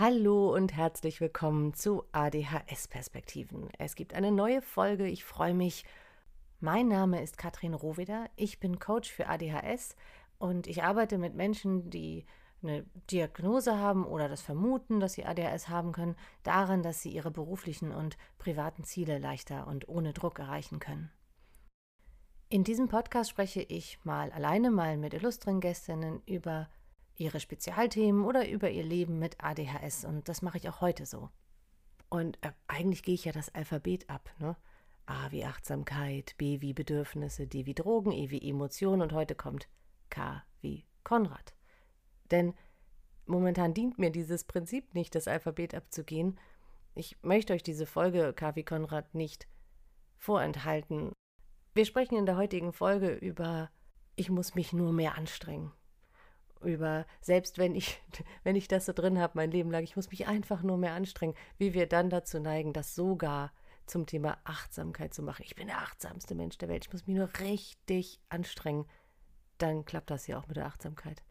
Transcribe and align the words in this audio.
Hallo 0.00 0.54
und 0.54 0.74
herzlich 0.74 1.20
willkommen 1.20 1.74
zu 1.74 2.04
ADHS 2.12 2.88
Perspektiven. 2.88 3.68
Es 3.78 3.96
gibt 3.96 4.14
eine 4.14 4.32
neue 4.32 4.62
Folge. 4.62 5.06
Ich 5.06 5.24
freue 5.24 5.52
mich. 5.52 5.84
Mein 6.58 6.88
Name 6.88 7.22
ist 7.22 7.36
Katrin 7.36 7.74
Rohweder. 7.74 8.30
Ich 8.34 8.60
bin 8.60 8.78
Coach 8.78 9.12
für 9.12 9.28
ADHS 9.28 9.96
und 10.38 10.68
ich 10.68 10.82
arbeite 10.82 11.18
mit 11.18 11.34
Menschen, 11.34 11.90
die 11.90 12.24
eine 12.62 12.86
Diagnose 13.10 13.76
haben 13.76 14.06
oder 14.06 14.30
das 14.30 14.40
vermuten, 14.40 15.00
dass 15.00 15.12
sie 15.12 15.26
ADHS 15.26 15.68
haben 15.68 15.92
können, 15.92 16.16
daran, 16.44 16.82
dass 16.82 17.02
sie 17.02 17.10
ihre 17.10 17.30
beruflichen 17.30 17.92
und 17.92 18.16
privaten 18.38 18.84
Ziele 18.84 19.18
leichter 19.18 19.66
und 19.66 19.86
ohne 19.86 20.14
Druck 20.14 20.38
erreichen 20.38 20.78
können. 20.78 21.10
In 22.48 22.64
diesem 22.64 22.88
Podcast 22.88 23.28
spreche 23.28 23.60
ich 23.60 24.02
mal 24.02 24.32
alleine, 24.32 24.70
mal 24.70 24.96
mit 24.96 25.12
illustren 25.12 25.60
Gästinnen 25.60 26.22
über 26.24 26.70
ihre 27.20 27.38
Spezialthemen 27.38 28.24
oder 28.24 28.48
über 28.48 28.70
ihr 28.70 28.82
Leben 28.82 29.18
mit 29.18 29.36
ADHS. 29.44 30.04
Und 30.04 30.28
das 30.28 30.40
mache 30.40 30.56
ich 30.56 30.68
auch 30.68 30.80
heute 30.80 31.04
so. 31.04 31.28
Und 32.08 32.38
äh, 32.42 32.50
eigentlich 32.66 33.02
gehe 33.02 33.14
ich 33.14 33.26
ja 33.26 33.32
das 33.32 33.54
Alphabet 33.54 34.08
ab. 34.08 34.30
Ne? 34.38 34.56
A 35.04 35.30
wie 35.30 35.44
Achtsamkeit, 35.44 36.34
B 36.38 36.60
wie 36.60 36.72
Bedürfnisse, 36.72 37.46
D 37.46 37.66
wie 37.66 37.74
Drogen, 37.74 38.10
E 38.12 38.30
wie 38.30 38.48
Emotionen 38.48 39.02
und 39.02 39.12
heute 39.12 39.34
kommt 39.34 39.68
K 40.08 40.42
wie 40.60 40.86
Konrad. 41.04 41.54
Denn 42.30 42.54
momentan 43.26 43.74
dient 43.74 43.98
mir 43.98 44.10
dieses 44.10 44.44
Prinzip 44.44 44.94
nicht, 44.94 45.14
das 45.14 45.28
Alphabet 45.28 45.74
abzugehen. 45.74 46.38
Ich 46.94 47.18
möchte 47.22 47.52
euch 47.52 47.62
diese 47.62 47.86
Folge 47.86 48.32
K 48.32 48.56
wie 48.56 48.64
Konrad 48.64 49.14
nicht 49.14 49.46
vorenthalten. 50.16 51.12
Wir 51.74 51.84
sprechen 51.84 52.16
in 52.16 52.26
der 52.26 52.36
heutigen 52.36 52.72
Folge 52.72 53.12
über 53.12 53.70
ich 54.16 54.30
muss 54.30 54.54
mich 54.54 54.72
nur 54.72 54.92
mehr 54.92 55.16
anstrengen 55.16 55.72
über, 56.62 57.06
selbst 57.20 57.58
wenn 57.58 57.74
ich, 57.74 58.00
wenn 58.44 58.56
ich 58.56 58.68
das 58.68 58.86
so 58.86 58.92
drin 58.92 59.18
habe, 59.18 59.32
mein 59.36 59.50
Leben 59.50 59.70
lang, 59.70 59.82
ich 59.82 59.96
muss 59.96 60.10
mich 60.10 60.26
einfach 60.26 60.62
nur 60.62 60.76
mehr 60.76 60.92
anstrengen, 60.92 61.34
wie 61.58 61.74
wir 61.74 61.86
dann 61.86 62.10
dazu 62.10 62.40
neigen, 62.40 62.72
das 62.72 62.94
sogar 62.94 63.52
zum 63.86 64.06
Thema 64.06 64.38
Achtsamkeit 64.44 65.12
zu 65.12 65.22
machen. 65.22 65.44
Ich 65.44 65.56
bin 65.56 65.66
der 65.66 65.78
achtsamste 65.78 66.34
Mensch 66.34 66.58
der 66.58 66.68
Welt, 66.68 66.86
ich 66.86 66.92
muss 66.92 67.06
mich 67.06 67.16
nur 67.16 67.30
richtig 67.40 68.20
anstrengen. 68.28 68.86
Dann 69.58 69.84
klappt 69.84 70.10
das 70.10 70.26
ja 70.26 70.38
auch 70.38 70.46
mit 70.46 70.56
der 70.56 70.66
Achtsamkeit. 70.66 71.22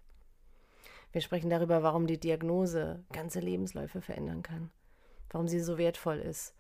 Wir 1.11 1.21
sprechen 1.21 1.49
darüber, 1.49 1.81
warum 1.81 2.05
die 2.05 2.19
Diagnose 2.19 3.03
ganze 3.11 3.39
Lebensläufe 3.39 4.02
verändern 4.02 4.43
kann, 4.43 4.69
warum 5.31 5.47
sie 5.47 5.59
so 5.59 5.77
wertvoll 5.77 6.19
ist. 6.19 6.53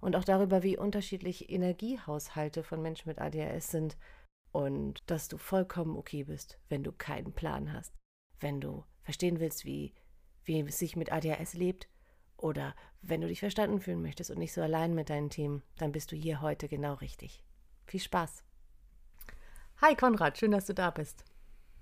Und 0.00 0.16
auch 0.16 0.24
darüber, 0.24 0.62
wie 0.62 0.76
unterschiedlich 0.76 1.48
Energiehaushalte 1.48 2.62
von 2.62 2.82
Menschen 2.82 3.08
mit 3.08 3.18
ADHS 3.18 3.70
sind 3.70 3.96
und 4.54 5.02
dass 5.10 5.26
du 5.26 5.36
vollkommen 5.36 5.96
okay 5.96 6.22
bist, 6.22 6.60
wenn 6.68 6.84
du 6.84 6.92
keinen 6.92 7.32
Plan 7.32 7.72
hast. 7.72 7.92
Wenn 8.38 8.60
du 8.60 8.84
verstehen 9.02 9.40
willst, 9.40 9.64
wie, 9.64 9.92
wie 10.44 10.60
es 10.60 10.78
sich 10.78 10.94
mit 10.94 11.10
ADHS 11.10 11.54
lebt 11.54 11.88
oder 12.36 12.76
wenn 13.02 13.20
du 13.20 13.26
dich 13.26 13.40
verstanden 13.40 13.80
fühlen 13.80 14.00
möchtest 14.00 14.30
und 14.30 14.38
nicht 14.38 14.52
so 14.52 14.62
allein 14.62 14.94
mit 14.94 15.10
deinen 15.10 15.28
Themen, 15.28 15.64
dann 15.76 15.90
bist 15.90 16.12
du 16.12 16.16
hier 16.16 16.40
heute 16.40 16.68
genau 16.68 16.94
richtig. 16.94 17.42
Viel 17.84 17.98
Spaß. 17.98 18.44
Hi 19.82 19.96
Konrad, 19.96 20.38
schön, 20.38 20.52
dass 20.52 20.66
du 20.66 20.72
da 20.72 20.92
bist. 20.92 21.24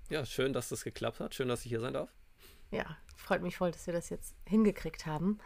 Ja, 0.09 0.25
schön, 0.25 0.51
dass 0.51 0.69
das 0.69 0.83
geklappt 0.83 1.19
hat. 1.19 1.35
Schön, 1.35 1.49
dass 1.49 1.63
ich 1.65 1.69
hier 1.69 1.79
sein 1.79 1.93
darf. 1.93 2.11
Ja, 2.71 2.97
freut 3.15 3.43
mich 3.43 3.55
voll, 3.55 3.69
dass 3.69 3.85
wir 3.85 3.93
das 3.93 4.09
jetzt 4.09 4.35
hingekriegt 4.47 5.05
haben. 5.05 5.37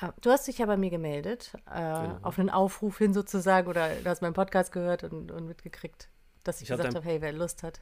Äh, 0.00 0.10
du 0.22 0.30
hast 0.32 0.48
dich 0.48 0.58
ja 0.58 0.66
bei 0.66 0.76
mir 0.76 0.90
gemeldet, 0.90 1.52
äh, 1.70 1.76
genau. 1.76 2.18
auf 2.22 2.36
einen 2.36 2.50
Aufruf 2.50 2.98
hin 2.98 3.14
sozusagen, 3.14 3.68
oder 3.68 3.94
du 3.94 4.10
hast 4.10 4.22
meinen 4.22 4.34
Podcast 4.34 4.72
gehört 4.72 5.04
und, 5.04 5.30
und 5.30 5.46
mitgekriegt, 5.46 6.08
dass 6.44 6.56
ich, 6.56 6.70
ich 6.70 6.76
gesagt 6.76 6.94
habe, 6.94 7.04
hey, 7.04 7.20
wer 7.20 7.32
Lust 7.32 7.62
hat. 7.62 7.80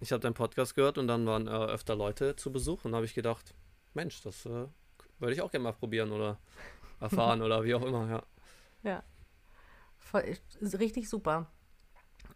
Ich 0.00 0.12
habe 0.12 0.20
deinen 0.20 0.34
Podcast 0.34 0.74
gehört 0.74 0.98
und 0.98 1.06
dann 1.08 1.26
waren 1.26 1.46
äh, 1.46 1.50
öfter 1.50 1.94
Leute 1.94 2.36
zu 2.36 2.52
Besuch 2.52 2.84
und 2.84 2.94
habe 2.94 3.04
ich 3.04 3.14
gedacht, 3.14 3.54
Mensch, 3.94 4.22
das 4.22 4.46
äh, 4.46 4.66
würde 5.18 5.34
ich 5.34 5.42
auch 5.42 5.50
gerne 5.50 5.64
mal 5.64 5.72
probieren 5.72 6.12
oder 6.12 6.38
erfahren 7.00 7.42
oder 7.42 7.64
wie 7.64 7.74
auch 7.74 7.82
immer, 7.82 8.08
ja. 8.08 8.22
Ja. 8.82 9.02
Voll, 9.98 10.36
richtig 10.60 11.08
super. 11.08 11.46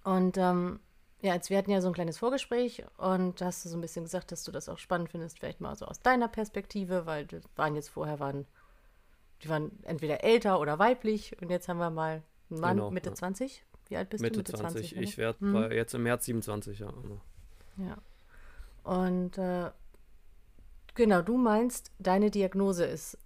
Und 0.05 0.39
ähm, 0.39 0.81
ja, 1.21 1.35
jetzt 1.35 1.51
wir 1.51 1.59
hatten 1.59 1.71
ja 1.71 1.81
so 1.81 1.89
ein 1.89 1.95
kleines 1.95 2.19
Vorgespräch 2.19 2.85
und 2.99 3.43
hast 3.43 3.65
du 3.65 3.69
so 3.69 3.77
ein 3.77 3.81
bisschen 3.81 4.05
gesagt, 4.05 4.31
dass 4.31 4.45
du 4.45 4.53
das 4.53 4.69
auch 4.69 4.79
spannend 4.79 5.11
findest, 5.11 5.39
vielleicht 5.39 5.61
mal 5.61 5.75
so 5.75 5.87
aus 5.87 6.01
deiner 6.01 6.29
Perspektive, 6.29 7.07
weil 7.07 7.27
die 7.27 7.41
waren 7.57 7.75
jetzt 7.75 7.89
vorher 7.89 8.21
waren, 8.21 8.47
die 9.43 9.49
waren 9.49 9.73
entweder 9.83 10.23
älter 10.23 10.61
oder 10.61 10.79
weiblich 10.79 11.41
und 11.43 11.51
jetzt 11.51 11.69
haben 11.69 11.79
wir 11.79 11.91
mal 11.91 12.23
einen 12.51 12.61
Mann 12.61 12.77
genau, 12.77 12.91
Mitte 12.93 13.09
ja. 13.09 13.15
20. 13.17 13.65
Wie 13.89 13.97
alt 13.97 14.11
bist 14.11 14.23
Mitte 14.23 14.35
du? 14.35 14.39
Mitte 14.41 14.53
20. 14.53 14.91
20 14.91 14.97
ich 15.01 15.19
werde 15.19 15.39
hm. 15.41 15.73
jetzt 15.73 15.95
im 15.95 16.03
März 16.03 16.25
27, 16.25 16.79
ja. 16.79 16.91
Genau. 16.91 17.21
Ja. 17.79 17.99
Und 18.83 19.39
äh, 19.39 19.71
genau, 20.95 21.23
du 21.23 21.37
meinst, 21.37 21.93
deine 21.99 22.31
Diagnose 22.31 22.85
ist 22.85 23.19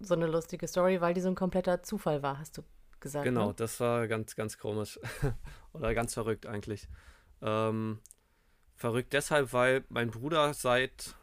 so 0.00 0.14
eine 0.14 0.26
lustige 0.26 0.66
Story, 0.66 1.00
weil 1.00 1.14
die 1.14 1.20
so 1.20 1.28
ein 1.28 1.34
kompletter 1.34 1.82
Zufall 1.82 2.22
war, 2.22 2.38
hast 2.38 2.58
du 2.58 2.62
gesagt. 3.00 3.24
Genau, 3.24 3.48
ne? 3.48 3.54
das 3.54 3.78
war 3.80 4.08
ganz, 4.08 4.34
ganz 4.36 4.58
komisch. 4.58 4.98
Oder 5.72 5.94
ganz 5.94 6.14
verrückt 6.14 6.46
eigentlich. 6.46 6.88
Ähm, 7.40 8.00
verrückt 8.74 9.12
deshalb, 9.12 9.52
weil 9.52 9.84
mein 9.88 10.10
Bruder 10.10 10.54
seit 10.54 11.14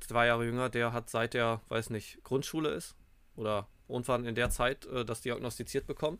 zwei 0.00 0.26
Jahre 0.26 0.44
jünger, 0.44 0.68
der 0.68 0.92
hat 0.92 1.08
seit 1.08 1.34
der, 1.34 1.60
weiß 1.68 1.90
nicht, 1.90 2.22
Grundschule 2.24 2.70
ist 2.70 2.96
oder 3.36 3.68
irgendwann 3.88 4.24
in 4.24 4.34
der 4.34 4.50
Zeit 4.50 4.86
äh, 4.86 5.04
das 5.04 5.20
diagnostiziert 5.20 5.86
bekommen. 5.86 6.18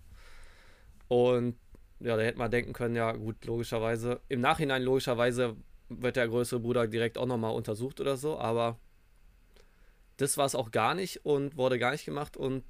Und 1.13 1.59
ja, 2.01 2.17
da 2.17 2.23
hätte 2.23 2.39
man 2.39 2.51
denken 2.51 2.73
können, 2.73 2.97
ja 2.97 3.13
gut, 3.13 3.45
logischerweise, 3.45 4.23
im 4.31 4.41
Nachhinein 4.41 4.83
logischerweise 4.83 5.59
wird 5.91 6.17
der 6.17 6.27
größere 6.27 6.59
Bruder 6.59 6.87
direkt 6.87 7.19
auch 7.19 7.27
nochmal 7.27 7.55
untersucht 7.55 8.01
oder 8.01 8.17
so, 8.17 8.39
aber 8.39 8.79
das 10.17 10.39
war 10.39 10.47
es 10.47 10.55
auch 10.55 10.71
gar 10.71 10.95
nicht 10.95 11.27
und 11.27 11.59
wurde 11.59 11.79
gar 11.79 11.91
nicht 11.91 12.07
gemacht 12.07 12.39
und 12.39 12.65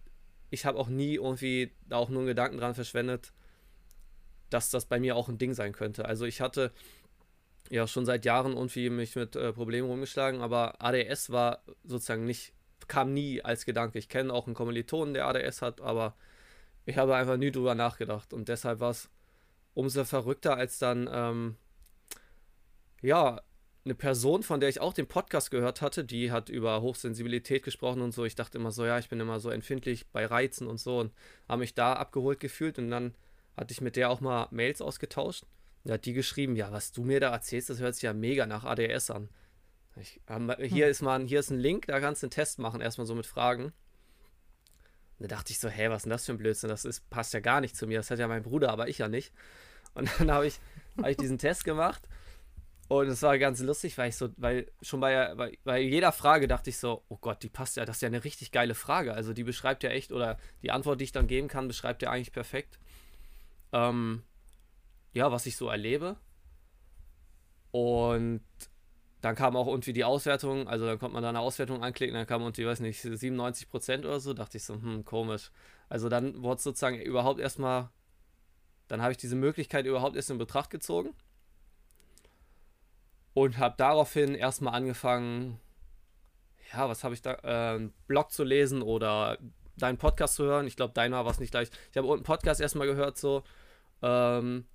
ich 0.51 0.67
habe 0.67 0.77
auch 0.77 0.89
nie 0.89 1.15
irgendwie 1.15 1.71
da 1.87 1.99
auch 1.99 2.09
nur 2.09 2.23
einen 2.23 2.27
Gedanken 2.27 2.59
dran 2.59 2.75
verschwendet, 2.75 3.33
dass 4.51 4.71
das 4.71 4.87
bei 4.87 4.99
mir 4.99 5.15
auch 5.15 5.29
ein 5.29 5.39
Ding 5.39 5.55
sein 5.55 5.73
könnte. 5.73 6.05
Also 6.05 6.25
ich 6.25 6.41
hatte 6.41 6.73
ja 7.71 7.87
schon 7.87 8.07
seit 8.07 8.25
Jahren 8.25 8.55
irgendwie 8.55 8.91
mich 8.91 9.15
mit 9.15 9.37
äh, 9.37 9.53
Problemen 9.53 9.89
rumgeschlagen, 9.89 10.41
aber 10.41 10.83
ADS 10.83 11.31
war 11.31 11.63
sozusagen 11.85 12.25
nicht, 12.25 12.55
kam 12.89 13.15
nie 13.15 13.41
als 13.41 13.67
Gedanke. 13.67 14.01
Ich 14.01 14.09
kenne 14.09 14.33
auch 14.33 14.47
einen 14.47 14.57
Kommilitonen, 14.57 15.15
der 15.15 15.29
ADS 15.29 15.63
hat, 15.63 15.81
aber 15.81 16.17
ich 16.85 16.97
habe 16.97 17.15
einfach 17.17 17.37
nie 17.37 17.51
drüber 17.51 17.75
nachgedacht 17.75 18.33
und 18.33 18.49
deshalb 18.49 18.81
war 18.81 18.91
es 18.91 19.09
umso 19.75 20.05
verrückter, 20.05 20.57
als 20.57 20.79
dann, 20.79 21.09
ähm, 21.13 21.57
ja, 23.01 23.41
eine 23.85 23.95
Person, 23.97 24.45
von 24.45 24.61
der 24.61 24.69
ich 24.69 24.81
auch 24.81 24.93
den 24.93 25.09
Podcast 25.09 25.51
gehört 25.51 25.83
hatte, 25.83 26.05
die 26.05 26.31
hat 26.31 26.49
über 26.49 26.83
Hochsensibilität 26.83 27.65
gesprochen 27.65 28.01
und 28.01 28.13
so. 28.13 28.25
Ich 28.25 28.37
dachte 28.37 28.59
immer 28.59 28.71
so, 28.71 28.87
ja, 28.87 28.99
ich 28.99 29.09
bin 29.09 29.19
immer 29.19 29.41
so 29.41 29.51
empfindlich 29.51 30.07
bei 30.11 30.25
Reizen 30.25 30.69
und 30.69 30.79
so 30.79 31.01
und 31.01 31.13
habe 31.49 31.61
mich 31.61 31.75
da 31.75 31.95
abgeholt 31.95 32.39
gefühlt 32.39 32.79
und 32.79 32.91
dann 32.91 33.15
hatte 33.57 33.73
ich 33.73 33.81
mit 33.81 33.97
der 33.97 34.11
auch 34.11 34.21
mal 34.21 34.47
Mails 34.53 34.81
ausgetauscht. 34.81 35.43
Und 35.83 35.89
da 35.89 35.95
hat 35.95 36.05
die 36.05 36.13
geschrieben, 36.13 36.55
ja, 36.55 36.71
was 36.71 36.93
du 36.93 37.03
mir 37.03 37.19
da 37.19 37.33
erzählst, 37.33 37.71
das 37.71 37.81
hört 37.81 37.95
sich 37.95 38.05
ja 38.05 38.13
mega 38.13 38.47
nach 38.47 38.63
ADS 38.63 39.11
an. 39.11 39.29
Ich, 39.97 40.21
hier, 40.59 40.85
hm. 40.87 40.91
ist 40.91 41.03
mal, 41.03 41.27
hier 41.27 41.41
ist 41.41 41.51
ein 41.51 41.59
Link, 41.59 41.87
da 41.87 41.99
kannst 41.99 42.23
du 42.23 42.27
einen 42.27 42.31
Test 42.31 42.61
machen, 42.61 42.81
erstmal 42.81 43.07
so 43.07 43.17
mit 43.17 43.27
Fragen 43.27 43.73
da 45.23 45.29
dachte 45.29 45.53
ich 45.53 45.59
so, 45.59 45.69
hä, 45.69 45.89
was 45.89 45.99
ist 45.99 46.05
denn 46.05 46.11
das 46.11 46.27
für 46.27 46.33
ein 46.33 46.39
Blödsinn? 46.39 46.69
Das 46.69 46.85
ist, 46.85 47.09
passt 47.11 47.35
ja 47.35 47.41
gar 47.41 47.61
nicht 47.61 47.77
zu 47.77 47.87
mir. 47.87 47.99
Das 47.99 48.11
hat 48.11 48.19
ja 48.19 48.29
mein 48.29 48.43
Bruder, 48.43 48.71
aber 48.71 48.89
ich 48.89 48.99
ja 48.99 49.09
nicht. 49.09 49.33
Und 49.95 50.11
dann 50.19 50.31
habe 50.31 50.47
ich, 50.47 50.59
hab 50.99 51.09
ich 51.09 51.17
diesen 51.17 51.39
Test 51.39 51.65
gemacht. 51.65 52.09
Und 52.89 53.09
es 53.09 53.23
war 53.23 53.39
ganz 53.39 53.61
lustig, 53.61 53.97
weil 53.97 54.11
ich 54.11 54.17
so, 54.17 54.29
weil 54.37 54.71
schon 54.83 55.01
bei, 55.01 55.35
bei, 55.35 55.59
bei, 55.65 55.81
jeder 55.81 56.13
Frage 56.13 56.47
dachte 56.47 56.69
ich 56.69 56.79
so, 56.79 57.03
oh 57.09 57.17
Gott, 57.17 57.43
die 57.43 57.49
passt 57.49 57.77
ja, 57.77 57.87
das 57.87 57.97
ist 57.97 58.03
ja 58.03 58.09
eine 58.09 58.25
richtig 58.25 58.53
geile 58.53 58.75
Frage. 58.75 59.15
Also 59.15 59.33
die 59.33 59.45
beschreibt 59.45 59.83
ja 59.83 59.91
echt, 59.91 60.13
oder 60.13 60.39
die 60.63 60.71
Antwort, 60.71 61.01
die 61.01 61.05
ich 61.05 61.13
dann 61.13 61.27
geben 61.27 61.49
kann, 61.49 61.69
beschreibt 61.69 62.03
ja 62.03 62.11
eigentlich 62.11 62.33
perfekt. 62.33 62.79
Ähm, 63.73 64.23
ja, 65.15 65.33
was 65.33 65.47
ich 65.47 65.57
so 65.57 65.69
erlebe. 65.69 66.17
Und 67.71 68.43
dann 69.23 69.37
kam 69.37 69.57
auch 69.57 69.69
irgendwie 69.69 69.93
die 69.93 70.05
Auswertung, 70.05 70.67
also 70.67 70.85
dann 70.85 70.99
konnte 70.99 71.15
man 71.15 71.23
da 71.23 71.29
eine 71.29 71.39
Auswertung 71.39 71.83
anklicken, 71.83 72.15
dann 72.15 72.27
kam 72.27 72.43
irgendwie, 72.43 72.67
weiß 72.67 72.81
nicht, 72.81 73.01
97 73.01 73.71
Prozent 73.71 74.05
oder 74.05 74.19
so, 74.19 74.35
dachte 74.35 74.57
ich 74.57 74.65
so, 74.65 74.75
hm, 74.75 75.05
komisch. 75.05 75.53
Also 75.89 76.09
dann 76.09 76.43
wurde 76.43 76.57
es 76.57 76.65
sozusagen 76.65 77.01
überhaupt 77.01 77.39
erstmal, 77.39 77.89
dann 78.89 79.01
habe 79.01 79.13
ich 79.13 79.19
diese 79.19 79.37
Möglichkeit 79.37 79.87
überhaupt 79.87 80.17
erst 80.17 80.31
in 80.31 80.39
Betracht 80.39 80.71
gezogen 80.71 81.15
und 83.33 83.59
habe 83.59 83.77
daraufhin 83.79 84.35
erstmal 84.35 84.75
angefangen, 84.75 85.61
ja, 86.73 86.89
was 86.89 87.05
habe 87.05 87.15
ich 87.15 87.23
da, 87.23 87.77
äh, 87.77 87.91
Blog 88.09 88.33
zu 88.33 88.43
lesen 88.43 88.83
oder 88.83 89.39
deinen 89.77 89.99
Podcast 89.99 90.35
zu 90.35 90.45
hören. 90.45 90.67
Ich 90.67 90.75
glaube, 90.75 90.95
deiner 90.95 91.25
war 91.25 91.31
es 91.31 91.39
nicht 91.39 91.53
gleich. 91.53 91.71
Ich 91.93 91.97
habe 91.97 92.13
einen 92.13 92.25
Podcast 92.25 92.61
erstmal 92.61 92.89
gehört, 92.89 93.19
so, 93.19 93.45
ähm, 94.03 94.67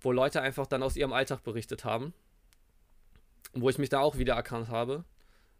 wo 0.00 0.10
Leute 0.10 0.42
einfach 0.42 0.66
dann 0.66 0.82
aus 0.82 0.96
ihrem 0.96 1.12
Alltag 1.12 1.44
berichtet 1.44 1.84
haben 1.84 2.12
wo 3.52 3.68
ich 3.68 3.78
mich 3.78 3.88
da 3.88 4.00
auch 4.00 4.18
wieder 4.18 4.34
erkannt 4.34 4.68
habe, 4.68 5.04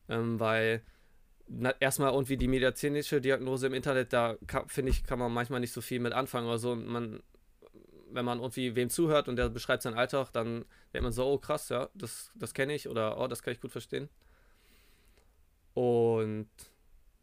ähm, 0.08 0.38
weil 0.40 0.82
na, 1.48 1.74
erstmal 1.80 2.12
irgendwie 2.12 2.36
die 2.36 2.48
medizinische 2.48 3.20
Diagnose 3.20 3.66
im 3.66 3.74
Internet, 3.74 4.12
da 4.12 4.36
finde 4.68 4.90
ich, 4.92 5.04
kann 5.04 5.18
man 5.18 5.32
manchmal 5.32 5.60
nicht 5.60 5.72
so 5.72 5.80
viel 5.80 5.98
mit 6.00 6.12
anfangen 6.12 6.46
oder 6.46 6.58
so. 6.58 6.72
Und 6.72 6.86
man, 6.86 7.22
wenn 8.10 8.24
man 8.24 8.38
irgendwie 8.38 8.76
wem 8.76 8.88
zuhört 8.88 9.28
und 9.28 9.36
der 9.36 9.48
beschreibt 9.48 9.82
seinen 9.82 9.98
Alltag, 9.98 10.30
dann 10.32 10.64
denkt 10.92 11.02
man 11.02 11.12
so, 11.12 11.26
oh 11.26 11.38
krass, 11.38 11.68
ja, 11.68 11.88
das, 11.94 12.30
das 12.36 12.54
kenne 12.54 12.74
ich 12.74 12.88
oder 12.88 13.18
oh, 13.18 13.26
das 13.26 13.42
kann 13.42 13.52
ich 13.52 13.60
gut 13.60 13.72
verstehen. 13.72 14.08
Und 15.74 16.48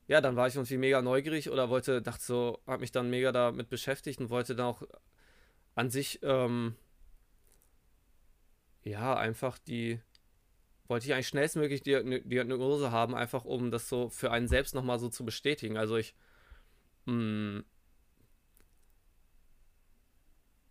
ja, 0.08 0.22
dann 0.22 0.36
war 0.36 0.48
ich 0.48 0.56
irgendwie 0.56 0.78
mega 0.78 1.02
neugierig 1.02 1.50
oder 1.50 1.70
wollte, 1.70 2.02
dachte 2.02 2.24
so, 2.24 2.60
habe 2.66 2.82
mich 2.82 2.92
dann 2.92 3.10
mega 3.10 3.32
damit 3.32 3.70
beschäftigt 3.70 4.20
und 4.20 4.30
wollte 4.30 4.56
dann 4.56 4.68
auch 4.68 4.84
an 5.76 5.90
sich, 5.90 6.20
ähm, 6.24 6.76
ja, 8.84 9.16
einfach 9.16 9.58
die, 9.58 10.00
wollte 10.88 11.06
ich 11.06 11.14
eigentlich 11.14 11.28
schnellstmöglich 11.28 11.82
die 11.82 12.22
Diagnose 12.26 12.92
haben, 12.92 13.16
einfach 13.16 13.46
um 13.46 13.72
das 13.72 13.90
so 13.90 14.10
für 14.10 14.32
einen 14.32 14.48
selbst 14.48 14.74
nochmal 14.74 15.00
so 15.00 15.10
zu 15.10 15.26
bestätigen. 15.26 15.78
Also 15.78 15.98
ich, 15.98 16.16
mh, 17.06 17.14
hm, 17.14 17.66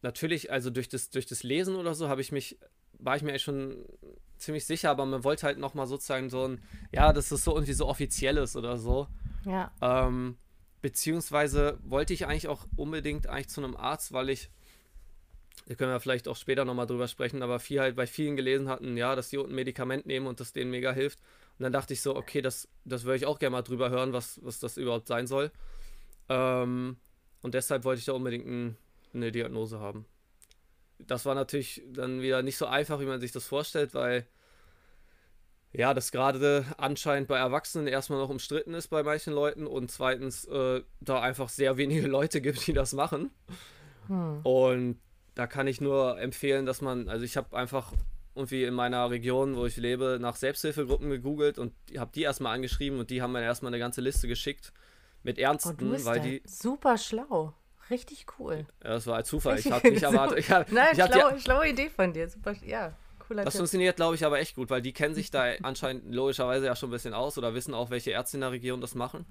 natürlich, 0.03 0.51
also 0.51 0.71
durch 0.71 0.89
das, 0.89 1.11
durch 1.11 1.27
das 1.27 1.43
Lesen 1.43 1.77
oder 1.77 1.95
so, 1.95 2.09
habe 2.09 2.21
ich 2.21 2.33
mich, 2.33 2.59
war 2.99 3.17
ich 3.17 3.23
mir 3.23 3.31
eigentlich 3.31 3.43
schon 3.43 3.85
ziemlich 4.39 4.65
sicher, 4.67 4.91
aber 4.91 5.05
man 5.05 5.25
wollte 5.25 5.47
halt 5.47 5.59
nochmal 5.59 5.87
sozusagen 5.87 6.31
so 6.31 6.49
ein, 6.49 6.63
ja, 6.93 7.13
dass 7.13 7.31
es 7.31 7.45
so 7.45 7.55
irgendwie 7.55 7.73
so 7.73 7.87
offiziell 7.87 8.37
ist 8.39 8.57
oder 8.57 8.79
so. 8.79 9.09
Ja. 9.45 9.73
Ähm, 9.81 10.37
beziehungsweise 10.81 11.79
wollte 11.83 12.15
ich 12.15 12.27
eigentlich 12.27 12.49
auch 12.49 12.67
unbedingt 12.77 13.27
eigentlich 13.27 13.49
zu 13.49 13.63
einem 13.63 13.77
Arzt, 13.77 14.13
weil 14.13 14.31
ich, 14.31 14.51
da 15.67 15.75
können 15.75 15.91
wir 15.91 16.01
vielleicht 16.01 16.29
auch 16.29 16.37
später 16.37 16.65
nochmal 16.65 16.87
drüber 16.87 17.09
sprechen, 17.09 17.43
aber 17.43 17.59
viel 17.59 17.81
halt 17.81 17.97
bei 17.97 18.07
vielen 18.07 18.37
gelesen 18.37 18.69
hatten, 18.69 18.97
ja, 18.97 19.17
dass 19.17 19.31
die 19.31 19.39
ein 19.39 19.53
Medikament 19.53 20.07
nehmen 20.07 20.27
und 20.29 20.39
das 20.39 20.53
denen 20.53 20.71
mega 20.71 20.93
hilft. 20.93 21.19
Und 21.59 21.65
dann 21.65 21.73
dachte 21.73 21.93
ich 21.93 22.03
so, 22.03 22.15
okay, 22.15 22.41
das, 22.41 22.69
das 22.85 23.05
würde 23.05 23.17
ich 23.17 23.27
auch 23.27 23.41
gerne 23.41 23.53
mal 23.53 23.63
drüber 23.63 23.91
hören, 23.91 24.13
was, 24.13 24.41
was 24.45 24.61
das 24.61 24.77
überhaupt 24.77 25.09
sein 25.09 25.27
soll. 25.27 25.51
Ähm, 26.29 26.97
und 27.43 27.55
deshalb 27.55 27.85
wollte 27.85 27.99
ich 27.99 28.05
da 28.05 28.13
unbedingt 28.13 28.47
ein, 28.47 28.77
eine 29.13 29.33
Diagnose 29.33 29.81
haben. 29.81 30.07
Das 30.99 31.25
war 31.25 31.35
natürlich 31.35 31.83
dann 31.89 32.23
wieder 32.23 32.43
nicht 32.43 32.57
so 32.57 32.67
einfach, 32.67 33.01
wie 33.01 33.07
man 33.07 33.21
sich 33.21 33.33
das 33.33 33.47
vorstellt, 33.47 33.93
weil 33.93 34.27
ja, 35.73 35.95
das 35.95 36.13
gerade 36.13 36.65
anscheinend 36.79 37.29
bei 37.29 37.39
Erwachsenen 37.39 37.89
erstmal 37.89 38.21
noch 38.21 38.31
umstritten 38.31 38.73
ist 38.73 38.89
bei 38.89 39.03
manchen 39.03 39.35
Leuten 39.35 39.67
und 39.67 39.91
zweitens 39.91 40.45
äh, 40.45 40.83
da 41.01 41.21
einfach 41.21 41.49
sehr 41.49 41.77
wenige 41.77 42.07
Leute 42.07 42.41
gibt, 42.41 42.67
die 42.69 42.73
das 42.73 42.93
machen. 42.93 43.31
Hm. 44.07 44.41
Und 44.45 45.01
da 45.37 45.47
kann 45.47 45.67
ich 45.69 45.81
nur 45.81 46.19
empfehlen, 46.19 46.67
dass 46.67 46.81
man, 46.81 47.09
also 47.09 47.25
ich 47.25 47.37
habe 47.37 47.57
einfach 47.57 47.93
irgendwie 48.35 48.65
in 48.65 48.75
meiner 48.75 49.09
Region, 49.11 49.55
wo 49.55 49.67
ich 49.67 49.77
lebe, 49.77 50.19
nach 50.21 50.35
Selbsthilfegruppen 50.35 51.11
gegoogelt 51.11 51.59
und 51.59 51.73
habe 51.97 52.11
die 52.15 52.23
erstmal 52.23 52.55
angeschrieben 52.55 52.99
und 52.99 53.11
die 53.11 53.23
haben 53.23 53.33
mir 53.33 53.43
erstmal 53.43 53.71
eine 53.71 53.79
ganze 53.79 54.01
Liste 54.01 54.29
geschickt 54.29 54.73
mit 55.23 55.39
ernsten, 55.39 55.95
oh, 55.95 56.05
weil 56.05 56.21
die 56.21 56.43
super 56.47 56.97
schlau. 56.99 57.53
Richtig 57.91 58.27
cool. 58.39 58.67
Ja, 58.83 58.91
das 58.91 59.07
war 59.07 59.19
ein 59.19 59.25
Zufall. 59.25 59.59
Ich 59.59 59.71
habe 59.71 59.91
nicht 59.91 60.03
erwartet. 60.03 60.39
Ich 60.39 60.51
hab, 60.51 60.73
Nein, 60.73 60.89
ich 60.93 61.05
schlaue, 61.05 61.35
die, 61.35 61.41
schlaue 61.41 61.69
Idee 61.69 61.91
von 61.91 62.13
dir. 62.13 62.29
Super, 62.29 62.55
ja, 62.65 62.97
cooler 63.19 63.45
Das 63.45 63.55
Tipp. 63.55 63.61
funktioniert, 63.61 63.97
glaube 63.97 64.15
ich, 64.15 64.25
aber 64.25 64.39
echt 64.39 64.57
gut, 64.57 64.71
weil 64.71 64.81
die 64.81 64.93
kennen 64.93 65.15
sich 65.15 65.31
da 65.31 65.45
anscheinend 65.63 66.15
logischerweise 66.15 66.65
ja 66.67 66.75
schon 66.75 66.89
ein 66.89 66.93
bisschen 66.93 67.15
aus 67.15 67.37
oder 67.37 67.55
wissen 67.55 67.75
auch, 67.75 67.91
welche 67.91 68.11
Ärzte 68.11 68.39
in 68.39 68.41
der 68.41 68.53
Region 68.53 68.81
das 68.81 68.95
machen. 68.95 69.27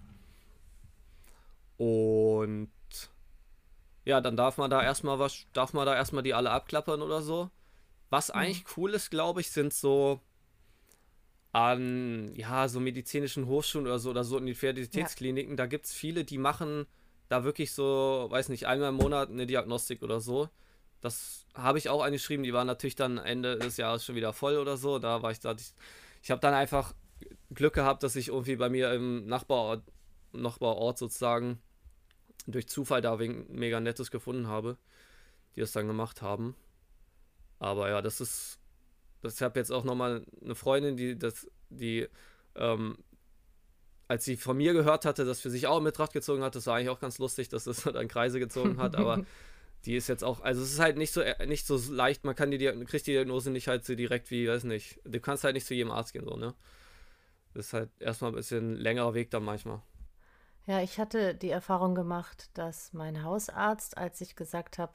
Und 1.78 2.69
ja, 4.06 4.22
dann 4.22 4.38
darf 4.38 4.57
man 4.57 4.69
da 4.69 4.81
erstmal 4.81 5.19
was, 5.19 5.46
darf 5.54 5.74
man 5.74 5.86
da 5.86 5.96
erstmal 5.96 6.24
die 6.24 6.34
alle 6.34 6.52
abklappern 6.52 7.02
oder 7.02 7.22
so. 7.22 7.50
Was 8.10 8.30
mhm. 8.30 8.36
eigentlich 8.36 8.66
cool 8.78 8.94
ist, 8.94 9.10
glaube 9.10 9.42
ich, 9.42 9.52
sind 9.52 9.74
so 9.74 10.22
an 11.52 12.34
ja, 12.36 12.68
so 12.68 12.80
medizinischen 12.80 13.48
Hochschulen 13.48 13.88
oder 13.88 13.98
so 13.98 14.10
oder 14.10 14.24
so 14.24 14.38
Universitätskliniken, 14.38 15.54
ja. 15.54 15.56
da 15.56 15.66
gibt 15.68 15.86
es 15.86 15.94
viele, 15.94 16.25
die 16.25 16.38
machen 16.38 16.86
da 17.30 17.44
wirklich 17.44 17.72
so, 17.72 18.28
weiß 18.30 18.50
nicht, 18.50 18.68
einmal 18.68 18.90
im 18.90 18.96
Monat 18.96 19.30
eine 19.30 19.48
Diagnostik 19.48 20.04
oder 20.04 20.19
so. 20.19 20.50
Das 21.02 21.46
habe 21.56 21.78
ich 21.78 21.90
auch 21.90 22.02
eingeschrieben. 22.02 22.44
Die 22.44 22.54
waren 22.54 22.68
natürlich 22.68 22.96
dann 22.96 23.18
Ende 23.18 23.57
des 23.57 23.78
Jahres 23.78 24.04
schon 24.06 24.16
wieder 24.16 24.34
voll 24.34 24.57
oder 24.57 24.78
so. 24.78 25.00
Da 25.00 25.22
war 25.22 25.31
ich 25.31 25.40
da. 25.40 25.54
Ich, 25.54 25.74
ich 26.22 26.31
habe 26.31 26.42
dann 26.42 26.54
einfach 26.54 26.94
Glück 27.54 27.74
gehabt, 27.74 28.04
dass 28.04 28.16
ich 28.16 28.30
irgendwie 28.30 28.56
bei 28.56 28.69
mir 28.69 28.92
im 28.94 29.25
Nachbarort, 29.25 29.84
Nachbarort 30.34 30.98
sozusagen 30.98 31.60
durch 32.47 32.68
Zufall 32.68 33.01
da 33.01 33.19
wegen 33.19 33.45
mega 33.50 33.80
Nettes 33.80 34.12
gefunden 34.12 34.47
habe, 34.47 34.77
die 35.56 35.62
das 35.62 35.71
dann 35.71 35.88
gemacht 35.88 36.21
haben. 36.21 36.56
Aber 37.59 37.89
ja, 37.89 38.01
das 38.01 38.21
ist. 38.21 38.59
Das, 39.21 39.36
ich 39.36 39.42
habe 39.42 39.59
jetzt 39.59 39.71
auch 39.71 39.83
nochmal 39.83 40.24
eine 40.44 40.53
Freundin, 40.56 40.97
die 40.97 41.18
das, 41.18 41.50
die 41.69 42.07
ähm, 42.56 42.97
als 44.07 44.25
sie 44.25 44.38
von 44.38 44.57
mir 44.57 44.74
gehört 44.74 45.06
hatte, 45.06 45.25
dass 45.25 45.42
für 45.42 45.50
sich 45.50 45.68
auch 45.68 45.80
in 45.80 45.83
Betracht 45.83 46.13
gezogen 46.13 46.44
hat, 46.44 46.56
das 46.56 46.68
war 46.68 46.75
eigentlich 46.75 46.89
auch 46.89 47.00
ganz 47.00 47.18
lustig, 47.18 47.50
dass 47.50 47.63
das 47.63 47.83
dann 47.83 48.07
Kreise 48.07 48.39
gezogen 48.39 48.77
hat, 48.77 48.95
aber 48.95 49.25
die 49.86 49.95
ist 49.95 50.07
jetzt 50.07 50.24
auch, 50.24 50.42
also 50.42 50.62
es 50.62 50.74
ist 50.74 50.80
halt 50.80 50.97
nicht 50.97 51.12
so 51.12 51.21
äh, 51.21 51.45
nicht 51.45 51.65
so 51.65 51.80
leicht, 51.92 52.24
man 52.24 52.36
kann 52.36 52.51
die 52.51 52.57
kriegt 52.57 53.07
die 53.07 53.12
Diagnose 53.12 53.51
nicht 53.51 53.68
halt 53.68 53.86
so 53.86 53.95
direkt 53.95 54.31
wie, 54.31 54.47
weiß 54.47 54.63
nicht, 54.65 55.00
du 55.03 55.19
kannst 55.19 55.44
halt 55.44 55.56
nicht 55.56 55.65
zu 55.65 55.74
jedem 55.74 55.92
Arzt 55.92 56.13
gehen, 56.13 56.25
so, 56.25 56.36
ne? 56.36 56.53
Das 57.53 57.68
ist 57.68 57.74
halt 57.74 57.89
erstmal 58.00 58.31
ein 58.31 58.36
bisschen 58.36 58.75
längerer 58.75 59.13
Weg 59.13 59.31
dann 59.31 59.44
manchmal. 59.44 59.81
Ja, 60.67 60.81
ich 60.81 61.00
hatte 61.00 61.35
die 61.35 61.51
Erfahrung 61.51 61.94
gemacht, 61.94 62.50
dass 62.56 62.91
mein 62.94 63.23
Hausarzt, 63.23 63.97
als 63.97 64.19
ich 64.21 64.35
gesagt 64.35 64.79
habe, 64.79 64.94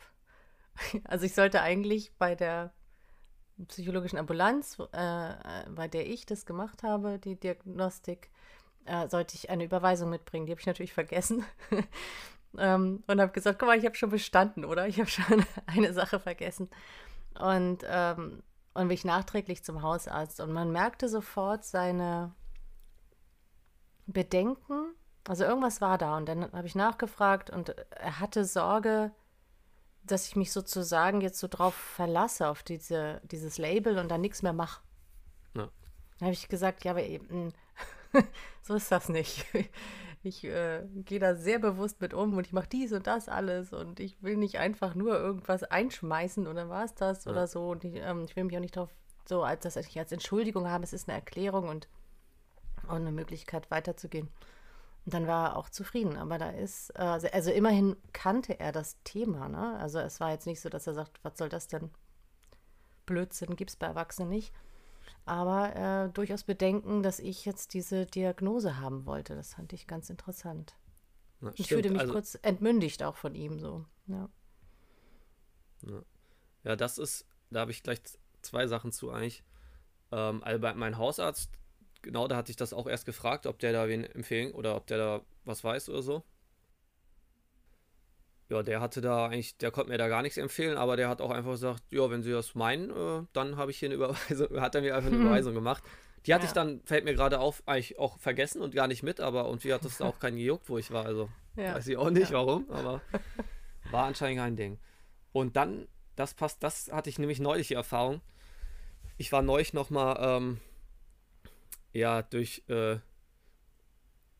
also 1.04 1.24
ich 1.26 1.34
sollte 1.34 1.62
eigentlich 1.62 2.12
bei 2.18 2.34
der 2.34 2.72
psychologischen 3.68 4.18
Ambulanz, 4.18 4.78
äh, 4.92 5.70
bei 5.70 5.88
der 5.88 6.08
ich 6.08 6.26
das 6.26 6.46
gemacht 6.46 6.82
habe, 6.82 7.18
die 7.18 7.38
Diagnostik, 7.38 8.30
äh, 8.86 9.08
sollte 9.08 9.36
ich 9.36 9.50
eine 9.50 9.64
Überweisung 9.64 10.10
mitbringen. 10.10 10.46
Die 10.46 10.52
habe 10.52 10.60
ich 10.60 10.66
natürlich 10.66 10.92
vergessen. 10.92 11.44
ähm, 12.58 13.04
und 13.06 13.20
habe 13.20 13.32
gesagt, 13.32 13.58
guck 13.58 13.68
mal, 13.68 13.78
ich 13.78 13.84
habe 13.84 13.94
schon 13.94 14.10
bestanden, 14.10 14.64
oder? 14.64 14.88
Ich 14.88 14.98
habe 14.98 15.10
schon 15.10 15.44
eine 15.66 15.92
Sache 15.92 16.18
vergessen. 16.18 16.70
Und, 17.38 17.84
ähm, 17.86 18.42
und 18.74 18.88
bin 18.88 18.90
ich 18.90 19.04
nachträglich 19.04 19.62
zum 19.64 19.82
Hausarzt. 19.82 20.40
Und 20.40 20.52
man 20.52 20.72
merkte 20.72 21.08
sofort 21.08 21.64
seine 21.64 22.34
Bedenken. 24.06 24.94
Also 25.28 25.44
irgendwas 25.44 25.80
war 25.80 25.98
da. 25.98 26.16
Und 26.16 26.26
dann 26.26 26.52
habe 26.52 26.66
ich 26.66 26.74
nachgefragt 26.74 27.50
und 27.50 27.70
er 27.90 28.20
hatte 28.20 28.44
Sorge, 28.44 29.12
dass 30.02 30.26
ich 30.26 30.36
mich 30.36 30.52
sozusagen 30.52 31.20
jetzt 31.20 31.38
so 31.38 31.48
drauf 31.48 31.74
verlasse, 31.74 32.48
auf 32.48 32.62
diese, 32.62 33.20
dieses 33.24 33.58
Label 33.58 33.98
und 33.98 34.08
dann 34.08 34.20
nichts 34.20 34.42
mehr 34.42 34.52
mache. 34.52 34.82
Ja. 35.54 35.68
Dann 36.18 36.26
habe 36.26 36.32
ich 36.32 36.48
gesagt, 36.48 36.84
ja, 36.84 36.92
aber 36.92 37.02
eben, 37.02 37.52
so 38.62 38.74
ist 38.74 38.90
das 38.90 39.08
nicht. 39.08 39.46
Ich 40.22 40.44
äh, 40.44 40.82
gehe 41.06 41.18
da 41.18 41.34
sehr 41.34 41.58
bewusst 41.58 42.02
mit 42.02 42.12
um 42.12 42.36
und 42.36 42.46
ich 42.46 42.52
mache 42.52 42.68
dies 42.68 42.92
und 42.92 43.06
das 43.06 43.30
alles 43.30 43.72
und 43.72 44.00
ich 44.00 44.22
will 44.22 44.36
nicht 44.36 44.58
einfach 44.58 44.94
nur 44.94 45.18
irgendwas 45.18 45.64
einschmeißen 45.64 46.46
und 46.46 46.56
dann 46.56 46.68
war 46.68 46.84
es 46.84 46.94
das 46.94 47.24
ja. 47.24 47.32
oder 47.32 47.46
so. 47.46 47.70
Und 47.70 47.84
ich, 47.84 47.94
ähm, 47.94 48.26
ich, 48.28 48.36
will 48.36 48.44
mich 48.44 48.54
auch 48.54 48.60
nicht 48.60 48.76
darauf 48.76 48.90
so 49.24 49.42
als 49.42 49.62
das 49.62 49.76
ich 49.76 49.98
als 49.98 50.12
Entschuldigung 50.12 50.68
haben. 50.68 50.84
Es 50.84 50.92
ist 50.92 51.08
eine 51.08 51.16
Erklärung 51.16 51.68
und, 51.68 51.88
und 52.86 52.96
eine 52.96 53.12
Möglichkeit 53.12 53.70
weiterzugehen. 53.70 54.28
Dann 55.10 55.26
war 55.26 55.50
er 55.50 55.56
auch 55.56 55.68
zufrieden. 55.68 56.16
Aber 56.16 56.38
da 56.38 56.50
ist, 56.50 56.90
äh, 56.90 57.30
also 57.32 57.50
immerhin 57.50 57.96
kannte 58.12 58.58
er 58.58 58.72
das 58.72 58.96
Thema. 59.04 59.48
Ne? 59.48 59.78
Also 59.78 59.98
es 59.98 60.20
war 60.20 60.30
jetzt 60.30 60.46
nicht 60.46 60.60
so, 60.60 60.68
dass 60.68 60.86
er 60.86 60.94
sagt, 60.94 61.20
was 61.22 61.36
soll 61.36 61.48
das 61.48 61.68
denn? 61.68 61.90
Blödsinn 63.06 63.56
gibt 63.56 63.70
es 63.70 63.76
bei 63.76 63.86
Erwachsenen 63.86 64.30
nicht 64.30 64.52
aber 65.24 65.76
äh, 65.76 66.12
durchaus 66.12 66.44
Bedenken, 66.44 67.02
dass 67.02 67.18
ich 67.18 67.44
jetzt 67.44 67.74
diese 67.74 68.06
Diagnose 68.06 68.78
haben 68.78 69.06
wollte. 69.06 69.36
Das 69.36 69.54
fand 69.54 69.72
ich 69.72 69.86
ganz 69.86 70.10
interessant. 70.10 70.74
Na, 71.40 71.52
ich 71.54 71.68
fühlte 71.68 71.90
mich 71.90 72.00
also, 72.00 72.12
kurz 72.12 72.38
entmündigt 72.42 73.02
auch 73.02 73.16
von 73.16 73.34
ihm 73.34 73.60
so. 73.60 73.86
Ja. 74.06 74.28
Ja, 75.82 76.02
ja 76.64 76.76
das 76.76 76.98
ist, 76.98 77.26
da 77.50 77.60
habe 77.60 77.70
ich 77.70 77.82
gleich 77.82 78.00
zwei 78.42 78.66
Sachen 78.66 78.92
zu 78.92 79.10
eigentlich. 79.10 79.44
Ähm, 80.10 80.42
also 80.42 80.58
meinem 80.58 80.98
Hausarzt, 80.98 81.50
genau, 82.02 82.28
da 82.28 82.36
hatte 82.36 82.50
ich 82.50 82.56
das 82.56 82.72
auch 82.72 82.86
erst 82.86 83.06
gefragt, 83.06 83.46
ob 83.46 83.58
der 83.58 83.72
da 83.72 83.88
wen 83.88 84.04
empfehlen 84.04 84.52
oder 84.52 84.76
ob 84.76 84.86
der 84.86 84.98
da 84.98 85.20
was 85.44 85.64
weiß 85.64 85.88
oder 85.88 86.02
so 86.02 86.24
ja, 88.50 88.64
der 88.64 88.80
hatte 88.80 89.00
da 89.00 89.26
eigentlich, 89.26 89.56
der 89.58 89.70
konnte 89.70 89.90
mir 89.90 89.98
da 89.98 90.08
gar 90.08 90.22
nichts 90.22 90.36
empfehlen, 90.36 90.76
aber 90.76 90.96
der 90.96 91.08
hat 91.08 91.20
auch 91.20 91.30
einfach 91.30 91.52
gesagt, 91.52 91.84
ja, 91.90 92.10
wenn 92.10 92.22
Sie 92.22 92.32
das 92.32 92.56
meinen, 92.56 92.90
äh, 92.90 93.24
dann 93.32 93.56
habe 93.56 93.70
ich 93.70 93.78
hier 93.78 93.88
eine 93.88 93.94
Überweisung, 93.94 94.60
hat 94.60 94.74
er 94.74 94.82
mir 94.82 94.96
einfach 94.96 95.08
eine 95.08 95.18
hm. 95.18 95.26
Überweisung 95.26 95.54
gemacht. 95.54 95.84
Die 96.26 96.34
hatte 96.34 96.44
ja. 96.44 96.48
ich 96.48 96.52
dann, 96.52 96.82
fällt 96.84 97.04
mir 97.04 97.14
gerade 97.14 97.38
auf, 97.38 97.62
eigentlich 97.66 97.98
auch 97.98 98.18
vergessen 98.18 98.60
und 98.60 98.74
gar 98.74 98.88
nicht 98.88 99.02
mit, 99.02 99.20
aber 99.20 99.44
irgendwie 99.44 99.72
hat 99.72 99.84
das 99.84 100.00
auch 100.02 100.18
keinen 100.18 100.36
gejuckt, 100.36 100.68
wo 100.68 100.78
ich 100.78 100.90
war. 100.90 101.06
Also 101.06 101.30
ja. 101.56 101.74
weiß 101.74 101.86
ich 101.86 101.96
auch 101.96 102.10
nicht 102.10 102.32
ja. 102.32 102.38
warum, 102.38 102.68
aber 102.70 103.00
war 103.92 104.06
anscheinend 104.06 104.40
kein 104.40 104.56
Ding. 104.56 104.78
Und 105.32 105.54
dann, 105.56 105.86
das 106.16 106.34
passt, 106.34 106.62
das 106.62 106.90
hatte 106.92 107.08
ich 107.08 107.20
nämlich 107.20 107.38
neulich 107.38 107.68
die 107.68 107.74
Erfahrung. 107.74 108.20
Ich 109.16 109.30
war 109.30 109.42
neulich 109.42 109.74
nochmal, 109.74 110.18
ähm, 110.20 110.60
ja, 111.92 112.22
durch, 112.22 112.62
äh, 112.68 112.98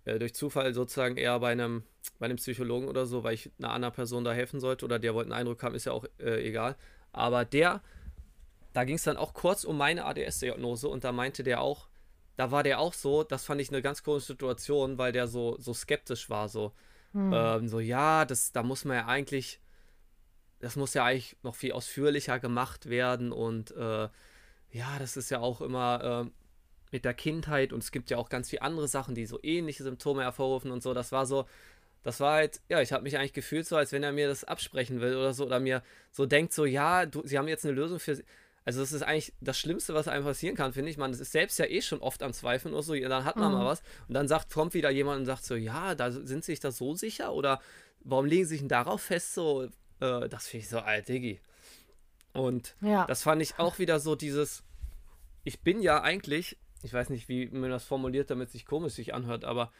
durch 0.04 0.34
Zufall 0.34 0.74
sozusagen 0.74 1.16
eher 1.16 1.38
bei 1.40 1.52
einem, 1.52 1.84
bei 2.18 2.26
einem 2.26 2.36
Psychologen 2.36 2.88
oder 2.88 3.06
so, 3.06 3.24
weil 3.24 3.34
ich 3.34 3.50
einer 3.58 3.72
anderen 3.72 3.94
Person 3.94 4.24
da 4.24 4.32
helfen 4.32 4.60
sollte 4.60 4.84
oder 4.84 4.98
der 4.98 5.14
wollte 5.14 5.30
einen 5.30 5.40
Eindruck 5.40 5.62
haben, 5.62 5.74
ist 5.74 5.86
ja 5.86 5.92
auch 5.92 6.04
äh, 6.18 6.46
egal. 6.46 6.76
Aber 7.12 7.44
der, 7.44 7.82
da 8.72 8.84
ging 8.84 8.96
es 8.96 9.04
dann 9.04 9.16
auch 9.16 9.34
kurz 9.34 9.64
um 9.64 9.76
meine 9.76 10.04
ADS-Diagnose 10.04 10.88
und 10.88 11.04
da 11.04 11.12
meinte 11.12 11.42
der 11.42 11.60
auch, 11.60 11.88
da 12.36 12.50
war 12.50 12.62
der 12.62 12.78
auch 12.78 12.94
so, 12.94 13.24
das 13.24 13.44
fand 13.44 13.60
ich 13.60 13.68
eine 13.70 13.82
ganz 13.82 14.02
komische 14.02 14.28
Situation, 14.28 14.96
weil 14.96 15.12
der 15.12 15.26
so, 15.26 15.58
so 15.58 15.74
skeptisch 15.74 16.30
war, 16.30 16.48
so, 16.48 16.72
hm. 17.12 17.32
ähm, 17.34 17.68
so, 17.68 17.80
ja, 17.80 18.24
das, 18.24 18.52
da 18.52 18.62
muss 18.62 18.84
man 18.84 18.96
ja 18.96 19.06
eigentlich, 19.06 19.60
das 20.60 20.76
muss 20.76 20.94
ja 20.94 21.04
eigentlich 21.04 21.36
noch 21.42 21.54
viel 21.54 21.72
ausführlicher 21.72 22.38
gemacht 22.38 22.88
werden 22.88 23.32
und 23.32 23.72
äh, 23.72 24.08
ja, 24.72 24.98
das 24.98 25.16
ist 25.16 25.30
ja 25.30 25.40
auch 25.40 25.60
immer, 25.60 26.24
äh, 26.26 26.30
mit 26.90 27.04
der 27.04 27.14
Kindheit 27.14 27.72
und 27.72 27.82
es 27.82 27.92
gibt 27.92 28.10
ja 28.10 28.16
auch 28.16 28.28
ganz 28.28 28.50
viele 28.50 28.62
andere 28.62 28.88
Sachen, 28.88 29.14
die 29.14 29.26
so 29.26 29.38
ähnliche 29.42 29.82
Symptome 29.82 30.22
hervorrufen 30.22 30.70
und 30.70 30.82
so. 30.82 30.94
Das 30.94 31.12
war 31.12 31.26
so, 31.26 31.46
das 32.02 32.20
war 32.20 32.34
halt, 32.34 32.60
ja, 32.68 32.80
ich 32.80 32.92
habe 32.92 33.02
mich 33.02 33.16
eigentlich 33.16 33.32
gefühlt 33.32 33.66
so, 33.66 33.76
als 33.76 33.92
wenn 33.92 34.02
er 34.02 34.12
mir 34.12 34.28
das 34.28 34.44
absprechen 34.44 35.00
will 35.00 35.16
oder 35.16 35.34
so 35.34 35.46
oder 35.46 35.60
mir 35.60 35.82
so 36.10 36.26
denkt, 36.26 36.52
so, 36.52 36.64
ja, 36.64 37.06
du, 37.06 37.26
sie 37.26 37.38
haben 37.38 37.48
jetzt 37.48 37.64
eine 37.64 37.74
Lösung 37.74 37.98
für. 37.98 38.22
Also, 38.64 38.80
das 38.80 38.92
ist 38.92 39.02
eigentlich 39.02 39.32
das 39.40 39.58
Schlimmste, 39.58 39.94
was 39.94 40.06
einem 40.06 40.24
passieren 40.24 40.54
kann, 40.54 40.72
finde 40.72 40.90
ich. 40.90 40.98
Man 40.98 41.12
ist 41.12 41.32
selbst 41.32 41.58
ja 41.58 41.64
eh 41.64 41.80
schon 41.80 42.00
oft 42.00 42.22
am 42.22 42.32
Zweifeln 42.32 42.74
oder 42.74 42.82
so. 42.82 42.94
Dann 42.94 43.24
hat 43.24 43.36
man 43.36 43.52
mhm. 43.52 43.58
mal 43.58 43.66
was 43.66 43.82
und 44.06 44.14
dann 44.14 44.28
sagt, 44.28 44.52
kommt 44.52 44.74
wieder 44.74 44.90
jemand 44.90 45.20
und 45.20 45.26
sagt 45.26 45.44
so, 45.44 45.54
ja, 45.54 45.94
da 45.94 46.10
sind 46.10 46.44
sie 46.44 46.52
sich 46.52 46.60
da 46.60 46.70
so 46.70 46.94
sicher 46.94 47.32
oder 47.32 47.60
warum 48.00 48.26
legen 48.26 48.44
sie 48.44 48.50
sich 48.50 48.60
denn 48.60 48.68
darauf 48.68 49.02
fest? 49.02 49.34
So, 49.34 49.64
äh, 50.00 50.28
das 50.28 50.46
finde 50.46 50.64
ich 50.64 50.68
so 50.68 50.80
alt, 50.80 51.08
Diggi. 51.08 51.40
Und 52.32 52.76
ja. 52.80 53.06
das 53.06 53.22
fand 53.22 53.42
ich 53.42 53.58
auch 53.58 53.78
wieder 53.78 53.98
so 53.98 54.14
dieses, 54.14 54.62
ich 55.44 55.60
bin 55.60 55.82
ja 55.82 56.02
eigentlich, 56.02 56.56
ich 56.82 56.92
weiß 56.92 57.10
nicht, 57.10 57.28
wie 57.28 57.46
man 57.48 57.70
das 57.70 57.84
formuliert, 57.84 58.30
damit 58.30 58.48
es 58.48 58.52
sich 58.52 58.66
komisch 58.66 58.94
sich 58.94 59.14
anhört, 59.14 59.44
aber 59.44 59.72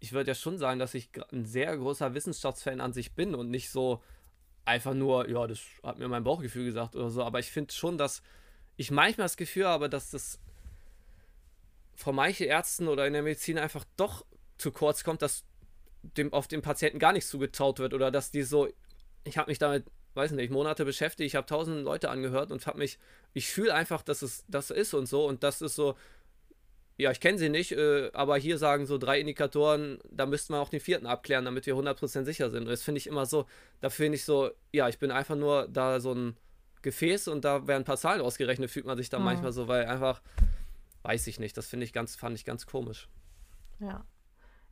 ich 0.00 0.12
würde 0.12 0.30
ja 0.30 0.34
schon 0.34 0.58
sagen, 0.58 0.78
dass 0.78 0.94
ich 0.94 1.10
ein 1.32 1.44
sehr 1.44 1.76
großer 1.76 2.14
Wissenschaftsfan 2.14 2.80
an 2.80 2.92
sich 2.92 3.12
bin 3.12 3.34
und 3.34 3.50
nicht 3.50 3.70
so 3.70 4.02
einfach 4.64 4.94
nur, 4.94 5.28
ja, 5.28 5.46
das 5.46 5.60
hat 5.82 5.98
mir 5.98 6.08
mein 6.08 6.24
Bauchgefühl 6.24 6.64
gesagt 6.64 6.94
oder 6.94 7.10
so. 7.10 7.22
Aber 7.24 7.38
ich 7.38 7.50
finde 7.50 7.72
schon, 7.72 7.98
dass 7.98 8.22
ich 8.76 8.90
manchmal 8.90 9.24
das 9.24 9.36
Gefühl 9.36 9.66
habe, 9.66 9.88
dass 9.88 10.10
das 10.10 10.38
von 11.96 12.14
manchen 12.14 12.46
Ärzten 12.46 12.86
oder 12.86 13.06
in 13.06 13.12
der 13.12 13.22
Medizin 13.22 13.58
einfach 13.58 13.84
doch 13.96 14.24
zu 14.56 14.70
kurz 14.70 15.02
kommt, 15.02 15.22
dass 15.22 15.44
dem, 16.02 16.32
auf 16.32 16.46
den 16.46 16.62
Patienten 16.62 17.00
gar 17.00 17.12
nichts 17.12 17.30
zugetraut 17.30 17.80
wird 17.80 17.92
oder 17.92 18.10
dass 18.10 18.30
die 18.30 18.42
so, 18.42 18.68
ich 19.24 19.36
habe 19.36 19.50
mich 19.50 19.58
damit, 19.58 19.84
weiß 20.14 20.30
nicht, 20.32 20.50
Monate 20.50 20.84
beschäftigt, 20.84 21.26
ich 21.26 21.34
habe 21.34 21.46
tausend 21.46 21.82
Leute 21.82 22.10
angehört 22.10 22.52
und 22.52 22.66
habe 22.66 22.78
mich, 22.78 22.98
ich 23.34 23.48
fühle 23.48 23.74
einfach, 23.74 24.02
dass 24.02 24.22
es 24.22 24.44
das 24.48 24.70
ist 24.70 24.94
und 24.94 25.06
so 25.06 25.26
und 25.26 25.42
das 25.42 25.60
ist 25.60 25.74
so, 25.74 25.96
ja, 26.98 27.12
ich 27.12 27.20
kenne 27.20 27.38
sie 27.38 27.48
nicht, 27.48 27.72
äh, 27.72 28.10
aber 28.12 28.36
hier 28.36 28.58
sagen 28.58 28.84
so 28.84 28.98
drei 28.98 29.20
Indikatoren, 29.20 30.00
da 30.10 30.26
müsste 30.26 30.52
man 30.52 30.60
auch 30.60 30.68
den 30.68 30.80
vierten 30.80 31.06
abklären, 31.06 31.44
damit 31.44 31.64
wir 31.64 31.74
100% 31.74 32.24
sicher 32.24 32.50
sind. 32.50 32.64
Und 32.64 32.70
das 32.70 32.82
finde 32.82 32.98
ich 32.98 33.06
immer 33.06 33.24
so, 33.24 33.46
da 33.80 33.88
finde 33.88 34.16
ich 34.16 34.24
so, 34.24 34.50
ja, 34.72 34.88
ich 34.88 34.98
bin 34.98 35.12
einfach 35.12 35.36
nur 35.36 35.68
da 35.68 36.00
so 36.00 36.12
ein 36.12 36.36
Gefäß 36.82 37.28
und 37.28 37.44
da 37.44 37.68
werden 37.68 37.82
ein 37.82 37.86
paar 37.86 37.96
Zahlen 37.96 38.20
ausgerechnet, 38.20 38.70
fühlt 38.70 38.84
man 38.84 38.96
sich 38.96 39.10
dann 39.10 39.20
mhm. 39.20 39.26
manchmal 39.26 39.52
so, 39.52 39.68
weil 39.68 39.86
einfach, 39.86 40.20
weiß 41.02 41.28
ich 41.28 41.38
nicht, 41.38 41.56
das 41.56 41.68
finde 41.68 41.84
ich 41.84 41.92
ganz, 41.92 42.16
fand 42.16 42.36
ich 42.36 42.44
ganz 42.44 42.66
komisch. 42.66 43.08
Ja. 43.78 44.04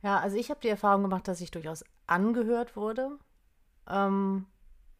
Ja, 0.03 0.19
also 0.19 0.35
ich 0.35 0.49
habe 0.49 0.59
die 0.61 0.67
Erfahrung 0.67 1.03
gemacht, 1.03 1.27
dass 1.29 1.39
ich 1.39 1.51
durchaus 1.51 1.83
angehört 2.07 2.75
wurde. 2.75 3.17
Ähm, 3.89 4.45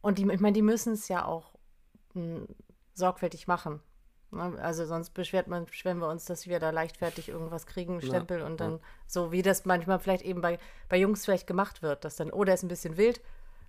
und 0.02 0.18
die, 0.18 0.32
ich 0.32 0.40
meine, 0.40 0.54
die 0.54 0.62
müssen 0.62 0.94
es 0.94 1.10
ja 1.10 1.26
auch 1.26 1.56
mh, 2.14 2.38
hm, 2.38 2.48
sorgfältig 2.94 3.48
machen. 3.48 3.82
Ne? 4.32 4.58
Also 4.62 4.86
sonst 4.86 5.12
beschwert 5.12 5.48
man, 5.48 5.66
beschweren 5.66 6.00
wir 6.00 6.08
uns, 6.08 6.26
dass 6.26 6.48
wir 6.48 6.60
da 6.60 6.70
leichtfertig 6.70 7.30
irgendwas 7.30 7.66
kriegen, 7.66 8.02
Stempel 8.02 8.40
ja, 8.40 8.46
und 8.46 8.60
dann 8.60 8.74
ja. 8.74 8.80
so, 9.06 9.32
wie 9.32 9.42
das 9.42 9.66
manchmal 9.66 10.00
vielleicht 10.00 10.24
eben 10.24 10.42
bei, 10.42 10.60
bei 10.90 10.98
Jungs 10.98 11.26
vielleicht 11.26 11.48
gemacht 11.48 11.82
wird, 11.82 12.06
dass 12.06 12.16
dann, 12.16 12.32
oh, 12.32 12.44
der 12.44 12.56
ist 12.56 12.64
ein 12.64 12.68
bisschen 12.68 12.98
wild, 12.98 13.22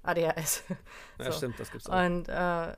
ADHS. 0.03 0.65
so. 1.19 1.25
Ja, 1.25 1.33
stimmt, 1.33 1.61
das 1.61 1.71
gibt's 1.71 1.89
auch. 1.89 2.05
Und 2.05 2.29
äh, 2.29 2.77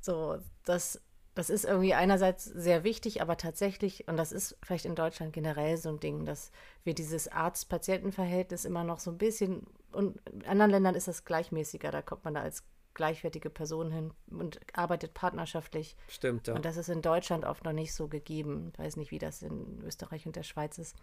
so, 0.00 0.38
das, 0.64 1.00
das 1.34 1.50
ist 1.50 1.64
irgendwie 1.64 1.94
einerseits 1.94 2.44
sehr 2.44 2.82
wichtig, 2.82 3.20
aber 3.20 3.36
tatsächlich, 3.36 4.08
und 4.08 4.16
das 4.16 4.32
ist 4.32 4.56
vielleicht 4.62 4.86
in 4.86 4.94
Deutschland 4.94 5.32
generell 5.32 5.76
so 5.76 5.90
ein 5.90 6.00
Ding, 6.00 6.24
dass 6.24 6.50
wir 6.82 6.94
dieses 6.94 7.28
Arzt-Patienten-Verhältnis 7.28 8.64
immer 8.64 8.84
noch 8.84 9.00
so 9.00 9.10
ein 9.10 9.18
bisschen, 9.18 9.66
und 9.92 10.18
in 10.30 10.46
anderen 10.46 10.70
Ländern 10.70 10.94
ist 10.94 11.08
das 11.08 11.24
gleichmäßiger, 11.24 11.90
da 11.90 12.00
kommt 12.00 12.24
man 12.24 12.34
da 12.34 12.40
als 12.40 12.64
gleichwertige 12.96 13.50
Person 13.50 13.92
hin 13.92 14.12
und 14.28 14.58
arbeitet 14.72 15.14
partnerschaftlich. 15.14 15.96
Stimmt, 16.08 16.48
ja. 16.48 16.54
Und 16.54 16.64
das 16.64 16.76
ist 16.76 16.88
in 16.88 17.02
Deutschland 17.02 17.44
oft 17.44 17.64
noch 17.64 17.72
nicht 17.72 17.94
so 17.94 18.08
gegeben. 18.08 18.70
Ich 18.72 18.78
weiß 18.78 18.96
nicht, 18.96 19.12
wie 19.12 19.20
das 19.20 19.42
in 19.42 19.80
Österreich 19.82 20.26
und 20.26 20.34
der 20.34 20.42
Schweiz 20.42 20.78
ist. 20.78 20.96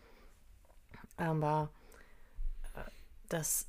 Aber 1.15 1.69
äh, 2.75 2.81
das, 3.29 3.67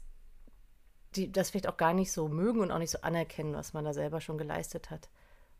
die 1.14 1.30
das 1.30 1.50
vielleicht 1.50 1.68
auch 1.68 1.76
gar 1.76 1.94
nicht 1.94 2.10
so 2.10 2.26
mögen 2.26 2.60
und 2.60 2.72
auch 2.72 2.78
nicht 2.78 2.90
so 2.90 3.00
anerkennen, 3.02 3.54
was 3.54 3.74
man 3.74 3.84
da 3.84 3.92
selber 3.92 4.20
schon 4.20 4.38
geleistet 4.38 4.90
hat. 4.90 5.08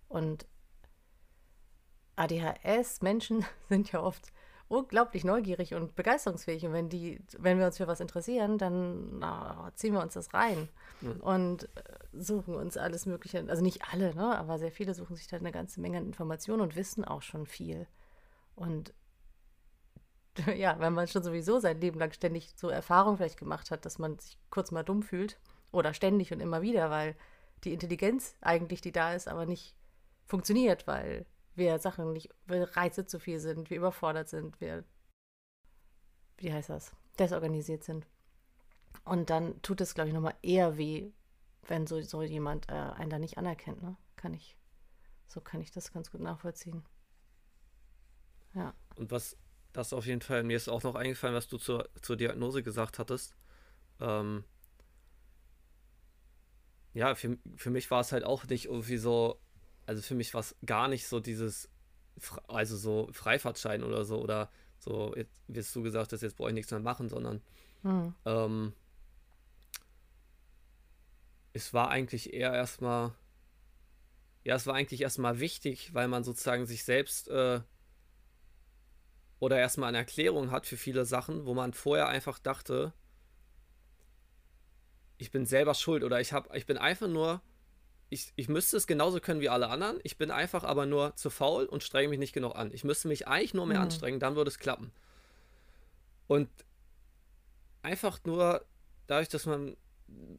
Und 0.08 0.46
ADHS-Menschen 2.16 3.44
sind 3.68 3.92
ja 3.92 4.02
oft 4.02 4.32
unglaublich 4.74 5.24
neugierig 5.24 5.74
und 5.74 5.94
begeisterungsfähig. 5.94 6.66
Und 6.66 6.72
wenn 6.72 6.88
die, 6.88 7.20
wenn 7.38 7.58
wir 7.58 7.66
uns 7.66 7.76
für 7.76 7.86
was 7.86 8.00
interessieren, 8.00 8.58
dann 8.58 9.18
na, 9.18 9.70
ziehen 9.74 9.94
wir 9.94 10.02
uns 10.02 10.14
das 10.14 10.34
rein 10.34 10.68
mhm. 11.00 11.20
und 11.20 11.64
äh, 11.76 11.82
suchen 12.12 12.54
uns 12.54 12.76
alles 12.76 13.06
Mögliche. 13.06 13.44
Also 13.48 13.62
nicht 13.62 13.82
alle, 13.92 14.14
ne? 14.14 14.36
aber 14.36 14.58
sehr 14.58 14.72
viele 14.72 14.94
suchen 14.94 15.16
sich 15.16 15.26
da 15.26 15.36
eine 15.36 15.52
ganze 15.52 15.80
Menge 15.80 15.98
an 15.98 16.06
Informationen 16.06 16.62
und 16.62 16.76
wissen 16.76 17.04
auch 17.04 17.22
schon 17.22 17.46
viel. 17.46 17.86
Und 18.54 18.92
ja, 20.56 20.78
wenn 20.80 20.92
man 20.92 21.08
schon 21.08 21.22
sowieso 21.22 21.58
sein 21.58 21.80
Leben 21.80 21.98
lang 21.98 22.12
ständig 22.12 22.52
so 22.56 22.68
Erfahrung 22.68 23.16
vielleicht 23.16 23.38
gemacht 23.38 23.70
hat, 23.70 23.84
dass 23.84 23.98
man 23.98 24.18
sich 24.18 24.38
kurz 24.50 24.70
mal 24.70 24.82
dumm 24.82 25.02
fühlt 25.02 25.38
oder 25.72 25.94
ständig 25.94 26.32
und 26.32 26.40
immer 26.40 26.62
wieder, 26.62 26.90
weil 26.90 27.16
die 27.64 27.72
Intelligenz 27.72 28.36
eigentlich, 28.40 28.80
die 28.80 28.92
da 28.92 29.14
ist, 29.14 29.28
aber 29.28 29.46
nicht 29.46 29.74
funktioniert, 30.26 30.86
weil 30.86 31.26
wir 31.56 31.78
Sachen 31.78 32.12
nicht, 32.12 32.30
weil 32.46 32.64
Reize 32.64 33.06
zu 33.06 33.18
viel 33.18 33.38
sind, 33.38 33.70
wir 33.70 33.76
überfordert 33.76 34.28
sind, 34.28 34.60
wir, 34.60 34.84
wie 36.38 36.52
heißt 36.52 36.70
das, 36.70 36.92
desorganisiert 37.18 37.84
sind. 37.84 38.06
Und 39.04 39.30
dann 39.30 39.60
tut 39.62 39.80
es, 39.80 39.94
glaube 39.94 40.08
ich, 40.08 40.14
nochmal 40.14 40.36
eher 40.42 40.76
weh, 40.76 41.12
wenn 41.62 41.86
so, 41.86 42.00
so 42.02 42.22
jemand 42.22 42.68
äh, 42.68 42.72
einen 42.72 43.10
da 43.10 43.18
nicht 43.18 43.38
anerkennt, 43.38 43.82
ne? 43.82 43.96
Kann 44.16 44.34
ich, 44.34 44.56
so 45.28 45.40
kann 45.40 45.60
ich 45.60 45.70
das 45.70 45.92
ganz 45.92 46.10
gut 46.10 46.20
nachvollziehen. 46.20 46.84
Ja. 48.54 48.74
Und 48.96 49.10
was, 49.10 49.36
das 49.72 49.92
auf 49.92 50.06
jeden 50.06 50.20
Fall, 50.20 50.42
mir 50.44 50.56
ist 50.56 50.68
auch 50.68 50.82
noch 50.82 50.94
eingefallen, 50.94 51.34
was 51.34 51.48
du 51.48 51.58
zur, 51.58 51.88
zur 52.00 52.16
Diagnose 52.16 52.62
gesagt 52.62 52.98
hattest. 52.98 53.36
Ähm, 54.00 54.44
ja, 56.94 57.14
für, 57.14 57.36
für 57.56 57.70
mich 57.70 57.90
war 57.90 58.00
es 58.00 58.12
halt 58.12 58.24
auch 58.24 58.44
nicht 58.46 58.66
irgendwie 58.66 58.98
so, 58.98 59.40
also 59.86 60.02
für 60.02 60.14
mich 60.14 60.34
war 60.34 60.40
es 60.40 60.54
gar 60.64 60.88
nicht 60.88 61.06
so 61.06 61.20
dieses, 61.20 61.68
also 62.48 62.76
so 62.76 63.08
Freifahrtschein 63.12 63.82
oder 63.82 64.04
so 64.04 64.20
oder 64.20 64.50
so, 64.78 65.14
jetzt 65.16 65.42
wirst 65.48 65.74
du 65.74 65.82
gesagt, 65.82 66.12
dass 66.12 66.20
jetzt 66.20 66.36
brauche 66.36 66.50
ich 66.50 66.54
nichts 66.54 66.70
mehr 66.70 66.80
machen, 66.80 67.08
sondern 67.08 67.40
mhm. 67.82 68.14
ähm, 68.24 68.72
es 71.52 71.72
war 71.72 71.88
eigentlich 71.88 72.32
eher 72.34 72.52
erstmal, 72.52 73.14
ja, 74.42 74.56
es 74.56 74.66
war 74.66 74.74
eigentlich 74.74 75.00
erstmal 75.00 75.40
wichtig, 75.40 75.94
weil 75.94 76.08
man 76.08 76.24
sozusagen 76.24 76.66
sich 76.66 76.84
selbst 76.84 77.28
äh, 77.28 77.60
oder 79.38 79.58
erstmal 79.58 79.88
eine 79.88 79.98
Erklärung 79.98 80.50
hat 80.50 80.66
für 80.66 80.76
viele 80.76 81.04
Sachen, 81.04 81.46
wo 81.46 81.54
man 81.54 81.72
vorher 81.72 82.08
einfach 82.08 82.38
dachte, 82.38 82.92
ich 85.16 85.30
bin 85.30 85.46
selber 85.46 85.74
schuld 85.74 86.02
oder 86.02 86.20
ich 86.20 86.32
habe, 86.32 86.56
ich 86.56 86.66
bin 86.66 86.76
einfach 86.76 87.08
nur 87.08 87.40
ich, 88.10 88.32
ich 88.36 88.48
müsste 88.48 88.76
es 88.76 88.86
genauso 88.86 89.20
können 89.20 89.40
wie 89.40 89.48
alle 89.48 89.68
anderen. 89.68 89.98
Ich 90.02 90.18
bin 90.18 90.30
einfach 90.30 90.64
aber 90.64 90.86
nur 90.86 91.16
zu 91.16 91.30
faul 91.30 91.64
und 91.64 91.82
strenge 91.82 92.08
mich 92.08 92.18
nicht 92.18 92.32
genug 92.32 92.54
an. 92.56 92.70
Ich 92.72 92.84
müsste 92.84 93.08
mich 93.08 93.26
eigentlich 93.26 93.54
nur 93.54 93.66
mehr 93.66 93.78
mhm. 93.78 93.84
anstrengen, 93.84 94.20
dann 94.20 94.36
würde 94.36 94.48
es 94.48 94.58
klappen. 94.58 94.92
Und 96.26 96.48
einfach 97.82 98.20
nur 98.24 98.64
dadurch, 99.06 99.28
dass 99.28 99.46
man 99.46 99.76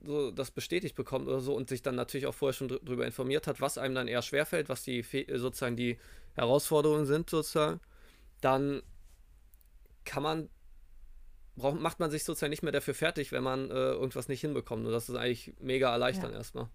so 0.05 0.31
das 0.31 0.51
bestätigt 0.51 0.95
bekommt 0.95 1.27
oder 1.27 1.39
so 1.39 1.55
und 1.55 1.69
sich 1.69 1.81
dann 1.81 1.95
natürlich 1.95 2.27
auch 2.27 2.33
vorher 2.33 2.53
schon 2.53 2.67
darüber 2.67 3.05
informiert 3.05 3.47
hat, 3.47 3.61
was 3.61 3.77
einem 3.77 3.95
dann 3.95 4.07
eher 4.07 4.21
schwerfällt, 4.21 4.69
was 4.69 4.83
die 4.83 5.03
sozusagen 5.33 5.75
die 5.75 5.97
Herausforderungen 6.33 7.05
sind 7.05 7.29
sozusagen, 7.29 7.79
dann 8.41 8.83
kann 10.05 10.23
man 10.23 10.49
braucht, 11.55 11.79
macht 11.79 11.99
man 11.99 12.11
sich 12.11 12.23
sozusagen 12.23 12.51
nicht 12.51 12.63
mehr 12.63 12.71
dafür 12.71 12.93
fertig, 12.93 13.31
wenn 13.31 13.43
man 13.43 13.69
äh, 13.71 13.73
irgendwas 13.73 14.27
nicht 14.27 14.41
hinbekommt. 14.41 14.85
Und 14.85 14.91
das 14.91 15.09
ist 15.09 15.15
eigentlich 15.15 15.53
mega 15.59 15.91
erleichternd 15.91 16.33
ja. 16.33 16.37
erstmal. 16.37 16.69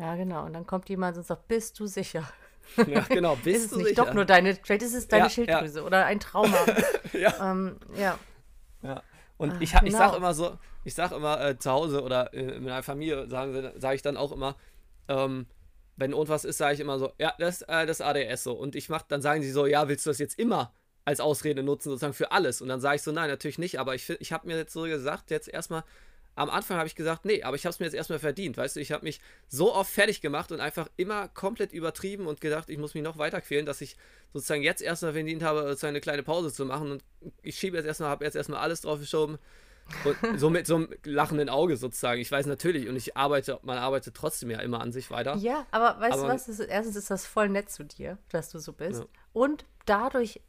Ja, 0.00 0.16
genau. 0.16 0.46
Und 0.46 0.54
dann 0.54 0.66
kommt 0.66 0.88
jemand 0.88 1.18
und 1.18 1.26
sagt, 1.26 1.46
bist 1.46 1.78
du 1.78 1.86
sicher? 1.86 2.26
Ja, 2.86 3.00
genau, 3.00 3.36
bist 3.44 3.56
ist 3.56 3.64
es 3.64 3.70
du 3.70 3.76
nicht 3.76 3.88
sicher? 3.88 4.04
doch 4.06 4.14
nur 4.14 4.24
deine, 4.24 4.54
vielleicht 4.54 4.82
ist 4.82 4.94
es 4.94 5.08
deine 5.08 5.24
ja, 5.24 5.30
Schilddrüse 5.30 5.80
ja. 5.80 5.84
oder 5.84 6.06
ein 6.06 6.20
Trauma. 6.20 6.56
ja. 7.12 7.52
Ähm, 7.52 7.76
ja. 7.96 8.18
ja. 8.82 9.02
Und 9.36 9.52
Ach, 9.52 9.60
ich, 9.60 9.74
ich 9.74 9.80
genau. 9.80 9.98
sage 9.98 10.16
immer 10.16 10.32
so, 10.32 10.58
ich 10.84 10.94
sage 10.94 11.14
immer 11.14 11.40
äh, 11.44 11.58
zu 11.58 11.70
Hause 11.70 12.02
oder 12.02 12.32
äh, 12.32 12.56
in 12.56 12.64
meiner 12.64 12.82
Familie, 12.82 13.28
sage 13.28 13.74
sag 13.76 13.94
ich 13.94 14.02
dann 14.02 14.16
auch 14.16 14.32
immer, 14.32 14.56
ähm, 15.08 15.46
wenn 15.96 16.12
irgendwas 16.12 16.46
ist, 16.46 16.56
sage 16.56 16.74
ich 16.74 16.80
immer 16.80 16.98
so, 16.98 17.12
ja, 17.18 17.34
das, 17.38 17.60
äh, 17.62 17.84
das 17.84 18.00
ADS 18.00 18.42
so. 18.42 18.54
Und 18.54 18.74
ich 18.74 18.88
mache, 18.88 19.04
dann 19.08 19.20
sagen 19.20 19.42
sie 19.42 19.50
so, 19.50 19.66
ja, 19.66 19.86
willst 19.88 20.06
du 20.06 20.10
das 20.10 20.18
jetzt 20.18 20.38
immer 20.38 20.72
als 21.04 21.20
Ausrede 21.20 21.62
nutzen, 21.62 21.90
sozusagen 21.90 22.14
für 22.14 22.32
alles? 22.32 22.62
Und 22.62 22.68
dann 22.68 22.80
sage 22.80 22.96
ich 22.96 23.02
so, 23.02 23.12
nein, 23.12 23.28
natürlich 23.28 23.58
nicht, 23.58 23.78
aber 23.78 23.94
ich, 23.94 24.08
ich 24.08 24.32
habe 24.32 24.46
mir 24.46 24.56
jetzt 24.56 24.72
so 24.72 24.84
gesagt, 24.84 25.30
jetzt 25.30 25.48
erstmal, 25.48 25.84
am 26.40 26.48
Anfang 26.48 26.78
habe 26.78 26.86
ich 26.86 26.94
gesagt, 26.94 27.26
nee, 27.26 27.42
aber 27.42 27.54
ich 27.54 27.66
habe 27.66 27.70
es 27.70 27.80
mir 27.80 27.84
jetzt 27.84 27.94
erstmal 27.94 28.18
verdient. 28.18 28.56
Weißt 28.56 28.74
du, 28.74 28.80
ich 28.80 28.92
habe 28.92 29.04
mich 29.04 29.20
so 29.46 29.74
oft 29.74 29.92
fertig 29.92 30.22
gemacht 30.22 30.52
und 30.52 30.60
einfach 30.60 30.88
immer 30.96 31.28
komplett 31.28 31.70
übertrieben 31.74 32.26
und 32.26 32.40
gedacht, 32.40 32.70
ich 32.70 32.78
muss 32.78 32.94
mich 32.94 33.02
noch 33.02 33.18
weiter 33.18 33.42
quälen, 33.42 33.66
dass 33.66 33.82
ich 33.82 33.98
sozusagen 34.32 34.62
jetzt 34.62 34.80
erstmal 34.80 35.12
verdient 35.12 35.42
habe, 35.42 35.60
sozusagen 35.68 35.90
eine 35.90 36.00
kleine 36.00 36.22
Pause 36.22 36.50
zu 36.50 36.64
machen. 36.64 36.92
Und 36.92 37.04
ich 37.42 37.58
schiebe 37.58 37.76
jetzt 37.76 37.84
erstmal, 37.84 38.08
habe 38.08 38.24
jetzt 38.24 38.36
erstmal 38.36 38.60
alles 38.60 38.80
drauf 38.80 39.00
geschoben. 39.00 39.36
Und 40.04 40.16
so 40.40 40.48
mit 40.48 40.66
so 40.66 40.76
einem 40.76 40.88
lachenden 41.04 41.50
Auge 41.50 41.76
sozusagen. 41.76 42.22
Ich 42.22 42.32
weiß 42.32 42.46
natürlich, 42.46 42.88
und 42.88 42.96
ich 42.96 43.18
arbeite, 43.18 43.60
man 43.62 43.76
arbeitet 43.76 44.14
trotzdem 44.14 44.50
ja 44.50 44.60
immer 44.60 44.80
an 44.80 44.92
sich 44.92 45.10
weiter. 45.10 45.36
Ja, 45.36 45.66
aber 45.72 46.00
weißt 46.00 46.14
aber, 46.14 46.22
du 46.22 46.28
was? 46.32 46.48
Ist, 46.48 46.60
erstens 46.60 46.96
ist 46.96 47.10
das 47.10 47.26
voll 47.26 47.50
nett 47.50 47.70
zu 47.70 47.84
dir, 47.84 48.16
dass 48.30 48.48
du 48.48 48.60
so 48.60 48.72
bist. 48.72 49.00
Ja. 49.00 49.06
Und 49.34 49.66
dadurch 49.84 50.40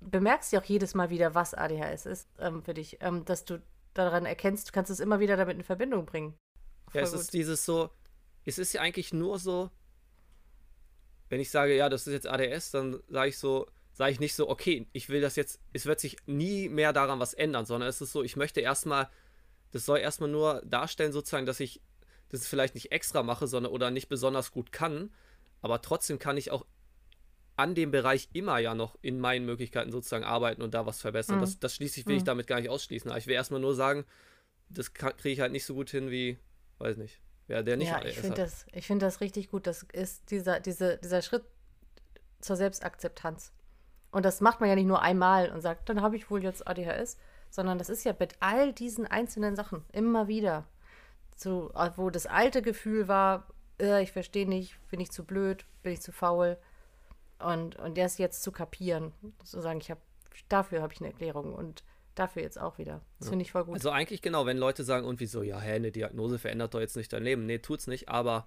bemerkst 0.00 0.52
ja 0.52 0.60
auch 0.60 0.64
jedes 0.64 0.94
Mal 0.94 1.10
wieder, 1.10 1.34
was 1.34 1.54
ADHS 1.54 2.06
ist 2.06 2.28
ähm, 2.38 2.62
für 2.62 2.74
dich, 2.74 2.98
ähm, 3.00 3.24
dass 3.24 3.44
du 3.44 3.60
daran 3.94 4.26
erkennst, 4.26 4.68
du 4.68 4.72
kannst 4.72 4.90
es 4.90 5.00
immer 5.00 5.20
wieder 5.20 5.36
damit 5.36 5.56
in 5.56 5.64
Verbindung 5.64 6.06
bringen. 6.06 6.34
Voll 6.88 7.00
ja, 7.00 7.06
es 7.06 7.12
gut. 7.12 7.20
ist 7.20 7.32
dieses 7.32 7.64
so, 7.64 7.90
es 8.44 8.58
ist 8.58 8.72
ja 8.72 8.80
eigentlich 8.80 9.12
nur 9.12 9.38
so, 9.38 9.70
wenn 11.28 11.40
ich 11.40 11.50
sage, 11.50 11.74
ja, 11.74 11.88
das 11.88 12.06
ist 12.06 12.12
jetzt 12.12 12.26
ADS, 12.26 12.70
dann 12.72 13.02
sage 13.08 13.30
ich 13.30 13.38
so, 13.38 13.66
sage 13.92 14.12
ich 14.12 14.20
nicht 14.20 14.34
so, 14.34 14.48
okay, 14.48 14.86
ich 14.92 15.08
will 15.08 15.20
das 15.20 15.36
jetzt, 15.36 15.60
es 15.72 15.86
wird 15.86 16.00
sich 16.00 16.16
nie 16.26 16.68
mehr 16.68 16.92
daran 16.92 17.20
was 17.20 17.32
ändern, 17.32 17.64
sondern 17.64 17.88
es 17.88 18.00
ist 18.00 18.12
so, 18.12 18.22
ich 18.22 18.36
möchte 18.36 18.60
erstmal, 18.60 19.08
das 19.70 19.86
soll 19.86 19.98
erstmal 19.98 20.28
nur 20.28 20.62
darstellen, 20.64 21.12
sozusagen, 21.12 21.46
dass 21.46 21.60
ich 21.60 21.80
das 22.28 22.46
vielleicht 22.46 22.74
nicht 22.74 22.92
extra 22.92 23.22
mache, 23.22 23.46
sondern 23.46 23.72
oder 23.72 23.90
nicht 23.90 24.08
besonders 24.08 24.50
gut 24.50 24.72
kann, 24.72 25.12
aber 25.62 25.80
trotzdem 25.80 26.18
kann 26.18 26.36
ich 26.36 26.50
auch 26.50 26.66
an 27.56 27.74
dem 27.74 27.90
Bereich 27.90 28.28
immer 28.32 28.58
ja 28.58 28.74
noch 28.74 28.96
in 29.00 29.20
meinen 29.20 29.46
Möglichkeiten 29.46 29.92
sozusagen 29.92 30.24
arbeiten 30.24 30.62
und 30.62 30.74
da 30.74 30.86
was 30.86 31.00
verbessern. 31.00 31.36
Mhm. 31.36 31.40
Das, 31.42 31.58
das 31.58 31.74
schließlich 31.74 32.06
will 32.06 32.14
mhm. 32.14 32.18
ich 32.18 32.24
damit 32.24 32.46
gar 32.46 32.60
nicht 32.60 32.70
ausschließen. 32.70 33.10
Aber 33.10 33.18
ich 33.18 33.26
will 33.26 33.34
erstmal 33.34 33.60
nur 33.60 33.74
sagen, 33.74 34.04
das 34.68 34.92
kriege 34.94 35.30
ich 35.30 35.40
halt 35.40 35.52
nicht 35.52 35.64
so 35.64 35.74
gut 35.74 35.90
hin 35.90 36.10
wie, 36.10 36.38
weiß 36.78 36.96
nicht, 36.96 37.20
wer 37.46 37.62
der 37.62 37.76
nicht 37.76 37.88
Ja, 37.88 38.04
ich 38.04 38.18
finde 38.18 38.36
das, 38.36 38.66
find 38.80 39.02
das 39.02 39.20
richtig 39.20 39.50
gut. 39.50 39.66
Das 39.66 39.84
ist 39.92 40.30
dieser, 40.30 40.60
diese, 40.60 40.98
dieser 40.98 41.22
Schritt 41.22 41.44
zur 42.40 42.56
Selbstakzeptanz. 42.56 43.52
Und 44.10 44.24
das 44.24 44.40
macht 44.40 44.60
man 44.60 44.68
ja 44.68 44.74
nicht 44.74 44.86
nur 44.86 45.02
einmal 45.02 45.50
und 45.50 45.60
sagt, 45.60 45.88
dann 45.88 46.00
habe 46.00 46.16
ich 46.16 46.30
wohl 46.30 46.42
jetzt 46.42 46.66
ADHS, 46.66 47.18
sondern 47.50 47.78
das 47.78 47.88
ist 47.88 48.04
ja 48.04 48.14
mit 48.18 48.36
all 48.40 48.72
diesen 48.72 49.06
einzelnen 49.06 49.56
Sachen 49.56 49.84
immer 49.92 50.28
wieder. 50.28 50.66
So, 51.36 51.72
wo 51.96 52.10
das 52.10 52.26
alte 52.26 52.62
Gefühl 52.62 53.08
war, 53.08 53.48
äh, 53.80 54.02
ich 54.02 54.12
verstehe 54.12 54.48
nicht, 54.48 54.76
bin 54.90 55.00
ich 55.00 55.10
zu 55.10 55.24
blöd, 55.24 55.64
bin 55.82 55.92
ich 55.92 56.00
zu 56.00 56.12
faul. 56.12 56.56
Und, 57.38 57.76
und 57.76 57.98
das 57.98 58.18
jetzt 58.18 58.42
zu 58.42 58.52
kapieren, 58.52 59.12
zu 59.42 59.60
sagen, 59.60 59.80
ich 59.80 59.90
habe, 59.90 60.00
dafür 60.48 60.82
habe 60.82 60.92
ich 60.92 61.00
eine 61.00 61.10
Erklärung 61.10 61.52
und 61.54 61.84
dafür 62.14 62.42
jetzt 62.42 62.58
auch 62.58 62.78
wieder. 62.78 63.00
Das 63.18 63.26
ja. 63.26 63.30
finde 63.30 63.44
ich 63.44 63.52
voll 63.52 63.64
gut. 63.64 63.74
Also 63.74 63.90
eigentlich 63.90 64.22
genau, 64.22 64.46
wenn 64.46 64.56
Leute 64.56 64.84
sagen, 64.84 65.06
und 65.06 65.20
wieso, 65.20 65.42
ja, 65.42 65.60
hä, 65.60 65.72
eine 65.72 65.92
Diagnose 65.92 66.38
verändert 66.38 66.74
doch 66.74 66.80
jetzt 66.80 66.96
nicht 66.96 67.12
dein 67.12 67.24
Leben. 67.24 67.46
Nee, 67.46 67.58
tut's 67.58 67.86
nicht, 67.86 68.08
aber 68.08 68.46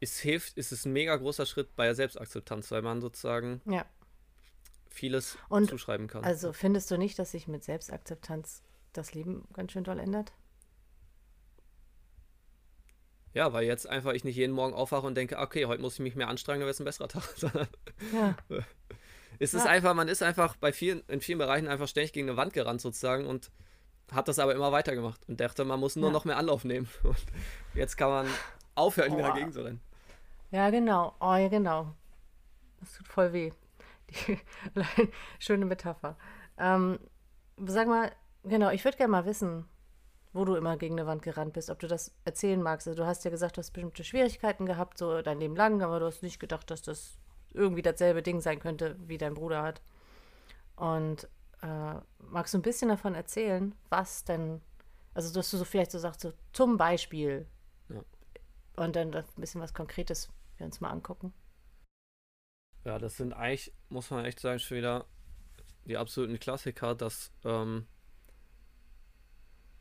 es 0.00 0.18
hilft, 0.18 0.58
es 0.58 0.72
ist 0.72 0.86
ein 0.86 0.92
mega 0.92 1.16
großer 1.16 1.46
Schritt 1.46 1.76
bei 1.76 1.84
der 1.84 1.94
Selbstakzeptanz, 1.94 2.70
weil 2.70 2.82
man 2.82 3.00
sozusagen 3.00 3.60
ja. 3.66 3.84
vieles 4.88 5.38
und 5.48 5.68
zuschreiben 5.68 6.08
kann. 6.08 6.24
Also 6.24 6.52
findest 6.52 6.90
du 6.90 6.96
nicht, 6.96 7.18
dass 7.18 7.32
sich 7.32 7.46
mit 7.46 7.62
Selbstakzeptanz 7.62 8.62
das 8.92 9.14
Leben 9.14 9.46
ganz 9.52 9.72
schön 9.72 9.84
doll 9.84 9.98
ändert? 9.98 10.32
Ja, 13.34 13.52
weil 13.52 13.64
jetzt 13.64 13.88
einfach 13.88 14.12
ich 14.12 14.24
nicht 14.24 14.36
jeden 14.36 14.52
Morgen 14.52 14.74
aufwache 14.74 15.06
und 15.06 15.14
denke, 15.14 15.38
okay, 15.38 15.66
heute 15.66 15.80
muss 15.80 15.94
ich 15.94 16.00
mich 16.00 16.16
mehr 16.16 16.28
anstrengen, 16.28 16.60
dann 16.60 16.66
wird 16.66 16.74
es 16.74 16.80
ein 16.80 16.84
besserer 16.84 17.08
Tag. 17.08 17.22
ja. 18.12 18.36
es 19.38 19.54
ist 19.54 19.64
ja. 19.64 19.70
einfach, 19.70 19.94
man 19.94 20.08
ist 20.08 20.22
einfach 20.22 20.56
bei 20.56 20.72
vielen, 20.72 21.02
in 21.08 21.20
vielen 21.20 21.38
Bereichen 21.38 21.66
einfach 21.66 21.88
ständig 21.88 22.12
gegen 22.12 22.28
eine 22.28 22.36
Wand 22.36 22.52
gerannt 22.52 22.80
sozusagen 22.80 23.26
und 23.26 23.50
hat 24.12 24.28
das 24.28 24.38
aber 24.38 24.54
immer 24.54 24.72
weitergemacht 24.72 25.26
und 25.28 25.40
dachte, 25.40 25.64
man 25.64 25.80
muss 25.80 25.96
nur 25.96 26.08
ja. 26.08 26.12
noch 26.12 26.24
mehr 26.24 26.36
Anlauf 26.36 26.64
nehmen. 26.64 26.88
Und 27.02 27.16
jetzt 27.74 27.96
kann 27.96 28.10
man 28.10 28.26
aufhören, 28.74 29.12
oh. 29.12 29.18
dagegen 29.18 29.52
zu 29.52 29.64
rennen. 29.64 29.80
Ja, 30.50 30.68
genau. 30.68 31.14
Oh, 31.18 31.34
ja, 31.34 31.48
genau. 31.48 31.94
Das 32.80 32.92
tut 32.92 33.08
voll 33.08 33.32
weh. 33.32 33.52
Die, 34.10 34.38
schöne 35.38 35.64
Metapher. 35.64 36.18
Ähm, 36.58 36.98
sag 37.64 37.88
mal, 37.88 38.12
genau, 38.44 38.70
ich 38.70 38.84
würde 38.84 38.98
gerne 38.98 39.10
mal 39.10 39.24
wissen, 39.24 39.66
wo 40.32 40.44
du 40.44 40.54
immer 40.54 40.76
gegen 40.76 40.98
eine 40.98 41.06
Wand 41.06 41.22
gerannt 41.22 41.52
bist, 41.52 41.70
ob 41.70 41.78
du 41.78 41.86
das 41.86 42.12
erzählen 42.24 42.62
magst. 42.62 42.88
Also 42.88 43.02
du 43.02 43.06
hast 43.06 43.24
ja 43.24 43.30
gesagt, 43.30 43.56
du 43.56 43.60
hast 43.60 43.70
bestimmte 43.70 44.04
Schwierigkeiten 44.04 44.66
gehabt, 44.66 44.98
so 44.98 45.22
dein 45.22 45.40
Leben 45.40 45.56
lang, 45.56 45.82
aber 45.82 46.00
du 46.00 46.06
hast 46.06 46.22
nicht 46.22 46.40
gedacht, 46.40 46.70
dass 46.70 46.82
das 46.82 47.18
irgendwie 47.52 47.82
dasselbe 47.82 48.22
Ding 48.22 48.40
sein 48.40 48.58
könnte, 48.58 48.96
wie 49.06 49.18
dein 49.18 49.34
Bruder 49.34 49.62
hat. 49.62 49.82
Und 50.76 51.28
äh, 51.62 51.94
magst 52.18 52.54
du 52.54 52.58
ein 52.58 52.62
bisschen 52.62 52.88
davon 52.88 53.14
erzählen, 53.14 53.74
was 53.90 54.24
denn, 54.24 54.62
also 55.14 55.32
dass 55.32 55.50
du 55.50 55.58
so 55.58 55.64
vielleicht 55.64 55.90
so 55.90 55.98
sagst, 55.98 56.22
so 56.22 56.32
zum 56.52 56.78
Beispiel, 56.78 57.46
ja. 57.90 58.02
und 58.76 58.96
dann 58.96 59.14
ein 59.14 59.24
bisschen 59.36 59.60
was 59.60 59.74
Konkretes 59.74 60.30
wir 60.56 60.66
uns 60.66 60.80
mal 60.80 60.90
angucken. 60.90 61.32
Ja, 62.84 62.98
das 62.98 63.16
sind 63.16 63.32
eigentlich, 63.32 63.72
muss 63.88 64.10
man 64.10 64.24
echt 64.24 64.40
sagen, 64.40 64.58
schon 64.58 64.78
wieder 64.78 65.06
die 65.84 65.96
absoluten 65.96 66.38
Klassiker, 66.38 66.94
dass 66.94 67.32
ähm, 67.44 67.86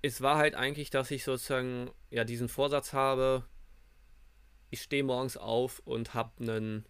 es 0.02 0.22
war 0.22 0.38
halt 0.38 0.56
eigentlich, 0.56 0.90
dass 0.90 1.12
ich 1.12 1.24
sozusagen 1.24 1.92
ja 2.10 2.24
diesen 2.24 2.50
Vorsatz 2.50 2.94
habe, 2.94 3.46
ich 4.70 4.82
stehe 4.82 5.04
morgens 5.04 5.38
auf 5.38 5.80
und 5.86 6.14
habe 6.14 6.32
einen 6.40 6.86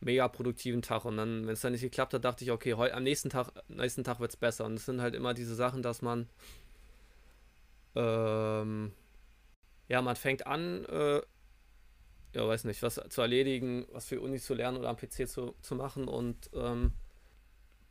mega 0.00 0.28
produktiven 0.28 0.82
Tag 0.82 1.04
und 1.04 1.16
dann, 1.16 1.46
wenn 1.46 1.52
es 1.52 1.60
dann 1.60 1.72
nicht 1.72 1.82
geklappt 1.82 2.14
hat, 2.14 2.24
dachte 2.24 2.44
ich, 2.44 2.50
okay, 2.50 2.74
heute 2.74 2.94
am 2.94 3.02
nächsten 3.02 3.30
Tag, 3.30 3.52
nächsten 3.68 4.04
Tag 4.04 4.20
wird 4.20 4.30
es 4.30 4.36
besser. 4.36 4.64
Und 4.64 4.74
es 4.74 4.86
sind 4.86 5.00
halt 5.00 5.14
immer 5.14 5.34
diese 5.34 5.54
Sachen, 5.54 5.82
dass 5.82 6.02
man 6.02 6.28
ähm, 7.96 8.92
ja, 9.88 10.02
man 10.02 10.16
fängt 10.16 10.46
an, 10.46 10.84
äh, 10.84 11.22
ja, 12.34 12.46
weiß 12.46 12.64
nicht, 12.64 12.82
was 12.82 13.00
zu 13.08 13.20
erledigen, 13.22 13.86
was 13.92 14.06
für 14.06 14.20
Uni 14.20 14.38
zu 14.38 14.54
lernen 14.54 14.76
oder 14.76 14.90
am 14.90 14.96
PC 14.96 15.28
zu, 15.28 15.54
zu 15.62 15.74
machen 15.74 16.06
und 16.06 16.50
ähm, 16.52 16.92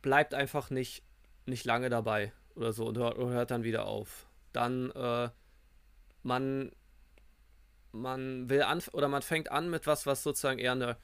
bleibt 0.02 0.34
einfach 0.34 0.70
nicht, 0.70 1.02
nicht 1.46 1.64
lange 1.64 1.90
dabei 1.90 2.32
oder 2.54 2.72
so 2.72 2.86
und 2.86 2.98
hört, 2.98 3.18
hört 3.18 3.50
dann 3.50 3.64
wieder 3.64 3.86
auf. 3.86 4.25
Dann 4.56 4.90
äh, 4.90 5.28
man 6.22 6.72
man 7.92 8.48
will 8.48 8.62
an 8.62 8.82
oder 8.92 9.08
man 9.08 9.22
fängt 9.22 9.50
an 9.50 9.70
mit 9.70 9.86
was, 9.86 10.06
was 10.06 10.22
sozusagen 10.22 10.58
eher 10.58 10.72
eine, 10.72 10.96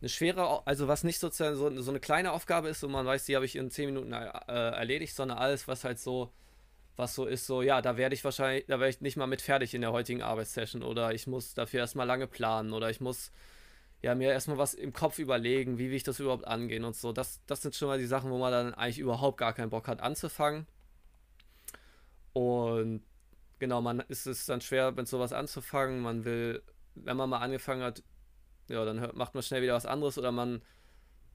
eine 0.00 0.08
schwere, 0.08 0.66
also 0.66 0.88
was 0.88 1.04
nicht 1.04 1.18
sozusagen 1.18 1.56
so, 1.56 1.82
so 1.82 1.90
eine 1.90 2.00
kleine 2.00 2.32
Aufgabe 2.32 2.68
ist 2.68 2.82
und 2.84 2.92
man 2.92 3.06
weiß, 3.06 3.24
die 3.26 3.36
habe 3.36 3.44
ich 3.44 3.56
in 3.56 3.70
10 3.70 3.86
Minuten 3.86 4.12
äh, 4.12 4.16
erledigt, 4.16 5.14
sondern 5.14 5.38
alles, 5.38 5.68
was 5.68 5.84
halt 5.84 5.98
so, 5.98 6.32
was 6.96 7.14
so 7.14 7.26
ist, 7.26 7.46
so, 7.46 7.62
ja, 7.62 7.82
da 7.82 7.96
werde 7.96 8.14
ich 8.14 8.24
wahrscheinlich, 8.24 8.66
da 8.66 8.80
werde 8.80 8.90
ich 8.90 9.00
nicht 9.00 9.16
mal 9.16 9.26
mit 9.26 9.42
fertig 9.42 9.74
in 9.74 9.80
der 9.82 9.92
heutigen 9.92 10.22
Arbeitssession 10.22 10.82
oder 10.82 11.12
ich 11.14 11.26
muss 11.26 11.54
dafür 11.54 11.80
erstmal 11.80 12.06
lange 12.06 12.26
planen 12.26 12.72
oder 12.72 12.90
ich 12.90 13.00
muss 13.00 13.32
ja 14.02 14.14
mir 14.14 14.32
erstmal 14.32 14.58
was 14.58 14.74
im 14.74 14.92
Kopf 14.92 15.18
überlegen, 15.18 15.78
wie 15.78 15.90
will 15.90 15.96
ich 15.96 16.02
das 16.02 16.18
überhaupt 16.20 16.46
angehen 16.46 16.84
und 16.84 16.96
so. 16.96 17.12
Das, 17.12 17.40
das 17.46 17.62
sind 17.62 17.74
schon 17.76 17.88
mal 17.88 17.98
die 17.98 18.06
Sachen, 18.06 18.30
wo 18.30 18.38
man 18.38 18.52
dann 18.52 18.74
eigentlich 18.74 18.98
überhaupt 18.98 19.38
gar 19.38 19.52
keinen 19.52 19.70
Bock 19.70 19.86
hat 19.88 20.00
anzufangen. 20.00 20.66
Und 22.32 23.02
genau, 23.58 23.80
man 23.80 24.00
ist 24.00 24.26
es 24.26 24.46
dann 24.46 24.60
schwer, 24.60 24.92
mit 24.92 25.08
sowas 25.08 25.32
anzufangen. 25.32 26.00
Man 26.00 26.24
will, 26.24 26.62
wenn 26.94 27.16
man 27.16 27.30
mal 27.30 27.38
angefangen 27.38 27.82
hat, 27.82 28.02
ja, 28.68 28.84
dann 28.84 29.00
hört, 29.00 29.16
macht 29.16 29.34
man 29.34 29.42
schnell 29.42 29.62
wieder 29.62 29.74
was 29.74 29.86
anderes 29.86 30.18
oder 30.18 30.32
man, 30.32 30.62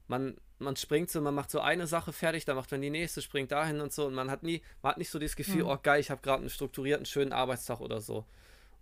man, 0.08 0.36
man 0.58 0.76
springt 0.76 1.10
so, 1.10 1.20
man 1.20 1.34
macht 1.34 1.50
so 1.50 1.60
eine 1.60 1.86
Sache 1.86 2.12
fertig, 2.12 2.44
dann 2.44 2.56
macht 2.56 2.70
man 2.70 2.80
die 2.80 2.90
nächste, 2.90 3.22
springt 3.22 3.52
dahin 3.52 3.80
und 3.80 3.92
so 3.92 4.06
und 4.06 4.14
man 4.14 4.30
hat 4.30 4.42
nie, 4.42 4.62
man 4.82 4.92
hat 4.92 4.98
nicht 4.98 5.10
so 5.10 5.18
dieses 5.18 5.36
Gefühl, 5.36 5.64
mhm. 5.64 5.70
oh 5.70 5.78
geil, 5.82 6.00
ich 6.00 6.10
habe 6.10 6.22
gerade 6.22 6.40
einen 6.40 6.50
strukturierten, 6.50 7.06
schönen 7.06 7.32
Arbeitstag 7.32 7.80
oder 7.80 8.00
so. 8.00 8.24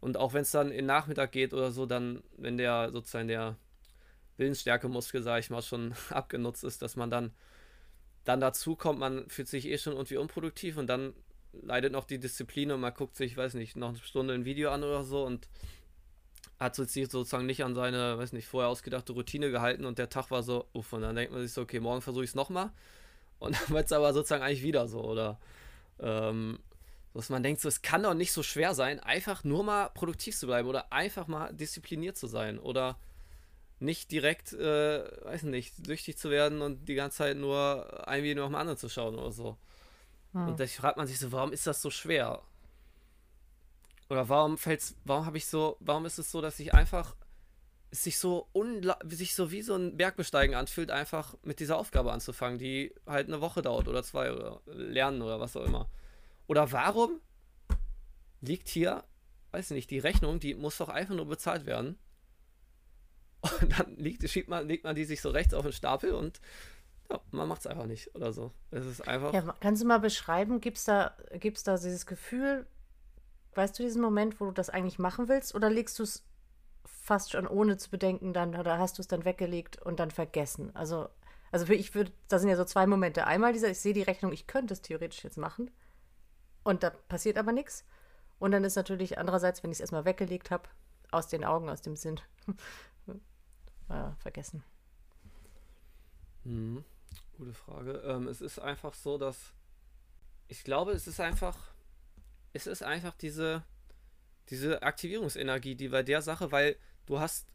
Und 0.01 0.17
auch 0.17 0.33
wenn 0.35 0.43
es 0.43 0.51
dann 0.51 0.71
in 0.71 0.87
Nachmittag 0.87 1.33
geht 1.33 1.53
oder 1.53 1.71
so, 1.71 1.87
dann, 1.87 2.23
wenn 2.37 2.57
der 2.57 2.91
sozusagen 2.93 3.29
der 3.29 3.57
Willensstärke-Muskel, 4.37 5.23
sage 5.23 5.41
ich 5.41 5.51
mal, 5.51 5.63
schon 5.63 5.95
abgenutzt 6.11 6.65
ist, 6.65 6.83
dass 6.83 6.97
man 6.97 7.11
dann, 7.11 7.33
dann 8.25 8.41
dazu 8.41 8.77
kommt, 8.77 8.99
man 8.99 9.29
fühlt 9.29 9.49
sich 9.49 9.67
eh 9.67 9.79
schon 9.79 9.95
irgendwie 9.95 10.17
unproduktiv 10.17 10.77
und 10.77 10.87
dann 10.87 11.15
leidet 11.63 11.93
noch 11.93 12.05
die 12.05 12.19
Disziplin 12.19 12.71
und 12.73 12.81
man 12.81 12.95
guckt 12.95 13.17
sich, 13.17 13.37
weiß 13.37 13.55
nicht, 13.55 13.77
noch 13.77 13.91
eine 13.91 13.99
Stunde 13.99 14.35
ein 14.35 14.45
Video 14.45 14.71
an 14.71 14.85
oder 14.85 15.05
so 15.05 15.25
und 15.25 15.49
hat 16.59 16.75
sich 16.75 17.11
sozusagen 17.11 17.47
nicht 17.47 17.65
an 17.65 17.75
seine, 17.75 18.17
weiß 18.19 18.33
nicht, 18.33 18.49
vorher 18.49 18.71
ausgedachte 18.71 19.13
Routine 19.13 19.51
gehalten 19.51 19.85
und 19.85 19.99
der 19.99 20.09
Tag 20.09 20.31
war 20.31 20.43
so, 20.43 20.67
uff, 20.73 20.93
und 20.93 21.03
dann 21.03 21.17
denkt 21.17 21.33
man 21.33 21.43
sich 21.43 21.53
so, 21.53 21.63
okay, 21.63 21.81
morgen 21.81 22.01
versuche 22.01 22.25
ich 22.25 22.31
es 22.31 22.35
nochmal 22.35 22.71
und 23.39 23.61
dann 23.61 23.75
wird 23.75 23.87
es 23.87 23.93
aber 23.93 24.13
sozusagen 24.15 24.43
eigentlich 24.43 24.63
wieder 24.63 24.89
so 24.89 25.03
oder 25.03 25.39
ähm, 26.01 26.59
dass 27.13 27.31
man 27.31 27.43
denkt 27.43 27.61
so, 27.63 27.69
es 27.69 27.81
kann 27.81 28.03
doch 28.03 28.15
nicht 28.15 28.33
so 28.33 28.43
schwer 28.43 28.75
sein, 28.75 29.01
einfach 29.01 29.43
nur 29.43 29.65
mal 29.65 29.89
produktiv 29.91 30.37
zu 30.37 30.47
bleiben 30.47 30.69
oder 30.69 30.93
einfach 30.93 31.27
mal 31.27 31.53
diszipliniert 31.53 32.17
zu 32.17 32.27
sein 32.27 32.59
oder 32.59 32.99
nicht 33.79 34.11
direkt, 34.11 34.53
äh, 34.53 35.25
weiß 35.25 35.45
nicht, 35.45 35.75
süchtig 35.87 36.17
zu 36.17 36.31
werden 36.31 36.63
und 36.63 36.89
die 36.89 36.95
ganze 36.95 37.19
Zeit 37.19 37.37
nur 37.37 38.07
ein 38.09 38.23
Video 38.23 38.43
nach 38.43 38.51
dem 38.51 38.55
anderen 38.55 38.79
zu 38.79 38.89
schauen 38.89 39.17
oder 39.17 39.33
so. 39.33 39.57
Hm. 40.37 40.49
Und 40.49 40.61
da 40.61 40.67
fragt 40.67 40.99
man 40.99 41.07
sich 41.07 41.19
so, 41.19 41.33
warum 41.33 41.53
ist 41.53 41.67
das 41.67 41.81
so 41.81 41.91
schwer? 41.91 42.43
Oder 44.11 44.29
warum 44.29 44.59
fällt's, 44.59 44.95
warum 45.05 45.25
habe 45.25 45.39
ich 45.39 45.47
so, 45.47 45.79
warum 45.81 46.05
ist 46.05 46.19
es 46.19 46.31
so, 46.31 46.43
dass 46.43 46.61
ich 46.61 46.75
einfach 46.75 47.17
es 47.91 48.05
sich 48.05 48.19
so 48.19 48.49
sich 49.05 49.35
so 49.35 49.51
wie 49.51 49.63
so 49.63 49.75
ein 49.75 49.97
Bergbesteigen 49.97 50.55
anfühlt, 50.55 50.91
einfach 50.91 51.35
mit 51.43 51.61
dieser 51.61 51.79
Aufgabe 51.79 52.13
anzufangen, 52.13 52.59
die 52.59 52.95
halt 53.07 53.29
eine 53.29 53.41
Woche 53.41 53.63
dauert 53.63 53.89
oder 53.89 54.03
zwei 54.03 54.31
oder 54.31 54.61
lernen 54.67 55.23
oder 55.23 55.41
was 55.41 55.57
auch 55.57 55.65
immer. 55.65 55.89
Oder 56.47 56.71
warum 56.71 57.21
liegt 58.43 58.69
hier, 58.69 59.05
weiß 59.53 59.71
nicht, 59.71 59.91
die 59.91 59.99
Rechnung, 59.99 60.39
die 60.39 60.55
muss 60.55 60.77
doch 60.77 60.91
einfach 60.91 61.15
nur 61.15 61.27
bezahlt 61.27 61.65
werden. 61.65 61.99
Und 63.61 63.79
dann 63.79 63.97
liegt, 63.97 64.29
schiebt 64.29 64.49
man, 64.49 64.69
legt 64.69 64.85
man 64.85 64.95
die 64.95 65.05
sich 65.05 65.23
so 65.23 65.31
rechts 65.31 65.55
auf 65.55 65.63
den 65.63 65.73
Stapel 65.73 66.13
und 66.13 66.41
ja, 67.11 67.21
man 67.31 67.49
macht 67.49 67.61
es 67.61 67.67
einfach 67.67 67.87
nicht 67.87 68.15
oder 68.15 68.33
so. 68.33 68.53
Es 68.71 68.87
ist 68.87 69.07
einfach. 69.07 69.33
Ja, 69.33 69.43
kannst 69.61 69.83
du 69.83 69.87
mal 69.87 70.01
beschreiben, 70.01 70.61
gibt 70.61 70.79
es 70.79 70.85
da, 70.85 71.17
gibt's 71.35 71.63
da 71.63 71.77
dieses 71.77 72.07
Gefühl, 72.07 72.67
weißt 73.55 73.79
du 73.79 73.83
diesen 73.83 74.03
Moment, 74.03 74.41
wo 74.41 74.47
du 74.47 74.53
das 74.53 74.71
eigentlich 74.71 74.99
machen 74.99 75.29
willst, 75.29 75.55
oder 75.55 75.71
legst 75.71 75.99
du 75.99 76.03
es 76.03 76.25
fast 76.85 77.33
schon 77.33 77.47
ohne 77.47 77.77
zu 77.77 77.91
bedenken 77.91 78.33
dann, 78.33 78.55
oder 78.57 78.79
hast 78.79 78.99
du 78.99 79.03
es 79.03 79.09
dann 79.09 79.25
weggelegt 79.25 79.81
und 79.83 80.01
dann 80.01 80.11
vergessen? 80.11 80.75
Also 80.75 81.09
Also 81.53 81.67
für 81.67 81.75
ich 81.75 81.95
würde, 81.95 82.13
da 82.29 82.39
sind 82.39 82.49
ja 82.49 82.57
so 82.57 82.65
zwei 82.65 82.87
Momente. 82.87 83.27
Einmal 83.27 83.53
dieser, 83.53 83.71
ich 83.71 83.81
sehe 83.81 83.95
die 83.95 84.03
Rechnung, 84.03 84.33
ich 84.33 84.47
könnte 84.47 84.75
es 84.75 84.83
theoretisch 84.83 85.23
jetzt 85.25 85.39
machen. 85.39 85.71
Und 86.65 86.83
da 86.83 86.91
passiert 86.91 87.39
aber 87.39 87.53
nichts. 87.53 87.85
Und 88.39 88.51
dann 88.51 88.65
ist 88.65 88.75
natürlich 88.77 89.19
andererseits, 89.19 89.63
wenn 89.63 89.71
ich 89.71 89.77
es 89.77 89.81
erstmal 89.81 90.05
weggelegt 90.05 90.51
habe, 90.51 90.69
aus 91.13 91.29
den 91.29 91.45
Augen, 91.45 91.71
aus 91.71 91.81
dem 91.81 91.97
Sinn, 91.97 92.21
äh, 93.89 94.11
vergessen. 94.19 94.65
Mhm. 96.45 96.85
Gute 97.37 97.53
Frage. 97.53 98.03
Ähm, 98.07 98.29
es 98.29 98.41
ist 98.41 98.59
einfach 98.59 98.95
so, 98.95 99.19
dass 99.19 99.53
ich 100.49 100.65
glaube, 100.65 100.93
es 100.93 101.07
ist 101.07 101.21
einfach, 101.21 101.57
es 102.55 102.67
ist 102.67 102.83
einfach 102.83 103.15
diese, 103.15 103.63
diese 104.49 104.83
Aktivierungsenergie, 104.83 105.75
die 105.75 105.89
bei 105.89 106.03
der 106.03 106.23
Sache, 106.23 106.51
weil 106.51 106.77
du 107.05 107.21
hast, 107.21 107.47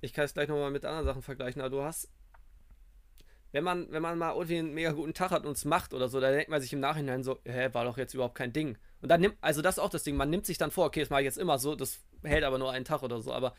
ich 0.00 0.12
kann 0.12 0.24
es 0.24 0.34
gleich 0.34 0.48
nochmal 0.48 0.70
mit 0.70 0.84
anderen 0.84 1.06
Sachen 1.06 1.22
vergleichen, 1.22 1.60
aber 1.60 1.70
du 1.70 1.82
hast, 1.82 2.08
wenn 3.50 3.64
man, 3.64 3.90
wenn 3.90 4.02
man 4.02 4.18
mal 4.18 4.34
irgendwie 4.34 4.58
einen 4.58 4.74
mega 4.74 4.92
guten 4.92 5.14
Tag 5.14 5.32
hat 5.32 5.46
und 5.46 5.56
es 5.56 5.64
macht 5.64 5.94
oder 5.94 6.08
so, 6.08 6.20
da 6.20 6.30
denkt 6.30 6.50
man 6.50 6.60
sich 6.60 6.72
im 6.72 6.80
Nachhinein 6.80 7.24
so, 7.24 7.40
hä, 7.44 7.70
war 7.72 7.84
doch 7.84 7.98
jetzt 7.98 8.14
überhaupt 8.14 8.36
kein 8.36 8.52
Ding. 8.52 8.78
Und 9.00 9.08
dann 9.08 9.20
nimmt, 9.20 9.36
also 9.40 9.62
das 9.62 9.78
ist 9.78 9.82
auch 9.82 9.90
das 9.90 10.04
Ding, 10.04 10.16
man 10.16 10.30
nimmt 10.30 10.46
sich 10.46 10.58
dann 10.58 10.70
vor, 10.70 10.86
okay, 10.86 11.00
das 11.00 11.10
mache 11.10 11.22
ich 11.22 11.26
jetzt 11.26 11.38
immer 11.38 11.58
so, 11.58 11.74
das 11.74 12.00
hält 12.22 12.44
aber 12.44 12.58
nur 12.58 12.70
einen 12.70 12.84
Tag 12.84 13.02
oder 13.02 13.20
so, 13.20 13.32
aber 13.32 13.54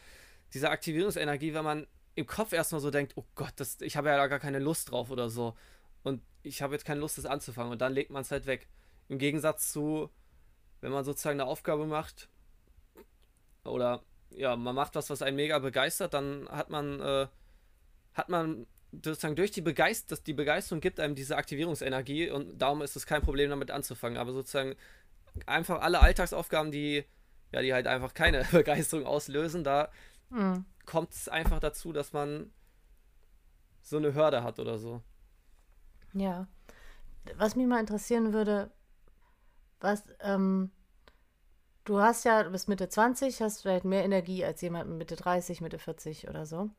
diese 0.53 0.69
Aktivierungsenergie, 0.69 1.53
wenn 1.53 1.63
man 1.65 1.87
im 2.19 2.27
Kopf 2.27 2.53
erstmal 2.53 2.81
so 2.81 2.91
denkt, 2.91 3.13
oh 3.15 3.25
Gott, 3.35 3.53
das, 3.55 3.79
ich 3.81 3.95
habe 3.95 4.09
ja 4.09 4.17
da 4.17 4.27
gar 4.27 4.39
keine 4.39 4.59
Lust 4.59 4.91
drauf 4.91 5.09
oder 5.09 5.29
so. 5.29 5.55
Und 6.03 6.21
ich 6.43 6.61
habe 6.61 6.73
jetzt 6.73 6.85
keine 6.85 6.99
Lust, 6.99 7.17
das 7.17 7.25
anzufangen. 7.25 7.71
Und 7.71 7.79
dann 7.79 7.93
legt 7.93 8.11
man 8.11 8.21
es 8.21 8.31
halt 8.31 8.45
weg. 8.45 8.67
Im 9.07 9.17
Gegensatz 9.17 9.71
zu, 9.71 10.09
wenn 10.81 10.91
man 10.91 11.05
sozusagen 11.05 11.39
eine 11.39 11.49
Aufgabe 11.49 11.85
macht 11.85 12.29
oder 13.63 14.03
ja, 14.31 14.55
man 14.55 14.75
macht 14.75 14.95
was, 14.95 15.09
was 15.09 15.21
einen 15.21 15.37
mega 15.37 15.59
begeistert, 15.59 16.13
dann 16.13 16.47
hat 16.49 16.69
man, 16.69 16.99
äh, 16.99 17.27
hat 18.13 18.29
man 18.29 18.67
sozusagen 18.91 19.35
durch 19.35 19.51
die 19.51 19.61
Begeisterung, 19.61 20.23
die 20.25 20.33
Begeisterung 20.33 20.81
gibt 20.81 20.99
einem 20.99 21.15
diese 21.15 21.37
Aktivierungsenergie 21.37 22.29
und 22.29 22.59
darum 22.59 22.81
ist 22.81 22.95
es 22.95 23.05
kein 23.05 23.21
Problem, 23.21 23.49
damit 23.49 23.71
anzufangen. 23.71 24.17
Aber 24.17 24.33
sozusagen 24.33 24.75
einfach 25.45 25.81
alle 25.81 26.01
Alltagsaufgaben, 26.01 26.71
die, 26.71 27.05
ja, 27.51 27.61
die 27.61 27.73
halt 27.73 27.87
einfach 27.87 28.13
keine 28.13 28.43
Begeisterung 28.51 29.05
auslösen, 29.05 29.63
da 29.63 29.89
mhm. 30.29 30.65
kommt 30.85 31.11
es 31.11 31.29
einfach 31.29 31.59
dazu, 31.59 31.93
dass 31.93 32.13
man 32.13 32.51
so 33.81 33.97
eine 33.97 34.13
Hürde 34.13 34.43
hat 34.43 34.59
oder 34.59 34.77
so. 34.77 35.01
Ja. 36.13 36.47
Was 37.35 37.55
mich 37.55 37.67
mal 37.67 37.79
interessieren 37.79 38.33
würde, 38.33 38.71
was, 39.79 40.03
ähm, 40.21 40.71
du 41.85 41.99
hast 41.99 42.25
ja, 42.25 42.43
du 42.43 42.51
bist 42.51 42.67
Mitte 42.67 42.89
20, 42.89 43.41
hast 43.41 43.61
vielleicht 43.61 43.85
mehr 43.85 44.03
Energie 44.03 44.43
als 44.43 44.61
jemand 44.61 44.89
Mitte 44.89 45.15
30, 45.15 45.61
Mitte 45.61 45.79
40 45.79 46.27
oder 46.29 46.45
so. 46.45 46.69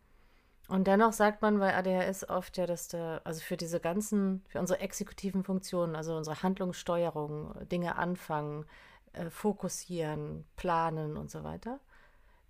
Und 0.69 0.87
dennoch 0.87 1.13
sagt 1.13 1.43
man 1.43 1.59
bei 1.59 1.75
ADHS 1.75 2.29
oft 2.29 2.57
ja, 2.57 2.65
dass 2.65 2.87
der, 2.87 3.23
also 3.25 3.41
für 3.41 3.57
diese 3.57 3.81
ganzen, 3.81 4.45
für 4.47 4.61
unsere 4.61 4.79
exekutiven 4.79 5.43
Funktionen, 5.43 5.97
also 5.97 6.17
unsere 6.17 6.45
Handlungssteuerung, 6.45 7.55
Dinge 7.69 7.97
anfangen, 7.97 8.67
äh, 9.13 9.31
fokussieren, 9.31 10.45
planen 10.55 11.17
und 11.17 11.29
so 11.29 11.43
weiter, 11.43 11.81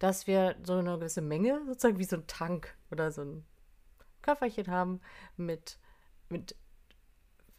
dass 0.00 0.26
wir 0.26 0.56
so 0.64 0.72
eine 0.72 0.98
gewisse 0.98 1.20
Menge, 1.20 1.60
sozusagen 1.66 1.98
wie 1.98 2.04
so 2.04 2.16
ein 2.16 2.26
Tank 2.26 2.74
oder 2.90 3.12
so 3.12 3.22
ein 3.22 3.44
Köfferchen 4.22 4.68
haben 4.68 5.00
mit, 5.36 5.78
mit 6.28 6.56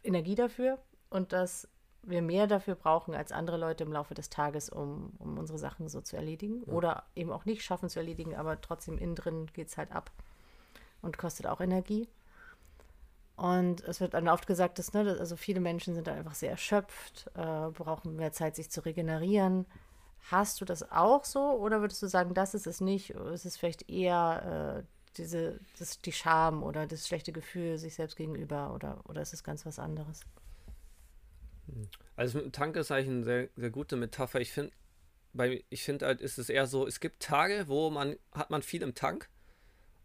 Energie 0.02 0.34
dafür 0.34 0.78
und 1.08 1.32
dass 1.32 1.68
wir 2.02 2.20
mehr 2.20 2.48
dafür 2.48 2.74
brauchen 2.74 3.14
als 3.14 3.30
andere 3.30 3.56
Leute 3.56 3.84
im 3.84 3.92
Laufe 3.92 4.14
des 4.14 4.28
Tages, 4.28 4.68
um, 4.68 5.12
um 5.18 5.38
unsere 5.38 5.58
Sachen 5.58 5.88
so 5.88 6.00
zu 6.00 6.16
erledigen. 6.16 6.64
Ja. 6.66 6.72
Oder 6.72 7.04
eben 7.14 7.30
auch 7.30 7.44
nicht 7.44 7.62
schaffen 7.62 7.88
zu 7.88 8.00
erledigen, 8.00 8.34
aber 8.34 8.60
trotzdem 8.60 8.98
innen 8.98 9.14
drin 9.14 9.46
geht 9.52 9.68
es 9.68 9.76
halt 9.76 9.92
ab 9.92 10.10
und 11.00 11.16
kostet 11.16 11.46
auch 11.46 11.60
Energie. 11.60 12.08
Und 13.36 13.82
es 13.84 14.00
wird 14.00 14.14
dann 14.14 14.28
oft 14.28 14.48
gesagt, 14.48 14.78
dass 14.78 14.92
ne, 14.92 15.16
also 15.18 15.36
viele 15.36 15.60
Menschen 15.60 15.94
sind 15.94 16.08
da 16.08 16.14
einfach 16.14 16.34
sehr 16.34 16.50
erschöpft, 16.50 17.30
äh, 17.34 17.70
brauchen 17.70 18.16
mehr 18.16 18.32
Zeit, 18.32 18.56
sich 18.56 18.70
zu 18.70 18.84
regenerieren. 18.84 19.66
Hast 20.30 20.60
du 20.60 20.64
das 20.64 20.90
auch 20.90 21.24
so 21.24 21.40
oder 21.52 21.80
würdest 21.80 22.02
du 22.02 22.06
sagen, 22.06 22.34
das 22.34 22.54
ist 22.54 22.66
es 22.66 22.80
nicht? 22.80 23.10
Es 23.10 23.44
ist 23.44 23.58
vielleicht 23.58 23.88
eher 23.88 24.84
äh, 24.84 25.02
diese, 25.16 25.58
das, 25.78 26.00
die 26.00 26.12
Scham 26.12 26.62
oder 26.62 26.86
das 26.86 27.06
schlechte 27.06 27.32
Gefühl 27.32 27.78
sich 27.78 27.94
selbst 27.94 28.16
gegenüber 28.16 28.72
oder, 28.74 29.00
oder 29.08 29.20
ist 29.20 29.34
es 29.34 29.44
ganz 29.44 29.66
was 29.66 29.78
anderes? 29.78 30.20
Also 32.16 32.40
Tank 32.50 32.76
ist 32.76 32.90
eigentlich 32.90 33.08
eine 33.08 33.24
sehr, 33.24 33.48
sehr 33.56 33.70
gute 33.70 33.96
Metapher. 33.96 34.40
Ich 34.40 34.52
finde, 34.52 34.72
ich 35.70 35.82
finde 35.82 36.06
halt, 36.06 36.20
ist 36.20 36.38
es 36.38 36.48
eher 36.48 36.66
so, 36.66 36.86
es 36.86 37.00
gibt 37.00 37.22
Tage, 37.22 37.64
wo 37.68 37.90
man, 37.90 38.16
hat 38.32 38.50
man 38.50 38.62
viel 38.62 38.82
im 38.82 38.94
Tank 38.94 39.28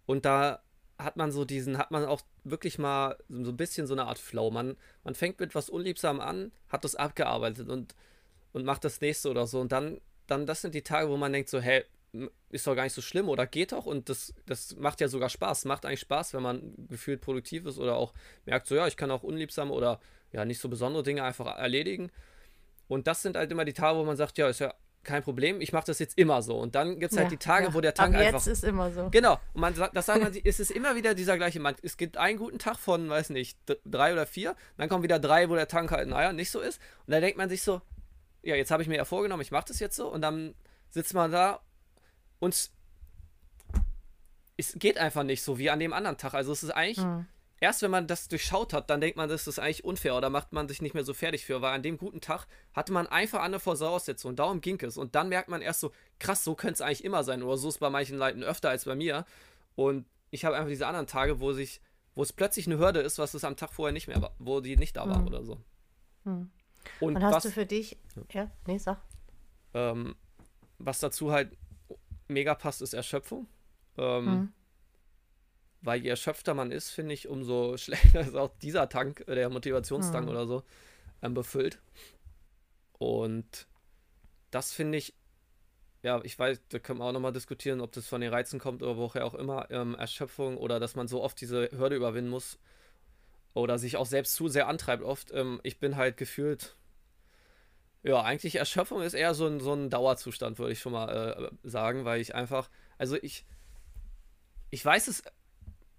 und 0.05 0.25
da 0.25 0.61
hat 0.97 1.15
man 1.15 1.31
so 1.31 1.45
diesen, 1.45 1.77
hat 1.77 1.91
man 1.91 2.05
auch 2.05 2.21
wirklich 2.43 2.79
mal 2.79 3.17
so 3.29 3.51
ein 3.51 3.57
bisschen 3.57 3.87
so 3.87 3.93
eine 3.93 4.05
Art 4.05 4.17
Flow. 4.17 4.49
Man, 4.49 4.77
man 5.03 5.13
fängt 5.13 5.39
mit 5.39 5.53
was 5.53 5.69
Unliebsam 5.69 6.19
an, 6.19 6.51
hat 6.69 6.83
das 6.83 6.95
abgearbeitet 6.95 7.69
und, 7.69 7.95
und 8.53 8.65
macht 8.65 8.83
das 8.83 8.99
nächste 8.99 9.29
oder 9.29 9.45
so. 9.45 9.59
Und 9.59 9.71
dann, 9.71 10.01
dann, 10.27 10.45
das 10.45 10.61
sind 10.61 10.75
die 10.75 10.83
Tage, 10.83 11.09
wo 11.09 11.17
man 11.17 11.33
denkt 11.33 11.49
so, 11.49 11.59
hey, 11.59 11.83
ist 12.49 12.65
doch 12.65 12.75
gar 12.75 12.83
nicht 12.83 12.93
so 12.93 13.01
schlimm 13.01 13.29
oder 13.29 13.45
geht 13.45 13.73
doch 13.73 13.85
und 13.85 14.09
das, 14.09 14.33
das 14.45 14.75
macht 14.77 15.01
ja 15.01 15.07
sogar 15.07 15.29
Spaß. 15.29 15.65
Macht 15.65 15.85
eigentlich 15.85 15.99
Spaß, 16.01 16.33
wenn 16.33 16.41
man 16.41 16.73
gefühlt 16.89 17.21
produktiv 17.21 17.65
ist 17.65 17.77
oder 17.77 17.95
auch 17.95 18.13
merkt, 18.45 18.67
so 18.67 18.75
ja, 18.75 18.87
ich 18.87 18.97
kann 18.97 19.11
auch 19.11 19.23
unliebsam 19.23 19.71
oder 19.71 19.99
ja, 20.31 20.45
nicht 20.45 20.59
so 20.59 20.69
besondere 20.69 21.03
Dinge 21.03 21.23
einfach 21.23 21.57
erledigen. 21.57 22.11
Und 22.87 23.07
das 23.07 23.21
sind 23.21 23.35
halt 23.35 23.51
immer 23.51 23.65
die 23.65 23.73
Tage, 23.73 23.99
wo 23.99 24.03
man 24.03 24.17
sagt, 24.17 24.37
ja, 24.37 24.47
ist 24.47 24.59
ja 24.59 24.73
kein 25.03 25.23
Problem, 25.23 25.61
ich 25.61 25.73
mache 25.73 25.85
das 25.87 25.99
jetzt 25.99 26.17
immer 26.17 26.41
so. 26.41 26.57
Und 26.57 26.75
dann 26.75 26.99
gibt 26.99 27.11
es 27.13 27.17
halt 27.17 27.27
ja, 27.27 27.29
die 27.29 27.37
Tage, 27.37 27.67
ja. 27.67 27.73
wo 27.73 27.81
der 27.81 27.93
Tank 27.93 28.13
Ab 28.15 28.21
einfach. 28.21 28.45
Jetzt 28.45 28.47
ist 28.47 28.63
immer 28.63 28.91
so. 28.91 29.09
Genau. 29.09 29.39
Und 29.53 29.61
man 29.61 29.73
sagt, 29.73 29.95
das 29.95 30.05
sagt 30.05 30.21
man, 30.21 30.35
es 30.43 30.59
ist 30.59 30.71
immer 30.71 30.95
wieder 30.95 31.15
dieser 31.15 31.37
gleiche 31.37 31.59
Mann. 31.59 31.75
Es 31.81 31.97
gibt 31.97 32.17
einen 32.17 32.37
guten 32.37 32.59
Tag 32.59 32.77
von, 32.77 33.09
weiß 33.09 33.29
nicht, 33.31 33.57
drei 33.85 34.13
oder 34.13 34.25
vier. 34.25 34.55
Dann 34.77 34.89
kommen 34.89 35.03
wieder 35.03 35.19
drei, 35.19 35.49
wo 35.49 35.55
der 35.55 35.67
Tank 35.67 35.91
halt, 35.91 36.09
naja, 36.09 36.33
nicht 36.33 36.51
so 36.51 36.59
ist. 36.59 36.81
Und 37.05 37.13
da 37.13 37.19
denkt 37.21 37.37
man 37.37 37.49
sich 37.49 37.61
so, 37.61 37.81
ja, 38.47 38.55
jetzt 38.55 38.71
habe 38.71 38.81
ich 38.81 38.87
mir 38.87 38.95
ja 38.95 39.03
vorgenommen, 39.03 39.41
ich 39.41 39.51
mache 39.51 39.65
das 39.67 39.79
jetzt 39.79 39.97
so. 39.97 40.07
Und 40.07 40.21
dann 40.21 40.55
sitzt 40.89 41.13
man 41.13 41.31
da 41.31 41.59
und 42.39 42.71
es 44.55 44.73
geht 44.79 44.97
einfach 44.97 45.23
nicht 45.23 45.43
so 45.43 45.59
wie 45.59 45.69
an 45.69 45.79
dem 45.79 45.91
anderen 45.91 46.17
Tag. 46.17 46.33
Also 46.33 46.53
es 46.53 46.63
ist 46.63 46.71
eigentlich, 46.71 47.05
mhm. 47.05 47.27
erst 47.59 47.81
wenn 47.81 47.91
man 47.91 48.07
das 48.07 48.29
durchschaut 48.29 48.71
hat, 48.71 48.89
dann 48.89 49.01
denkt 49.01 49.17
man, 49.17 49.27
das 49.27 49.47
ist 49.47 49.59
eigentlich 49.59 49.83
unfair 49.83 50.15
oder 50.15 50.29
macht 50.29 50.53
man 50.53 50.69
sich 50.69 50.81
nicht 50.81 50.95
mehr 50.95 51.03
so 51.03 51.13
fertig 51.13 51.45
für, 51.45 51.61
weil 51.61 51.73
an 51.73 51.83
dem 51.83 51.97
guten 51.97 52.21
Tag 52.21 52.47
hatte 52.73 52.93
man 52.93 53.05
einfach 53.05 53.41
andere 53.41 53.59
Voraussetzungen. 53.59 54.37
Darum 54.37 54.61
ging 54.61 54.79
es. 54.81 54.97
Und 54.97 55.15
dann 55.15 55.27
merkt 55.27 55.49
man 55.49 55.61
erst 55.61 55.81
so, 55.81 55.91
krass, 56.17 56.45
so 56.45 56.55
könnte 56.55 56.75
es 56.75 56.81
eigentlich 56.81 57.03
immer 57.03 57.25
sein. 57.25 57.43
Oder 57.43 57.57
so 57.57 57.67
ist 57.67 57.75
es 57.75 57.79
bei 57.79 57.89
manchen 57.89 58.17
Leuten 58.17 58.43
öfter 58.43 58.69
als 58.69 58.85
bei 58.85 58.95
mir. 58.95 59.25
Und 59.75 60.05
ich 60.31 60.45
habe 60.45 60.55
einfach 60.55 60.69
diese 60.69 60.87
anderen 60.87 61.07
Tage, 61.07 61.41
wo 61.41 61.51
sich, 61.51 61.81
wo 62.15 62.23
es 62.23 62.31
plötzlich 62.31 62.65
eine 62.65 62.77
Hürde 62.77 63.01
ist, 63.01 63.19
was 63.19 63.33
es 63.33 63.43
am 63.43 63.57
Tag 63.57 63.73
vorher 63.73 63.91
nicht 63.91 64.07
mehr 64.07 64.21
war, 64.21 64.33
wo 64.39 64.61
die 64.61 64.77
nicht 64.77 64.95
da 64.95 65.05
mhm. 65.05 65.09
war 65.09 65.27
oder 65.27 65.43
so. 65.43 65.61
Mhm. 66.23 66.49
Und, 66.99 67.15
Und 67.15 67.23
hast 67.23 67.35
was, 67.35 67.43
du 67.43 67.51
für 67.51 67.65
dich, 67.65 67.97
ja, 68.31 68.49
nee, 68.65 68.77
sag. 68.77 69.01
Ähm, 69.73 70.15
was 70.79 70.99
dazu 70.99 71.31
halt 71.31 71.55
mega 72.27 72.55
passt, 72.55 72.81
ist 72.81 72.93
Erschöpfung. 72.93 73.47
Ähm, 73.97 74.25
mhm. 74.25 74.53
Weil 75.81 76.01
je 76.01 76.09
erschöpfter 76.09 76.53
man 76.53 76.71
ist, 76.71 76.89
finde 76.89 77.13
ich, 77.13 77.27
umso 77.27 77.77
schlechter 77.77 78.21
ist 78.21 78.35
auch 78.35 78.51
dieser 78.61 78.89
Tank, 78.89 79.23
äh, 79.27 79.35
der 79.35 79.49
Motivationstank 79.49 80.25
mhm. 80.25 80.31
oder 80.31 80.47
so, 80.47 80.63
ähm, 81.21 81.33
befüllt. 81.33 81.79
Und 82.97 83.67
das 84.51 84.73
finde 84.73 84.97
ich, 84.97 85.13
ja, 86.03 86.21
ich 86.23 86.37
weiß, 86.37 86.61
da 86.69 86.79
können 86.79 86.99
wir 86.99 87.05
auch 87.05 87.11
nochmal 87.11 87.33
diskutieren, 87.33 87.81
ob 87.81 87.91
das 87.91 88.07
von 88.07 88.21
den 88.21 88.31
Reizen 88.31 88.59
kommt 88.59 88.81
oder 88.81 88.97
woher 88.97 89.25
auch 89.25 89.33
immer, 89.33 89.69
ähm, 89.71 89.95
Erschöpfung 89.95 90.57
oder 90.57 90.79
dass 90.79 90.95
man 90.95 91.07
so 91.07 91.21
oft 91.21 91.39
diese 91.41 91.69
Hürde 91.71 91.95
überwinden 91.95 92.29
muss 92.29 92.59
oder 93.57 93.77
sich 93.77 93.97
auch 93.97 94.05
selbst 94.05 94.33
zu 94.33 94.47
sehr 94.47 94.67
antreibt 94.67 95.03
oft. 95.03 95.31
Ähm, 95.33 95.59
ich 95.63 95.79
bin 95.79 95.95
halt 95.95 96.17
gefühlt 96.17 96.77
ja, 98.03 98.21
eigentlich 98.21 98.55
Erschöpfung 98.55 99.01
ist 99.01 99.13
eher 99.13 99.33
so 99.33 99.47
ein, 99.47 99.59
so 99.59 99.73
ein 99.73 99.89
Dauerzustand, 99.89 100.59
würde 100.59 100.71
ich 100.71 100.79
schon 100.79 100.93
mal 100.93 101.51
äh, 101.51 101.67
sagen, 101.67 102.05
weil 102.05 102.21
ich 102.21 102.35
einfach, 102.35 102.69
also 102.97 103.17
ich, 103.21 103.45
ich 104.69 104.83
weiß 104.83 105.07
es, 105.07 105.23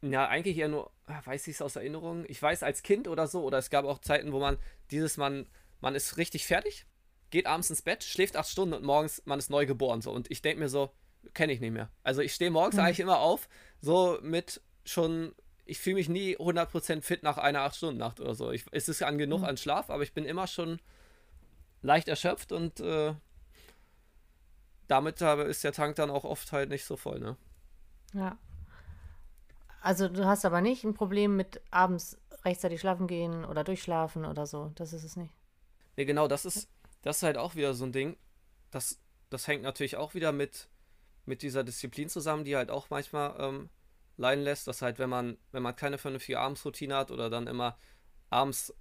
ja, 0.00 0.26
eigentlich 0.26 0.56
eher 0.56 0.68
nur, 0.68 0.90
ah, 1.06 1.20
weiß 1.24 1.46
ich 1.48 1.56
es 1.56 1.62
aus 1.62 1.76
Erinnerung, 1.76 2.24
ich 2.28 2.40
weiß 2.40 2.62
als 2.62 2.82
Kind 2.82 3.08
oder 3.08 3.26
so, 3.26 3.42
oder 3.42 3.58
es 3.58 3.68
gab 3.68 3.84
auch 3.84 3.98
Zeiten, 3.98 4.32
wo 4.32 4.38
man 4.38 4.58
dieses, 4.90 5.16
man, 5.16 5.46
man 5.80 5.94
ist 5.94 6.16
richtig 6.16 6.46
fertig, 6.46 6.86
geht 7.30 7.46
abends 7.46 7.68
ins 7.68 7.82
Bett, 7.82 8.04
schläft 8.04 8.36
acht 8.36 8.48
Stunden 8.48 8.74
und 8.74 8.84
morgens, 8.84 9.22
man 9.26 9.38
ist 9.38 9.50
neu 9.50 9.66
geboren, 9.66 10.00
so, 10.00 10.10
und 10.12 10.30
ich 10.30 10.40
denke 10.40 10.60
mir 10.60 10.68
so, 10.68 10.90
kenne 11.34 11.52
ich 11.52 11.60
nicht 11.60 11.72
mehr. 11.72 11.90
Also 12.04 12.22
ich 12.22 12.32
stehe 12.32 12.50
morgens 12.50 12.76
mhm. 12.76 12.82
eigentlich 12.82 13.00
immer 13.00 13.18
auf, 13.18 13.48
so 13.80 14.18
mit 14.22 14.62
schon 14.84 15.34
ich 15.68 15.78
fühle 15.78 15.96
mich 15.96 16.08
nie 16.08 16.36
100% 16.36 17.02
fit 17.02 17.22
nach 17.22 17.36
einer 17.36 17.60
8-Stunden-Nacht 17.60 18.20
oder 18.20 18.34
so. 18.34 18.50
Ich, 18.50 18.64
es 18.72 18.88
ist 18.88 19.02
an 19.02 19.18
genug 19.18 19.40
mhm. 19.40 19.46
an 19.46 19.56
Schlaf, 19.58 19.90
aber 19.90 20.02
ich 20.02 20.14
bin 20.14 20.24
immer 20.24 20.46
schon 20.46 20.80
leicht 21.82 22.08
erschöpft 22.08 22.52
und 22.52 22.80
äh, 22.80 23.14
damit 24.88 25.20
ist 25.20 25.64
der 25.64 25.72
Tank 25.72 25.96
dann 25.96 26.10
auch 26.10 26.24
oft 26.24 26.52
halt 26.52 26.70
nicht 26.70 26.86
so 26.86 26.96
voll, 26.96 27.20
ne? 27.20 27.36
Ja. 28.14 28.38
Also 29.82 30.08
du 30.08 30.24
hast 30.24 30.46
aber 30.46 30.62
nicht 30.62 30.84
ein 30.84 30.94
Problem 30.94 31.36
mit 31.36 31.60
abends 31.70 32.18
rechtzeitig 32.44 32.80
schlafen 32.80 33.06
gehen 33.06 33.44
oder 33.44 33.62
durchschlafen 33.62 34.24
oder 34.24 34.46
so. 34.46 34.72
Das 34.74 34.94
ist 34.94 35.04
es 35.04 35.16
nicht. 35.16 35.34
Ne, 35.96 36.06
genau, 36.06 36.28
das 36.28 36.46
ist, 36.46 36.68
das 37.02 37.18
ist 37.18 37.22
halt 37.22 37.36
auch 37.36 37.54
wieder 37.54 37.74
so 37.74 37.84
ein 37.84 37.92
Ding. 37.92 38.16
Das, 38.70 38.98
das 39.28 39.46
hängt 39.46 39.62
natürlich 39.62 39.96
auch 39.96 40.14
wieder 40.14 40.32
mit, 40.32 40.68
mit 41.26 41.42
dieser 41.42 41.62
Disziplin 41.62 42.08
zusammen, 42.08 42.44
die 42.44 42.56
halt 42.56 42.70
auch 42.70 42.88
manchmal 42.88 43.36
ähm, 43.38 43.70
leiden 44.18 44.44
lässt, 44.44 44.66
dass 44.68 44.82
halt, 44.82 44.98
wenn 44.98 45.10
man, 45.10 45.38
wenn 45.52 45.62
man 45.62 45.74
keine 45.74 45.98
vernünftige 45.98 46.38
Abendsroutine 46.38 46.94
hat 46.94 47.10
oder 47.10 47.30
dann 47.30 47.46
immer 47.46 47.78
abends 48.30 48.74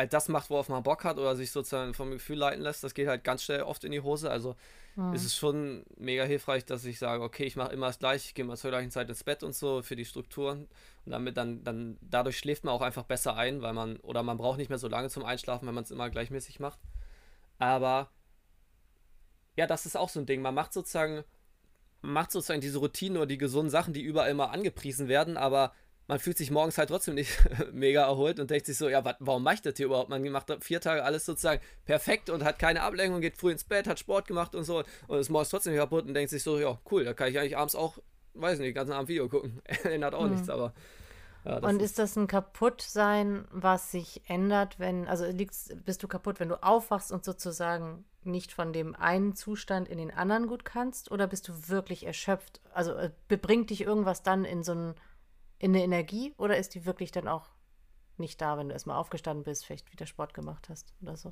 halt 0.00 0.12
das 0.12 0.28
macht, 0.28 0.50
worauf 0.50 0.68
man 0.68 0.82
Bock 0.82 1.04
hat 1.04 1.18
oder 1.18 1.36
sich 1.36 1.50
sozusagen 1.52 1.94
vom 1.94 2.10
Gefühl 2.10 2.38
leiten 2.38 2.62
lässt, 2.62 2.82
das 2.82 2.94
geht 2.94 3.06
halt 3.06 3.22
ganz 3.22 3.44
schnell 3.44 3.62
oft 3.62 3.84
in 3.84 3.92
die 3.92 4.00
Hose. 4.00 4.30
Also 4.30 4.56
mhm. 4.96 5.12
ist 5.12 5.24
es 5.24 5.36
schon 5.36 5.84
mega 5.96 6.24
hilfreich, 6.24 6.64
dass 6.64 6.84
ich 6.84 6.98
sage, 6.98 7.22
okay, 7.22 7.44
ich 7.44 7.56
mache 7.56 7.72
immer 7.72 7.86
das 7.86 7.98
gleiche, 7.98 8.26
ich 8.26 8.34
gehe 8.34 8.44
mal 8.44 8.56
zur 8.56 8.70
gleichen 8.70 8.90
Zeit 8.90 9.08
ins 9.08 9.22
Bett 9.22 9.42
und 9.42 9.54
so 9.54 9.82
für 9.82 9.96
die 9.96 10.06
Strukturen. 10.06 10.68
Und 11.04 11.12
damit 11.12 11.36
dann, 11.36 11.62
dann, 11.64 11.98
dadurch 12.00 12.38
schläft 12.38 12.64
man 12.64 12.74
auch 12.74 12.82
einfach 12.82 13.04
besser 13.04 13.36
ein, 13.36 13.62
weil 13.62 13.74
man, 13.74 13.98
oder 13.98 14.22
man 14.22 14.38
braucht 14.38 14.58
nicht 14.58 14.70
mehr 14.70 14.78
so 14.78 14.88
lange 14.88 15.10
zum 15.10 15.24
Einschlafen, 15.24 15.68
wenn 15.68 15.74
man 15.74 15.84
es 15.84 15.90
immer 15.90 16.10
gleichmäßig 16.10 16.60
macht. 16.60 16.80
Aber 17.58 18.10
ja, 19.56 19.66
das 19.66 19.84
ist 19.84 19.96
auch 19.96 20.08
so 20.08 20.20
ein 20.20 20.26
Ding. 20.26 20.40
Man 20.40 20.54
macht 20.54 20.72
sozusagen, 20.72 21.24
macht 22.02 22.32
sozusagen 22.32 22.60
diese 22.60 22.78
Routinen 22.78 23.18
oder 23.18 23.26
die 23.26 23.38
gesunden 23.38 23.70
Sachen, 23.70 23.92
die 23.92 24.02
überall 24.02 24.30
immer 24.30 24.50
angepriesen 24.50 25.08
werden, 25.08 25.36
aber 25.36 25.72
man 26.10 26.18
fühlt 26.18 26.38
sich 26.38 26.50
morgens 26.50 26.76
halt 26.76 26.88
trotzdem 26.88 27.14
nicht 27.14 27.38
mega 27.72 28.02
erholt 28.02 28.40
und 28.40 28.50
denkt 28.50 28.66
sich 28.66 28.76
so, 28.76 28.88
ja, 28.88 29.04
wat, 29.04 29.16
warum 29.20 29.44
macht 29.44 29.64
das 29.64 29.76
hier 29.76 29.86
überhaupt? 29.86 30.10
Man 30.10 30.28
macht 30.30 30.52
vier 30.60 30.80
Tage 30.80 31.04
alles 31.04 31.24
sozusagen 31.24 31.60
perfekt 31.84 32.30
und 32.30 32.42
hat 32.42 32.58
keine 32.58 32.82
Ablenkung, 32.82 33.20
geht 33.20 33.36
früh 33.36 33.52
ins 33.52 33.62
Bett, 33.62 33.86
hat 33.86 34.00
Sport 34.00 34.26
gemacht 34.26 34.56
und 34.56 34.64
so 34.64 34.82
und 35.06 35.18
ist 35.18 35.28
morgens 35.30 35.50
trotzdem 35.50 35.76
kaputt 35.76 36.06
und 36.06 36.14
denkt 36.14 36.30
sich 36.30 36.42
so, 36.42 36.58
ja, 36.58 36.80
cool, 36.90 37.04
da 37.04 37.14
kann 37.14 37.28
ich 37.28 37.38
eigentlich 37.38 37.56
abends 37.56 37.76
auch, 37.76 37.98
weiß 38.34 38.58
nicht, 38.58 38.68
den 38.68 38.74
ganzen 38.74 38.92
Abend 38.92 39.08
Video 39.08 39.28
gucken. 39.28 39.62
Ändert 39.84 40.14
auch 40.14 40.24
mhm. 40.24 40.32
nichts, 40.32 40.48
aber. 40.48 40.74
Ja, 41.44 41.58
und 41.58 41.76
ist, 41.76 41.92
ist 41.92 41.98
das 41.98 42.16
ein 42.16 42.26
Kaputtsein, 42.26 43.46
was 43.50 43.90
sich 43.90 44.22
ändert, 44.28 44.78
wenn, 44.78 45.08
also 45.08 45.24
liegst, 45.24 45.84
bist 45.84 46.02
du 46.02 46.08
kaputt, 46.08 46.38
wenn 46.38 46.50
du 46.50 46.62
aufwachst 46.62 47.12
und 47.12 47.24
sozusagen 47.24 48.04
nicht 48.22 48.52
von 48.52 48.72
dem 48.72 48.94
einen 48.94 49.34
Zustand 49.34 49.88
in 49.88 49.98
den 49.98 50.10
anderen 50.10 50.46
gut 50.46 50.64
kannst? 50.64 51.10
Oder 51.10 51.26
bist 51.26 51.48
du 51.48 51.68
wirklich 51.68 52.06
erschöpft? 52.06 52.60
Also 52.74 52.92
äh, 52.92 53.10
bebringt 53.28 53.70
dich 53.70 53.82
irgendwas 53.82 54.22
dann 54.22 54.44
in 54.44 54.62
so 54.62 54.72
ein 54.72 54.94
in 55.60 55.72
eine 55.74 55.84
Energie 55.84 56.34
oder 56.38 56.56
ist 56.56 56.74
die 56.74 56.86
wirklich 56.86 57.12
dann 57.12 57.28
auch 57.28 57.50
nicht 58.16 58.40
da, 58.40 58.56
wenn 58.56 58.68
du 58.68 58.72
erstmal 58.72 58.96
aufgestanden 58.96 59.44
bist, 59.44 59.66
vielleicht 59.66 59.92
wieder 59.92 60.06
Sport 60.06 60.34
gemacht 60.34 60.68
hast 60.68 60.94
oder 61.02 61.16
so? 61.16 61.30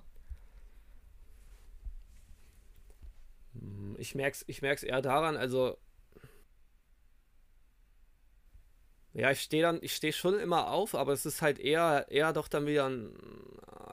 Ich 3.97 4.15
merke 4.15 4.37
es 4.37 4.45
ich 4.47 4.63
merk's 4.63 4.83
eher 4.83 5.01
daran, 5.01 5.37
also 5.37 5.79
ja, 9.19 9.31
ich 9.31 9.41
stehe 9.41 9.63
dann, 9.63 9.79
ich 9.83 9.95
stehe 9.95 10.13
schon 10.13 10.39
immer 10.39 10.71
auf, 10.71 10.95
aber 10.95 11.13
es 11.13 11.27
ist 11.27 11.43
halt 11.43 11.59
eher, 11.59 12.07
eher 12.09 12.33
doch 12.33 12.49
dann 12.49 12.67
wieder 12.67 12.89
ein, 12.89 13.13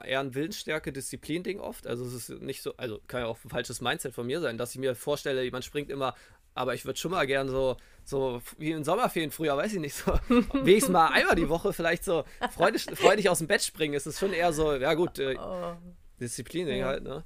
eher 0.04 0.20
ein 0.20 0.34
Willensstärke, 0.34 0.92
Disziplin-Ding 0.92 1.60
oft. 1.60 1.86
Also 1.86 2.04
es 2.04 2.14
ist 2.14 2.40
nicht 2.40 2.62
so, 2.62 2.74
also 2.76 3.00
kann 3.06 3.22
ja 3.22 3.26
auch 3.26 3.38
ein 3.44 3.50
falsches 3.50 3.80
Mindset 3.80 4.14
von 4.14 4.26
mir 4.26 4.40
sein, 4.40 4.58
dass 4.58 4.72
ich 4.72 4.78
mir 4.78 4.94
vorstelle, 4.94 5.42
jemand 5.42 5.64
springt 5.64 5.90
immer 5.90 6.14
aber 6.56 6.74
ich 6.74 6.86
würde 6.86 6.98
schon 6.98 7.10
mal 7.10 7.26
gern 7.26 7.48
so, 7.48 7.76
so 8.02 8.40
wie 8.56 8.70
in 8.70 8.82
Sommerferien 8.82 9.30
früher, 9.30 9.56
weiß 9.56 9.74
ich 9.74 9.78
nicht, 9.78 9.94
so 9.94 10.18
wenigstens 10.28 10.92
mal 10.92 11.08
einmal 11.08 11.36
die 11.36 11.50
Woche 11.50 11.72
vielleicht 11.72 12.02
so 12.02 12.24
freudig, 12.50 12.86
freudig 12.94 13.28
aus 13.28 13.38
dem 13.38 13.46
Bett 13.46 13.62
springen. 13.62 13.94
Es 13.94 14.06
ist 14.06 14.18
schon 14.18 14.32
eher 14.32 14.52
so, 14.54 14.74
ja 14.74 14.94
gut, 14.94 15.18
äh, 15.18 15.36
oh. 15.38 15.76
Disziplin 16.18 16.66
ja. 16.68 16.86
halt, 16.86 17.02
ne? 17.02 17.24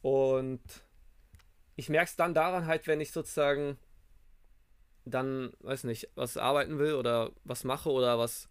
Und 0.00 0.62
ich 1.76 1.90
merke 1.90 2.08
es 2.08 2.16
dann 2.16 2.32
daran 2.32 2.66
halt, 2.66 2.86
wenn 2.86 3.02
ich 3.02 3.12
sozusagen 3.12 3.76
dann, 5.04 5.52
weiß 5.60 5.84
nicht, 5.84 6.08
was 6.14 6.36
arbeiten 6.36 6.78
will 6.78 6.94
oder 6.94 7.30
was 7.44 7.64
mache 7.64 7.90
oder 7.90 8.18
was 8.18 8.48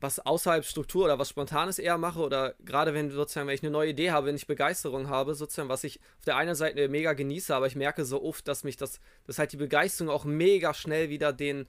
was 0.00 0.18
außerhalb 0.18 0.64
Struktur 0.64 1.04
oder 1.04 1.18
was 1.18 1.28
Spontanes 1.28 1.78
eher 1.78 1.98
mache 1.98 2.20
oder 2.20 2.54
gerade 2.60 2.94
wenn 2.94 3.10
sozusagen, 3.10 3.46
wenn 3.46 3.54
ich 3.54 3.62
eine 3.62 3.70
neue 3.70 3.90
Idee 3.90 4.10
habe, 4.10 4.26
wenn 4.26 4.36
ich 4.36 4.46
Begeisterung 4.46 5.08
habe, 5.08 5.34
sozusagen, 5.34 5.68
was 5.68 5.84
ich 5.84 6.00
auf 6.18 6.24
der 6.24 6.36
einen 6.36 6.54
Seite 6.54 6.88
mega 6.88 7.12
genieße, 7.12 7.54
aber 7.54 7.66
ich 7.66 7.76
merke 7.76 8.04
so 8.04 8.22
oft, 8.22 8.48
dass 8.48 8.64
mich 8.64 8.76
das, 8.76 8.98
dass 9.26 9.38
halt 9.38 9.52
die 9.52 9.58
Begeisterung 9.58 10.10
auch 10.10 10.24
mega 10.24 10.72
schnell 10.72 11.10
wieder 11.10 11.32
den, 11.34 11.68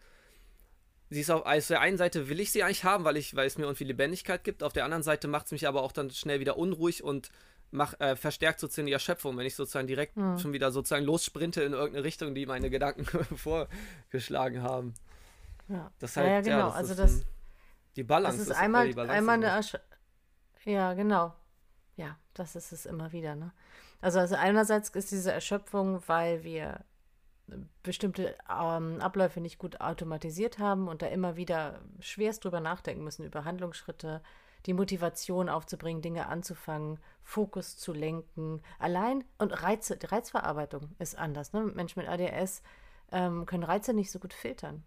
sie 1.09 1.21
ist 1.21 1.29
auf, 1.29 1.45
also 1.45 1.73
der 1.73 1.81
einen 1.81 1.97
Seite 1.97 2.29
will 2.29 2.39
ich 2.39 2.53
sie 2.53 2.63
eigentlich 2.63 2.85
haben, 2.85 3.03
weil 3.03 3.17
ich, 3.17 3.35
weil 3.35 3.47
es 3.47 3.57
mir 3.57 3.65
irgendwie 3.65 3.83
Lebendigkeit 3.83 4.45
gibt, 4.45 4.63
auf 4.63 4.73
der 4.73 4.85
anderen 4.85 5.03
Seite 5.03 5.27
macht 5.27 5.47
es 5.47 5.51
mich 5.51 5.67
aber 5.67 5.83
auch 5.83 5.91
dann 5.91 6.09
schnell 6.09 6.39
wieder 6.39 6.57
unruhig 6.57 7.03
und 7.03 7.31
mach, 7.71 7.99
äh, 7.99 8.15
verstärkt 8.15 8.59
sozusagen 8.59 8.85
die 8.85 8.93
Erschöpfung, 8.93 9.37
wenn 9.37 9.45
ich 9.45 9.55
sozusagen 9.55 9.87
direkt 9.87 10.17
mhm. 10.17 10.37
schon 10.37 10.53
wieder 10.53 10.71
sozusagen 10.71 11.05
lossprinte 11.05 11.63
in 11.63 11.73
irgendeine 11.73 12.03
Richtung, 12.03 12.35
die 12.35 12.45
meine 12.45 12.69
Gedanken 12.69 13.05
vorgeschlagen 13.37 14.61
haben. 14.61 14.93
Ja, 15.67 15.91
das 15.99 16.17
halt, 16.17 16.27
ja, 16.27 16.33
ja 16.33 16.41
genau, 16.41 16.57
ja, 16.57 16.65
das 16.67 16.75
also 16.75 16.95
das 16.95 17.25
die 17.95 18.03
Balance 18.03 18.37
das 18.37 18.47
ist, 18.47 18.53
ist 18.53 18.59
einmal, 18.59 18.87
die 18.87 18.93
Balance 18.93 19.17
einmal 19.17 19.35
eine 19.35 19.47
Ersch 19.47 19.77
Ja, 20.65 20.93
genau. 20.93 21.33
Ja, 21.97 22.17
das 22.33 22.55
ist 22.55 22.71
es 22.71 22.85
immer 22.85 23.11
wieder, 23.11 23.35
ne? 23.35 23.51
Also, 23.99 24.19
also 24.19 24.35
einerseits 24.35 24.89
ist 24.89 25.11
diese 25.11 25.31
Erschöpfung, 25.31 26.01
weil 26.07 26.43
wir 26.43 26.83
bestimmte 27.83 28.35
ähm, 28.49 28.99
Abläufe 29.01 29.41
nicht 29.41 29.59
gut 29.59 29.81
automatisiert 29.81 30.57
haben 30.57 30.87
und 30.87 31.01
da 31.01 31.07
immer 31.07 31.35
wieder 31.35 31.81
schwerst 31.99 32.43
drüber 32.43 32.61
nachdenken 32.61 33.03
müssen, 33.03 33.25
über 33.25 33.45
Handlungsschritte, 33.45 34.21
die 34.65 34.73
Motivation 34.73 35.49
aufzubringen, 35.49 36.01
Dinge 36.01 36.27
anzufangen, 36.27 36.99
Fokus 37.23 37.77
zu 37.77 37.93
lenken. 37.93 38.61
Allein 38.79 39.23
und 39.37 39.51
Reize, 39.51 39.97
die 39.97 40.05
Reizverarbeitung 40.05 40.95
ist 40.99 41.17
anders. 41.17 41.53
Ne? 41.53 41.63
Menschen 41.63 41.99
mit 41.99 42.09
ADS 42.09 42.61
ähm, 43.11 43.45
können 43.45 43.63
Reize 43.63 43.93
nicht 43.93 44.11
so 44.11 44.19
gut 44.19 44.33
filtern. 44.33 44.83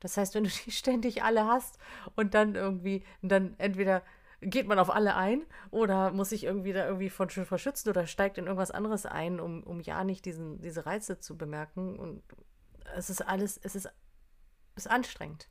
Das 0.00 0.16
heißt, 0.16 0.34
wenn 0.34 0.44
du 0.44 0.50
die 0.50 0.70
ständig 0.70 1.22
alle 1.22 1.46
hast 1.46 1.78
und 2.16 2.34
dann 2.34 2.54
irgendwie, 2.54 3.04
dann 3.22 3.54
entweder 3.58 4.02
geht 4.40 4.66
man 4.66 4.78
auf 4.78 4.90
alle 4.90 5.16
ein 5.16 5.42
oder 5.70 6.10
muss 6.10 6.30
sich 6.30 6.44
irgendwie 6.44 6.72
da 6.72 6.84
irgendwie 6.86 7.08
von 7.08 7.30
verschützen 7.30 7.88
oder 7.88 8.06
steigt 8.06 8.36
in 8.36 8.44
irgendwas 8.44 8.70
anderes 8.70 9.06
ein, 9.06 9.40
um, 9.40 9.62
um 9.62 9.80
ja 9.80 10.04
nicht 10.04 10.24
diesen, 10.26 10.60
diese 10.60 10.84
Reize 10.84 11.18
zu 11.18 11.38
bemerken. 11.38 11.98
Und 11.98 12.22
es 12.94 13.08
ist 13.10 13.22
alles, 13.22 13.58
es 13.62 13.74
ist, 13.74 13.88
ist 14.76 14.90
anstrengend. 14.90 15.48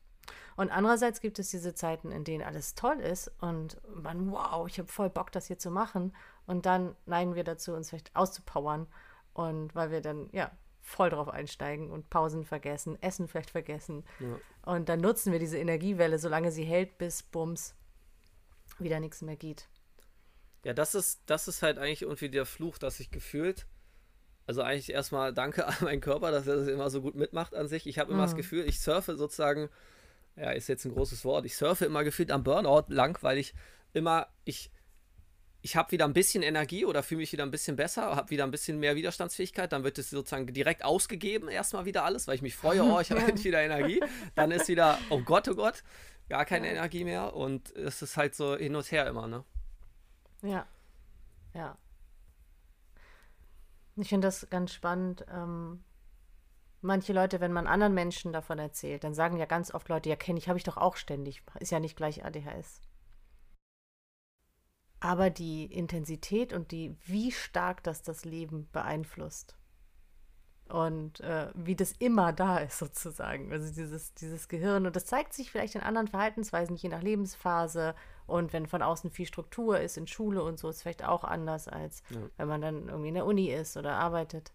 Und 0.55 0.69
andererseits 0.69 1.21
gibt 1.21 1.39
es 1.39 1.49
diese 1.49 1.73
Zeiten, 1.73 2.11
in 2.11 2.23
denen 2.23 2.43
alles 2.43 2.75
toll 2.75 2.99
ist 2.99 3.31
und 3.39 3.81
man, 3.95 4.31
wow, 4.31 4.67
ich 4.67 4.77
habe 4.77 4.87
voll 4.87 5.09
Bock, 5.09 5.31
das 5.31 5.47
hier 5.47 5.57
zu 5.57 5.71
machen. 5.71 6.15
Und 6.45 6.65
dann 6.65 6.95
neigen 7.05 7.35
wir 7.35 7.43
dazu, 7.43 7.73
uns 7.73 7.89
vielleicht 7.89 8.15
auszupowern. 8.15 8.87
Und 9.33 9.73
weil 9.73 9.89
wir 9.89 10.01
dann, 10.01 10.29
ja, 10.31 10.51
voll 10.83 11.09
drauf 11.09 11.29
einsteigen 11.29 11.89
und 11.89 12.09
Pausen 12.09 12.43
vergessen, 12.45 13.01
Essen 13.01 13.27
vielleicht 13.27 13.49
vergessen. 13.49 14.03
Ja. 14.19 14.73
Und 14.73 14.89
dann 14.89 14.99
nutzen 14.99 15.31
wir 15.31 15.39
diese 15.39 15.57
Energiewelle, 15.57 16.19
solange 16.19 16.51
sie 16.51 16.65
hält, 16.65 16.97
bis 16.97 17.23
Bums 17.23 17.73
wieder 18.79 18.99
nichts 18.99 19.21
mehr 19.21 19.37
geht. 19.37 19.69
Ja, 20.63 20.73
das 20.73 20.93
ist, 20.93 21.21
das 21.25 21.47
ist 21.47 21.61
halt 21.61 21.77
eigentlich 21.77 22.03
irgendwie 22.03 22.29
der 22.29 22.45
Fluch, 22.45 22.77
dass 22.77 22.99
ich 22.99 23.11
gefühlt, 23.11 23.65
also 24.45 24.61
eigentlich 24.61 24.91
erstmal 24.91 25.33
danke 25.33 25.65
an 25.67 25.75
meinen 25.81 26.01
Körper, 26.01 26.31
dass 26.31 26.47
er 26.47 26.57
das 26.57 26.67
immer 26.67 26.89
so 26.89 27.01
gut 27.01 27.15
mitmacht 27.15 27.55
an 27.55 27.67
sich. 27.67 27.87
Ich 27.87 27.97
habe 27.97 28.11
immer 28.11 28.21
mhm. 28.21 28.27
das 28.27 28.35
Gefühl, 28.35 28.67
ich 28.67 28.79
surfe 28.79 29.15
sozusagen, 29.15 29.69
ja, 30.35 30.51
ist 30.51 30.67
jetzt 30.67 30.85
ein 30.85 30.93
großes 30.93 31.25
Wort, 31.25 31.45
ich 31.45 31.55
surfe 31.55 31.85
immer 31.85 32.03
gefühlt 32.03 32.31
am 32.31 32.43
Burnout 32.43 32.85
lang, 32.87 33.17
weil 33.21 33.37
ich 33.37 33.53
immer, 33.93 34.27
ich, 34.45 34.71
ich 35.61 35.75
habe 35.75 35.91
wieder 35.91 36.05
ein 36.05 36.13
bisschen 36.13 36.43
Energie 36.43 36.85
oder 36.85 37.03
fühle 37.03 37.19
mich 37.19 37.31
wieder 37.31 37.43
ein 37.43 37.51
bisschen 37.51 37.75
besser, 37.75 38.15
habe 38.15 38.31
wieder 38.31 38.43
ein 38.43 38.51
bisschen 38.51 38.79
mehr 38.79 38.95
Widerstandsfähigkeit, 38.95 39.71
dann 39.71 39.83
wird 39.83 39.97
es 39.97 40.09
sozusagen 40.09 40.47
direkt 40.47 40.83
ausgegeben, 40.83 41.47
erstmal 41.47 41.85
wieder 41.85 42.03
alles, 42.03 42.27
weil 42.27 42.35
ich 42.35 42.41
mich 42.41 42.55
freue, 42.55 42.83
oh, 42.83 42.99
ich 42.99 43.11
habe 43.11 43.21
endlich 43.27 43.45
wieder 43.45 43.61
Energie. 43.61 44.01
Dann 44.35 44.51
ist 44.51 44.67
wieder, 44.67 44.97
oh 45.09 45.21
Gott, 45.21 45.47
oh 45.47 45.55
Gott, 45.55 45.83
gar 46.29 46.45
keine 46.45 46.67
ja. 46.67 46.73
Energie 46.73 47.03
mehr 47.03 47.33
und 47.35 47.73
es 47.75 48.01
ist 48.01 48.17
halt 48.17 48.35
so 48.35 48.57
hin 48.57 48.75
und 48.75 48.91
her 48.91 49.07
immer, 49.07 49.27
ne? 49.27 49.43
Ja, 50.41 50.67
ja. 51.53 51.77
Ich 53.95 54.09
finde 54.09 54.27
das 54.27 54.49
ganz 54.49 54.73
spannend. 54.73 55.25
Ähm, 55.31 55.83
manche 56.83 57.13
Leute, 57.13 57.39
wenn 57.39 57.53
man 57.53 57.67
anderen 57.67 57.93
Menschen 57.93 58.33
davon 58.33 58.59
erzählt, 58.59 59.03
dann 59.03 59.13
sagen 59.13 59.37
ja 59.37 59.45
ganz 59.45 59.73
oft 59.73 59.89
Leute, 59.89 60.09
ja, 60.09 60.15
kenne 60.15 60.39
ich, 60.39 60.47
habe 60.47 60.57
ich 60.57 60.63
doch 60.63 60.77
auch 60.77 60.95
ständig. 60.95 61.43
Ist 61.59 61.71
ja 61.71 61.79
nicht 61.79 61.95
gleich 61.95 62.25
ADHS. 62.25 62.81
Aber 64.99 65.29
die 65.29 65.65
Intensität 65.65 66.53
und 66.53 66.71
die, 66.71 66.95
wie 67.05 67.31
stark 67.31 67.83
das 67.83 68.03
das 68.03 68.23
Leben 68.23 68.69
beeinflusst 68.71 69.57
und 70.69 71.19
äh, 71.19 71.49
wie 71.55 71.75
das 71.75 71.91
immer 71.93 72.31
da 72.31 72.57
ist 72.57 72.79
sozusagen. 72.79 73.51
Also 73.51 73.73
dieses, 73.73 74.13
dieses 74.13 74.47
Gehirn 74.47 74.85
und 74.85 74.95
das 74.95 75.05
zeigt 75.05 75.33
sich 75.33 75.51
vielleicht 75.51 75.75
in 75.75 75.81
anderen 75.81 76.07
Verhaltensweisen, 76.07 76.75
je 76.75 76.89
nach 76.89 77.01
Lebensphase 77.01 77.95
und 78.27 78.53
wenn 78.53 78.65
von 78.65 78.81
außen 78.81 79.11
viel 79.11 79.25
Struktur 79.25 79.79
ist 79.79 79.97
in 79.97 80.07
Schule 80.07 80.41
und 80.41 80.57
so, 80.57 80.69
ist 80.69 80.81
vielleicht 80.81 81.03
auch 81.03 81.23
anders 81.23 81.67
als 81.67 82.01
ja. 82.09 82.17
wenn 82.37 82.47
man 82.47 82.61
dann 82.61 82.87
irgendwie 82.87 83.09
in 83.09 83.15
der 83.15 83.25
Uni 83.25 83.51
ist 83.51 83.77
oder 83.77 83.95
arbeitet. 83.95 84.53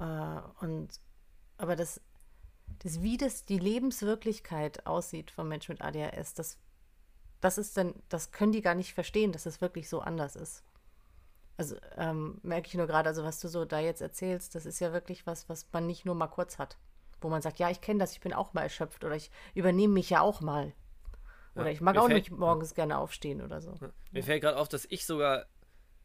Äh, 0.00 0.64
und 0.64 0.88
aber 1.58 1.76
das, 1.76 2.00
das, 2.80 3.02
wie 3.02 3.16
das 3.16 3.44
die 3.44 3.58
Lebenswirklichkeit 3.58 4.86
aussieht 4.86 5.30
vom 5.30 5.48
Menschen 5.48 5.72
mit 5.72 5.82
ADHS, 5.82 6.34
das 6.34 6.58
das 7.40 7.58
ist 7.58 7.76
dann, 7.76 7.94
das 8.08 8.32
können 8.32 8.52
die 8.52 8.62
gar 8.62 8.74
nicht 8.74 8.94
verstehen, 8.94 9.32
dass 9.32 9.46
es 9.46 9.60
wirklich 9.60 9.88
so 9.88 10.00
anders 10.00 10.36
ist. 10.36 10.62
Also 11.56 11.76
ähm, 11.96 12.38
merke 12.42 12.68
ich 12.68 12.74
nur 12.74 12.86
gerade, 12.86 13.08
also 13.08 13.24
was 13.24 13.40
du 13.40 13.48
so 13.48 13.64
da 13.64 13.80
jetzt 13.80 14.00
erzählst, 14.00 14.54
das 14.54 14.66
ist 14.66 14.80
ja 14.80 14.92
wirklich 14.92 15.26
was, 15.26 15.48
was 15.48 15.66
man 15.72 15.86
nicht 15.86 16.04
nur 16.04 16.14
mal 16.14 16.28
kurz 16.28 16.58
hat. 16.58 16.78
Wo 17.20 17.28
man 17.28 17.42
sagt, 17.42 17.58
ja, 17.58 17.68
ich 17.68 17.82
kenne 17.82 17.98
das, 17.98 18.12
ich 18.12 18.20
bin 18.20 18.32
auch 18.32 18.54
mal 18.54 18.62
erschöpft 18.62 19.04
oder 19.04 19.14
ich 19.14 19.30
übernehme 19.54 19.92
mich 19.92 20.08
ja 20.08 20.22
auch 20.22 20.40
mal. 20.40 20.72
Oder 21.54 21.66
ja, 21.66 21.72
ich 21.72 21.80
mag 21.80 21.96
auch 21.98 22.06
fällt, 22.06 22.30
nicht 22.30 22.30
morgens 22.30 22.70
ja. 22.70 22.76
gerne 22.76 22.98
aufstehen 22.98 23.42
oder 23.42 23.60
so. 23.60 23.74
Ja. 23.80 23.90
Mir 24.10 24.22
fällt 24.22 24.42
gerade 24.42 24.56
auf, 24.56 24.68
dass 24.68 24.86
ich 24.88 25.04
sogar 25.04 25.46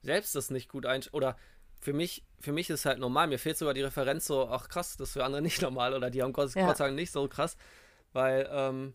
selbst 0.01 0.35
das 0.35 0.49
nicht 0.49 0.69
gut 0.69 0.85
ein 0.85 1.03
oder 1.13 1.37
für 1.79 1.93
mich, 1.93 2.25
für 2.45 2.53
mich 2.53 2.69
ist 2.69 2.81
es 2.81 2.85
halt 2.85 2.99
normal. 2.99 3.27
Mir 3.27 3.39
fehlt 3.39 3.57
sogar 3.57 3.73
die 3.73 3.81
Referenz 3.81 4.25
so, 4.25 4.47
ach 4.47 4.69
krass, 4.69 4.95
das 4.97 5.09
ist 5.09 5.13
für 5.13 5.25
andere 5.25 5.41
nicht 5.41 5.61
normal 5.61 5.93
oder 5.93 6.09
die 6.09 6.23
haben 6.23 6.33
Gott, 6.33 6.55
ja. 6.55 6.65
Gott 6.67 6.77
sei 6.77 6.85
Dank 6.85 6.95
nicht 6.95 7.11
so 7.11 7.27
krass. 7.27 7.57
Weil, 8.13 8.47
ähm, 8.49 8.93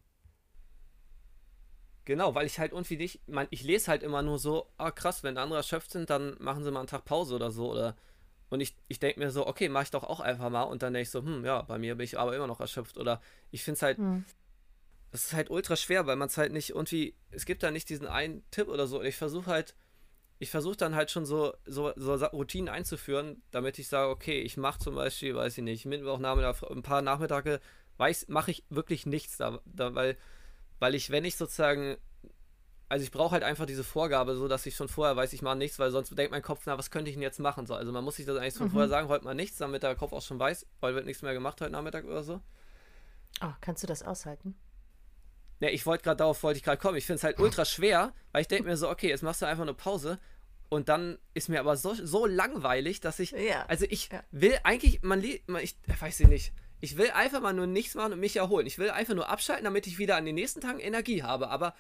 genau, 2.07 2.35
weil 2.35 2.47
ich 2.47 2.59
halt 2.59 2.73
irgendwie 2.73 2.97
nicht, 2.97 3.29
mein, 3.29 3.49
ich 3.51 3.63
lese 3.63 3.89
halt 3.89 4.03
immer 4.03 4.23
nur 4.23 4.39
so, 4.39 4.71
ah 4.79 4.91
krass, 4.91 5.23
wenn 5.23 5.37
andere 5.37 5.59
erschöpft 5.59 5.91
sind, 5.91 6.09
dann 6.09 6.37
machen 6.39 6.65
sie 6.65 6.71
mal 6.71 6.81
einen 6.81 6.89
Tag 6.89 7.05
Pause 7.05 7.35
oder 7.35 7.51
so. 7.51 7.73
Oder 7.73 7.97
und 8.49 8.61
ich, 8.61 8.75
ich 8.89 8.99
denke 8.99 9.21
mir 9.21 9.31
so, 9.31 9.47
okay, 9.47 9.69
mach 9.69 9.83
ich 9.83 9.91
doch 9.91 10.05
auch 10.05 10.21
einfach 10.21 10.51
mal. 10.51 10.63
Und 10.63 10.83
dann 10.83 10.93
denke 10.93 11.03
ich 11.03 11.11
so, 11.11 11.23
hm, 11.23 11.45
ja, 11.45 11.63
bei 11.63 11.79
mir 11.79 11.97
bin 11.97 12.05
ich 12.05 12.19
aber 12.19 12.35
immer 12.35 12.47
noch 12.47 12.61
erschöpft. 12.61 12.99
Oder 12.99 13.21
ich 13.51 13.63
finde 13.63 13.77
es 13.77 13.83
halt, 13.83 13.99
hm. 13.99 14.25
das 15.13 15.27
ist 15.27 15.33
halt 15.35 15.51
ultra 15.51 15.77
schwer, 15.77 16.07
weil 16.07 16.17
man 16.17 16.29
es 16.29 16.37
halt 16.37 16.53
nicht 16.53 16.71
irgendwie, 16.71 17.15
es 17.31 17.47
gibt 17.47 17.63
da 17.63 17.71
nicht 17.71 17.89
diesen 17.89 18.07
einen 18.07 18.43
Tipp 18.51 18.69
oder 18.69 18.87
so. 18.87 19.01
Und 19.01 19.07
ich 19.07 19.17
versuche 19.17 19.51
halt, 19.51 19.75
ich 20.41 20.51
versuche 20.51 20.77
dann 20.77 20.97
halt 20.97 21.11
schon 21.11 21.27
so, 21.27 21.55
so, 21.67 21.93
so 21.97 22.15
Routinen 22.15 22.71
einzuführen, 22.71 23.43
damit 23.51 23.79
ich 23.79 23.89
sage, 23.89 24.11
okay, 24.11 24.41
ich 24.41 24.57
mache 24.57 24.79
zum 24.81 24.95
Beispiel, 24.95 25.37
weiß 25.37 25.59
ich 25.59 25.65
nicht, 25.65 25.85
Mittwochnachmittag, 25.85 26.63
ein 26.71 26.83
paar 26.83 27.03
Nachmittage, 27.03 27.61
weiß, 27.99 28.29
mache 28.29 28.51
ich 28.51 28.65
wirklich 28.71 29.05
nichts 29.05 29.37
da, 29.37 29.61
da, 29.67 29.95
weil, 29.95 30.17
weil 30.79 30.95
ich, 30.95 31.11
wenn 31.11 31.27
ich 31.27 31.37
sozusagen 31.37 31.99
also 32.89 33.05
ich 33.05 33.13
brauche 33.13 33.33
halt 33.33 33.45
einfach 33.45 33.67
diese 33.67 33.85
Vorgabe, 33.85 34.35
so 34.35 34.49
dass 34.49 34.67
ich 34.67 34.75
schon 34.75 34.89
vorher 34.89 35.15
weiß, 35.15 35.33
ich 35.33 35.43
mache 35.43 35.55
nichts, 35.55 35.79
weil 35.79 35.93
sonst 35.93 36.11
denkt 36.19 36.33
mein 36.33 36.43
Kopf, 36.43 36.63
na, 36.67 36.77
was 36.77 36.91
könnte 36.91 37.09
ich 37.09 37.15
denn 37.15 37.23
jetzt 37.23 37.39
machen? 37.39 37.65
So, 37.65 37.75
also 37.75 37.93
man 37.93 38.03
muss 38.03 38.17
sich 38.17 38.27
das 38.27 38.37
eigentlich 38.37 38.55
schon 38.55 38.67
mhm. 38.67 38.73
vorher 38.73 38.89
sagen, 38.89 39.07
heute 39.07 39.25
mal 39.25 39.35
nichts, 39.35 39.59
damit 39.59 39.85
der 39.85 39.95
Kopf 39.95 40.13
auch 40.13 40.23
schon 40.23 40.41
weiß, 40.41 40.67
weil 40.81 40.97
wird 40.97 41.07
nichts 41.07 41.23
mehr 41.23 41.33
gemacht 41.33 41.61
heute 41.61 41.71
Nachmittag 41.71 42.05
oder 42.05 42.25
so. 42.25 42.41
Oh, 43.43 43.53
kannst 43.61 43.85
du 43.85 43.87
das 43.87 44.03
aushalten? 44.03 44.57
Ne, 45.61 45.71
ich 45.71 45.85
wollte 45.87 46.05
gerade 46.05 46.17
darauf 46.17 46.43
wollte 46.43 46.59
ich 46.59 46.65
gerade 46.65 46.79
kommen. 46.81 46.97
Ich 46.97 47.07
finde 47.07 47.19
es 47.19 47.25
halt 47.25 47.39
ultra 47.39 47.65
schwer, 47.65 48.15
weil 48.33 48.43
ich 48.43 48.49
denke 48.49 48.69
mir 48.69 48.77
so, 48.77 48.89
okay, 48.89 49.09
jetzt 49.09 49.23
machst 49.23 49.43
du 49.43 49.47
einfach 49.47 49.63
eine 49.63 49.75
Pause 49.75 50.19
und 50.71 50.89
dann 50.89 51.19
ist 51.35 51.49
mir 51.49 51.61
aber 51.61 51.77
so, 51.77 51.95
so 51.95 52.27
langweilig, 52.27 53.01
dass 53.01 53.19
ich, 53.19 53.33
ja. 53.33 53.67
also 53.67 53.85
ich 53.89 54.09
ja. 54.11 54.23
will 54.31 54.59
eigentlich, 54.63 55.03
man, 55.03 55.23
man 55.47 55.63
ich 55.63 55.77
weiß 56.01 56.21
ich 56.21 56.29
nicht, 56.29 56.53
ich 56.81 56.97
will 56.97 57.11
einfach 57.11 57.41
mal 57.41 57.53
nur 57.53 57.67
nichts 57.67 57.95
machen 57.95 58.15
und 58.15 58.21
mich 58.21 58.37
erholen. 58.37 58.67
Ich 58.67 58.79
will 58.79 58.91
einfach 58.91 59.15
nur 59.15 59.29
abschalten, 59.29 59.65
damit 59.65 59.87
ich 59.87 59.99
wieder 59.99 60.17
an 60.17 60.25
den 60.25 60.35
nächsten 60.35 60.61
Tagen 60.61 60.81
Energie 60.81 61.23
habe. 61.23 61.51
Aber 61.51 61.75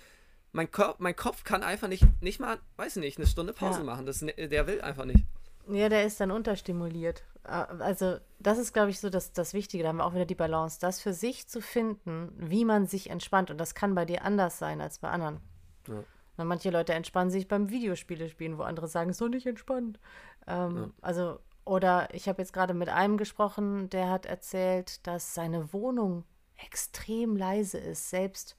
mein, 0.52 0.70
Kör 0.70 0.96
mein 0.98 1.16
Kopf 1.16 1.44
kann 1.44 1.62
einfach 1.62 1.88
nicht, 1.88 2.04
nicht 2.20 2.40
mal, 2.40 2.58
weiß 2.76 2.96
nicht, 2.96 3.16
eine 3.16 3.26
Stunde 3.26 3.52
Pause 3.52 3.78
ja. 3.78 3.84
machen. 3.84 4.04
Das, 4.04 4.20
ne, 4.20 4.32
der 4.34 4.66
will 4.66 4.80
einfach 4.82 5.04
nicht. 5.04 5.24
Ja, 5.70 5.88
der 5.88 6.04
ist 6.04 6.20
dann 6.20 6.30
unterstimuliert. 6.30 7.24
Also, 7.42 8.18
das 8.38 8.58
ist, 8.58 8.72
glaube 8.72 8.90
ich, 8.90 9.00
so 9.00 9.10
das, 9.10 9.32
das 9.32 9.54
Wichtige. 9.54 9.82
Da 9.82 9.88
haben 9.88 9.96
wir 9.96 10.04
auch 10.04 10.14
wieder 10.14 10.26
die 10.26 10.34
Balance, 10.34 10.78
das 10.80 11.00
für 11.00 11.12
sich 11.12 11.48
zu 11.48 11.60
finden, 11.60 12.32
wie 12.36 12.64
man 12.64 12.86
sich 12.86 13.10
entspannt. 13.10 13.50
Und 13.50 13.58
das 13.58 13.74
kann 13.74 13.94
bei 13.94 14.04
dir 14.04 14.24
anders 14.24 14.58
sein 14.58 14.80
als 14.80 14.98
bei 14.98 15.08
anderen. 15.08 15.40
Ja. 15.88 16.04
Na, 16.36 16.44
manche 16.44 16.70
Leute 16.70 16.94
entspannen 16.94 17.30
sich 17.30 17.48
beim 17.48 17.70
Videospiele 17.70 18.28
spielen, 18.28 18.58
wo 18.58 18.62
andere 18.62 18.88
sagen, 18.88 19.12
so 19.12 19.28
nicht 19.28 19.46
entspannt. 19.46 19.98
Ähm, 20.46 20.76
ja. 20.76 20.90
Also, 21.00 21.38
oder 21.64 22.08
ich 22.14 22.28
habe 22.28 22.42
jetzt 22.42 22.52
gerade 22.52 22.74
mit 22.74 22.88
einem 22.88 23.16
gesprochen, 23.16 23.90
der 23.90 24.10
hat 24.10 24.26
erzählt, 24.26 25.06
dass 25.06 25.34
seine 25.34 25.72
Wohnung 25.72 26.24
extrem 26.56 27.36
leise 27.36 27.78
ist, 27.78 28.10
selbst 28.10 28.56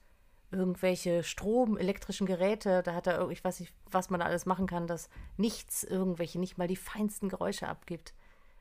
irgendwelche 0.52 1.22
Strom, 1.22 1.76
elektrischen 1.76 2.26
Geräte, 2.26 2.82
da 2.82 2.94
hat 2.94 3.06
er, 3.06 3.28
ich 3.30 3.42
weiß 3.42 3.60
nicht, 3.60 3.72
was 3.90 4.10
man 4.10 4.20
da 4.20 4.26
alles 4.26 4.46
machen 4.46 4.66
kann, 4.66 4.86
dass 4.86 5.08
nichts, 5.36 5.82
irgendwelche, 5.82 6.38
nicht 6.38 6.58
mal 6.58 6.68
die 6.68 6.76
feinsten 6.76 7.28
Geräusche 7.28 7.68
abgibt. 7.68 8.14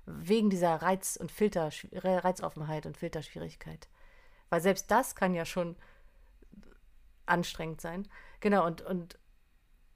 Wegen 0.05 0.49
dieser 0.49 0.75
Reiz- 0.81 1.17
und 1.17 1.31
Filter, 1.31 1.69
Reizoffenheit 1.93 2.85
und 2.85 2.97
Filterschwierigkeit. 2.97 3.87
Weil 4.49 4.61
selbst 4.61 4.89
das 4.89 5.15
kann 5.15 5.33
ja 5.33 5.45
schon 5.45 5.75
anstrengend 7.25 7.81
sein. 7.81 8.07
Genau, 8.39 8.65
und, 8.65 8.81
und 8.81 9.19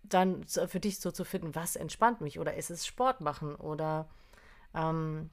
dann 0.04 0.46
für 0.46 0.80
dich 0.80 1.00
so 1.00 1.12
zu 1.12 1.24
finden, 1.24 1.56
was 1.56 1.76
entspannt 1.76 2.22
mich? 2.22 2.40
Oder 2.40 2.56
ist 2.56 2.70
es 2.70 2.86
Sport 2.86 3.22
machen? 3.22 3.56
Oder 3.56 4.08
ähm, 4.74 5.30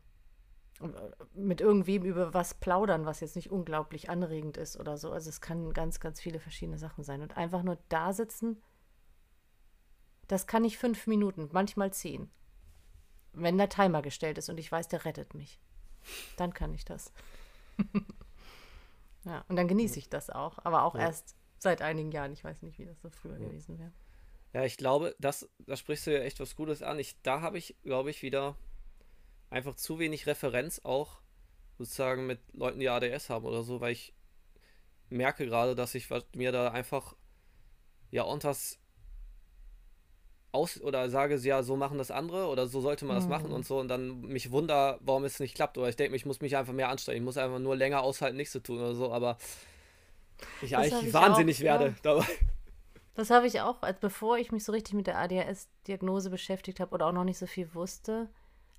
mit 1.34 1.60
irgendwem 1.60 2.04
über 2.04 2.34
was 2.34 2.54
plaudern, 2.54 3.06
was 3.06 3.20
jetzt 3.20 3.36
nicht 3.36 3.50
unglaublich 3.50 4.10
anregend 4.10 4.56
ist 4.56 4.78
oder 4.78 4.96
so. 4.96 5.12
Also 5.12 5.28
es 5.28 5.40
kann 5.40 5.72
ganz, 5.72 6.00
ganz 6.00 6.20
viele 6.20 6.40
verschiedene 6.40 6.78
Sachen 6.78 7.04
sein. 7.04 7.22
Und 7.22 7.36
einfach 7.36 7.62
nur 7.62 7.78
da 7.88 8.12
sitzen, 8.12 8.62
das 10.28 10.46
kann 10.46 10.64
ich 10.64 10.78
fünf 10.78 11.06
Minuten, 11.06 11.48
manchmal 11.52 11.92
zehn. 11.92 12.30
Wenn 13.32 13.58
der 13.58 13.68
Timer 13.68 14.02
gestellt 14.02 14.38
ist 14.38 14.48
und 14.48 14.58
ich 14.58 14.70
weiß, 14.70 14.88
der 14.88 15.04
rettet 15.04 15.34
mich. 15.34 15.60
Dann 16.36 16.52
kann 16.52 16.74
ich 16.74 16.84
das. 16.84 17.12
ja, 19.24 19.44
und 19.48 19.56
dann 19.56 19.68
genieße 19.68 19.98
ich 19.98 20.08
das 20.08 20.30
auch. 20.30 20.58
Aber 20.64 20.84
auch 20.84 20.94
ja. 20.94 21.02
erst 21.02 21.36
seit 21.58 21.80
einigen 21.82 22.12
Jahren. 22.12 22.32
Ich 22.32 22.44
weiß 22.44 22.62
nicht, 22.62 22.78
wie 22.78 22.84
das 22.84 23.00
so 23.00 23.10
früher 23.10 23.38
ja. 23.38 23.46
gewesen 23.46 23.78
wäre. 23.78 23.92
Ja, 24.52 24.64
ich 24.64 24.76
glaube, 24.76 25.14
das, 25.18 25.48
da 25.60 25.76
sprichst 25.76 26.06
du 26.06 26.12
ja 26.12 26.20
echt 26.20 26.40
was 26.40 26.56
Gutes 26.56 26.82
an. 26.82 26.98
Ich, 26.98 27.20
da 27.22 27.40
habe 27.40 27.56
ich, 27.56 27.76
glaube 27.82 28.10
ich, 28.10 28.22
wieder 28.22 28.56
einfach 29.52 29.76
zu 29.76 29.98
wenig 29.98 30.26
Referenz 30.26 30.80
auch 30.84 31.20
sozusagen 31.78 32.26
mit 32.26 32.40
Leuten, 32.52 32.80
die 32.80 32.88
ADS 32.88 33.30
haben 33.30 33.44
oder 33.44 33.62
so, 33.62 33.80
weil 33.80 33.92
ich 33.92 34.14
merke 35.10 35.46
gerade, 35.46 35.74
dass 35.74 35.94
ich 35.94 36.08
mir 36.34 36.52
da 36.52 36.70
einfach 36.70 37.14
ja 38.10 38.22
unters 38.22 38.78
aus 40.52 40.80
oder 40.80 41.08
sage, 41.08 41.36
ja, 41.36 41.62
so 41.62 41.76
machen 41.76 41.98
das 41.98 42.10
andere 42.10 42.46
oder 42.46 42.66
so 42.66 42.80
sollte 42.80 43.04
man 43.06 43.16
das 43.16 43.24
mhm. 43.24 43.30
machen 43.30 43.52
und 43.52 43.64
so 43.64 43.78
und 43.78 43.88
dann 43.88 44.20
mich 44.20 44.50
wunder, 44.50 44.98
warum 45.00 45.24
es 45.24 45.40
nicht 45.40 45.54
klappt 45.54 45.78
oder 45.78 45.88
ich 45.88 45.96
denke, 45.96 46.14
ich 46.14 46.26
muss 46.26 46.40
mich 46.40 46.56
einfach 46.56 46.74
mehr 46.74 46.90
anstrengen, 46.90 47.18
ich 47.18 47.24
muss 47.24 47.38
einfach 47.38 47.58
nur 47.58 47.74
länger 47.74 48.02
aushalten, 48.02 48.36
nichts 48.36 48.52
zu 48.52 48.62
tun 48.62 48.78
oder 48.78 48.94
so, 48.94 49.12
aber 49.12 49.38
ich 50.60 50.70
das 50.70 50.80
eigentlich 50.80 51.08
ich 51.08 51.14
wahnsinnig 51.14 51.58
auch, 51.58 51.64
werde 51.64 51.84
ja. 51.86 51.94
dabei. 52.02 52.26
Das 53.14 53.30
habe 53.30 53.46
ich 53.46 53.60
auch, 53.60 53.82
als 53.82 54.00
bevor 54.00 54.38
ich 54.38 54.52
mich 54.52 54.64
so 54.64 54.72
richtig 54.72 54.94
mit 54.94 55.06
der 55.06 55.18
ADHS-Diagnose 55.18 56.30
beschäftigt 56.30 56.80
habe 56.80 56.94
oder 56.94 57.06
auch 57.06 57.12
noch 57.12 57.24
nicht 57.24 57.38
so 57.38 57.46
viel 57.46 57.74
wusste, 57.74 58.28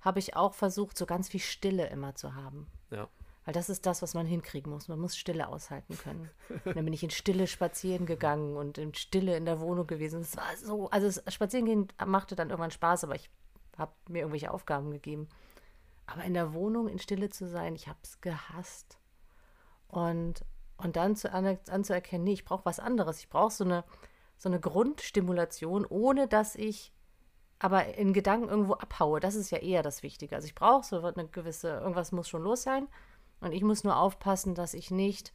habe 0.04 0.18
ich 0.18 0.36
auch 0.36 0.54
versucht, 0.54 0.98
so 0.98 1.06
ganz 1.06 1.28
viel 1.28 1.40
Stille 1.40 1.88
immer 1.88 2.14
zu 2.14 2.34
haben. 2.34 2.66
Ja. 2.90 3.08
Weil 3.44 3.54
das 3.54 3.68
ist 3.68 3.86
das, 3.86 4.02
was 4.02 4.14
man 4.14 4.26
hinkriegen 4.26 4.70
muss. 4.72 4.88
Man 4.88 5.00
muss 5.00 5.16
Stille 5.16 5.48
aushalten 5.48 5.98
können. 5.98 6.30
Und 6.64 6.76
dann 6.76 6.84
bin 6.84 6.94
ich 6.94 7.02
in 7.02 7.10
Stille 7.10 7.46
spazieren 7.46 8.06
gegangen 8.06 8.56
und 8.56 8.78
in 8.78 8.94
Stille 8.94 9.36
in 9.36 9.44
der 9.44 9.60
Wohnung 9.60 9.86
gewesen. 9.86 10.22
Es 10.22 10.36
war 10.36 10.56
so, 10.56 10.88
also 10.90 11.20
spazieren 11.28 11.66
gehen 11.66 11.88
machte 12.06 12.36
dann 12.36 12.50
irgendwann 12.50 12.70
Spaß, 12.70 13.04
aber 13.04 13.16
ich 13.16 13.28
habe 13.76 13.92
mir 14.08 14.20
irgendwelche 14.20 14.50
Aufgaben 14.50 14.90
gegeben. 14.90 15.28
Aber 16.06 16.24
in 16.24 16.34
der 16.34 16.54
Wohnung 16.54 16.88
in 16.88 16.98
Stille 16.98 17.28
zu 17.28 17.46
sein, 17.46 17.74
ich 17.74 17.88
habe 17.88 17.98
es 18.02 18.20
gehasst. 18.20 18.98
Und, 19.88 20.44
und 20.78 20.96
dann 20.96 21.14
zu, 21.16 21.32
an, 21.32 21.58
anzuerkennen, 21.68 22.24
nee, 22.24 22.32
ich 22.32 22.44
brauche 22.44 22.64
was 22.64 22.80
anderes. 22.80 23.18
Ich 23.18 23.28
brauche 23.28 23.52
so 23.52 23.64
eine, 23.64 23.84
so 24.38 24.48
eine 24.48 24.60
Grundstimulation, 24.60 25.84
ohne 25.86 26.28
dass 26.28 26.56
ich 26.56 26.93
aber 27.64 27.94
in 27.94 28.12
Gedanken 28.12 28.50
irgendwo 28.50 28.74
abhaue. 28.74 29.20
Das 29.20 29.34
ist 29.34 29.50
ja 29.50 29.56
eher 29.56 29.82
das 29.82 30.02
Wichtige. 30.02 30.36
Also 30.36 30.44
ich 30.44 30.54
brauche 30.54 30.84
so 30.84 31.02
eine 31.02 31.28
gewisse, 31.28 31.70
irgendwas 31.70 32.12
muss 32.12 32.28
schon 32.28 32.42
los 32.42 32.62
sein. 32.62 32.88
Und 33.40 33.52
ich 33.52 33.62
muss 33.62 33.84
nur 33.84 33.96
aufpassen, 33.96 34.54
dass 34.54 34.74
ich 34.74 34.90
nicht 34.90 35.32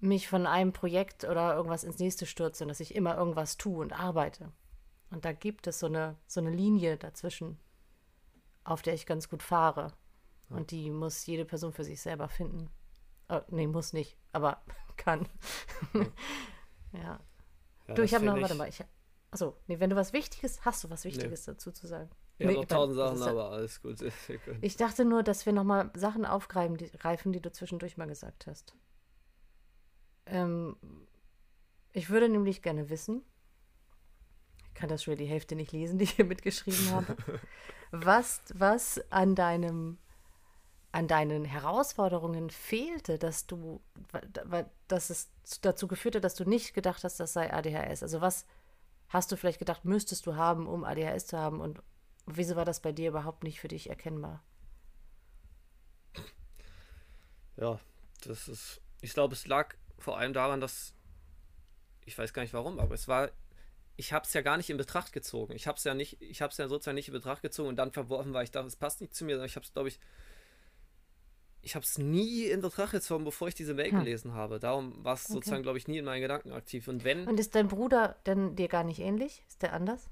mich 0.00 0.28
von 0.28 0.46
einem 0.46 0.72
Projekt 0.72 1.24
oder 1.24 1.54
irgendwas 1.54 1.84
ins 1.84 1.98
nächste 1.98 2.24
stürze, 2.24 2.64
dass 2.64 2.80
ich 2.80 2.94
immer 2.94 3.18
irgendwas 3.18 3.58
tue 3.58 3.82
und 3.82 3.92
arbeite. 3.92 4.50
Und 5.10 5.26
da 5.26 5.34
gibt 5.34 5.66
es 5.66 5.78
so 5.78 5.88
eine, 5.88 6.16
so 6.26 6.40
eine 6.40 6.48
Linie 6.48 6.96
dazwischen, 6.96 7.60
auf 8.64 8.80
der 8.80 8.94
ich 8.94 9.04
ganz 9.04 9.28
gut 9.28 9.42
fahre. 9.42 9.92
Und 10.48 10.70
die 10.70 10.88
muss 10.88 11.26
jede 11.26 11.44
Person 11.44 11.74
für 11.74 11.84
sich 11.84 12.00
selber 12.00 12.30
finden. 12.30 12.70
Oh, 13.28 13.42
nee, 13.48 13.66
muss 13.66 13.92
nicht, 13.92 14.16
aber 14.32 14.62
kann. 14.96 15.28
ja. 16.94 17.20
ja. 17.88 17.94
Du, 17.94 18.00
ich 18.00 18.14
habe 18.14 18.24
noch, 18.24 18.40
warte 18.40 18.54
mal, 18.54 18.70
ich, 18.70 18.82
Achso, 19.32 19.56
nee, 19.66 19.80
wenn 19.80 19.88
du 19.88 19.96
was 19.96 20.12
Wichtiges, 20.12 20.62
hast 20.62 20.84
du 20.84 20.90
was 20.90 21.04
Wichtiges 21.04 21.46
nee. 21.46 21.54
dazu 21.54 21.72
zu 21.72 21.86
sagen? 21.86 22.10
Ja, 22.38 22.48
nee, 22.48 22.54
noch 22.54 22.66
tausend 22.66 22.96
Sachen, 22.96 23.18
ja, 23.18 23.26
aber 23.28 23.50
alles 23.50 23.80
gut. 23.82 23.96
ich 24.60 24.76
dachte 24.76 25.06
nur, 25.06 25.22
dass 25.22 25.46
wir 25.46 25.54
nochmal 25.54 25.90
Sachen 25.94 26.26
aufgreifen, 26.26 26.76
die, 26.76 26.90
greifen, 26.90 27.32
die 27.32 27.40
du 27.40 27.50
zwischendurch 27.50 27.96
mal 27.96 28.06
gesagt 28.06 28.46
hast. 28.46 28.74
Ähm, 30.26 30.76
ich 31.92 32.10
würde 32.10 32.28
nämlich 32.28 32.60
gerne 32.60 32.90
wissen, 32.90 33.22
ich 34.68 34.74
kann 34.74 34.90
das 34.90 35.02
schon 35.02 35.16
die 35.16 35.24
Hälfte 35.24 35.54
nicht 35.54 35.72
lesen, 35.72 35.96
die 35.96 36.04
ich 36.04 36.12
hier 36.12 36.26
mitgeschrieben 36.26 36.90
habe, 36.90 37.16
was, 37.90 38.42
was 38.52 39.00
an 39.10 39.34
deinem 39.34 39.98
an 40.94 41.08
deinen 41.08 41.46
Herausforderungen 41.46 42.50
fehlte, 42.50 43.18
dass 43.18 43.46
du, 43.46 43.80
dass 44.88 45.08
es 45.08 45.30
dazu 45.62 45.88
geführt 45.88 46.16
hat, 46.16 46.24
dass 46.24 46.34
du 46.34 46.44
nicht 46.44 46.74
gedacht 46.74 47.02
hast, 47.02 47.18
das 47.18 47.32
sei 47.32 47.50
ADHS? 47.50 48.02
Also 48.02 48.20
was, 48.20 48.44
hast 49.12 49.30
du 49.30 49.36
vielleicht 49.36 49.58
gedacht, 49.58 49.84
müsstest 49.84 50.26
du 50.26 50.36
haben, 50.36 50.66
um 50.66 50.84
ADHS 50.84 51.26
zu 51.26 51.38
haben? 51.38 51.60
Und 51.60 51.82
wieso 52.26 52.56
war 52.56 52.64
das 52.64 52.80
bei 52.80 52.92
dir 52.92 53.10
überhaupt 53.10 53.44
nicht 53.44 53.60
für 53.60 53.68
dich 53.68 53.90
erkennbar? 53.90 54.42
Ja, 57.56 57.78
das 58.24 58.48
ist, 58.48 58.80
ich 59.02 59.12
glaube, 59.12 59.34
es 59.34 59.46
lag 59.46 59.74
vor 59.98 60.16
allem 60.16 60.32
daran, 60.32 60.60
dass, 60.60 60.94
ich 62.06 62.16
weiß 62.16 62.32
gar 62.32 62.42
nicht 62.42 62.54
warum, 62.54 62.80
aber 62.80 62.94
es 62.94 63.06
war, 63.06 63.30
ich 63.96 64.14
habe 64.14 64.24
es 64.24 64.32
ja 64.32 64.40
gar 64.40 64.56
nicht 64.56 64.70
in 64.70 64.78
Betracht 64.78 65.12
gezogen. 65.12 65.52
Ich 65.52 65.66
habe 65.66 65.76
es 65.76 65.84
ja 65.84 65.92
nicht, 65.92 66.20
ich 66.22 66.40
habe 66.40 66.50
es 66.50 66.56
ja 66.56 66.66
sozusagen 66.66 66.94
nicht 66.94 67.08
in 67.08 67.14
Betracht 67.14 67.42
gezogen 67.42 67.68
und 67.68 67.76
dann 67.76 67.92
verworfen, 67.92 68.32
weil 68.32 68.44
ich 68.44 68.50
dachte, 68.50 68.66
es 68.66 68.76
passt 68.76 69.02
nicht 69.02 69.14
zu 69.14 69.26
mir, 69.26 69.32
sondern 69.34 69.46
ich 69.46 69.56
habe 69.56 69.66
es, 69.66 69.72
glaube 69.74 69.90
ich, 69.90 70.00
ich 71.62 71.74
habe 71.74 71.84
es 71.84 71.98
nie 71.98 72.44
in 72.44 72.60
Betracht 72.60 72.92
gezogen, 72.92 73.24
bevor 73.24 73.48
ich 73.48 73.54
diese 73.54 73.74
Mail 73.74 73.92
hm. 73.92 74.00
gelesen 74.00 74.34
habe. 74.34 74.58
Darum 74.58 75.04
war 75.04 75.14
es 75.14 75.24
okay. 75.24 75.34
sozusagen, 75.34 75.62
glaube 75.62 75.78
ich, 75.78 75.88
nie 75.88 75.98
in 75.98 76.04
meinen 76.04 76.22
Gedanken 76.22 76.52
aktiv. 76.52 76.88
Und 76.88 77.04
wenn. 77.04 77.26
Und 77.26 77.40
ist 77.40 77.54
dein 77.54 77.68
Bruder 77.68 78.16
denn 78.26 78.56
dir 78.56 78.68
gar 78.68 78.84
nicht 78.84 79.00
ähnlich? 79.00 79.42
Ist 79.48 79.62
der 79.62 79.72
anders? 79.72 80.10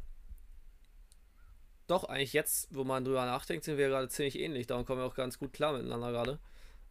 doch, 1.91 2.05
eigentlich 2.05 2.33
jetzt, 2.33 2.69
wo 2.71 2.85
man 2.85 3.05
drüber 3.05 3.27
nachdenkt, 3.27 3.65
sind 3.65 3.77
wir 3.77 3.89
gerade 3.89 4.09
ziemlich 4.09 4.39
ähnlich. 4.39 4.67
Darum 4.67 4.85
kommen 4.85 5.01
wir 5.01 5.07
auch 5.07 5.15
ganz 5.15 5.39
gut 5.39 5.53
klar 5.53 5.73
miteinander 5.73 6.13
gerade. 6.13 6.39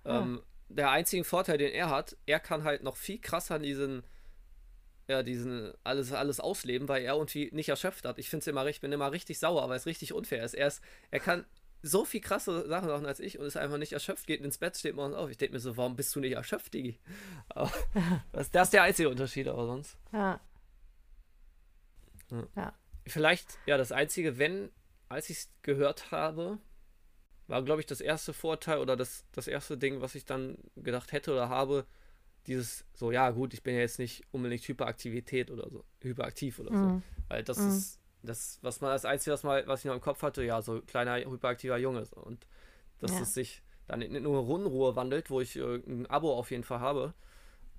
Ja. 0.06 0.22
Ähm, 0.22 0.42
der 0.68 0.92
einzige 0.92 1.24
Vorteil, 1.24 1.58
den 1.58 1.72
er 1.72 1.90
hat, 1.90 2.18
er 2.26 2.40
kann 2.40 2.64
halt 2.64 2.84
noch 2.84 2.98
viel 2.98 3.20
krasser 3.20 3.60
diesen, 3.60 4.04
ja, 5.08 5.24
diesen 5.24 5.74
alles, 5.84 6.12
alles 6.12 6.40
ausleben, 6.40 6.90
weil 6.90 7.04
er 7.04 7.14
irgendwie 7.14 7.50
nicht 7.54 7.70
erschöpft 7.70 8.06
hat. 8.06 8.20
Ich 8.20 8.30
finde 8.30 8.42
es 8.42 8.48
immer, 8.48 8.66
ich 8.68 8.82
bin 8.82 8.92
immer 8.92 9.12
richtig 9.12 9.40
sauer, 9.40 9.68
weil 9.70 9.78
es 9.78 9.86
richtig 9.86 10.14
unfair 10.14 10.44
ist. 10.44 10.54
Er, 10.54 10.68
ist, 10.68 10.82
er 11.12 11.20
kann 11.22 11.46
so 11.82 12.06
viel 12.06 12.22
krasse 12.22 12.68
Sachen 12.68 12.90
machen 12.90 13.06
als 13.06 13.20
ich 13.20 13.40
und 13.40 13.46
ist 13.46 13.58
einfach 13.58 13.78
nicht 13.78 13.94
erschöpft, 13.94 14.28
geht 14.28 14.42
ins 14.42 14.58
Bett, 14.58 14.78
steht 14.78 14.96
morgens 14.96 15.16
auf. 15.16 15.30
Ich 15.30 15.38
denke 15.38 15.54
mir 15.54 15.60
so, 15.60 15.78
warum 15.78 15.96
bist 15.96 16.16
du 16.16 16.20
nicht 16.20 16.34
erschöpft, 16.34 16.74
Digi? 16.74 17.00
Aber 17.50 17.72
das, 18.32 18.52
das, 18.52 18.68
ist 18.68 18.74
der 18.74 18.84
einzige 18.84 19.10
Unterschied, 19.10 19.48
aber 19.48 19.66
sonst. 19.66 19.98
Ja. 20.12 20.40
ja. 22.32 22.48
ja. 22.56 22.74
Vielleicht, 23.08 23.58
ja, 23.66 23.78
das 23.78 23.92
einzige, 23.92 24.38
wenn, 24.38 24.72
als 25.08 25.30
ich 25.30 25.38
es 25.38 25.50
gehört 25.62 26.12
habe, 26.12 26.60
war, 27.48 27.64
glaube 27.64 27.82
ich, 27.82 27.88
das 27.88 28.02
erste 28.02 28.34
Vorteil 28.34 28.80
oder 28.80 28.96
das, 28.96 29.26
das 29.32 29.48
erste 29.48 29.78
Ding, 29.78 30.02
was 30.02 30.16
ich 30.16 30.26
dann 30.26 30.58
gedacht 30.76 31.12
hätte 31.12 31.32
oder 31.32 31.50
habe, 31.50 31.86
dieses 32.46 32.86
so, 32.94 33.12
ja, 33.12 33.32
gut, 33.32 33.54
ich 33.54 33.64
bin 33.64 33.74
ja 33.74 33.82
jetzt 33.82 34.00
nicht 34.00 34.24
unbedingt 34.32 34.68
Hyperaktivität 34.68 35.50
oder 35.50 35.70
so, 35.70 35.84
hyperaktiv 36.02 36.60
oder 36.60 36.72
so. 36.72 36.78
Mhm. 36.78 37.04
Weil 37.28 37.44
das 37.44 37.58
mhm. 37.58 37.70
ist 37.70 37.99
das, 38.24 38.60
was 38.62 38.82
man 38.82 38.92
das 38.92 39.06
Einzige, 39.06 39.34
was, 39.34 39.44
mal, 39.44 39.66
was 39.68 39.82
ich 39.82 39.86
noch 39.86 39.96
im 39.96 40.02
Kopf 40.02 40.22
hatte, 40.22 40.44
ja, 40.44 40.62
so 40.62 40.82
kleiner 40.82 41.18
hyperaktiver 41.18 41.78
Junge. 41.78 42.06
Und 42.16 42.46
dass 43.00 43.12
ja. 43.12 43.22
es 43.22 43.34
sich 43.34 43.64
dann 43.88 44.02
in 44.02 44.22
nur 44.22 44.48
Unruhe 44.48 44.96
wandelt, 44.96 45.30
wo 45.30 45.42
ich 45.42 45.56
äh, 45.56 45.76
ein 45.76 46.06
Abo 46.08 46.34
auf 46.34 46.52
jeden 46.52 46.64
Fall 46.64 46.80
habe, 46.80 47.14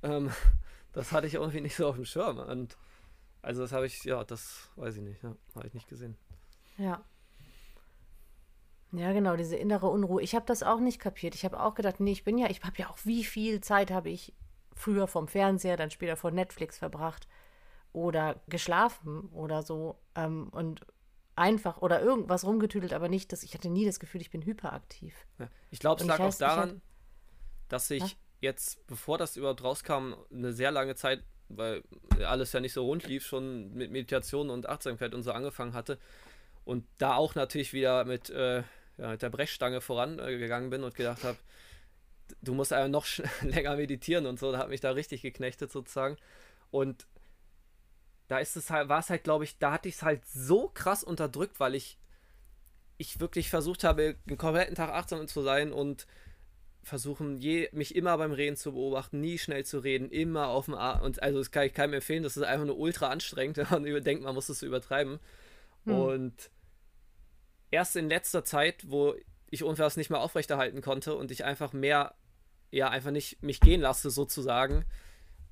ähm, 0.03 0.30
das 0.93 1.12
hatte 1.12 1.26
ich 1.26 1.34
irgendwie 1.34 1.61
nicht 1.61 1.76
so 1.76 1.88
auf 1.88 1.97
dem 1.97 2.05
Schirm. 2.05 2.38
Und 2.38 2.76
also 3.43 3.62
das 3.62 3.72
habe 3.72 3.86
ich, 3.86 4.05
ja, 4.05 4.24
das 4.24 4.70
weiß 4.76 4.97
ich 4.97 5.03
nicht, 5.03 5.22
ja, 5.22 5.36
habe 5.55 5.66
ich 5.66 5.74
nicht 5.74 5.88
gesehen. 5.88 6.16
Ja. 6.78 7.05
Ja, 8.93 9.12
genau, 9.12 9.36
diese 9.36 9.55
innere 9.55 9.86
Unruhe. 9.86 10.20
Ich 10.20 10.34
habe 10.34 10.47
das 10.47 10.64
auch 10.64 10.80
nicht 10.80 10.99
kapiert. 10.99 11.36
Ich 11.36 11.45
habe 11.45 11.61
auch 11.61 11.74
gedacht, 11.74 12.01
nee, 12.01 12.11
ich 12.11 12.24
bin 12.24 12.38
ja, 12.38 12.51
ich 12.51 12.61
habe 12.62 12.76
ja 12.76 12.91
auch, 12.91 12.99
wie 13.05 13.22
viel 13.22 13.61
Zeit 13.61 13.93
habe 13.93 14.11
ich 14.11 14.34
früher 14.74 15.07
vom 15.07 15.28
Fernseher, 15.28 15.76
dann 15.76 15.93
später 15.93 16.16
vor 16.16 16.32
Netflix 16.32 16.78
verbracht 16.78 17.28
oder 17.93 18.41
geschlafen 18.49 19.28
oder 19.32 19.62
so 19.62 19.99
ähm, 20.14 20.49
und 20.51 20.86
einfach 21.36 21.78
oder 21.78 22.03
irgendwas 22.03 22.45
rumgetüdelt, 22.45 22.93
aber 22.93 23.09
nicht, 23.09 23.32
dass 23.32 23.43
ich 23.43 23.55
hatte 23.55 23.70
nie 23.70 23.86
das 23.86 23.99
Gefühl, 23.99 24.20
ich 24.20 24.30
bin 24.30 24.45
hyperaktiv. 24.45 25.14
Ja. 25.38 25.49
Ich 25.70 25.78
glaube, 25.78 26.03
es 26.03 26.07
lag 26.07 26.20
auch 26.20 26.34
daran, 26.34 26.68
halt, 26.70 26.80
dass 27.68 27.91
ich 27.91 28.03
ja? 28.03 28.09
jetzt, 28.41 28.86
bevor 28.86 29.18
das 29.18 29.36
überhaupt 29.36 29.64
rauskam, 29.64 30.14
eine 30.32 30.53
sehr 30.53 30.70
lange 30.70 30.95
Zeit, 30.95 31.24
weil 31.49 31.82
alles 32.24 32.53
ja 32.53 32.61
nicht 32.61 32.72
so 32.72 32.84
rund 32.84 33.07
lief, 33.07 33.26
schon 33.26 33.72
mit 33.72 33.91
Meditation 33.91 34.51
und 34.51 34.68
Achtsamkeit 34.68 35.14
und 35.14 35.22
so 35.22 35.32
angefangen 35.32 35.72
hatte 35.72 35.99
und 36.64 36.86
da 36.99 37.14
auch 37.14 37.34
natürlich 37.34 37.72
wieder 37.72 38.05
mit, 38.05 38.30
äh, 38.30 38.62
ja, 38.99 39.09
mit 39.11 39.22
der 39.22 39.30
Brechstange 39.30 39.80
vorangegangen 39.80 40.68
äh, 40.68 40.70
bin 40.70 40.84
und 40.84 40.95
gedacht 40.95 41.24
habe, 41.24 41.38
du 42.43 42.55
musst 42.55 42.72
einfach 42.72 42.88
noch 42.88 43.07
länger 43.43 43.76
meditieren 43.76 44.26
und 44.26 44.38
so, 44.38 44.53
da 44.53 44.59
hat 44.59 44.68
mich 44.68 44.80
da 44.80 44.91
richtig 44.91 45.22
geknechtet 45.22 45.72
sozusagen 45.72 46.16
und 46.70 47.07
da 48.31 48.39
ist 48.39 48.57
es 48.57 48.70
halt, 48.70 48.89
war 48.89 49.01
es 49.01 49.11
halt, 49.11 49.24
glaube 49.24 49.43
ich, 49.43 49.59
da 49.59 49.72
hatte 49.72 49.89
ich 49.89 49.97
es 49.97 50.03
halt 50.05 50.24
so 50.24 50.68
krass 50.68 51.03
unterdrückt, 51.03 51.59
weil 51.59 51.74
ich, 51.74 51.99
ich 52.97 53.18
wirklich 53.18 53.51
versucht 53.51 53.83
habe, 53.83 54.14
den 54.26 54.39
kompletten 54.39 54.76
Tag 54.76 54.91
achtsam 54.91 55.26
zu 55.26 55.43
sein 55.43 55.72
und 55.72 56.07
versuchen, 56.85 57.39
je, 57.39 57.68
mich 57.72 57.97
immer 57.97 58.16
beim 58.18 58.31
Reden 58.31 58.55
zu 58.55 58.70
beobachten, 58.70 59.20
nie 59.20 59.37
schnell 59.37 59.64
zu 59.64 59.81
reden, 59.81 60.11
immer 60.11 60.47
auf 60.47 60.66
dem 60.66 60.74
A 60.74 60.93
und 61.01 61.20
also 61.20 61.39
das 61.39 61.51
kann 61.51 61.66
ich 61.66 61.74
keinem 61.74 61.95
empfehlen, 61.95 62.22
das 62.22 62.37
ist 62.37 62.45
einfach 62.45 62.66
nur 62.66 62.78
ultra 62.78 63.09
anstrengend, 63.09 63.57
wenn 63.70 63.83
man 63.83 64.05
denkt, 64.05 64.22
man 64.22 64.37
muss 64.37 64.49
es 64.49 64.62
übertreiben. 64.62 65.18
Hm. 65.87 65.95
Und 65.95 66.51
erst 67.72 67.97
in 67.97 68.09
letzter 68.09 68.45
Zeit, 68.45 68.89
wo 68.89 69.16
ich 69.51 69.62
irgendwas 69.62 69.97
nicht 69.97 70.11
mehr 70.11 70.20
aufrechterhalten 70.20 70.83
konnte 70.83 71.16
und 71.16 71.33
ich 71.33 71.45
einfach 71.45 71.72
mehr, 71.72 72.14
ja, 72.70 72.91
einfach 72.91 73.11
nicht 73.11 73.43
mich 73.43 73.59
gehen 73.59 73.81
lasse, 73.81 74.09
sozusagen, 74.09 74.85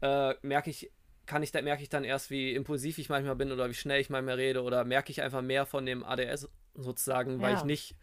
äh, 0.01 0.35
merke 0.43 0.71
ich 0.71 0.93
kann 1.29 1.43
ich 1.43 1.53
da, 1.53 1.61
merke 1.61 1.83
ich 1.83 1.91
dann 1.91 2.05
erst, 2.05 2.31
wie 2.31 2.55
impulsiv 2.55 2.99
ich 2.99 3.11
manchmal 3.11 3.37
bin 3.37 3.53
oder 3.53 3.69
wie 3.69 3.75
schnell 3.75 4.01
ich 4.01 4.09
manchmal 4.09 4.37
rede 4.37 4.63
oder 4.63 4.85
merke 4.85 5.13
ich 5.13 5.23
einfach 5.23 5.43
mehr 5.43 5.67
von 5.67 5.85
dem 5.85 6.03
ADS 6.03 6.49
sozusagen, 6.75 7.41
weil 7.41 7.53
ja. 7.53 7.59
ich 7.59 7.65
nicht 7.65 7.97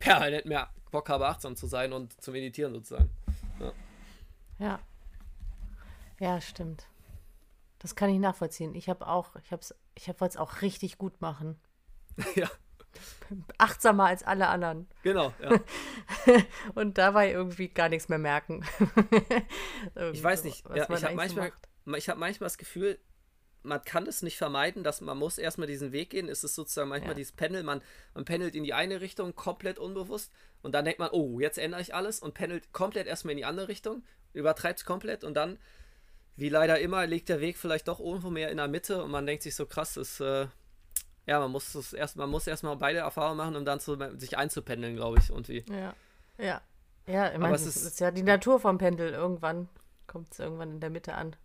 permanent 0.00 0.46
mehr 0.46 0.68
Bock 0.90 1.08
habe, 1.08 1.28
achtsam 1.28 1.54
zu 1.54 1.68
sein 1.68 1.92
und 1.92 2.20
zu 2.20 2.32
meditieren 2.32 2.74
sozusagen. 2.74 3.08
Ja. 3.60 3.72
Ja, 4.58 4.80
ja 6.18 6.40
stimmt. 6.40 6.88
Das 7.78 7.94
kann 7.94 8.10
ich 8.10 8.18
nachvollziehen. 8.18 8.74
Ich 8.74 8.88
habe 8.88 9.06
auch, 9.06 9.36
ich 9.36 9.52
habe 9.52 9.62
es, 9.62 9.74
ich 9.94 10.08
wollte 10.08 10.24
es 10.24 10.36
auch 10.36 10.60
richtig 10.60 10.98
gut 10.98 11.20
machen. 11.20 11.60
ja. 12.34 12.50
Achtsamer 13.58 14.06
als 14.06 14.24
alle 14.24 14.48
anderen. 14.48 14.88
Genau, 15.02 15.32
ja. 15.40 15.60
und 16.74 16.98
dabei 16.98 17.30
irgendwie 17.30 17.68
gar 17.68 17.88
nichts 17.90 18.08
mehr 18.08 18.18
merken. 18.18 18.64
ich 20.12 20.22
weiß 20.22 20.42
nicht, 20.44 20.66
ja, 20.68 20.90
ich 20.90 21.04
habe 21.04 21.14
manchmal, 21.14 21.50
so 21.50 21.54
ich 21.94 22.08
habe 22.08 22.20
manchmal 22.20 22.46
das 22.46 22.58
Gefühl, 22.58 22.98
man 23.62 23.82
kann 23.84 24.06
es 24.06 24.22
nicht 24.22 24.38
vermeiden, 24.38 24.84
dass 24.84 25.00
man 25.00 25.18
muss 25.18 25.38
erstmal 25.38 25.66
diesen 25.66 25.92
Weg 25.92 26.10
gehen. 26.10 26.28
Es 26.28 26.44
ist 26.44 26.54
sozusagen 26.54 26.88
manchmal 26.88 27.12
ja. 27.12 27.16
dieses 27.16 27.32
Pendel, 27.32 27.62
man, 27.62 27.82
man 28.14 28.24
pendelt 28.24 28.54
in 28.54 28.64
die 28.64 28.74
eine 28.74 29.00
Richtung 29.00 29.34
komplett 29.34 29.78
unbewusst 29.78 30.32
und 30.62 30.74
dann 30.74 30.84
denkt 30.84 31.00
man, 31.00 31.10
oh, 31.10 31.40
jetzt 31.40 31.58
ändere 31.58 31.80
ich 31.80 31.94
alles 31.94 32.20
und 32.20 32.34
pendelt 32.34 32.72
komplett 32.72 33.06
erstmal 33.06 33.32
in 33.32 33.38
die 33.38 33.44
andere 33.44 33.68
Richtung, 33.68 34.04
übertreibt 34.32 34.78
es 34.78 34.84
komplett 34.84 35.24
und 35.24 35.34
dann, 35.34 35.58
wie 36.36 36.48
leider 36.48 36.78
immer, 36.78 37.06
liegt 37.06 37.28
der 37.28 37.40
Weg 37.40 37.58
vielleicht 37.58 37.88
doch 37.88 37.98
irgendwo 37.98 38.30
mehr 38.30 38.50
in 38.50 38.58
der 38.58 38.68
Mitte 38.68 39.02
und 39.02 39.10
man 39.10 39.26
denkt 39.26 39.42
sich 39.42 39.56
so 39.56 39.66
krass, 39.66 39.96
ist, 39.96 40.20
äh, 40.20 40.46
ja, 41.26 41.40
man 41.40 41.50
muss 41.50 41.74
es 41.74 41.92
erst, 41.92 42.16
man 42.16 42.30
muss 42.30 42.46
erstmal 42.46 42.76
beide 42.76 43.00
Erfahrungen 43.00 43.38
machen, 43.38 43.56
um 43.56 43.64
dann 43.64 43.80
zu, 43.80 43.98
sich 44.16 44.38
einzupendeln, 44.38 44.94
glaube 44.94 45.18
ich, 45.18 45.30
irgendwie. 45.30 45.64
Ja, 45.68 45.94
ja. 46.38 46.62
Ja, 47.08 47.32
ich 47.32 47.38
meine, 47.38 47.54
es 47.54 47.66
ist, 47.66 47.76
ist 47.76 48.00
ja 48.00 48.10
die 48.10 48.24
Natur 48.24 48.58
vom 48.58 48.78
Pendel. 48.78 49.12
Irgendwann 49.12 49.68
kommt 50.08 50.32
es 50.32 50.40
irgendwann 50.40 50.72
in 50.72 50.80
der 50.80 50.90
Mitte 50.90 51.14
an. 51.14 51.36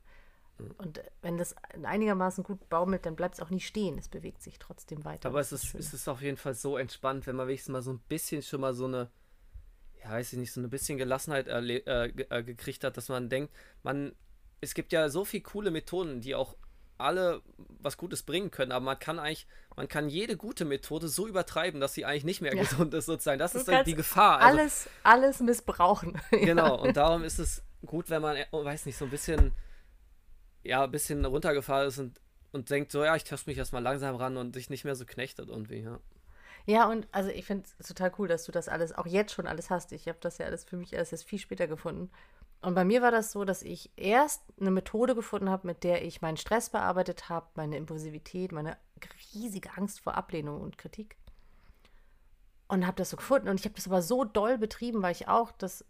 Und 0.77 1.01
wenn 1.21 1.37
das 1.37 1.55
einigermaßen 1.83 2.43
gut 2.43 2.69
baumelt, 2.69 3.05
dann 3.05 3.15
bleibt 3.15 3.35
es 3.35 3.41
auch 3.41 3.49
nie 3.49 3.59
stehen. 3.59 3.97
Es 3.97 4.09
bewegt 4.09 4.41
sich 4.41 4.59
trotzdem 4.59 5.03
weiter. 5.05 5.29
Aber 5.29 5.39
es 5.39 5.51
ist, 5.51 5.75
es 5.75 5.93
ist 5.93 6.07
auf 6.07 6.21
jeden 6.21 6.37
Fall 6.37 6.53
so 6.53 6.77
entspannt, 6.77 7.27
wenn 7.27 7.35
man 7.35 7.47
wenigstens 7.47 7.71
mal 7.71 7.81
so 7.81 7.91
ein 7.91 7.99
bisschen 8.09 8.41
schon 8.41 8.61
mal 8.61 8.73
so 8.73 8.85
eine, 8.85 9.09
ja, 10.03 10.11
weiß 10.11 10.33
ich 10.33 10.39
nicht, 10.39 10.51
so 10.51 10.61
ein 10.61 10.69
bisschen 10.69 10.97
Gelassenheit 10.97 11.47
äh, 11.47 11.59
äh, 11.59 12.43
gekriegt 12.43 12.83
hat, 12.83 12.97
dass 12.97 13.09
man 13.09 13.29
denkt, 13.29 13.53
man, 13.83 14.13
es 14.59 14.73
gibt 14.73 14.91
ja 14.93 15.09
so 15.09 15.25
viele 15.25 15.43
coole 15.43 15.71
Methoden, 15.71 16.21
die 16.21 16.35
auch 16.35 16.55
alle 17.01 17.41
was 17.57 17.97
Gutes 17.97 18.23
bringen 18.23 18.51
können, 18.51 18.71
aber 18.71 18.85
man 18.85 18.99
kann 18.99 19.19
eigentlich, 19.19 19.47
man 19.75 19.87
kann 19.87 20.07
jede 20.07 20.37
gute 20.37 20.65
Methode 20.65 21.07
so 21.07 21.27
übertreiben, 21.27 21.81
dass 21.81 21.93
sie 21.93 22.05
eigentlich 22.05 22.23
nicht 22.23 22.41
mehr 22.41 22.55
ja. 22.55 22.61
gesund 22.61 22.93
ist, 22.93 23.07
sozusagen. 23.07 23.39
Das 23.39 23.53
du 23.53 23.59
ist 23.59 23.67
halt 23.67 23.87
die 23.87 23.95
Gefahr. 23.95 24.39
Also, 24.39 24.59
alles, 24.59 24.89
alles 25.03 25.39
missbrauchen. 25.39 26.19
Genau, 26.31 26.81
und 26.81 26.97
darum 26.97 27.23
ist 27.23 27.39
es 27.39 27.63
gut, 27.85 28.09
wenn 28.09 28.21
man, 28.21 28.37
oh, 28.51 28.63
weiß 28.63 28.85
nicht, 28.85 28.97
so 28.97 29.05
ein 29.05 29.11
bisschen 29.11 29.51
ja, 30.63 30.83
ein 30.83 30.91
bisschen 30.91 31.25
runtergefahren 31.25 31.87
ist 31.87 31.97
und, 31.97 32.19
und 32.51 32.69
denkt 32.69 32.91
so, 32.91 33.03
ja, 33.03 33.15
ich 33.15 33.23
taste 33.23 33.49
mich 33.49 33.57
erstmal 33.57 33.81
langsam 33.81 34.15
ran 34.15 34.37
und 34.37 34.53
sich 34.53 34.69
nicht 34.69 34.85
mehr 34.85 34.95
so 34.95 35.05
knechtet 35.05 35.49
irgendwie, 35.49 35.81
ja. 35.81 35.99
Ja, 36.65 36.87
und 36.89 37.07
also 37.11 37.29
ich 37.29 37.45
finde 37.45 37.67
es 37.79 37.87
total 37.87 38.11
cool, 38.19 38.27
dass 38.27 38.45
du 38.45 38.51
das 38.51 38.67
alles, 38.67 38.93
auch 38.93 39.07
jetzt 39.07 39.33
schon 39.33 39.47
alles 39.47 39.69
hast. 39.69 39.91
Ich 39.93 40.07
habe 40.07 40.19
das 40.21 40.37
ja 40.37 40.45
alles 40.45 40.63
für 40.63 40.77
mich 40.77 40.93
erst 40.93 41.11
jetzt 41.11 41.27
viel 41.27 41.39
später 41.39 41.67
gefunden. 41.67 42.11
Und 42.61 42.75
bei 42.75 42.85
mir 42.85 43.01
war 43.01 43.09
das 43.09 43.31
so, 43.31 43.43
dass 43.43 43.63
ich 43.63 43.91
erst 43.95 44.43
eine 44.59 44.69
Methode 44.69 45.15
gefunden 45.15 45.49
habe, 45.49 45.65
mit 45.65 45.83
der 45.83 46.05
ich 46.05 46.21
meinen 46.21 46.37
Stress 46.37 46.69
bearbeitet 46.69 47.27
habe, 47.29 47.47
meine 47.55 47.77
Impulsivität, 47.77 48.51
meine 48.51 48.77
riesige 49.33 49.75
Angst 49.75 49.99
vor 50.01 50.15
Ablehnung 50.15 50.61
und 50.61 50.77
Kritik. 50.77 51.17
Und 52.67 52.85
habe 52.85 52.97
das 52.97 53.09
so 53.09 53.17
gefunden. 53.17 53.49
Und 53.49 53.59
ich 53.59 53.65
habe 53.65 53.75
das 53.75 53.87
aber 53.87 54.03
so 54.03 54.23
doll 54.23 54.59
betrieben, 54.59 55.01
weil 55.01 55.13
ich 55.13 55.27
auch 55.27 55.51
das 55.51 55.83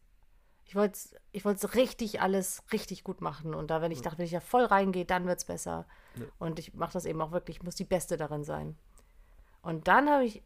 ich 0.65 0.75
wollte 0.75 0.93
es 0.93 1.15
ich 1.31 1.75
richtig 1.75 2.21
alles 2.21 2.63
richtig 2.71 3.03
gut 3.03 3.21
machen. 3.21 3.53
Und 3.53 3.71
da, 3.71 3.81
wenn 3.81 3.91
ich 3.91 3.99
ja. 3.99 4.03
dachte, 4.05 4.19
wenn 4.19 4.25
ich 4.25 4.31
ja 4.31 4.39
voll 4.39 4.65
reingehe, 4.65 5.05
dann 5.05 5.27
wird 5.27 5.39
es 5.39 5.45
besser. 5.45 5.85
Ja. 6.15 6.25
Und 6.39 6.59
ich 6.59 6.73
mache 6.73 6.93
das 6.93 7.05
eben 7.05 7.21
auch 7.21 7.31
wirklich, 7.31 7.57
ich 7.57 7.63
muss 7.63 7.75
die 7.75 7.83
Beste 7.83 8.17
darin 8.17 8.43
sein. 8.43 8.77
Und 9.61 9.87
dann 9.87 10.09
habe 10.09 10.25
ich 10.25 10.43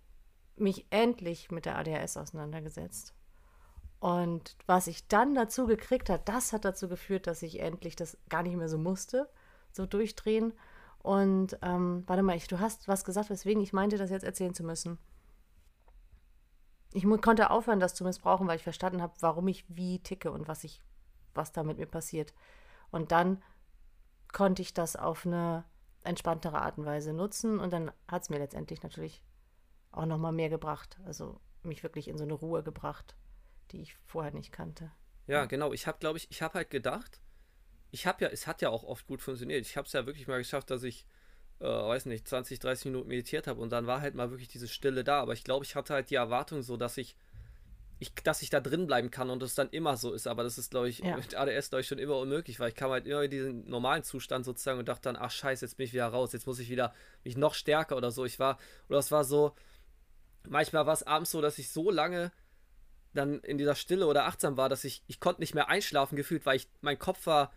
mich 0.56 0.86
endlich 0.90 1.52
mit 1.52 1.66
der 1.66 1.78
ADHS 1.78 2.18
auseinandergesetzt. 2.18 3.14
Und 4.00 4.56
was 4.66 4.88
ich 4.88 5.08
dann 5.08 5.36
dazu 5.36 5.68
gekriegt 5.68 6.10
habe, 6.10 6.22
das 6.26 6.54
hat 6.54 6.66
dazu 6.66 6.88
geführt, 6.88 7.28
dass 7.28 7.42
ich 7.42 7.60
endlich 7.60 7.96
das 7.96 8.18
gar 8.30 8.44
nicht 8.44 8.56
mehr 8.56 8.70
so 8.70 8.78
musste, 8.78 9.30
so 9.72 9.86
durchdrehen. 9.86 10.54
Und 11.00 11.58
ähm, 11.62 12.04
warte 12.08 12.24
mal, 12.24 12.36
ich, 12.36 12.48
du 12.48 12.60
hast 12.60 12.88
was 12.88 13.06
gesagt, 13.06 13.30
weswegen 13.30 13.62
ich 13.62 13.74
meinte, 13.74 13.98
das 13.98 14.10
jetzt 14.10 14.24
erzählen 14.24 14.54
zu 14.54 14.64
müssen 14.64 14.98
ich 16.96 17.06
konnte 17.22 17.50
aufhören, 17.50 17.80
das 17.80 17.94
zu 17.94 18.04
missbrauchen, 18.04 18.48
weil 18.48 18.56
ich 18.56 18.64
verstanden 18.64 19.02
habe, 19.02 19.14
warum 19.20 19.48
ich 19.48 19.66
wie 19.68 20.00
ticke 20.00 20.32
und 20.32 20.48
was 20.48 20.64
ich, 20.64 20.82
was 21.34 21.52
da 21.52 21.64
mit 21.64 21.78
mir 21.78 21.88
passiert. 21.88 22.34
Und 22.92 23.12
dann 23.12 23.44
konnte 24.32 24.62
ich 24.62 24.74
das 24.74 24.96
auf 24.96 25.26
eine 25.26 25.66
entspanntere 26.04 26.62
Art 26.62 26.78
und 26.78 26.86
Weise 26.86 27.14
nutzen 27.14 27.60
und 27.60 27.74
dann 27.74 27.92
hat 28.08 28.24
es 28.24 28.30
mir 28.30 28.38
letztendlich 28.38 28.84
natürlich 28.84 29.24
auch 29.92 30.06
nochmal 30.06 30.32
mehr 30.32 30.50
gebracht. 30.50 31.00
Also 31.06 31.40
mich 31.64 31.84
wirklich 31.84 32.08
in 32.08 32.18
so 32.18 32.24
eine 32.24 32.34
Ruhe 32.34 32.64
gebracht, 32.64 33.16
die 33.72 33.82
ich 33.82 33.96
vorher 34.06 34.32
nicht 34.32 34.52
kannte. 34.52 34.92
Ja, 35.28 35.46
genau. 35.46 35.74
Ich 35.74 35.88
habe, 35.88 35.98
glaube 35.98 36.18
ich, 36.18 36.30
ich 36.30 36.42
habe 36.42 36.54
halt 36.56 36.70
gedacht, 36.70 37.20
ich 37.92 38.06
habe 38.06 38.24
ja, 38.24 38.30
es 38.30 38.46
hat 38.46 38.62
ja 38.62 38.70
auch 38.70 38.84
oft 38.84 39.08
gut 39.08 39.22
funktioniert. 39.22 39.66
Ich 39.66 39.76
habe 39.76 39.88
es 39.88 39.94
ja 39.94 40.06
wirklich 40.06 40.28
mal 40.28 40.38
geschafft, 40.38 40.70
dass 40.70 40.84
ich 40.84 41.06
äh, 41.60 41.66
weiß 41.66 42.06
nicht, 42.06 42.28
20, 42.28 42.60
30 42.60 42.86
Minuten 42.86 43.08
meditiert 43.08 43.48
habe 43.48 43.62
und 43.62 43.72
dann 43.72 43.88
war 43.88 44.02
halt 44.02 44.16
mal 44.16 44.30
wirklich 44.30 44.50
diese 44.50 44.68
Stille 44.68 45.04
da. 45.04 45.22
Aber 45.22 45.34
ich 45.34 45.44
glaube, 45.44 45.66
ich 45.66 45.76
hatte 45.76 45.94
halt 45.94 46.10
die 46.10 46.16
Erwartung 46.16 46.62
so, 46.62 46.78
dass 46.78 46.98
ich, 46.98 47.16
ich, 48.00 48.14
dass 48.16 48.42
ich 48.42 48.50
da 48.50 48.60
drin 48.60 48.88
bleiben 48.88 49.12
kann 49.12 49.30
und 49.30 49.42
es 49.42 49.56
dann 49.56 49.70
immer 49.70 49.98
so 49.98 50.14
ist. 50.14 50.28
Aber 50.28 50.44
das 50.44 50.58
ist, 50.58 50.72
glaube 50.72 50.90
ich, 50.90 51.00
ja. 51.00 51.16
mit 51.16 51.36
ADS, 51.36 51.70
glaube 51.70 51.82
ich, 51.82 51.88
schon 51.88 52.00
immer 52.00 52.18
unmöglich, 52.18 52.60
weil 52.60 52.70
ich 52.70 52.76
kam 52.76 52.92
halt 52.92 53.08
immer 53.08 53.24
in 53.24 53.32
diesen 53.32 53.70
normalen 53.70 54.04
Zustand 54.04 54.46
sozusagen 54.46 54.80
und 54.80 54.90
dachte 54.90 55.04
dann, 55.04 55.16
ach 55.16 55.32
scheiße, 55.32 55.66
jetzt 55.66 55.78
bin 55.78 55.86
ich 55.86 55.94
wieder 55.94 56.08
raus, 56.08 56.34
jetzt 56.34 56.48
muss 56.48 56.60
ich 56.60 56.70
wieder 56.70 56.94
mich 57.24 57.38
noch 57.38 57.54
stärker 57.54 57.96
oder 57.96 58.12
so. 58.12 58.26
Ich 58.26 58.40
war, 58.40 58.58
oder 58.90 59.00
es 59.00 59.12
war 59.12 59.24
so, 59.24 59.56
manchmal 60.48 60.86
war 60.86 60.94
es 60.94 61.04
abends 61.04 61.32
so, 61.32 61.42
dass 61.42 61.58
ich 61.58 61.70
so 61.70 61.90
lange 61.90 62.32
dann 63.14 63.40
in 63.40 63.58
dieser 63.58 63.76
Stille 63.76 64.08
oder 64.08 64.26
achtsam 64.26 64.58
war, 64.58 64.68
dass 64.68 64.84
ich, 64.84 65.04
ich 65.08 65.22
konnte 65.22 65.42
nicht 65.42 65.56
mehr 65.56 65.70
einschlafen 65.70 66.18
gefühlt, 66.18 66.46
weil 66.46 66.58
ich, 66.58 66.68
mein 66.82 67.00
Kopf 67.00 67.26
war, 67.26 67.54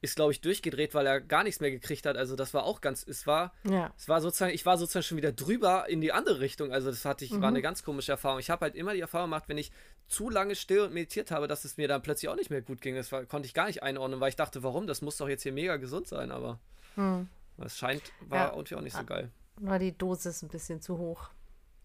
ist, 0.00 0.16
glaube 0.16 0.32
ich, 0.32 0.40
durchgedreht, 0.40 0.94
weil 0.94 1.06
er 1.06 1.20
gar 1.20 1.42
nichts 1.42 1.60
mehr 1.60 1.70
gekriegt 1.70 2.06
hat. 2.06 2.16
Also 2.16 2.36
das 2.36 2.54
war 2.54 2.64
auch 2.64 2.80
ganz, 2.80 3.04
es 3.06 3.26
war, 3.26 3.52
ja. 3.64 3.92
es 3.96 4.08
war 4.08 4.20
sozusagen, 4.20 4.54
ich 4.54 4.64
war 4.64 4.78
sozusagen 4.78 5.02
schon 5.02 5.16
wieder 5.16 5.32
drüber 5.32 5.88
in 5.88 6.00
die 6.00 6.12
andere 6.12 6.40
Richtung. 6.40 6.72
Also 6.72 6.90
das 6.90 7.04
hatte 7.04 7.24
ich, 7.24 7.32
mhm. 7.32 7.42
war 7.42 7.48
eine 7.48 7.62
ganz 7.62 7.82
komische 7.82 8.12
Erfahrung. 8.12 8.38
Ich 8.38 8.50
habe 8.50 8.64
halt 8.64 8.76
immer 8.76 8.94
die 8.94 9.00
Erfahrung 9.00 9.30
gemacht, 9.30 9.44
wenn 9.48 9.58
ich 9.58 9.72
zu 10.06 10.30
lange 10.30 10.54
still 10.54 10.82
und 10.82 10.94
meditiert 10.94 11.30
habe, 11.30 11.48
dass 11.48 11.64
es 11.64 11.76
mir 11.76 11.88
dann 11.88 12.02
plötzlich 12.02 12.28
auch 12.28 12.36
nicht 12.36 12.50
mehr 12.50 12.62
gut 12.62 12.80
ging. 12.80 12.94
Das 12.94 13.10
war, 13.10 13.24
konnte 13.24 13.46
ich 13.46 13.54
gar 13.54 13.66
nicht 13.66 13.82
einordnen, 13.82 14.20
weil 14.20 14.28
ich 14.28 14.36
dachte, 14.36 14.62
warum? 14.62 14.86
Das 14.86 15.02
muss 15.02 15.16
doch 15.16 15.28
jetzt 15.28 15.42
hier 15.42 15.52
mega 15.52 15.76
gesund 15.76 16.06
sein, 16.06 16.30
aber 16.30 16.60
mhm. 16.94 17.28
es 17.58 17.76
scheint, 17.76 18.02
war 18.28 18.38
ja. 18.38 18.50
irgendwie 18.52 18.76
auch 18.76 18.80
nicht 18.80 18.96
so 18.96 19.04
geil. 19.04 19.30
War 19.56 19.80
die 19.80 19.96
Dosis 19.96 20.42
ein 20.42 20.48
bisschen 20.48 20.80
zu 20.80 20.98
hoch. 20.98 21.30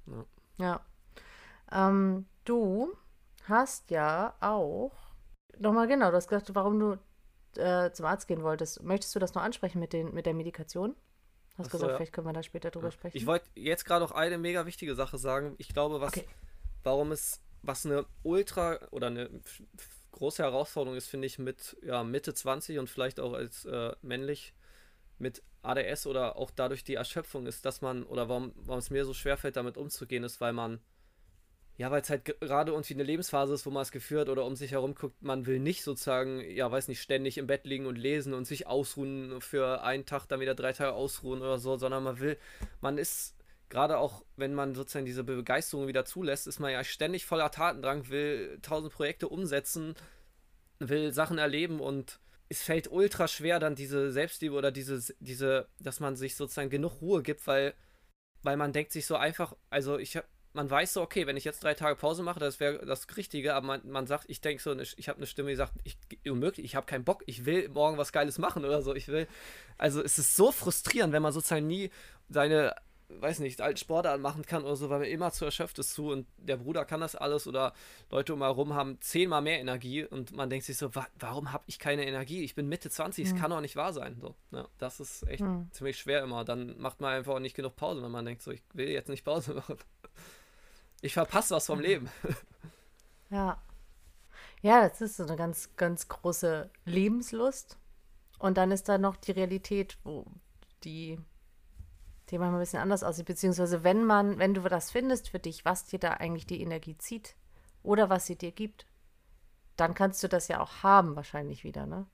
Ja. 0.06 0.26
ja. 1.72 1.90
Ähm, 1.90 2.28
du 2.46 2.96
hast 3.46 3.90
ja 3.90 4.36
auch, 4.40 4.92
nochmal 5.58 5.88
genau, 5.88 6.12
du 6.12 6.18
hast 6.18 6.28
gesagt, 6.28 6.54
warum 6.54 6.80
du 6.80 7.00
äh, 7.58 7.92
zum 7.94 8.06
Arzt 8.06 8.28
gehen 8.28 8.44
wolltest. 8.44 8.84
Möchtest 8.84 9.16
du 9.16 9.20
das 9.20 9.34
noch 9.34 9.42
ansprechen 9.42 9.80
mit, 9.80 9.94
den, 9.94 10.14
mit 10.14 10.26
der 10.26 10.34
Medikation? 10.34 10.96
Hast 11.58 11.68
Achso, 11.68 11.78
gesagt, 11.78 11.92
ja. 11.92 11.98
vielleicht 11.98 12.14
können 12.14 12.28
wir 12.28 12.34
da 12.34 12.44
später 12.44 12.72
drüber 12.72 12.88
ja. 12.88 12.92
sprechen. 12.92 13.16
Ich 13.18 13.26
wollte 13.26 13.46
jetzt 13.56 13.86
gerade 13.86 14.04
noch 14.04 14.12
eine 14.12 14.38
mega 14.38 14.66
wichtige 14.66 14.96
Sache 14.96 15.18
sagen. 15.18 15.56
Ich 15.60 15.70
glaube, 15.70 16.02
was, 16.02 16.14
okay. 16.14 16.28
warum 16.84 17.12
es, 17.12 17.42
was 17.62 17.86
eine 17.86 18.06
ultra 18.24 18.80
oder 18.92 19.08
eine 19.08 19.30
große 20.12 20.42
Herausforderung 20.42 20.98
ist, 20.98 21.08
finde 21.08 21.28
ich, 21.28 21.38
mit 21.38 21.78
ja, 21.84 22.04
Mitte 22.04 22.34
20 22.34 22.80
und 22.80 22.90
vielleicht 22.90 23.20
auch 23.20 23.34
als 23.34 23.66
äh, 23.66 23.94
männlich 24.02 24.54
mit 25.20 25.44
ADS 25.62 26.08
oder 26.08 26.38
auch 26.38 26.52
dadurch 26.52 26.84
die 26.84 26.96
Erschöpfung 26.96 27.46
ist, 27.46 27.66
dass 27.66 27.82
man, 27.82 28.04
oder 28.04 28.30
warum, 28.30 28.54
warum 28.56 28.80
es 28.80 28.90
mir 28.90 29.06
so 29.06 29.14
schwer 29.14 29.38
fällt, 29.38 29.56
damit 29.56 29.78
umzugehen, 29.78 30.24
ist, 30.24 30.42
weil 30.42 30.54
man 30.54 30.80
ja, 31.78 31.90
weil 31.90 32.02
es 32.02 32.10
halt 32.10 32.26
gerade 32.40 32.72
irgendwie 32.72 32.94
eine 32.94 33.04
Lebensphase 33.04 33.54
ist, 33.54 33.66
wo 33.66 33.72
man 33.72 33.82
es 33.82 33.92
geführt 33.92 34.30
oder 34.30 34.46
um 34.46 34.56
sich 34.56 34.72
herum 34.72 34.94
guckt, 34.94 35.22
man 35.24 35.48
will 35.48 35.60
nicht 35.60 35.84
sozusagen, 35.84 36.40
ja, 36.42 36.72
weiß 36.72 36.88
nicht, 36.88 37.02
ständig 37.02 37.38
im 37.38 37.48
Bett 37.48 37.66
liegen 37.66 37.88
und 37.88 37.98
lesen 37.98 38.34
und 38.34 38.46
sich 38.46 38.68
ausruhen 38.68 39.42
für 39.42 39.82
einen 39.84 40.06
Tag, 40.06 40.28
dann 40.28 40.40
wieder 40.40 40.54
drei 40.54 40.74
Tage 40.74 40.94
ausruhen 40.94 41.42
oder 41.42 41.58
so, 41.58 41.78
sondern 41.78 42.04
man 42.04 42.20
will, 42.20 42.38
man 42.80 43.00
ist 43.00 43.36
gerade 43.70 43.98
auch, 43.98 44.24
wenn 44.36 44.54
man 44.54 44.76
sozusagen 44.76 45.06
diese 45.06 45.24
Begeisterung 45.24 45.88
wieder 45.88 46.06
zulässt, 46.06 46.46
ist 46.46 46.60
man 46.60 46.72
ja 46.72 46.84
ständig 46.84 47.26
voller 47.26 47.50
Tatendrang, 47.50 48.08
will 48.10 48.60
tausend 48.62 48.94
Projekte 48.94 49.28
umsetzen, 49.28 49.96
will 50.78 51.12
Sachen 51.12 51.40
erleben 51.40 51.80
und 51.80 52.20
es 52.50 52.62
fällt 52.62 52.92
ultra 52.92 53.28
schwer, 53.28 53.60
dann 53.60 53.74
diese 53.74 54.12
Selbstliebe 54.12 54.54
oder 54.54 54.72
diese, 54.72 55.02
diese, 55.20 55.68
dass 55.80 56.00
man 56.00 56.16
sich 56.16 56.36
sozusagen 56.36 56.70
genug 56.70 57.02
Ruhe 57.02 57.24
gibt, 57.24 57.48
weil, 57.48 57.74
weil 58.44 58.58
man 58.58 58.74
denkt 58.74 58.92
sich 58.92 59.08
so 59.08 59.16
einfach, 59.16 59.56
also 59.72 59.98
ich 59.98 60.18
habe 60.18 60.28
man 60.54 60.70
weiß 60.70 60.94
so, 60.94 61.02
okay, 61.02 61.28
wenn 61.28 61.36
ich 61.36 61.44
jetzt 61.44 61.64
drei 61.64 61.74
Tage 61.74 61.96
Pause 61.96 62.24
mache, 62.24 62.40
das 62.40 62.60
wäre 62.60 62.86
das 62.86 63.08
Richtige, 63.18 63.56
aber 63.56 63.66
man, 63.66 63.82
man 63.86 64.08
sagt, 64.08 64.26
ich 64.30 64.40
denke 64.40 64.62
so, 64.62 64.78
ich 64.80 65.10
habe 65.10 65.18
eine 65.18 65.28
Stimme, 65.28 65.50
die 65.50 65.56
sagt, 65.56 65.74
ich, 65.84 65.98
unmöglich, 66.30 66.66
ich 66.66 66.76
habe 66.76 66.86
keinen 66.86 67.04
Bock, 67.04 67.24
ich 67.26 67.46
will 67.46 67.70
morgen 67.70 67.98
was 67.98 68.12
Geiles 68.12 68.38
machen 68.38 68.64
oder 68.64 68.82
so, 68.82 68.94
ich 68.94 69.08
will, 69.08 69.28
also 69.78 70.02
es 70.02 70.20
ist 70.20 70.36
so 70.36 70.52
frustrierend, 70.52 71.12
wenn 71.12 71.24
man 71.24 71.34
sozusagen 71.34 71.66
nie 71.66 71.90
seine, 72.30 72.76
weiß 73.10 73.40
nicht, 73.40 73.62
alten 73.62 73.78
Sportarten 73.78 74.22
machen 74.22 74.46
kann 74.46 74.64
oder 74.64 74.76
so, 74.76 74.92
weil 74.92 75.00
man 75.00 75.08
immer 75.08 75.32
zu 75.32 75.44
erschöpft 75.44 75.80
ist 75.80 75.94
zu 75.94 76.12
und 76.12 76.28
der 76.38 76.58
Bruder 76.58 76.86
kann 76.86 77.02
das 77.02 77.16
alles 77.16 77.48
oder 77.48 77.74
Leute 78.12 78.34
um 78.34 78.42
herum 78.42 78.76
haben 78.76 79.02
zehnmal 79.02 79.42
mehr 79.42 79.60
Energie 79.60 80.06
und 80.06 80.36
man 80.36 80.52
denkt 80.52 80.66
sich 80.66 80.78
so, 80.78 80.94
wa 80.94 81.08
warum 81.18 81.52
habe 81.52 81.64
ich 81.68 81.80
keine 81.80 82.06
Energie? 82.06 82.44
Ich 82.44 82.54
bin 82.54 82.70
Mitte 82.70 82.92
20, 82.92 83.26
es 83.26 83.34
mhm. 83.34 83.38
kann 83.40 83.52
doch 83.52 83.62
nicht 83.62 83.76
wahr 83.76 83.94
sein. 83.94 84.18
So, 84.22 84.36
ja, 84.52 84.68
das 84.78 85.00
ist 85.00 85.28
echt 85.28 85.42
mhm. 85.42 85.68
ziemlich 85.72 85.98
schwer 85.98 86.24
immer. 86.24 86.46
Dann 86.46 86.80
macht 86.80 87.02
man 87.02 87.14
einfach 87.14 87.40
nicht 87.40 87.56
genug 87.56 87.76
Pause, 87.76 88.04
wenn 88.04 88.12
man 88.12 88.26
denkt 88.26 88.42
so, 88.44 88.52
ich 88.52 88.62
will 88.74 88.90
jetzt 88.90 89.10
nicht 89.10 89.26
Pause 89.26 89.54
machen. 89.56 89.78
Ich 91.04 91.14
verpasse 91.14 91.54
was 91.54 91.68
vom 91.68 91.80
Leben. 91.80 92.10
Ja. 93.30 93.58
Ja, 94.62 94.88
das 94.88 95.02
ist 95.02 95.18
so 95.18 95.24
eine 95.24 95.36
ganz, 95.36 95.76
ganz 95.76 96.08
große 96.08 96.70
Lebenslust. 96.86 97.80
Und 98.38 98.58
dann 98.60 98.70
ist 98.70 98.88
da 98.88 99.00
noch 99.00 99.16
die 99.16 99.32
Realität, 99.32 99.98
wo 100.04 100.28
die, 100.84 101.20
die 102.30 102.38
manchmal 102.38 102.60
ein 102.60 102.64
bisschen 102.64 102.80
anders 102.80 103.04
aussieht. 103.04 103.26
Beziehungsweise, 103.26 103.84
wenn 103.84 104.04
man, 104.04 104.38
wenn 104.38 104.54
du 104.54 104.62
das 104.62 104.92
findest 104.92 105.30
für 105.30 105.40
dich, 105.40 105.66
was 105.66 105.86
dir 105.86 105.98
da 105.98 106.12
eigentlich 106.12 106.46
die 106.46 106.62
Energie 106.62 106.96
zieht 107.00 107.36
oder 107.82 108.12
was 108.12 108.28
sie 108.28 108.36
dir 108.36 108.52
gibt, 108.52 108.86
dann 109.78 109.96
kannst 109.96 110.22
du 110.22 110.28
das 110.28 110.48
ja 110.48 110.62
auch 110.62 110.84
haben, 110.84 111.16
wahrscheinlich 111.16 111.64
wieder, 111.64 111.88
ne? 111.88 112.06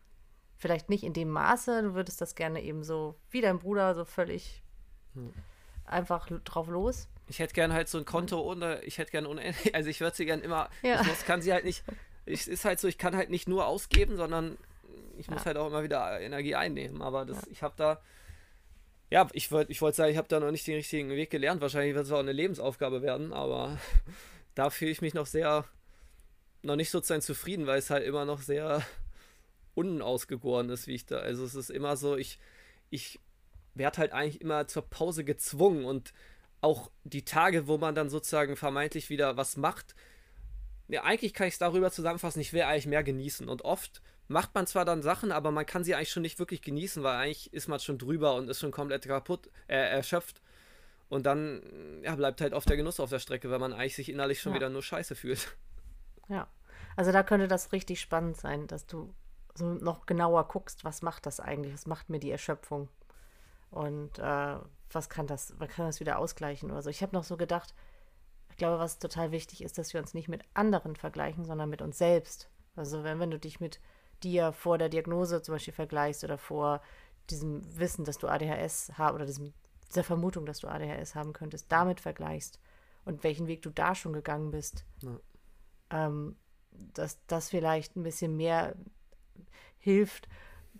Vielleicht 0.55 0.87
nicht 0.87 1.03
in 1.03 1.11
dem 1.11 1.29
Maße, 1.29 1.83
du 1.83 1.95
würdest 1.95 2.21
das 2.21 2.33
gerne 2.33 2.63
eben 2.63 2.85
so 2.85 3.15
wie 3.29 3.41
dein 3.41 3.59
Bruder, 3.59 3.93
so 3.93 4.05
völlig 4.05 4.63
hm. 5.15 5.33
einfach 5.83 6.29
drauf 6.45 6.69
los. 6.69 7.09
Ich 7.29 7.39
hätte 7.39 7.53
gern 7.53 7.71
halt 7.73 7.87
so 7.87 7.97
ein 7.97 8.05
Konto 8.05 8.41
ohne, 8.41 8.81
ich 8.83 8.97
hätte 8.97 9.11
gern 9.11 9.25
unendlich, 9.25 9.73
also 9.75 9.89
ich 9.89 10.01
würde 10.01 10.15
sie 10.15 10.25
gern 10.25 10.41
immer, 10.41 10.69
ja. 10.81 11.01
ich 11.01 11.07
muss, 11.07 11.25
kann 11.25 11.41
sie 11.41 11.53
halt 11.53 11.65
nicht, 11.65 11.83
es 12.25 12.47
ist 12.47 12.65
halt 12.65 12.79
so, 12.79 12.87
ich 12.87 12.97
kann 12.97 13.15
halt 13.15 13.29
nicht 13.29 13.47
nur 13.47 13.65
ausgeben, 13.65 14.17
sondern 14.17 14.57
ich 15.17 15.27
ja. 15.27 15.33
muss 15.33 15.45
halt 15.45 15.57
auch 15.57 15.67
immer 15.67 15.83
wieder 15.83 16.19
Energie 16.19 16.55
einnehmen. 16.55 17.01
Aber 17.01 17.25
das, 17.25 17.41
ja. 17.41 17.51
ich 17.51 17.61
habe 17.61 17.73
da, 17.77 18.01
ja, 19.09 19.27
ich 19.33 19.51
wollte 19.51 19.71
ich 19.71 19.81
wollt 19.81 19.95
sagen, 19.95 20.11
ich 20.11 20.17
habe 20.17 20.27
da 20.27 20.39
noch 20.39 20.51
nicht 20.51 20.65
den 20.67 20.75
richtigen 20.75 21.09
Weg 21.09 21.29
gelernt. 21.29 21.61
Wahrscheinlich 21.61 21.95
wird 21.95 22.05
es 22.05 22.11
auch 22.11 22.19
eine 22.19 22.31
Lebensaufgabe 22.31 23.01
werden, 23.01 23.33
aber 23.33 23.77
da 24.55 24.69
fühle 24.69 24.91
ich 24.91 25.01
mich 25.01 25.13
noch 25.13 25.25
sehr, 25.25 25.65
noch 26.61 26.75
nicht 26.75 26.89
sozusagen 26.89 27.21
zufrieden, 27.21 27.67
weil 27.67 27.79
es 27.79 27.89
halt 27.89 28.05
immer 28.05 28.25
noch 28.25 28.41
sehr 28.41 28.81
unausgegoren 29.75 30.69
ist, 30.69 30.87
wie 30.87 30.95
ich 30.95 31.05
da. 31.05 31.17
Also 31.17 31.43
es 31.43 31.55
ist 31.55 31.69
immer 31.69 31.97
so, 31.97 32.15
ich, 32.15 32.39
ich 32.89 33.19
werde 33.75 33.99
halt 33.99 34.13
eigentlich 34.13 34.41
immer 34.41 34.67
zur 34.67 34.83
Pause 34.83 35.23
gezwungen 35.23 35.85
und 35.85 36.13
auch 36.61 36.91
die 37.03 37.25
Tage, 37.25 37.67
wo 37.67 37.77
man 37.77 37.95
dann 37.95 38.09
sozusagen 38.09 38.55
vermeintlich 38.55 39.09
wieder 39.09 39.37
was 39.37 39.57
macht, 39.57 39.95
ja, 40.89 41.03
eigentlich 41.03 41.33
kann 41.33 41.47
ich 41.47 41.53
es 41.53 41.59
darüber 41.59 41.91
zusammenfassen, 41.91 42.39
ich 42.39 42.51
will 42.51 42.63
eigentlich 42.63 42.87
mehr 42.87 43.03
genießen. 43.03 43.47
Und 43.47 43.63
oft 43.63 44.01
macht 44.27 44.55
man 44.55 44.65
zwar 44.65 44.85
dann 44.85 45.03
Sachen, 45.03 45.31
aber 45.31 45.51
man 45.51 45.65
kann 45.65 45.83
sie 45.83 45.93
eigentlich 45.93 46.11
schon 46.11 46.23
nicht 46.23 46.39
wirklich 46.39 46.61
genießen, 46.61 47.03
weil 47.03 47.15
eigentlich 47.15 47.53
ist 47.53 47.67
man 47.67 47.79
schon 47.79 47.97
drüber 47.97 48.35
und 48.35 48.49
ist 48.49 48.59
schon 48.59 48.71
komplett 48.71 49.07
kaputt, 49.07 49.49
äh, 49.67 49.75
erschöpft. 49.75 50.41
Und 51.07 51.25
dann 51.25 51.61
ja, 52.03 52.15
bleibt 52.15 52.41
halt 52.41 52.53
oft 52.53 52.69
der 52.69 52.77
Genuss 52.77 52.99
auf 52.99 53.09
der 53.09 53.19
Strecke, 53.19 53.49
weil 53.49 53.59
man 53.59 53.73
eigentlich 53.73 53.95
sich 53.95 54.09
innerlich 54.09 54.41
schon 54.41 54.53
ja. 54.53 54.57
wieder 54.57 54.69
nur 54.69 54.83
scheiße 54.83 55.15
fühlt. 55.15 55.55
Ja, 56.31 56.47
also 56.95 57.11
da 57.11 57.23
könnte 57.23 57.47
das 57.47 57.71
richtig 57.71 57.99
spannend 57.99 58.37
sein, 58.37 58.67
dass 58.67 58.85
du 58.85 59.15
so 59.55 59.65
noch 59.65 60.05
genauer 60.05 60.47
guckst, 60.47 60.83
was 60.83 61.01
macht 61.01 61.25
das 61.25 61.39
eigentlich, 61.39 61.73
was 61.73 61.87
macht 61.87 62.11
mir 62.11 62.19
die 62.19 62.29
Erschöpfung. 62.29 62.87
Und 63.71 64.19
äh, 64.19 64.57
was 64.95 65.09
kann 65.09 65.27
das, 65.27 65.53
was 65.57 65.69
kann 65.69 65.85
das 65.85 65.99
wieder 65.99 66.19
ausgleichen 66.19 66.71
oder 66.71 66.81
so. 66.81 66.89
Ich 66.89 67.01
habe 67.01 67.15
noch 67.15 67.23
so 67.23 67.37
gedacht, 67.37 67.73
ich 68.49 68.57
glaube, 68.57 68.79
was 68.79 68.99
total 68.99 69.31
wichtig 69.31 69.63
ist, 69.63 69.77
dass 69.77 69.93
wir 69.93 70.01
uns 70.01 70.13
nicht 70.13 70.27
mit 70.27 70.43
anderen 70.53 70.95
vergleichen, 70.95 71.45
sondern 71.45 71.69
mit 71.69 71.81
uns 71.81 71.97
selbst. 71.97 72.49
Also 72.75 73.03
wenn, 73.03 73.19
wenn 73.19 73.31
du 73.31 73.39
dich 73.39 73.59
mit 73.59 73.79
dir 74.23 74.51
vor 74.51 74.77
der 74.77 74.89
Diagnose 74.89 75.41
zum 75.41 75.55
Beispiel 75.55 75.73
vergleichst 75.73 76.23
oder 76.23 76.37
vor 76.37 76.81
diesem 77.29 77.61
Wissen, 77.77 78.05
dass 78.05 78.17
du 78.17 78.27
ADHS 78.27 78.91
hast 78.97 79.13
oder 79.13 79.25
diesem, 79.25 79.53
dieser 79.87 80.03
Vermutung, 80.03 80.45
dass 80.45 80.59
du 80.59 80.67
ADHS 80.67 81.15
haben 81.15 81.33
könntest, 81.33 81.71
damit 81.71 81.99
vergleichst 81.99 82.59
und 83.05 83.23
welchen 83.23 83.47
Weg 83.47 83.61
du 83.61 83.69
da 83.69 83.95
schon 83.95 84.13
gegangen 84.13 84.51
bist, 84.51 84.85
ja. 85.01 85.19
ähm, 85.91 86.35
dass 86.71 87.25
das 87.27 87.49
vielleicht 87.49 87.95
ein 87.95 88.03
bisschen 88.03 88.35
mehr 88.35 88.75
hilft, 89.77 90.27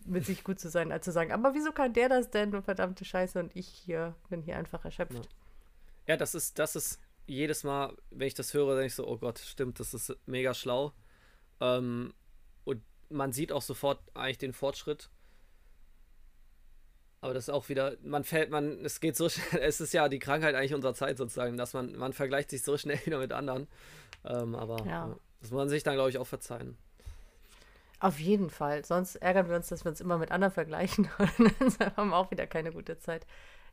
mit 0.10 0.26
sich 0.26 0.44
gut 0.44 0.60
zu 0.60 0.70
sein, 0.70 0.92
als 0.92 1.06
zu 1.06 1.12
sagen, 1.12 1.32
aber 1.32 1.54
wieso 1.54 1.72
kann 1.72 1.94
der 1.94 2.10
das 2.10 2.30
denn, 2.30 2.52
du 2.52 2.62
verdammte 2.62 3.06
Scheiße, 3.06 3.40
und 3.40 3.56
ich 3.56 3.68
hier 3.68 4.16
bin 4.30 4.42
hier 4.42 4.58
einfach 4.58 4.84
erschöpft. 4.84 5.14
Ja, 5.14 6.14
ja 6.14 6.18
das 6.18 6.36
ist, 6.36 6.60
das 6.60 6.76
ist 6.76 7.00
jedes 7.26 7.64
Mal, 7.64 7.96
wenn 8.10 8.28
ich 8.28 8.34
das 8.34 8.54
höre, 8.54 8.76
denke 8.76 8.88
ich 8.88 8.96
so, 8.96 9.08
oh 9.08 9.18
Gott, 9.18 9.40
stimmt, 9.40 9.80
das 9.80 9.94
ist 9.94 10.18
mega 10.26 10.54
schlau. 10.54 10.94
Ähm, 11.62 12.14
und 12.64 12.82
man 13.10 13.32
sieht 13.32 13.52
auch 13.52 13.62
sofort 13.62 14.02
eigentlich 14.16 14.40
den 14.40 14.54
Fortschritt. 14.54 15.10
Aber 17.22 17.34
das 17.34 17.46
ist 17.46 17.50
auch 17.50 17.70
wieder, 17.70 17.98
man 18.02 18.24
fällt, 18.24 18.50
man, 18.50 18.84
es 18.86 19.00
geht 19.00 19.16
so 19.16 19.30
schnell, 19.30 19.62
es 19.62 19.82
ist 19.82 19.94
ja 19.94 20.10
die 20.10 20.20
Krankheit 20.20 20.56
eigentlich 20.56 20.74
unserer 20.74 20.94
Zeit 20.94 21.18
sozusagen, 21.18 21.58
dass 21.58 21.74
man, 21.74 21.96
man 21.96 22.14
vergleicht 22.14 22.50
sich 22.50 22.64
so 22.64 22.78
schnell 22.78 23.00
wieder 23.06 23.20
mit 23.20 23.32
anderen. 23.32 23.68
Ähm, 24.26 24.56
aber 24.56 24.86
ja. 24.86 25.16
das 25.40 25.52
muss 25.52 25.58
man 25.58 25.70
sich 25.70 25.84
dann, 25.84 25.96
glaube 25.96 26.10
ich, 26.10 26.18
auch 26.18 26.28
verzeihen. 26.28 26.78
Auf 28.00 28.20
jeden 28.20 28.50
Fall. 28.50 28.86
Sonst 28.86 29.16
ärgern 29.18 29.50
wir 29.50 29.56
uns, 29.56 29.68
dass 29.68 29.84
wir 29.84 29.90
uns 29.92 30.00
immer 30.00 30.18
mit 30.18 30.32
anderen 30.32 30.54
vergleichen 30.54 31.10
und 31.38 31.82
dann 31.82 31.96
haben 31.96 32.10
wir 32.10 32.18
auch 32.18 32.32
wieder 32.32 32.48
keine 32.48 32.72
gute 32.72 32.98
Zeit. 32.98 33.26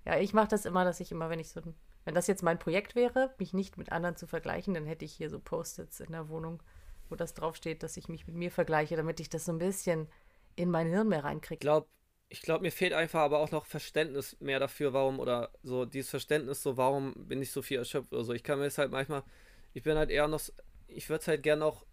Ja, 0.05 0.18
ich 0.18 0.33
mache 0.33 0.49
das 0.49 0.64
immer, 0.64 0.85
dass 0.85 1.01
ich 1.01 1.11
immer, 1.12 1.31
wenn 1.31 1.41
ich 1.41 1.49
so, 1.49 1.61
wenn 2.05 2.14
das 2.14 2.27
jetzt 2.27 2.43
mein 2.43 2.59
Projekt 2.59 2.95
wäre, 2.95 3.35
mich 3.39 3.53
nicht 3.53 3.77
mit 3.77 3.93
anderen 3.93 4.16
zu 4.16 4.27
vergleichen, 4.27 4.74
dann 4.74 4.87
hätte 4.87 5.05
ich 5.05 5.12
hier 5.12 5.31
so 5.31 5.39
Post-its 5.41 6.01
in 6.01 6.12
der 6.12 6.29
Wohnung, 6.29 6.62
wo 7.09 7.16
das 7.16 7.35
draufsteht, 7.35 7.83
dass 7.83 7.97
ich 7.97 8.09
mich 8.09 8.27
mit 8.27 8.37
mir 8.37 8.51
vergleiche, 8.51 8.97
damit 8.97 9.20
ich 9.20 9.29
das 9.29 9.45
so 9.45 9.53
ein 9.53 9.59
bisschen 9.59 10.09
in 10.55 10.70
mein 10.70 10.89
Hirn 10.89 11.09
mehr 11.09 11.24
reinkriege. 11.24 11.57
Ich 11.57 11.61
glaube, 11.61 11.89
ich 12.29 12.43
glaube, 12.43 12.62
mir 12.62 12.72
fehlt 12.72 12.93
einfach 12.93 13.20
aber 13.20 13.39
auch 13.39 13.51
noch 13.51 13.66
Verständnis 13.66 14.37
mehr 14.41 14.59
dafür, 14.59 14.93
warum, 14.93 15.20
oder 15.20 15.51
so 15.62 15.85
dieses 15.85 16.11
Verständnis, 16.11 16.62
so 16.62 16.77
warum 16.77 17.14
bin 17.16 17.41
ich 17.41 17.53
so 17.53 17.62
viel 17.62 17.79
erschöpft 17.79 18.12
oder 18.12 18.24
so. 18.24 18.33
Ich 18.33 18.43
kann 18.43 18.59
mir 18.59 18.66
es 18.66 18.79
halt 18.79 18.91
manchmal, 18.91 19.22
ich 19.74 19.83
bin 19.83 19.97
halt 19.97 20.11
eher 20.11 20.27
noch, 20.27 20.41
ich 20.89 21.09
würde 21.09 21.20
es 21.20 21.29
halt 21.29 21.43
gerne 21.43 21.61
noch, 21.61 21.87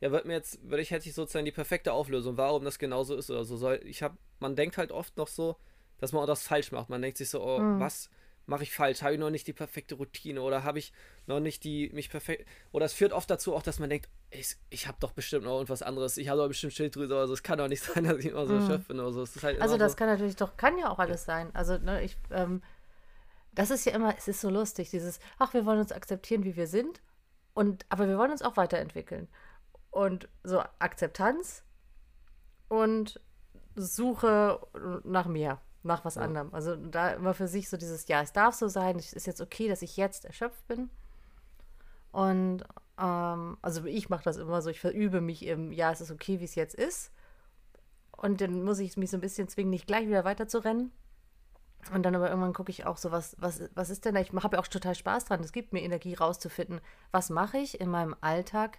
ja, 0.00 0.10
wird 0.12 0.26
mir 0.26 0.34
jetzt, 0.34 0.62
würde 0.62 0.82
ich, 0.82 0.90
hätte 0.90 1.08
ich 1.08 1.14
sozusagen 1.14 1.44
die 1.44 1.52
perfekte 1.52 1.92
Auflösung, 1.92 2.36
warum 2.36 2.64
das 2.64 2.78
genauso 2.78 3.16
ist 3.16 3.30
oder 3.30 3.44
so. 3.44 3.56
Soll, 3.56 3.80
ich 3.84 4.02
habe, 4.02 4.16
man 4.38 4.54
denkt 4.54 4.78
halt 4.78 4.92
oft 4.92 5.16
noch 5.16 5.28
so, 5.28 5.56
dass 5.98 6.12
man 6.12 6.22
auch 6.22 6.26
das 6.26 6.42
falsch 6.42 6.70
macht. 6.70 6.88
Man 6.88 7.02
denkt 7.02 7.18
sich 7.18 7.30
so, 7.30 7.42
oh, 7.42 7.58
mhm. 7.58 7.80
was 7.80 8.08
mache 8.46 8.62
ich 8.62 8.72
falsch? 8.72 9.02
Habe 9.02 9.14
ich 9.14 9.20
noch 9.20 9.30
nicht 9.30 9.46
die 9.46 9.52
perfekte 9.52 9.96
Routine 9.96 10.40
oder 10.40 10.64
habe 10.64 10.78
ich 10.78 10.92
noch 11.26 11.40
nicht 11.40 11.64
die 11.64 11.90
mich 11.92 12.08
perfekt 12.08 12.48
oder 12.72 12.86
es 12.86 12.94
führt 12.94 13.12
oft 13.12 13.28
dazu 13.28 13.54
auch, 13.54 13.62
dass 13.62 13.78
man 13.78 13.90
denkt, 13.90 14.08
ich, 14.30 14.56
ich 14.70 14.86
habe 14.86 14.96
doch 15.00 15.12
bestimmt 15.12 15.44
noch 15.44 15.54
irgendwas 15.54 15.82
anderes. 15.82 16.16
Ich 16.16 16.28
habe 16.28 16.40
doch 16.40 16.48
bestimmt 16.48 16.72
Schilddrüse 16.72 17.12
oder 17.12 17.26
so. 17.26 17.34
Es 17.34 17.42
kann 17.42 17.58
doch 17.58 17.68
nicht 17.68 17.82
sein, 17.94 18.04
dass 18.04 18.18
ich 18.18 18.26
immer 18.26 18.46
so 18.46 18.54
mhm. 18.54 18.82
bin 18.84 19.00
oder 19.00 19.12
so. 19.12 19.42
Halt 19.42 19.60
also 19.60 19.76
das 19.76 19.92
so. 19.92 19.98
kann 19.98 20.08
natürlich 20.08 20.36
doch, 20.36 20.56
kann 20.56 20.78
ja 20.78 20.90
auch 20.90 20.98
alles 20.98 21.24
sein. 21.24 21.50
Also 21.54 21.76
ne, 21.76 22.02
ich, 22.02 22.16
ähm, 22.30 22.62
das 23.52 23.70
ist 23.70 23.84
ja 23.84 23.92
immer, 23.92 24.16
es 24.16 24.28
ist 24.28 24.40
so 24.40 24.48
lustig, 24.48 24.90
dieses, 24.90 25.18
ach, 25.38 25.52
wir 25.52 25.66
wollen 25.66 25.80
uns 25.80 25.92
akzeptieren, 25.92 26.44
wie 26.44 26.56
wir 26.56 26.68
sind, 26.68 27.02
und 27.54 27.84
aber 27.88 28.06
wir 28.06 28.16
wollen 28.18 28.30
uns 28.30 28.42
auch 28.42 28.56
weiterentwickeln. 28.56 29.26
Und 29.90 30.28
so 30.44 30.62
Akzeptanz 30.78 31.64
und 32.68 33.20
Suche 33.74 34.60
nach 35.04 35.26
mehr 35.26 35.60
nach 35.82 36.04
was 36.04 36.14
ja. 36.16 36.22
anderem. 36.22 36.54
Also 36.54 36.76
da 36.76 37.10
immer 37.10 37.34
für 37.34 37.48
sich 37.48 37.68
so 37.68 37.76
dieses, 37.76 38.06
ja, 38.08 38.22
es 38.22 38.32
darf 38.32 38.54
so 38.54 38.68
sein, 38.68 38.96
es 38.96 39.12
ist 39.12 39.26
jetzt 39.26 39.40
okay, 39.40 39.68
dass 39.68 39.82
ich 39.82 39.96
jetzt 39.96 40.24
erschöpft 40.24 40.66
bin. 40.68 40.90
Und 42.12 42.64
ähm, 42.98 43.58
also 43.62 43.84
ich 43.84 44.08
mache 44.08 44.24
das 44.24 44.36
immer 44.36 44.62
so, 44.62 44.70
ich 44.70 44.80
verübe 44.80 45.20
mich 45.20 45.44
im, 45.44 45.72
ja, 45.72 45.90
es 45.90 46.00
ist 46.00 46.10
okay, 46.10 46.40
wie 46.40 46.44
es 46.44 46.54
jetzt 46.54 46.74
ist. 46.74 47.12
Und 48.16 48.40
dann 48.40 48.62
muss 48.62 48.78
ich 48.78 48.96
mich 48.96 49.10
so 49.10 49.16
ein 49.16 49.20
bisschen 49.20 49.48
zwingen, 49.48 49.70
nicht 49.70 49.86
gleich 49.86 50.06
wieder 50.06 50.24
weiter 50.24 50.48
zu 50.48 50.64
rennen. 50.64 50.92
Und 51.94 52.02
dann 52.02 52.16
aber 52.16 52.28
irgendwann 52.28 52.54
gucke 52.54 52.70
ich 52.70 52.86
auch 52.86 52.96
so, 52.96 53.12
was, 53.12 53.36
was, 53.38 53.62
was 53.74 53.90
ist 53.90 54.04
denn 54.04 54.14
da? 54.14 54.20
Ich 54.20 54.32
habe 54.32 54.56
ja 54.56 54.62
auch 54.62 54.66
total 54.66 54.96
Spaß 54.96 55.26
dran. 55.26 55.40
Es 55.40 55.52
gibt 55.52 55.72
mir 55.72 55.82
Energie 55.82 56.14
rauszufinden, 56.14 56.80
was 57.12 57.30
mache 57.30 57.58
ich 57.58 57.80
in 57.80 57.88
meinem 57.88 58.16
Alltag, 58.20 58.78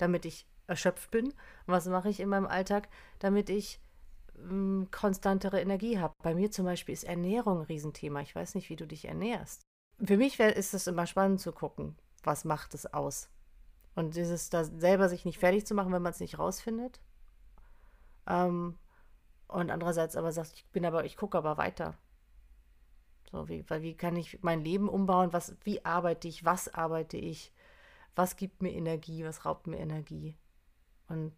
damit 0.00 0.24
ich 0.24 0.46
erschöpft 0.66 1.10
bin? 1.10 1.34
Was 1.66 1.86
mache 1.86 2.08
ich 2.08 2.20
in 2.20 2.28
meinem 2.28 2.46
Alltag, 2.46 2.88
damit 3.18 3.50
ich 3.50 3.80
konstantere 4.90 5.60
Energie 5.60 5.98
habe. 5.98 6.14
Bei 6.22 6.34
mir 6.34 6.50
zum 6.50 6.64
Beispiel 6.64 6.92
ist 6.92 7.04
Ernährung 7.04 7.58
ein 7.58 7.64
Riesenthema. 7.64 8.20
Ich 8.20 8.34
weiß 8.34 8.54
nicht, 8.54 8.70
wie 8.70 8.76
du 8.76 8.86
dich 8.86 9.06
ernährst. 9.06 9.62
Für 10.02 10.16
mich 10.16 10.38
wär, 10.38 10.56
ist 10.56 10.74
es 10.74 10.86
immer 10.86 11.06
spannend 11.06 11.40
zu 11.40 11.52
gucken, 11.52 11.96
was 12.22 12.44
macht 12.44 12.74
es 12.74 12.92
aus. 12.92 13.28
Und 13.94 14.16
dieses 14.16 14.48
da 14.50 14.64
selber 14.64 15.08
sich 15.08 15.24
nicht 15.24 15.38
fertig 15.38 15.66
zu 15.66 15.74
machen, 15.74 15.92
wenn 15.92 16.02
man 16.02 16.12
es 16.12 16.20
nicht 16.20 16.38
rausfindet. 16.38 17.00
Ähm, 18.26 18.78
und 19.48 19.70
andererseits 19.70 20.16
aber 20.16 20.32
sagt, 20.32 20.52
ich 20.54 20.66
bin 20.68 20.86
aber, 20.86 21.04
ich 21.04 21.16
gucke 21.16 21.36
aber 21.36 21.58
weiter. 21.58 21.98
So, 23.30 23.48
wie, 23.48 23.64
wie 23.68 23.96
kann 23.96 24.16
ich 24.16 24.42
mein 24.42 24.64
Leben 24.64 24.88
umbauen? 24.88 25.32
Was, 25.32 25.54
wie 25.64 25.84
arbeite 25.84 26.28
ich? 26.28 26.44
Was 26.44 26.72
arbeite 26.72 27.16
ich? 27.16 27.52
Was 28.14 28.36
gibt 28.36 28.62
mir 28.62 28.72
Energie? 28.72 29.24
Was 29.24 29.44
raubt 29.44 29.66
mir 29.66 29.78
Energie? 29.78 30.36
Und 31.08 31.34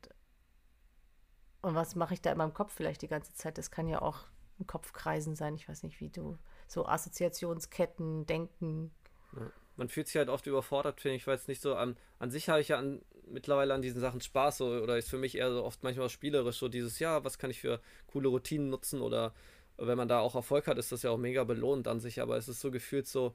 und 1.63 1.77
was 1.77 1.95
mache 1.95 2.15
ich 2.15 2.21
da 2.21 2.33
in 2.33 2.39
meinem 2.39 2.55
Kopf 2.55 2.75
vielleicht 2.75 3.03
die 3.03 3.09
ganze 3.09 3.33
Zeit? 3.35 3.57
Das 3.57 3.71
kann 3.71 3.87
ja 3.87 4.03
auch 4.03 4.27
im 4.59 4.67
Kopf 4.67 4.93
kreisen 4.93 5.37
sein. 5.37 5.55
Ich 5.55 5.69
weiß 5.69 5.85
nicht, 5.85 6.01
wie 6.01 6.11
du 6.11 6.37
so 6.67 6.87
Assoziationsketten, 6.87 8.27
Denken. 8.27 8.91
Ja. 9.37 9.51
Man 9.77 9.89
fühlt 9.89 10.09
sich 10.09 10.17
halt 10.17 10.29
oft 10.29 10.47
überfordert, 10.47 11.01
finde 11.01 11.17
ich, 11.17 11.27
weil 11.27 11.37
es 11.37 11.49
nicht 11.49 11.63
so 11.63 11.75
an, 11.75 11.97
an 12.19 12.31
sich 12.31 12.49
habe 12.49 12.61
ich 12.61 12.69
ja 12.69 12.79
an, 12.79 13.01
mittlerweile 13.27 13.73
an 13.73 13.81
diesen 13.81 14.01
Sachen 14.01 14.21
Spaß 14.21 14.59
so, 14.59 14.67
oder 14.67 14.99
ist 14.99 15.09
für 15.09 15.17
mich 15.17 15.39
eher 15.39 15.51
so 15.51 15.65
oft 15.65 15.83
manchmal 15.83 16.11
spielerisch 16.11 16.59
so 16.59 16.69
dieses, 16.69 16.99
ja, 16.99 17.25
was 17.25 17.39
kann 17.39 17.51
ich 17.51 17.61
für 17.61 17.81
coole 18.09 18.29
Routinen 18.29 18.69
nutzen 18.69 19.01
oder 19.01 19.33
wenn 19.79 19.97
man 19.97 20.09
da 20.09 20.21
auch 20.21 20.35
Erfolg 20.35 20.67
hat, 20.67 20.77
ist 20.77 20.93
das 20.93 21.03
ja 21.03 21.11
auch 21.11 21.17
mega 21.17 21.45
belohnt 21.45 21.89
an 21.89 22.01
sich, 22.01 22.21
aber 22.21 22.37
es 22.37 22.49
ist 22.49 22.61
so 22.61 22.71
gefühlt 22.71 23.07
so, 23.07 23.35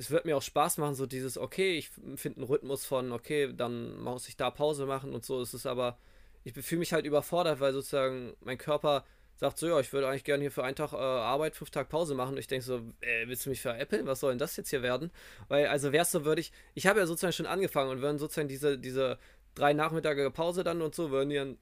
es 0.00 0.10
wird 0.10 0.24
mir 0.24 0.34
auch 0.34 0.42
Spaß 0.42 0.78
machen, 0.78 0.94
so 0.94 1.04
dieses, 1.04 1.36
okay, 1.36 1.76
ich 1.76 1.90
finde 2.16 2.40
einen 2.40 2.48
Rhythmus 2.48 2.86
von, 2.86 3.12
okay, 3.12 3.52
dann 3.54 4.00
muss 4.00 4.28
ich 4.28 4.36
da 4.36 4.50
Pause 4.50 4.86
machen 4.86 5.12
und 5.12 5.26
so, 5.26 5.42
es 5.42 5.52
ist 5.52 5.66
aber 5.66 5.98
ich 6.42 6.54
fühle 6.54 6.78
mich 6.78 6.94
halt 6.94 7.04
überfordert, 7.04 7.60
weil 7.60 7.74
sozusagen 7.74 8.34
mein 8.40 8.56
Körper 8.56 9.04
sagt 9.36 9.58
so, 9.58 9.68
ja, 9.68 9.78
ich 9.78 9.92
würde 9.92 10.08
eigentlich 10.08 10.24
gerne 10.24 10.42
hier 10.42 10.50
für 10.50 10.64
einen 10.64 10.76
Tag 10.76 10.94
äh, 10.94 10.96
Arbeit, 10.96 11.54
fünf 11.54 11.70
Tage 11.70 11.88
Pause 11.88 12.14
machen. 12.14 12.32
Und 12.32 12.38
ich 12.38 12.46
denke 12.46 12.64
so, 12.64 12.78
äh, 13.00 13.26
willst 13.26 13.44
du 13.44 13.50
mich 13.50 13.60
veräppeln? 13.60 14.06
Was 14.06 14.20
soll 14.20 14.32
denn 14.32 14.38
das 14.38 14.56
jetzt 14.56 14.70
hier 14.70 14.82
werden? 14.82 15.10
Weil, 15.48 15.66
also 15.66 15.92
wär's 15.92 16.12
so, 16.12 16.24
würde 16.24 16.40
ich, 16.40 16.52
ich 16.74 16.86
habe 16.86 17.00
ja 17.00 17.06
sozusagen 17.06 17.32
schon 17.32 17.46
angefangen 17.46 17.90
und 17.90 18.02
würden 18.02 18.18
sozusagen 18.18 18.48
diese, 18.48 18.78
diese 18.78 19.18
drei 19.54 19.72
Nachmittage 19.72 20.30
Pause 20.30 20.64
dann 20.64 20.82
und 20.82 20.94
so, 20.94 21.10
würden 21.10 21.30
die 21.30 21.56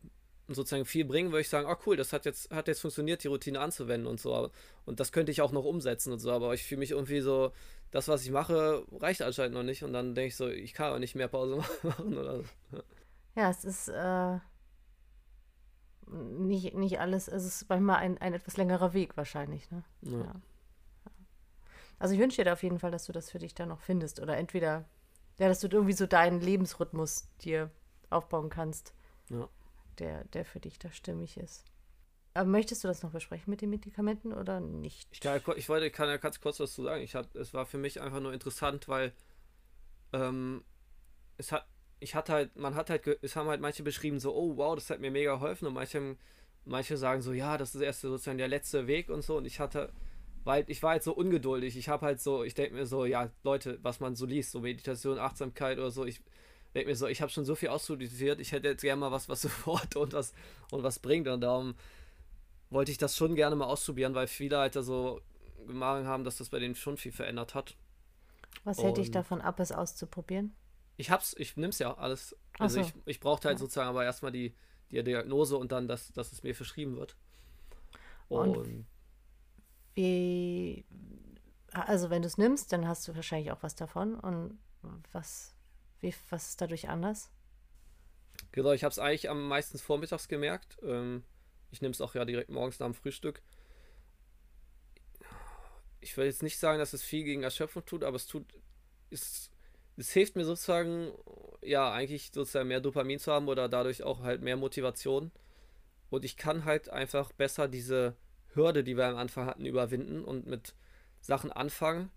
sozusagen 0.48 0.86
viel 0.86 1.04
bringen, 1.04 1.30
würde 1.30 1.42
ich 1.42 1.48
sagen, 1.48 1.68
oh 1.70 1.76
cool, 1.86 1.96
das 1.96 2.12
hat 2.12 2.24
jetzt, 2.24 2.50
hat 2.50 2.68
jetzt 2.68 2.80
funktioniert, 2.80 3.22
die 3.22 3.28
Routine 3.28 3.60
anzuwenden 3.60 4.06
und 4.06 4.20
so. 4.20 4.50
Und 4.86 5.00
das 5.00 5.12
könnte 5.12 5.30
ich 5.30 5.40
auch 5.40 5.52
noch 5.52 5.64
umsetzen 5.64 6.12
und 6.12 6.20
so, 6.20 6.32
aber 6.32 6.54
ich 6.54 6.64
fühle 6.64 6.80
mich 6.80 6.92
irgendwie 6.92 7.20
so, 7.20 7.52
das, 7.90 8.08
was 8.08 8.24
ich 8.24 8.30
mache, 8.30 8.84
reicht 8.92 9.22
anscheinend 9.22 9.54
noch 9.54 9.62
nicht. 9.62 9.82
Und 9.82 9.92
dann 9.92 10.14
denke 10.14 10.28
ich 10.28 10.36
so, 10.36 10.48
ich 10.48 10.74
kann 10.74 10.92
auch 10.92 10.98
nicht 10.98 11.14
mehr 11.14 11.28
Pause 11.28 11.56
machen 11.82 12.16
oder 12.16 12.38
so. 12.38 12.82
Ja, 13.34 13.50
es 13.50 13.64
ist, 13.64 13.88
äh 13.88 14.38
nicht, 16.10 16.74
nicht 16.74 17.00
alles, 17.00 17.28
es 17.28 17.44
ist 17.44 17.68
manchmal 17.68 17.96
ein, 17.96 18.18
ein 18.18 18.34
etwas 18.34 18.56
längerer 18.56 18.94
Weg 18.94 19.16
wahrscheinlich. 19.16 19.70
Ne? 19.70 19.84
Ja. 20.02 20.18
ja. 20.18 20.34
Also 21.98 22.14
ich 22.14 22.20
wünsche 22.20 22.42
dir 22.42 22.52
auf 22.52 22.62
jeden 22.62 22.78
Fall, 22.78 22.90
dass 22.90 23.06
du 23.06 23.12
das 23.12 23.30
für 23.30 23.38
dich 23.38 23.54
dann 23.54 23.68
noch 23.68 23.80
findest. 23.80 24.20
Oder 24.20 24.36
entweder, 24.36 24.84
ja, 25.38 25.48
dass 25.48 25.60
du 25.60 25.68
irgendwie 25.68 25.92
so 25.92 26.06
deinen 26.06 26.40
Lebensrhythmus 26.40 27.28
dir 27.42 27.70
aufbauen 28.10 28.50
kannst, 28.50 28.94
ja. 29.30 29.48
der, 29.98 30.24
der 30.24 30.44
für 30.44 30.60
dich 30.60 30.78
da 30.78 30.90
stimmig 30.92 31.36
ist. 31.36 31.64
Aber 32.34 32.48
möchtest 32.48 32.84
du 32.84 32.88
das 32.88 33.02
noch 33.02 33.10
besprechen 33.10 33.50
mit 33.50 33.62
den 33.62 33.70
Medikamenten 33.70 34.32
oder 34.32 34.60
nicht? 34.60 35.08
Ich, 35.10 35.20
kann, 35.20 35.40
ich 35.56 35.68
wollte, 35.68 35.90
kann 35.90 36.08
ja 36.08 36.18
ganz 36.18 36.40
kurz 36.40 36.60
was 36.60 36.72
zu 36.72 36.84
sagen. 36.84 37.02
Ich 37.02 37.14
hat, 37.14 37.34
es 37.34 37.54
war 37.54 37.66
für 37.66 37.78
mich 37.78 38.00
einfach 38.00 38.20
nur 38.20 38.32
interessant, 38.32 38.88
weil 38.88 39.12
ähm, 40.12 40.62
es 41.36 41.52
hat 41.52 41.66
ich 42.00 42.14
hatte 42.14 42.32
halt, 42.32 42.56
man 42.56 42.74
hat 42.74 42.90
halt, 42.90 43.06
es 43.22 43.36
haben 43.36 43.48
halt 43.48 43.60
manche 43.60 43.82
beschrieben, 43.82 44.20
so, 44.20 44.34
oh 44.34 44.56
wow, 44.56 44.74
das 44.74 44.90
hat 44.90 45.00
mir 45.00 45.10
mega 45.10 45.34
geholfen. 45.34 45.66
Und 45.66 45.74
manche, 45.74 46.16
manche 46.64 46.96
sagen 46.96 47.22
so, 47.22 47.32
ja, 47.32 47.58
das 47.58 47.74
ist 47.74 47.80
erst 47.80 48.02
sozusagen 48.02 48.38
der 48.38 48.48
letzte 48.48 48.86
Weg 48.86 49.08
und 49.08 49.22
so. 49.22 49.36
Und 49.36 49.46
ich 49.46 49.60
hatte, 49.60 49.92
weil 50.44 50.64
ich 50.68 50.82
war 50.82 50.92
halt 50.92 51.02
so 51.02 51.14
ungeduldig, 51.14 51.76
ich 51.76 51.88
habe 51.88 52.06
halt 52.06 52.20
so, 52.20 52.44
ich 52.44 52.54
denke 52.54 52.74
mir 52.74 52.86
so, 52.86 53.04
ja, 53.04 53.30
Leute, 53.42 53.78
was 53.82 54.00
man 54.00 54.14
so 54.14 54.26
liest, 54.26 54.52
so 54.52 54.60
Meditation, 54.60 55.18
Achtsamkeit 55.18 55.78
oder 55.78 55.90
so, 55.90 56.04
ich 56.04 56.22
denke 56.74 56.90
mir 56.90 56.96
so, 56.96 57.06
ich 57.06 57.20
habe 57.20 57.32
schon 57.32 57.44
so 57.44 57.54
viel 57.54 57.70
ausstudiert, 57.70 58.40
ich 58.40 58.52
hätte 58.52 58.68
jetzt 58.68 58.82
gerne 58.82 59.00
mal 59.00 59.12
was, 59.12 59.28
was 59.28 59.42
sofort 59.42 59.96
und 59.96 60.12
was, 60.12 60.34
und 60.70 60.82
was 60.82 60.98
bringt. 60.98 61.28
Und 61.28 61.40
darum 61.40 61.74
wollte 62.70 62.90
ich 62.90 62.98
das 62.98 63.16
schon 63.16 63.34
gerne 63.34 63.56
mal 63.56 63.66
ausprobieren, 63.66 64.14
weil 64.14 64.26
viele 64.26 64.58
halt 64.58 64.76
da 64.76 64.82
so 64.82 65.20
gemacht 65.66 66.04
haben, 66.04 66.24
dass 66.24 66.38
das 66.38 66.48
bei 66.48 66.58
denen 66.58 66.74
schon 66.74 66.96
viel 66.96 67.12
verändert 67.12 67.54
hat. 67.54 67.76
Was 68.64 68.82
hält 68.82 68.96
dich 68.96 69.10
davon 69.10 69.40
ab, 69.40 69.60
es 69.60 69.72
auszuprobieren? 69.72 70.54
Ich 70.96 71.10
hab's, 71.10 71.34
ich 71.38 71.56
nimm's 71.56 71.78
ja 71.78 71.96
alles. 71.96 72.36
Also 72.58 72.82
so. 72.82 72.88
ich, 72.88 72.94
ich 73.06 73.20
brauchte 73.20 73.48
halt 73.48 73.56
ja. 73.56 73.60
sozusagen 73.60 73.88
aber 73.88 74.04
erstmal 74.04 74.32
die, 74.32 74.54
die 74.90 75.02
Diagnose 75.02 75.56
und 75.56 75.72
dann, 75.72 75.86
dass, 75.86 76.12
dass 76.12 76.32
es 76.32 76.42
mir 76.42 76.54
verschrieben 76.54 76.96
wird. 76.96 77.16
Und, 78.28 78.56
und 78.56 78.86
wie, 79.94 80.84
also 81.72 82.10
wenn 82.10 82.22
du 82.22 82.26
es 82.26 82.38
nimmst, 82.38 82.72
dann 82.72 82.86
hast 82.86 83.06
du 83.08 83.14
wahrscheinlich 83.14 83.52
auch 83.52 83.62
was 83.62 83.74
davon. 83.74 84.18
Und 84.18 84.58
was, 85.12 85.54
wie, 86.00 86.14
was 86.30 86.50
ist 86.50 86.60
dadurch 86.60 86.88
anders? 86.88 87.30
Genau, 88.52 88.72
ich 88.72 88.84
habe 88.84 88.92
es 88.92 88.98
eigentlich 88.98 89.30
am 89.30 89.48
meisten 89.48 89.78
vormittags 89.78 90.28
gemerkt. 90.28 90.78
Ähm, 90.82 91.24
ich 91.70 91.80
nehme 91.80 91.92
es 91.92 92.00
auch 92.00 92.14
ja 92.14 92.24
direkt 92.24 92.50
morgens 92.50 92.78
nach 92.78 92.86
dem 92.86 92.94
Frühstück. 92.94 93.42
Ich 96.00 96.16
will 96.16 96.26
jetzt 96.26 96.42
nicht 96.42 96.58
sagen, 96.58 96.78
dass 96.78 96.92
es 96.92 97.02
viel 97.02 97.24
gegen 97.24 97.42
Erschöpfung 97.42 97.84
tut, 97.84 98.04
aber 98.04 98.16
es 98.16 98.26
tut, 98.26 98.46
ist 99.10 99.50
es 99.98 100.12
hilft 100.12 100.36
mir 100.36 100.44
sozusagen, 100.44 101.10
ja, 101.60 101.92
eigentlich 101.92 102.30
sozusagen 102.32 102.68
mehr 102.68 102.80
Dopamin 102.80 103.18
zu 103.18 103.32
haben 103.32 103.48
oder 103.48 103.68
dadurch 103.68 104.04
auch 104.04 104.22
halt 104.22 104.42
mehr 104.42 104.56
Motivation. 104.56 105.32
Und 106.08 106.24
ich 106.24 106.36
kann 106.36 106.64
halt 106.64 106.88
einfach 106.88 107.32
besser 107.32 107.66
diese 107.66 108.16
Hürde, 108.54 108.84
die 108.84 108.96
wir 108.96 109.06
am 109.06 109.16
Anfang 109.16 109.46
hatten, 109.46 109.66
überwinden 109.66 110.24
und 110.24 110.46
mit 110.46 110.74
Sachen 111.20 111.50
anfangen. 111.50 112.10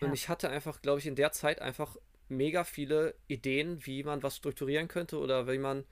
Ja. 0.00 0.06
Und 0.06 0.14
ich 0.14 0.30
hatte 0.30 0.48
einfach, 0.48 0.80
glaube 0.80 0.98
ich, 0.98 1.06
in 1.06 1.14
der 1.14 1.32
Zeit 1.32 1.60
einfach 1.60 1.96
mega 2.28 2.64
viele 2.64 3.14
Ideen, 3.26 3.84
wie 3.84 4.02
man 4.02 4.22
was 4.22 4.36
strukturieren 4.36 4.88
könnte 4.88 5.18
oder 5.18 5.46
wie 5.46 5.58
man. 5.58 5.84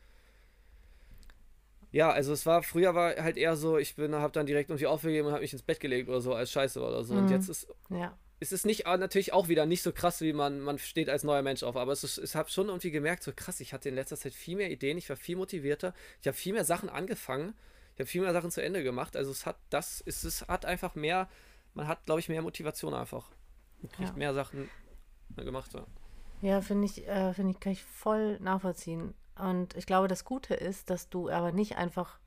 Ja, 1.93 2.11
also 2.11 2.33
es 2.33 2.45
war, 2.47 2.63
früher 2.63 2.95
war 2.95 3.17
halt 3.17 3.37
eher 3.37 3.57
so, 3.57 3.79
ich 3.79 3.97
bin, 3.97 4.15
hab 4.15 4.33
dann 4.33 4.47
direkt 4.47 4.71
irgendwie 4.71 4.87
aufgegeben 4.87 5.29
und 5.29 5.33
hab 5.33 5.41
mich 5.41 5.53
ins 5.53 5.63
Bett 5.63 5.81
gelegt 5.81 6.09
oder 6.09 6.21
so, 6.21 6.35
als 6.35 6.51
Scheiße 6.51 6.81
oder 6.81 7.05
so. 7.05 7.15
Mhm. 7.15 7.21
Und 7.21 7.31
jetzt 7.31 7.49
ist 7.49 7.69
ja 7.91 8.17
es 8.39 8.53
ist 8.53 8.67
nicht 8.67 8.87
ah, 8.87 8.97
natürlich 8.97 9.33
auch 9.33 9.49
wieder 9.49 9.67
nicht 9.67 9.83
so 9.83 9.93
krass, 9.93 10.21
wie 10.21 10.33
man, 10.33 10.61
man 10.61 10.79
steht 10.79 11.09
als 11.09 11.25
neuer 11.25 11.43
Mensch 11.43 11.63
auf, 11.63 11.77
aber 11.77 11.93
es 11.93 12.05
ist, 12.05 12.19
ich 12.19 12.35
habe 12.35 12.51
schon 12.51 12.67
irgendwie 12.67 12.91
gemerkt, 12.91 13.23
so 13.23 13.33
krass, 13.35 13.61
ich 13.61 13.73
hatte 13.73 13.89
in 13.89 13.95
letzter 13.95 14.17
Zeit 14.17 14.35
viel 14.35 14.57
mehr 14.57 14.71
Ideen, 14.71 14.99
ich 14.99 15.09
war 15.09 15.17
viel 15.17 15.37
motivierter, 15.37 15.95
ich 16.21 16.27
habe 16.27 16.37
viel 16.37 16.53
mehr 16.53 16.65
Sachen 16.65 16.89
angefangen, 16.89 17.55
ich 17.95 18.01
habe 18.01 18.09
viel 18.09 18.21
mehr 18.21 18.33
Sachen 18.35 18.51
zu 18.51 18.63
Ende 18.63 18.83
gemacht. 18.83 19.17
Also 19.17 19.31
es 19.31 19.47
hat 19.47 19.57
das, 19.71 20.03
es, 20.05 20.23
es 20.25 20.47
hat 20.49 20.67
einfach 20.67 20.95
mehr, 20.95 21.31
man 21.73 21.89
hat, 21.89 22.05
glaube 22.05 22.21
ich, 22.21 22.29
mehr 22.29 22.43
Motivation 22.43 22.93
einfach. 22.93 23.31
Man 23.81 23.91
kriegt 23.91 24.11
ja. 24.11 24.17
mehr 24.17 24.35
Sachen 24.35 24.69
gemacht. 25.35 25.73
Ja, 25.73 25.87
ja 26.43 26.61
finde 26.61 26.85
ich, 26.85 27.09
äh, 27.09 27.33
finde 27.33 27.53
ich, 27.53 27.61
kann 27.61 27.73
ich 27.73 27.85
voll 27.85 28.39
nachvollziehen. 28.41 29.15
Und 29.39 29.77
ich 29.77 29.87
glaube, 29.87 30.09
das 30.09 30.25
Gute 30.25 30.55
ist, 30.55 30.91
dass 30.91 31.09
du 31.09 31.29
aber 31.31 31.53
nicht 31.53 31.77
einfach 31.77 32.19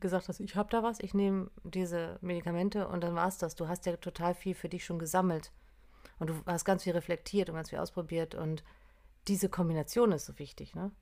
gesagt 0.00 0.28
hast, 0.28 0.40
ich 0.40 0.56
habe 0.56 0.70
da 0.70 0.82
was, 0.82 1.00
ich 1.00 1.14
nehme 1.14 1.50
diese 1.62 2.18
Medikamente 2.20 2.88
und 2.88 3.02
dann 3.02 3.14
war 3.14 3.28
es 3.28 3.38
das. 3.38 3.54
Du 3.54 3.68
hast 3.68 3.86
ja 3.86 3.96
total 3.96 4.34
viel 4.34 4.54
für 4.54 4.68
dich 4.68 4.84
schon 4.84 4.98
gesammelt 4.98 5.52
und 6.18 6.30
du 6.30 6.34
hast 6.46 6.64
ganz 6.64 6.84
viel 6.84 6.92
reflektiert 6.92 7.48
und 7.48 7.56
ganz 7.56 7.70
viel 7.70 7.78
ausprobiert 7.78 8.34
und 8.34 8.62
diese 9.26 9.48
Kombination 9.48 10.12
ist 10.12 10.26
so 10.26 10.38
wichtig, 10.38 10.74
ne? 10.74 10.92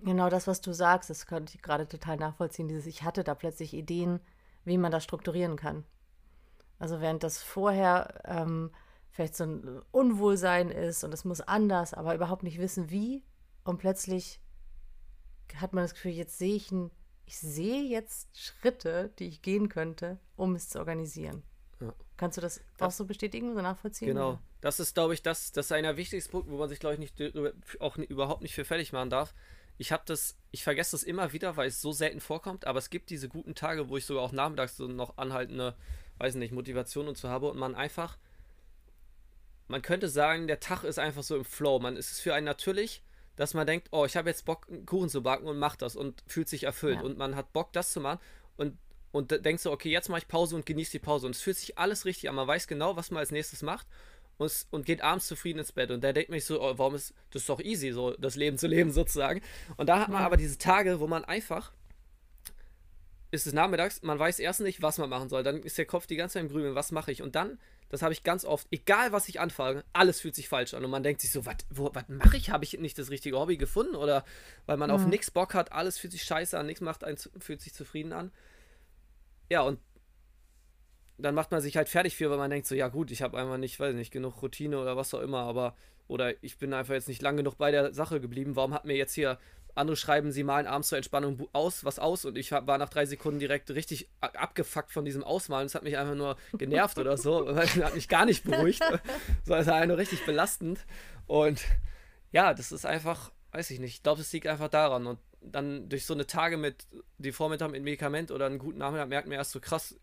Genau 0.00 0.28
das, 0.28 0.46
was 0.46 0.60
du 0.60 0.72
sagst, 0.74 1.08
das 1.08 1.26
könnte 1.26 1.54
ich 1.54 1.62
gerade 1.62 1.88
total 1.88 2.16
nachvollziehen. 2.16 2.68
Dieses, 2.68 2.86
ich 2.86 3.04
hatte 3.04 3.24
da 3.24 3.34
plötzlich 3.34 3.72
Ideen, 3.72 4.20
wie 4.64 4.76
man 4.76 4.92
das 4.92 5.04
strukturieren 5.04 5.56
kann. 5.56 5.84
Also 6.78 7.00
während 7.00 7.22
das 7.22 7.42
vorher 7.42 8.20
ähm, 8.24 8.70
vielleicht 9.08 9.36
so 9.36 9.44
ein 9.44 9.82
Unwohlsein 9.92 10.70
ist 10.70 11.04
und 11.04 11.14
es 11.14 11.24
muss 11.24 11.40
anders, 11.40 11.94
aber 11.94 12.14
überhaupt 12.14 12.42
nicht 12.42 12.58
wissen, 12.58 12.90
wie. 12.90 13.24
Und 13.62 13.78
plötzlich 13.78 14.40
hat 15.56 15.72
man 15.72 15.84
das 15.84 15.94
Gefühl, 15.94 16.12
jetzt 16.12 16.38
sehe 16.38 16.54
ich 16.54 16.70
ein, 16.70 16.90
ich 17.26 17.38
sehe 17.38 17.82
jetzt 17.82 18.28
Schritte, 18.38 19.12
die 19.18 19.28
ich 19.28 19.42
gehen 19.42 19.68
könnte, 19.68 20.18
um 20.36 20.54
es 20.54 20.68
zu 20.68 20.78
organisieren. 20.78 21.42
Ja. 21.80 21.94
Kannst 22.16 22.36
du 22.36 22.40
das, 22.40 22.60
das, 22.76 22.88
auch 22.88 22.96
so 22.96 23.04
bestätigen, 23.06 23.54
so 23.54 23.62
nachvollziehen? 23.62 24.08
Genau. 24.08 24.30
Oder? 24.30 24.42
Das 24.60 24.80
ist, 24.80 24.94
glaube 24.94 25.14
ich, 25.14 25.22
das, 25.22 25.52
das 25.52 25.66
ist 25.66 25.72
einer 25.72 25.88
der 25.88 25.96
wichtigsten 25.96 26.30
Punkte, 26.30 26.50
wo 26.50 26.56
man 26.56 26.68
sich, 26.68 26.80
glaube 26.80 26.94
ich, 26.94 27.00
nicht, 27.00 27.80
auch 27.80 27.96
überhaupt 27.96 28.42
nicht 28.42 28.54
für 28.54 28.64
fertig 28.64 28.92
machen 28.92 29.10
darf. 29.10 29.34
Ich 29.76 29.90
habe 29.90 30.04
das, 30.06 30.36
ich 30.52 30.62
vergesse 30.62 30.92
das 30.92 31.02
immer 31.02 31.32
wieder, 31.32 31.56
weil 31.56 31.68
es 31.68 31.80
so 31.80 31.92
selten 31.92 32.20
vorkommt, 32.20 32.66
aber 32.66 32.78
es 32.78 32.90
gibt 32.90 33.10
diese 33.10 33.28
guten 33.28 33.54
Tage, 33.54 33.88
wo 33.88 33.96
ich 33.96 34.06
sogar 34.06 34.22
auch 34.22 34.32
nachmittags 34.32 34.76
so 34.76 34.86
noch 34.86 35.18
anhaltende, 35.18 35.76
weiß 36.18 36.36
nicht, 36.36 36.52
Motivation 36.52 37.08
und 37.08 37.18
so 37.18 37.28
habe 37.28 37.50
und 37.50 37.58
man 37.58 37.74
einfach, 37.74 38.16
man 39.66 39.82
könnte 39.82 40.08
sagen, 40.08 40.46
der 40.46 40.60
Tag 40.60 40.84
ist 40.84 40.98
einfach 40.98 41.22
so 41.24 41.36
im 41.36 41.44
Flow. 41.44 41.80
Man 41.80 41.96
ist 41.96 42.12
es 42.12 42.20
für 42.20 42.34
einen 42.34 42.46
natürlich, 42.46 43.02
dass 43.36 43.54
man 43.54 43.66
denkt, 43.66 43.88
oh, 43.90 44.04
ich 44.04 44.16
habe 44.16 44.28
jetzt 44.28 44.44
Bock, 44.44 44.66
einen 44.68 44.86
Kuchen 44.86 45.08
zu 45.08 45.22
backen 45.22 45.46
und 45.46 45.58
macht 45.58 45.82
das 45.82 45.96
und 45.96 46.22
fühlt 46.26 46.48
sich 46.48 46.64
erfüllt. 46.64 46.96
Ja. 46.96 47.02
Und 47.02 47.18
man 47.18 47.36
hat 47.36 47.52
Bock, 47.52 47.72
das 47.72 47.92
zu 47.92 48.00
machen. 48.00 48.20
Und, 48.56 48.78
und 49.12 49.30
denkt 49.44 49.60
so, 49.60 49.72
okay, 49.72 49.90
jetzt 49.90 50.08
mache 50.08 50.20
ich 50.20 50.28
Pause 50.28 50.56
und 50.56 50.66
genieße 50.66 50.92
die 50.92 50.98
Pause. 50.98 51.26
Und 51.26 51.34
es 51.34 51.42
fühlt 51.42 51.56
sich 51.56 51.78
alles 51.78 52.04
richtig 52.04 52.28
an. 52.28 52.36
Man 52.36 52.46
weiß 52.46 52.66
genau, 52.66 52.96
was 52.96 53.10
man 53.10 53.20
als 53.20 53.32
nächstes 53.32 53.62
macht 53.62 53.86
und, 54.38 54.66
und 54.70 54.86
geht 54.86 55.02
abends 55.02 55.26
zufrieden 55.26 55.58
ins 55.58 55.72
Bett. 55.72 55.90
Und 55.90 56.02
da 56.02 56.12
denkt 56.12 56.30
man 56.30 56.38
sich 56.38 56.46
so, 56.46 56.62
oh, 56.62 56.74
warum 56.76 56.94
ist 56.94 57.14
das 57.30 57.42
ist 57.42 57.48
doch 57.48 57.60
easy, 57.60 57.92
so 57.92 58.12
das 58.12 58.36
Leben 58.36 58.58
zu 58.58 58.66
leben 58.66 58.92
sozusagen. 58.92 59.40
Und 59.76 59.88
da 59.88 60.00
hat 60.00 60.08
man 60.08 60.22
aber 60.22 60.36
diese 60.36 60.58
Tage, 60.58 61.00
wo 61.00 61.06
man 61.06 61.24
einfach 61.24 61.72
ist 63.34 63.46
es 63.46 63.52
nachmittags, 63.52 64.02
man 64.02 64.18
weiß 64.18 64.38
erst 64.38 64.60
nicht, 64.60 64.80
was 64.80 64.98
man 64.98 65.10
machen 65.10 65.28
soll. 65.28 65.42
Dann 65.42 65.62
ist 65.62 65.76
der 65.76 65.86
Kopf 65.86 66.06
die 66.06 66.16
ganze 66.16 66.34
Zeit 66.34 66.42
im 66.42 66.48
Grübeln, 66.48 66.74
was 66.74 66.92
mache 66.92 67.10
ich? 67.10 67.22
Und 67.22 67.34
dann, 67.34 67.58
das 67.88 68.02
habe 68.02 68.12
ich 68.12 68.22
ganz 68.22 68.44
oft, 68.44 68.66
egal 68.70 69.12
was 69.12 69.28
ich 69.28 69.40
anfange, 69.40 69.84
alles 69.92 70.20
fühlt 70.20 70.34
sich 70.34 70.48
falsch 70.48 70.74
an. 70.74 70.84
Und 70.84 70.90
man 70.90 71.02
denkt 71.02 71.20
sich 71.20 71.30
so, 71.30 71.44
was 71.44 71.56
mache 72.08 72.36
ich? 72.36 72.50
Habe 72.50 72.64
ich 72.64 72.78
nicht 72.78 72.98
das 72.98 73.10
richtige 73.10 73.38
Hobby 73.38 73.56
gefunden? 73.56 73.96
Oder 73.96 74.24
weil 74.66 74.76
man 74.76 74.90
mhm. 74.90 74.96
auf 74.96 75.06
nichts 75.06 75.30
Bock 75.30 75.54
hat, 75.54 75.72
alles 75.72 75.98
fühlt 75.98 76.12
sich 76.12 76.24
scheiße 76.24 76.58
an, 76.58 76.66
nichts 76.66 76.80
macht 76.80 77.04
einen, 77.04 77.16
fühlt 77.16 77.60
sich 77.60 77.74
zufrieden 77.74 78.12
an. 78.12 78.30
Ja, 79.50 79.62
und 79.62 79.78
dann 81.18 81.34
macht 81.34 81.50
man 81.50 81.60
sich 81.60 81.76
halt 81.76 81.88
fertig 81.88 82.16
für, 82.16 82.30
weil 82.30 82.38
man 82.38 82.50
denkt 82.50 82.66
so, 82.66 82.74
ja 82.74 82.88
gut, 82.88 83.10
ich 83.10 83.22
habe 83.22 83.38
einfach 83.38 83.58
nicht, 83.58 83.78
weiß 83.78 83.94
nicht, 83.94 84.12
genug 84.12 84.42
Routine 84.42 84.78
oder 84.78 84.96
was 84.96 85.14
auch 85.14 85.20
immer, 85.20 85.40
aber 85.40 85.76
oder 86.06 86.42
ich 86.42 86.58
bin 86.58 86.74
einfach 86.74 86.94
jetzt 86.94 87.08
nicht 87.08 87.22
lang 87.22 87.36
genug 87.36 87.56
bei 87.56 87.70
der 87.70 87.94
Sache 87.94 88.20
geblieben. 88.20 88.56
Warum 88.56 88.74
hat 88.74 88.84
mir 88.84 88.96
jetzt 88.96 89.14
hier 89.14 89.38
andere 89.74 89.96
schreiben, 89.96 90.32
sie 90.32 90.44
malen 90.44 90.66
abends 90.66 90.88
zur 90.88 90.98
Entspannung 90.98 91.48
aus, 91.52 91.84
was 91.84 91.98
aus 91.98 92.24
und 92.24 92.38
ich 92.38 92.52
war 92.52 92.78
nach 92.78 92.88
drei 92.88 93.06
Sekunden 93.06 93.38
direkt 93.38 93.70
richtig 93.70 94.08
abgefuckt 94.20 94.92
von 94.92 95.04
diesem 95.04 95.24
Ausmalen. 95.24 95.66
Es 95.66 95.74
hat 95.74 95.82
mich 95.82 95.96
einfach 95.96 96.14
nur 96.14 96.36
genervt 96.52 96.98
oder 96.98 97.16
so, 97.16 97.48
es 97.48 97.76
hat 97.76 97.94
mich 97.94 98.08
gar 98.08 98.24
nicht 98.24 98.44
beruhigt. 98.44 98.82
so, 99.44 99.54
es 99.54 99.66
war 99.66 99.84
nur 99.86 99.98
richtig 99.98 100.24
belastend. 100.24 100.84
Und 101.26 101.62
ja, 102.32 102.54
das 102.54 102.72
ist 102.72 102.86
einfach, 102.86 103.32
weiß 103.52 103.70
ich 103.70 103.80
nicht, 103.80 103.96
ich 103.96 104.02
glaube, 104.02 104.20
es 104.20 104.32
liegt 104.32 104.46
einfach 104.46 104.68
daran. 104.68 105.06
Und 105.06 105.18
dann 105.40 105.88
durch 105.88 106.06
so 106.06 106.14
eine 106.14 106.26
Tage 106.26 106.56
mit, 106.56 106.86
die 107.18 107.32
Vormittag 107.32 107.70
mit 107.70 107.82
Medikament 107.82 108.30
oder 108.30 108.46
einen 108.46 108.58
guten 108.58 108.78
Nachmittag 108.78 109.08
merkt 109.08 109.28
man 109.28 109.36
erst 109.36 109.52
so 109.52 109.60
krass, 109.60 109.96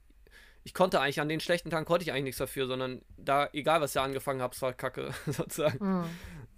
ich 0.63 0.73
konnte 0.73 1.01
eigentlich 1.01 1.19
an 1.19 1.29
den 1.29 1.39
schlechten 1.39 1.69
Tagen 1.69 1.85
konnte 1.85 2.03
ich 2.03 2.11
eigentlich 2.11 2.23
nichts 2.23 2.39
dafür, 2.39 2.67
sondern 2.67 3.01
da, 3.17 3.49
egal 3.53 3.81
was 3.81 3.95
ich 3.95 4.01
angefangen 4.01 4.41
habe, 4.41 4.53
es 4.53 4.61
war 4.61 4.73
kacke, 4.73 5.11
sozusagen. 5.27 6.01
Mhm. 6.01 6.05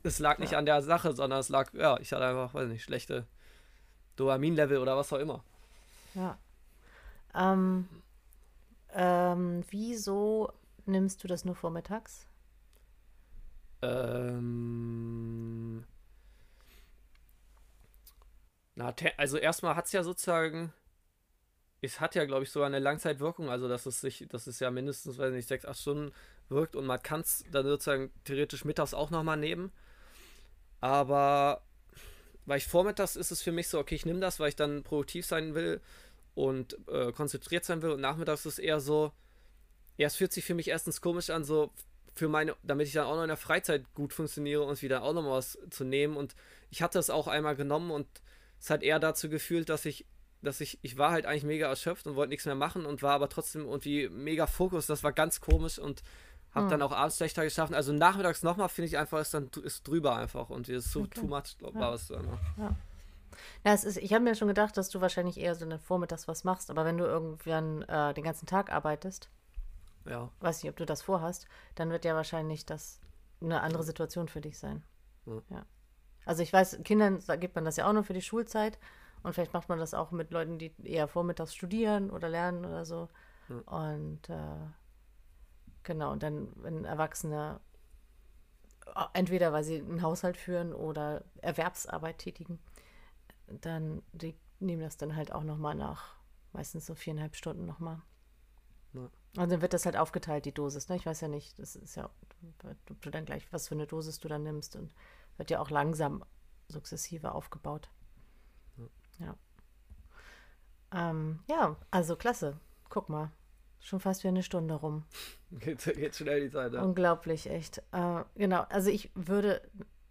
Es 0.04 0.20
lag 0.20 0.39
nicht 0.39 0.51
ja. 0.51 0.58
an 0.58 0.66
der 0.66 0.82
Sache, 0.82 1.14
sondern 1.14 1.39
es 1.39 1.49
lag, 1.49 1.74
ja, 1.74 1.97
ich 1.99 2.12
hatte 2.12 2.26
einfach, 2.26 2.54
weiß 2.54 2.68
nicht, 2.68 2.84
schlechte 2.84 3.26
Dopamin-Level 4.18 4.78
oder 4.78 4.97
was 4.97 5.14
auch 5.14 5.20
immer. 5.20 5.43
Ja. 6.14 6.38
Ähm, 7.34 7.88
ähm, 8.93 9.64
wieso 9.70 10.51
nimmst 10.86 11.24
du 11.24 11.28
das 11.28 11.45
nur 11.45 11.56
vormittags? 11.56 12.28
Ähm, 13.82 15.86
na, 18.76 18.93
also 19.18 19.38
erstmal 19.38 19.76
hat 19.76 19.86
es 19.86 19.93
ja 19.93 20.04
sozusagen 20.04 20.74
es 21.84 21.99
hat 21.99 22.15
ja, 22.15 22.23
glaube 22.23 22.43
ich, 22.43 22.51
sogar 22.51 22.67
eine 22.67 22.79
Langzeitwirkung, 22.79 23.49
also 23.49 23.67
dass 23.67 23.86
es 23.86 23.99
sich, 23.99 24.25
dass 24.29 24.47
es 24.47 24.59
ja 24.59 24.71
mindestens, 24.71 25.17
weiß 25.17 25.34
nicht, 25.34 25.47
sechs, 25.47 25.65
acht 25.65 25.79
Stunden 25.79 26.13
wirkt 26.47 26.75
und 26.75 26.86
man 26.86 27.01
kann 27.01 27.21
es 27.21 27.43
dann 27.51 27.65
sozusagen 27.65 28.11
theoretisch 28.23 28.63
mittags 28.63 28.93
auch 28.93 29.09
nochmal 29.11 29.38
nehmen. 29.38 29.71
Aber 30.79 31.61
weil 32.45 32.57
ich 32.57 32.67
vormittags 32.67 33.17
ist 33.17 33.31
es 33.31 33.41
für 33.41 33.51
mich 33.51 33.67
so, 33.67 33.79
okay, 33.79 33.95
ich 33.95 34.05
nehme 34.05 34.21
das, 34.21 34.39
weil 34.39 34.49
ich 34.49 34.55
dann 34.55 34.84
produktiv 34.84 35.25
sein 35.25 35.55
will 35.55 35.81
und 36.36 36.77
äh, 36.88 37.11
konzentriert 37.11 37.65
sein 37.65 37.81
will 37.81 37.91
und 37.91 38.01
nachmittags 38.01 38.45
ist 38.45 38.53
es 38.53 38.59
eher 38.59 38.79
so, 38.79 39.11
ja, 39.97 40.07
es 40.07 40.15
fühlt 40.15 40.31
sich 40.31 40.45
für 40.45 40.55
mich 40.55 40.69
erstens 40.69 41.01
komisch 41.01 41.29
an, 41.31 41.43
so 41.43 41.71
für 42.13 42.29
meine, 42.29 42.55
damit 42.63 42.88
ich 42.88 42.93
dann 42.93 43.07
auch 43.07 43.15
noch 43.15 43.23
in 43.23 43.27
der 43.27 43.38
Freizeit 43.38 43.93
gut 43.93 44.13
funktioniere 44.13 44.63
und 44.63 44.81
wieder 44.81 45.03
auch 45.03 45.13
noch 45.13 45.23
mal 45.23 45.31
was 45.31 45.57
zu 45.69 45.84
nehmen 45.84 46.15
und 46.15 46.34
ich 46.69 46.81
hatte 46.81 46.97
es 46.99 47.09
auch 47.09 47.27
einmal 47.27 47.57
genommen 47.57 47.91
und 47.91 48.07
es 48.59 48.69
hat 48.69 48.84
eher 48.84 48.99
dazu 48.99 49.27
gefühlt, 49.27 49.67
dass 49.67 49.84
ich 49.86 50.05
dass 50.44 50.62
ich, 50.62 50.78
ich 50.82 50.98
war 50.98 51.12
halt 51.12 51.26
eigentlich 51.26 51.44
mega 51.44 51.68
erschöpft 51.68 52.06
und 52.06 52.16
wollte 52.16 52.30
nichts 52.30 52.46
mehr 52.46 52.56
machen 52.56 52.86
und 52.86 53.02
war 53.02 53.14
aber 53.14 53.30
trotzdem 53.30 53.66
irgendwie 53.66 54.10
mega 54.10 54.46
Fokus. 54.46 54.86
Das 54.86 55.04
war 55.04 55.12
ganz 55.12 55.41
komisch 55.41 55.80
und 55.80 56.04
habe 56.54 56.66
hm. 56.66 56.72
dann 56.72 56.82
auch 56.82 56.91
abends 56.91 57.18
schlechter 57.18 57.44
geschaffen. 57.44 57.74
Also 57.74 57.94
nachmittags 57.94 58.44
nochmal 58.44 58.70
finde 58.70 58.88
ich 58.88 58.98
einfach, 58.98 59.20
ist 59.20 59.34
dann 59.34 59.50
ist 59.64 59.88
drüber 59.88 60.16
einfach 60.16 60.50
und 60.50 60.70
ist 60.70 60.91
so 60.91 61.02
okay. 61.02 61.22
too 61.22 61.28
much, 61.28 61.58
glaub, 61.58 61.74
ja. 61.74 61.80
war 61.80 61.94
es 61.94 62.08
dann. 62.08 62.28
Ja. 62.58 62.76
Ja, 63.66 63.74
es 63.74 63.84
ist, 63.84 63.98
ich 63.98 64.14
habe 64.14 64.24
mir 64.24 64.36
schon 64.36 64.48
gedacht, 64.48 64.78
dass 64.78 64.89
du 64.89 65.02
wahrscheinlich 65.02 65.39
eher 65.39 65.56
so 65.56 65.64
in 65.64 65.72
den 65.72 65.80
Vormittags 65.80 66.28
was 66.28 66.44
machst, 66.44 66.70
aber 66.70 66.86
wenn 66.86 66.98
du 66.98 67.06
irgendwann 67.06 67.82
äh, 67.84 68.14
den 68.14 68.24
ganzen 68.24 68.46
Tag 68.46 68.72
arbeitest, 68.72 69.30
ja. 70.06 70.30
weiß 70.39 70.62
nicht, 70.62 70.70
ob 70.70 70.76
du 70.76 70.86
das 70.86 71.02
vorhast, 71.02 71.48
dann 71.76 71.89
wird 71.89 72.06
ja 72.06 72.16
wahrscheinlich 72.16 72.66
das 72.66 73.00
eine 73.41 73.62
andere 73.62 73.84
Situation 73.84 74.28
für 74.28 74.41
dich 74.41 74.60
sein. 74.60 74.84
Ja. 75.26 75.41
ja. 75.50 75.66
Also 76.26 76.44
ich 76.44 76.54
weiß, 76.54 76.80
Kindern 76.84 77.20
gibt 77.39 77.56
man 77.56 77.66
das 77.66 77.76
ja 77.76 77.88
auch 77.88 77.94
nur 77.94 78.04
für 78.04 78.14
die 78.14 78.22
Schulzeit 78.22 78.78
und 79.24 79.34
vielleicht 79.34 79.53
macht 79.53 79.69
man 79.69 79.80
das 79.80 79.93
auch 79.93 80.11
mit 80.11 80.32
Leuten, 80.32 80.59
die 80.59 80.74
eher 80.84 81.07
vormittags 81.07 81.55
studieren 81.55 82.11
oder 82.11 82.30
lernen 82.30 82.65
oder 82.65 82.86
so. 82.86 83.09
Mhm. 83.47 83.61
Und 83.61 84.30
äh, 84.30 84.67
genau, 85.84 86.11
und 86.11 86.24
dann, 86.24 86.49
wenn 86.55 86.86
Erwachsene 86.86 87.59
äh, 88.95 89.05
entweder 89.13 89.53
weil 89.53 89.63
sie 89.63 89.80
einen 89.80 90.01
Haushalt 90.01 90.38
führen 90.38 90.74
oder 90.74 91.24
Erwerbsarbeit 91.41 92.19
tätigen, 92.19 92.59
dann 93.47 94.01
die 94.11 94.36
nehmen 94.59 94.82
das 94.82 94.97
dann 94.97 95.15
halt 95.15 95.32
auch 95.32 95.43
nochmal 95.43 95.76
nach, 95.76 96.15
meistens 96.53 96.86
so 96.86 96.95
viereinhalb 96.95 97.36
Stunden 97.36 97.65
nochmal. 97.65 98.01
Ja. 98.93 99.09
Und 99.38 99.51
dann 99.51 99.61
wird 99.61 99.74
das 99.74 99.86
halt 99.86 99.97
aufgeteilt, 99.97 100.45
die 100.45 100.53
Dosis. 100.53 100.89
Ne? 100.89 100.95
Ich 100.95 101.05
weiß 101.05 101.21
ja 101.21 101.28
nicht, 101.28 101.57
das 101.59 101.76
ist 101.76 101.95
ja, 101.95 102.05
ob 102.05 103.01
du 103.01 103.09
dann 103.09 103.26
gleich, 103.26 103.51
was 103.51 103.67
für 103.67 103.76
eine 103.76 103.88
Dosis 103.88 104.19
du 104.19 104.28
dann 104.28 104.43
nimmst 104.43 104.76
und 104.76 104.93
wird 105.38 105.49
ja 105.49 105.59
auch 105.59 105.69
langsam 105.69 106.24
sukzessive 106.67 107.34
aufgebaut. 107.34 107.89
Ja. 109.20 109.36
Ähm, 110.93 111.39
ja, 111.47 111.76
also 111.91 112.16
klasse. 112.16 112.59
Guck 112.89 113.09
mal. 113.09 113.32
Schon 113.80 113.99
fast 113.99 114.24
wie 114.24 114.30
eine 114.30 114.43
Stunde 114.43 114.76
rum. 114.76 115.03
Geht, 115.51 115.84
geht 115.84 116.16
schnell 116.16 116.41
die 116.41 116.49
Zeit, 116.49 116.74
ja. 116.74 116.82
Unglaublich, 116.82 117.49
echt. 117.49 117.80
Äh, 117.91 118.24
genau, 118.36 118.61
also 118.70 118.89
ich 118.89 119.11
würde 119.14 119.61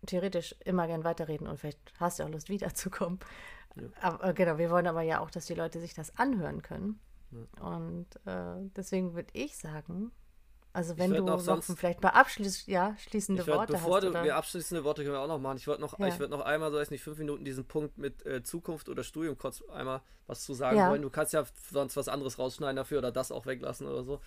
theoretisch 0.06 0.54
immer 0.64 0.86
gern 0.86 1.04
weiterreden 1.04 1.46
und 1.46 1.58
vielleicht 1.58 1.80
hast 1.98 2.18
du 2.18 2.24
auch 2.24 2.28
Lust 2.28 2.48
wiederzukommen. 2.48 3.18
Ja. 3.76 3.82
Aber, 4.02 4.24
äh, 4.24 4.34
genau, 4.34 4.58
wir 4.58 4.70
wollen 4.70 4.86
aber 4.86 5.02
ja 5.02 5.20
auch, 5.20 5.30
dass 5.30 5.46
die 5.46 5.54
Leute 5.54 5.80
sich 5.80 5.94
das 5.94 6.16
anhören 6.18 6.62
können. 6.62 7.00
Ja. 7.30 7.66
Und 7.66 8.08
äh, 8.26 8.68
deswegen 8.76 9.14
würde 9.14 9.30
ich 9.32 9.56
sagen, 9.56 10.12
also 10.74 10.96
wenn 10.96 11.12
du 11.12 11.22
noch 11.22 11.40
sonst, 11.40 11.70
vielleicht 11.76 12.02
mal 12.02 12.10
abschließ, 12.10 12.66
ja, 12.66 12.96
schließende 12.98 13.46
würd, 13.46 13.56
Worte 13.58 13.72
bevor 13.74 13.96
hast. 13.96 14.06
Bevor 14.06 14.24
wir 14.24 14.36
abschließende 14.36 14.84
Worte 14.84 15.02
können 15.02 15.14
wir 15.14 15.20
auch 15.20 15.28
noch 15.28 15.38
machen. 15.38 15.58
Ich 15.58 15.66
würde 15.66 15.82
noch, 15.82 15.98
ja. 15.98 16.06
ich 16.06 16.18
noch 16.18 16.40
einmal, 16.40 16.70
so 16.70 16.78
weiß 16.78 16.90
nicht, 16.90 17.02
fünf 17.02 17.18
Minuten 17.18 17.44
diesen 17.44 17.66
Punkt 17.66 17.98
mit 17.98 18.24
äh, 18.24 18.42
Zukunft 18.42 18.88
oder 18.88 19.04
Studium 19.04 19.36
kurz 19.36 19.62
einmal 19.68 20.00
was 20.26 20.44
zu 20.44 20.54
sagen 20.54 20.78
ja. 20.78 20.90
wollen. 20.90 21.02
Du 21.02 21.10
kannst 21.10 21.34
ja 21.34 21.44
sonst 21.70 21.96
was 21.96 22.08
anderes 22.08 22.38
rausschneiden 22.38 22.76
dafür 22.76 22.98
oder 22.98 23.12
das 23.12 23.32
auch 23.32 23.44
weglassen 23.44 23.86
oder 23.86 24.02
so. 24.02 24.20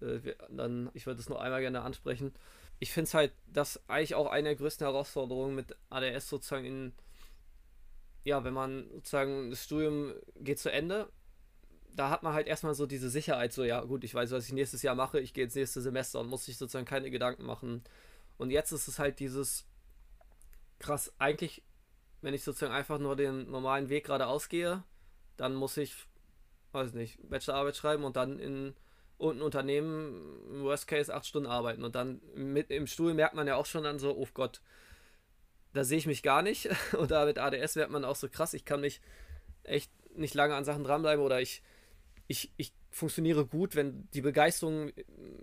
Äh, 0.00 0.22
wir, 0.22 0.36
dann, 0.48 0.90
ich 0.94 1.06
würde 1.06 1.20
es 1.20 1.28
noch 1.28 1.40
einmal 1.40 1.60
gerne 1.60 1.82
ansprechen. 1.82 2.34
Ich 2.78 2.92
finde 2.92 3.08
es 3.08 3.14
halt, 3.14 3.32
dass 3.46 3.80
eigentlich 3.88 4.14
auch 4.14 4.30
eine 4.30 4.50
der 4.50 4.56
größten 4.56 4.86
Herausforderungen 4.86 5.56
mit 5.56 5.76
ADS 5.90 6.28
sozusagen 6.28 6.64
in, 6.64 6.92
ja, 8.22 8.44
wenn 8.44 8.54
man 8.54 8.88
sozusagen 8.92 9.50
das 9.50 9.64
Studium 9.64 10.14
geht 10.36 10.60
zu 10.60 10.70
Ende 10.70 11.08
da 11.94 12.10
hat 12.10 12.22
man 12.22 12.34
halt 12.34 12.46
erstmal 12.46 12.74
so 12.74 12.86
diese 12.86 13.10
Sicherheit, 13.10 13.52
so, 13.52 13.64
ja, 13.64 13.80
gut, 13.82 14.04
ich 14.04 14.14
weiß, 14.14 14.30
was 14.30 14.46
ich 14.46 14.52
nächstes 14.52 14.82
Jahr 14.82 14.94
mache, 14.94 15.20
ich 15.20 15.34
gehe 15.34 15.44
ins 15.44 15.54
nächste 15.54 15.80
Semester 15.80 16.20
und 16.20 16.28
muss 16.28 16.44
sich 16.44 16.56
sozusagen 16.56 16.86
keine 16.86 17.10
Gedanken 17.10 17.44
machen. 17.44 17.82
Und 18.38 18.50
jetzt 18.50 18.72
ist 18.72 18.88
es 18.88 18.98
halt 18.98 19.20
dieses, 19.20 19.66
krass, 20.78 21.12
eigentlich, 21.18 21.62
wenn 22.22 22.34
ich 22.34 22.44
sozusagen 22.44 22.72
einfach 22.72 22.98
nur 22.98 23.16
den 23.16 23.50
normalen 23.50 23.88
Weg 23.88 24.06
geradeaus 24.06 24.48
gehe, 24.48 24.82
dann 25.36 25.54
muss 25.54 25.76
ich 25.76 25.94
weiß 26.72 26.92
nicht, 26.94 27.18
Bachelorarbeit 27.28 27.76
schreiben 27.76 28.04
und 28.04 28.16
dann 28.16 28.38
in 28.38 28.74
und 29.18 29.36
ein 29.36 29.42
Unternehmen, 29.42 30.62
Worst 30.62 30.88
Case, 30.88 31.14
acht 31.14 31.26
Stunden 31.26 31.46
arbeiten. 31.46 31.84
Und 31.84 31.94
dann 31.94 32.22
mit 32.34 32.70
im 32.70 32.86
Stuhl 32.86 33.12
merkt 33.12 33.34
man 33.34 33.46
ja 33.46 33.54
auch 33.56 33.66
schon 33.66 33.84
dann 33.84 33.98
so, 33.98 34.16
oh 34.16 34.26
Gott, 34.32 34.62
da 35.74 35.84
sehe 35.84 35.98
ich 35.98 36.06
mich 36.06 36.22
gar 36.22 36.40
nicht. 36.40 36.70
Und 36.98 37.10
da 37.10 37.26
mit 37.26 37.38
ADS 37.38 37.76
wird 37.76 37.90
man 37.90 38.06
auch 38.06 38.16
so 38.16 38.30
krass, 38.30 38.54
ich 38.54 38.64
kann 38.64 38.80
mich 38.80 39.02
echt 39.62 39.92
nicht 40.16 40.32
lange 40.32 40.54
an 40.54 40.64
Sachen 40.64 40.84
dranbleiben 40.84 41.22
oder 41.22 41.38
ich, 41.38 41.62
ich, 42.30 42.52
ich 42.56 42.72
funktioniere 42.90 43.44
gut, 43.44 43.74
wenn 43.74 44.08
die 44.14 44.20
Begeisterung 44.20 44.90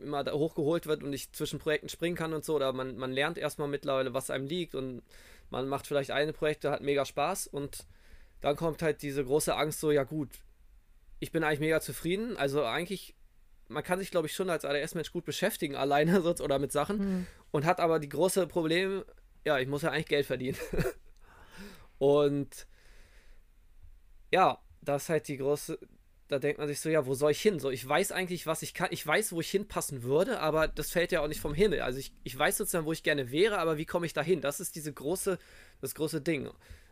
immer 0.01 0.23
hochgeholt 0.31 0.87
wird 0.87 1.03
und 1.03 1.11
ich 1.11 1.33
zwischen 1.33 1.59
Projekten 1.59 1.89
springen 1.89 2.15
kann 2.15 2.31
und 2.31 2.45
so. 2.45 2.55
Oder 2.55 2.71
man, 2.71 2.95
man 2.95 3.11
lernt 3.11 3.37
erstmal 3.37 3.67
mittlerweile, 3.67 4.13
was 4.13 4.29
einem 4.29 4.47
liegt 4.47 4.73
und 4.73 5.01
man 5.49 5.67
macht 5.67 5.85
vielleicht 5.85 6.11
eine 6.11 6.31
Projekte, 6.31 6.71
hat 6.71 6.81
mega 6.81 7.03
Spaß 7.03 7.47
und 7.47 7.85
dann 8.39 8.55
kommt 8.55 8.81
halt 8.81 9.01
diese 9.01 9.25
große 9.25 9.53
Angst 9.53 9.81
so, 9.81 9.91
ja 9.91 10.05
gut, 10.05 10.29
ich 11.19 11.33
bin 11.33 11.43
eigentlich 11.43 11.59
mega 11.59 11.81
zufrieden. 11.81 12.37
Also 12.37 12.63
eigentlich 12.63 13.15
man 13.67 13.83
kann 13.83 13.99
sich, 13.99 14.09
glaube 14.09 14.27
ich, 14.27 14.33
schon 14.33 14.49
als 14.49 14.63
ADS-Mensch 14.63 15.11
gut 15.11 15.25
beschäftigen, 15.25 15.75
alleine 15.75 16.21
oder 16.41 16.57
mit 16.57 16.71
Sachen. 16.71 16.99
Mhm. 16.99 17.27
Und 17.51 17.65
hat 17.65 17.81
aber 17.81 17.99
die 17.99 18.07
große 18.07 18.47
Problem, 18.47 19.03
ja, 19.45 19.59
ich 19.59 19.67
muss 19.67 19.81
ja 19.81 19.91
eigentlich 19.91 20.05
Geld 20.05 20.25
verdienen. 20.25 20.57
und 21.97 22.65
ja, 24.31 24.61
das 24.81 25.03
ist 25.03 25.09
halt 25.09 25.27
die 25.27 25.35
große, 25.35 25.77
da 26.27 26.39
denkt 26.39 26.59
man 26.59 26.67
sich 26.67 26.79
so, 26.79 26.89
ja, 26.89 27.05
wo 27.05 27.13
soll 27.13 27.31
ich 27.31 27.41
hin? 27.41 27.59
So, 27.59 27.69
ich 27.69 27.87
weiß 27.87 28.11
eigentlich, 28.11 28.47
was 28.47 28.61
ich 28.61 28.73
kann. 28.73 28.89
Ich 28.91 29.05
weiß, 29.05 29.31
wo 29.31 29.39
ich 29.39 29.49
hinpassen 29.49 30.03
würde, 30.03 30.39
aber 30.39 30.67
das 30.67 30.91
fällt 30.91 31.11
ja 31.11 31.21
auch 31.21 31.27
nicht 31.27 31.39
vom 31.39 31.53
Himmel. 31.53 31.81
Also 31.81 31.99
ich, 31.99 32.11
ich 32.23 32.37
weiß 32.37 32.57
sozusagen, 32.57 32.85
wo 32.85 32.91
ich 32.91 33.03
gerne 33.03 33.31
wäre, 33.31 33.59
aber 33.59 33.77
wie 33.77 33.85
komme 33.85 34.05
ich 34.05 34.13
da 34.13 34.21
hin? 34.21 34.41
Das 34.41 34.59
ist 34.59 34.75
diese 34.75 34.91
große, 34.91 35.39
das 35.79 35.95
große 35.95 36.21
Ding. 36.21 36.49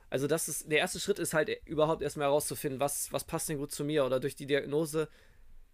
Also 0.09 0.27
das 0.27 0.47
ist, 0.47 0.71
der 0.71 0.79
erste 0.79 0.99
Schritt 0.99 1.19
ist 1.19 1.33
halt 1.33 1.49
überhaupt 1.65 2.01
erstmal 2.01 2.27
herauszufinden, 2.27 2.79
was, 2.79 3.11
was 3.11 3.25
passt 3.25 3.49
denn 3.49 3.57
gut 3.57 3.71
zu 3.71 3.83
mir 3.83 4.05
oder 4.05 4.19
durch 4.19 4.35
die 4.35 4.45
Diagnose 4.45 5.09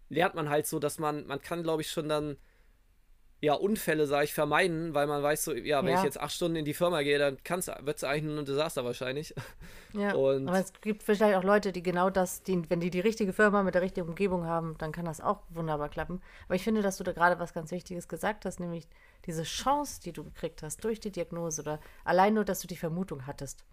lernt 0.08 0.34
man 0.34 0.48
halt 0.50 0.66
so, 0.66 0.78
dass 0.78 0.98
man, 0.98 1.26
man 1.26 1.40
kann, 1.40 1.62
glaube 1.62 1.82
ich, 1.82 1.90
schon 1.90 2.08
dann 2.08 2.36
ja, 3.42 3.54
Unfälle, 3.54 4.06
sage 4.06 4.26
ich, 4.26 4.34
vermeiden, 4.34 4.94
weil 4.94 5.08
man 5.08 5.20
weiß 5.20 5.42
so, 5.42 5.52
ja, 5.52 5.82
wenn 5.82 5.90
ja. 5.90 5.98
ich 5.98 6.04
jetzt 6.04 6.20
acht 6.20 6.32
Stunden 6.32 6.54
in 6.54 6.64
die 6.64 6.74
Firma 6.74 7.02
gehe, 7.02 7.18
dann 7.18 7.38
wird 7.80 7.96
es 7.96 8.04
eigentlich 8.04 8.22
nur 8.22 8.38
ein 8.38 8.44
Desaster 8.44 8.84
wahrscheinlich. 8.84 9.34
Ja, 9.94 10.14
und 10.14 10.48
aber 10.48 10.58
es 10.58 10.72
gibt 10.80 11.02
vielleicht 11.02 11.36
auch 11.36 11.44
Leute, 11.44 11.70
die 11.70 11.82
genau 11.82 12.08
das, 12.08 12.42
die, 12.42 12.62
wenn 12.70 12.80
die 12.80 12.88
die 12.88 13.00
richtige 13.00 13.34
Firma 13.34 13.62
mit 13.62 13.74
der 13.74 13.82
richtigen 13.82 14.08
Umgebung 14.08 14.46
haben, 14.46 14.74
dann 14.78 14.90
kann 14.90 15.04
das 15.04 15.20
auch 15.20 15.42
wunderbar 15.50 15.90
klappen. 15.90 16.22
Aber 16.46 16.54
ich 16.54 16.64
finde, 16.64 16.80
dass 16.80 16.96
du 16.96 17.04
da 17.04 17.12
gerade 17.12 17.38
was 17.38 17.52
ganz 17.52 17.70
Wichtiges 17.72 18.08
gesagt 18.08 18.46
hast, 18.46 18.58
nämlich 18.58 18.88
diese 19.26 19.42
Chance, 19.42 20.00
die 20.02 20.12
du 20.12 20.24
gekriegt 20.24 20.62
hast 20.62 20.82
durch 20.82 20.98
die 20.98 21.12
Diagnose 21.12 21.60
oder 21.60 21.78
allein 22.06 22.32
nur, 22.32 22.46
dass 22.46 22.60
du 22.60 22.68
die 22.68 22.76
Vermutung 22.78 23.26
hattest, 23.26 23.66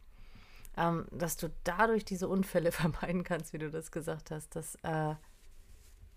ähm, 0.76 1.06
dass 1.10 1.38
du 1.38 1.50
dadurch 1.64 2.04
diese 2.04 2.28
Unfälle 2.28 2.72
vermeiden 2.74 3.24
kannst, 3.24 3.54
wie 3.54 3.60
du 3.60 3.72
das 3.72 3.90
gesagt 3.90 4.30
hast, 4.30 4.58
dass 4.58 4.76
äh, 4.84 5.16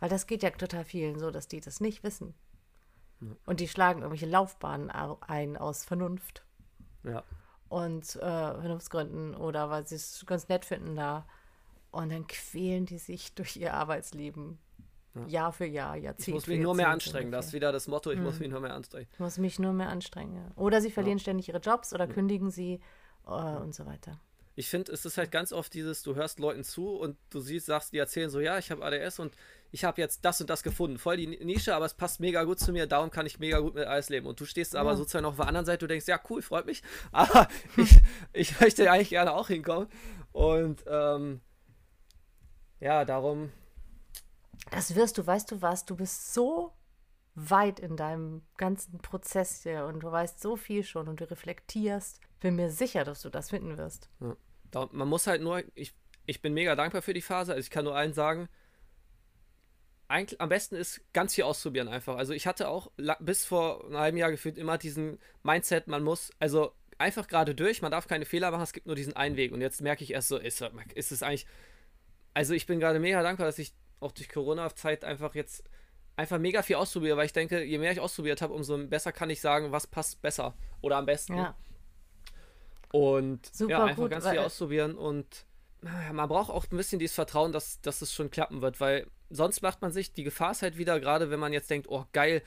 weil 0.01 0.09
das 0.09 0.27
geht 0.27 0.43
ja 0.43 0.51
total 0.51 0.85
vielen 0.85 1.21
so, 1.21 1.31
dass 1.31 1.47
die 1.47 1.61
das 1.61 1.81
nicht 1.81 2.03
wissen. 2.03 2.35
Ja. 3.23 3.37
Und 3.47 3.61
die 3.61 3.69
schlagen 3.69 4.03
irgendwelche 4.03 4.27
Laufbahnen 4.27 4.91
ein 4.91 5.57
aus 5.57 5.85
Vernunft. 5.85 6.45
Ja. 7.05 7.23
Und 7.69 8.17
äh, 8.17 8.21
Vernunftsgründen 8.21 9.35
oder 9.35 9.71
weil 9.71 9.87
sie 9.87 9.95
es 9.95 10.25
ganz 10.27 10.49
nett 10.49 10.65
finden 10.65 10.97
da. 10.97 11.27
Und 11.91 12.11
dann 12.11 12.27
quälen 12.27 12.87
die 12.87 12.99
sich 12.99 13.35
durch 13.35 13.57
ihr 13.57 13.75
Arbeitsleben. 13.75 14.59
Ja. 15.15 15.27
Jahr 15.27 15.53
für 15.53 15.67
Jahr, 15.67 15.95
Jahrzehnt. 15.97 16.29
Ich 16.29 16.35
muss 16.35 16.47
mich 16.47 16.61
nur 16.61 16.75
mehr 16.75 16.89
anstrengen. 16.89 17.31
Das 17.31 17.49
ist 17.49 17.53
wieder 17.53 17.71
das 17.71 17.87
Motto, 17.87 18.11
ich 18.11 18.17
hm. 18.17 18.25
muss 18.25 18.41
mich 18.41 18.49
nur 18.49 18.61
mehr 18.61 18.73
anstrengen. 18.73 19.09
Ich 19.13 19.19
muss 19.19 19.37
mich 19.37 19.59
nur 19.59 19.75
mehr 19.75 19.91
anstrengen. 19.91 20.51
Oder 20.57 20.81
sie 20.81 20.91
verlieren 20.91 21.19
ja. 21.19 21.23
ständig 21.23 21.49
ihre 21.49 21.59
Jobs 21.59 21.93
oder 21.93 22.07
kündigen 22.07 22.51
sie 22.51 22.81
äh, 23.27 23.31
und 23.31 23.75
so 23.75 23.85
weiter 23.85 24.19
ich 24.55 24.69
finde, 24.69 24.93
es 24.93 25.05
ist 25.05 25.17
halt 25.19 25.31
ganz 25.31 25.53
oft 25.53 25.73
dieses, 25.73 26.03
du 26.03 26.15
hörst 26.15 26.39
Leuten 26.39 26.65
zu 26.65 26.89
und 26.91 27.17
du 27.31 27.41
siehst, 27.41 27.67
sagst, 27.67 27.93
die 27.93 27.99
erzählen 27.99 28.31
so, 28.31 28.41
ja, 28.41 28.59
ich 28.59 28.71
habe 28.71 28.85
ADS 28.85 29.19
und 29.19 29.35
ich 29.73 29.85
habe 29.85 30.01
jetzt 30.01 30.25
das 30.25 30.41
und 30.41 30.51
das 30.51 30.63
gefunden. 30.63 30.99
Voll 30.99 31.17
die 31.17 31.27
Nische, 31.27 31.75
aber 31.75 31.87
es 31.87 31.95
passt 31.95 32.21
mega 32.21 32.45
gut 32.45 32.61
zu 32.61 32.73
mir, 32.73 32.87
darum 32.87 33.11
kann 33.11 33.25
ich 33.25 33.39
mega 33.39 33.59
gut 33.59 33.75
mit 33.75 33.87
alles 33.87 34.11
leben. 34.11 34.27
Und 34.27 34.39
du 34.39 34.45
stehst 34.45 34.75
ja. 34.75 34.81
aber 34.81 34.97
sozusagen 34.97 35.25
auf 35.25 35.37
der 35.37 35.47
anderen 35.49 35.65
Seite, 35.65 35.79
du 35.79 35.89
denkst, 35.89 36.07
ja, 36.07 36.21
cool, 36.29 36.43
freut 36.43 36.67
mich, 36.67 36.83
aber 37.13 37.49
ich, 37.79 37.99
ich 38.35 38.61
möchte 38.61 38.91
eigentlich 38.91 39.09
gerne 39.09 39.33
auch 39.33 39.49
hinkommen. 39.49 39.89
Und 40.33 40.85
ähm, 40.87 41.41
ja, 42.81 43.07
darum. 43.07 43.51
Das 44.71 44.95
wirst 44.95 45.17
du, 45.17 45.27
weißt 45.27 45.51
du 45.51 45.63
was, 45.63 45.87
du 45.87 45.97
bist 45.97 46.35
so 46.35 46.73
weit 47.35 47.81
in 47.81 47.97
deinem 47.97 48.43
ganzen 48.59 48.99
Prozess 48.99 49.63
hier 49.63 49.87
und 49.87 50.01
du 50.01 50.13
weißt 50.13 50.39
so 50.39 50.57
viel 50.57 50.85
schon 50.85 51.09
und 51.09 51.21
du 51.21 51.31
reflektierst. 51.31 52.21
Bin 52.41 52.57
mir 52.57 52.71
sicher, 52.71 53.05
dass 53.05 53.23
du 53.23 53.31
das 53.31 53.49
finden 53.49 53.79
wirst. 53.79 54.11
Ja. 54.21 54.89
Man 54.93 55.09
muss 55.09 55.27
halt 55.27 55.41
nur, 55.41 55.63
ich, 55.75 55.95
ich 56.27 56.43
bin 56.43 56.53
mega 56.53 56.77
dankbar 56.77 57.01
für 57.01 57.15
die 57.15 57.23
Phase. 57.23 57.53
Also 57.53 57.65
ich 57.65 57.71
kann 57.71 57.85
nur 57.85 57.97
allen 57.97 58.13
sagen, 58.13 58.49
eigentlich, 60.13 60.41
am 60.41 60.49
besten 60.49 60.77
ist 60.77 61.01
ganz 61.13 61.35
viel 61.35 61.45
ausprobieren 61.45 61.89
einfach. 61.89 62.17
Also 62.17 62.33
ich 62.33 62.47
hatte 62.47 62.69
auch 62.69 62.91
bis 63.21 63.45
vor 63.45 63.85
einem 63.87 63.99
halben 63.99 64.17
Jahr 64.19 64.31
gefühlt 64.31 64.59
immer 64.59 64.79
diesen 64.79 65.19
Mindset, 65.43 65.89
man 65.89 66.03
muss, 66.05 66.31
also 66.39 66.73
einfach 66.99 67.27
gerade 67.27 67.55
durch, 67.55 67.83
man 67.83 67.91
darf 67.91 68.07
keine 68.07 68.25
Fehler 68.25 68.51
machen, 68.51 68.63
es 68.63 68.73
gibt 68.73 68.87
nur 68.87 68.95
diesen 68.95 69.17
einen 69.17 69.37
Weg. 69.37 69.53
Und 69.53 69.61
jetzt 69.61 69.81
merke 69.81 70.05
ich 70.05 70.13
erst 70.13 70.29
so, 70.29 70.37
ist, 70.37 70.63
ist 70.95 71.13
es 71.13 71.23
eigentlich, 71.23 71.47
also 72.35 72.55
ich 72.55 72.67
bin 72.67 72.79
gerade 72.79 73.01
mega 73.01 73.23
dankbar, 73.23 73.47
dass 73.47 73.59
ich 73.59 73.75
auch 74.01 74.13
durch 74.13 74.29
Corona-Zeit 74.29 75.05
einfach 75.05 75.35
jetzt 75.35 75.65
einfach 76.15 76.39
mega 76.39 76.63
viel 76.63 76.77
ausprobiere, 76.77 77.17
weil 77.17 77.27
ich 77.27 77.33
denke, 77.33 77.63
je 77.65 77.79
mehr 77.79 77.93
ich 77.93 78.01
ausprobiert 78.01 78.43
habe, 78.43 78.53
umso 78.53 78.77
besser 78.87 79.13
kann 79.13 79.31
ich 79.31 79.41
sagen, 79.41 79.73
was 79.73 79.87
passt 79.87 80.21
besser 80.21 80.55
oder 80.83 80.97
am 80.97 81.07
besten. 81.07 81.37
Ja. 81.37 81.57
Und 82.93 83.47
Super 83.55 83.71
ja, 83.71 83.85
einfach 83.85 83.97
gut, 84.03 84.11
ganz 84.11 84.29
viel 84.29 84.39
ausprobieren 84.39 84.95
und 84.97 85.47
man 86.13 86.29
braucht 86.29 86.51
auch 86.51 86.65
ein 86.71 86.77
bisschen 86.77 86.99
dieses 86.99 87.15
Vertrauen, 87.15 87.51
dass, 87.51 87.81
dass 87.81 88.03
es 88.03 88.13
schon 88.13 88.31
klappen 88.31 88.61
wird, 88.63 88.79
weil 88.81 89.07
sonst 89.33 89.63
macht 89.63 89.83
man 89.83 89.93
sich, 89.93 90.13
die 90.13 90.25
Gefahr 90.25 90.53
ist 90.53 90.63
halt 90.63 90.79
wieder, 90.79 91.01
gerade 91.01 91.31
wenn 91.31 91.41
man 91.41 91.53
jetzt 91.53 91.71
denkt, 91.71 91.89
oh 91.89 92.05
geil, 92.13 92.43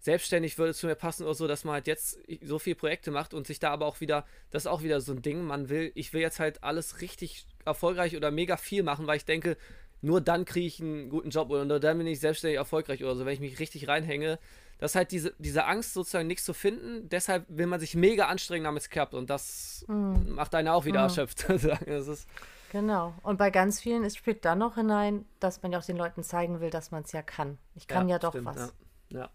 selbstständig 0.00 0.58
würde 0.58 0.74
zu 0.74 0.86
mir 0.86 0.96
passen 0.96 1.24
oder 1.24 1.34
so, 1.34 1.48
dass 1.48 1.64
man 1.64 1.74
halt 1.74 1.86
jetzt 1.86 2.18
so 2.42 2.58
viele 2.58 2.76
Projekte 2.76 3.10
macht 3.10 3.32
und 3.32 3.46
sich 3.46 3.58
da 3.58 3.70
aber 3.70 3.86
auch 3.86 4.00
wieder, 4.00 4.26
das 4.50 4.64
ist 4.64 4.66
auch 4.66 4.82
wieder 4.82 5.00
so 5.00 5.12
ein 5.12 5.22
Ding, 5.22 5.42
man 5.42 5.70
will, 5.70 5.92
ich 5.94 6.12
will 6.12 6.20
jetzt 6.20 6.40
halt 6.40 6.62
alles 6.62 7.00
richtig 7.00 7.46
erfolgreich 7.64 8.14
oder 8.16 8.30
mega 8.30 8.58
viel 8.58 8.82
machen, 8.82 9.06
weil 9.06 9.16
ich 9.16 9.24
denke, 9.24 9.56
nur 10.02 10.20
dann 10.20 10.44
kriege 10.44 10.66
ich 10.66 10.80
einen 10.80 11.08
guten 11.08 11.30
Job 11.30 11.48
oder 11.48 11.64
nur 11.64 11.80
dann 11.80 11.96
bin 11.96 12.06
ich 12.06 12.20
selbstständig 12.20 12.58
erfolgreich 12.58 13.02
oder 13.02 13.16
so, 13.16 13.24
wenn 13.24 13.32
ich 13.32 13.40
mich 13.40 13.58
richtig 13.58 13.88
reinhänge. 13.88 14.38
Das 14.78 14.90
ist 14.90 14.96
halt 14.96 15.12
diese, 15.12 15.32
diese 15.38 15.64
Angst, 15.64 15.94
sozusagen 15.94 16.26
nichts 16.26 16.44
zu 16.44 16.52
finden. 16.52 17.08
Deshalb 17.08 17.46
will 17.48 17.66
man 17.66 17.80
sich 17.80 17.94
mega 17.94 18.26
anstrengen, 18.26 18.64
damit 18.64 18.82
es 18.82 18.90
klappt. 18.90 19.14
Und 19.14 19.30
das 19.30 19.84
mm. 19.88 20.34
macht 20.34 20.54
einen 20.54 20.68
auch 20.68 20.84
wieder 20.84 21.00
mm. 21.00 21.04
erschöpft. 21.04 21.46
das 21.86 22.08
ist 22.08 22.28
genau. 22.74 23.14
Und 23.22 23.38
bei 23.38 23.50
ganz 23.50 23.80
vielen 23.80 24.02
ist 24.02 24.18
spielt 24.18 24.44
dann 24.44 24.58
noch 24.58 24.74
hinein, 24.74 25.24
dass 25.38 25.62
man 25.62 25.70
ja 25.70 25.78
auch 25.78 25.84
den 25.84 25.96
Leuten 25.96 26.24
zeigen 26.24 26.60
will, 26.60 26.70
dass 26.70 26.90
man 26.90 27.04
es 27.04 27.12
ja 27.12 27.22
kann. 27.22 27.56
Ich 27.76 27.86
kann 27.86 28.08
ja, 28.08 28.16
ja 28.16 28.18
doch 28.18 28.32
stimmt, 28.32 28.46
was. 28.46 28.74
Ja. 29.10 29.20
ja. 29.20 29.30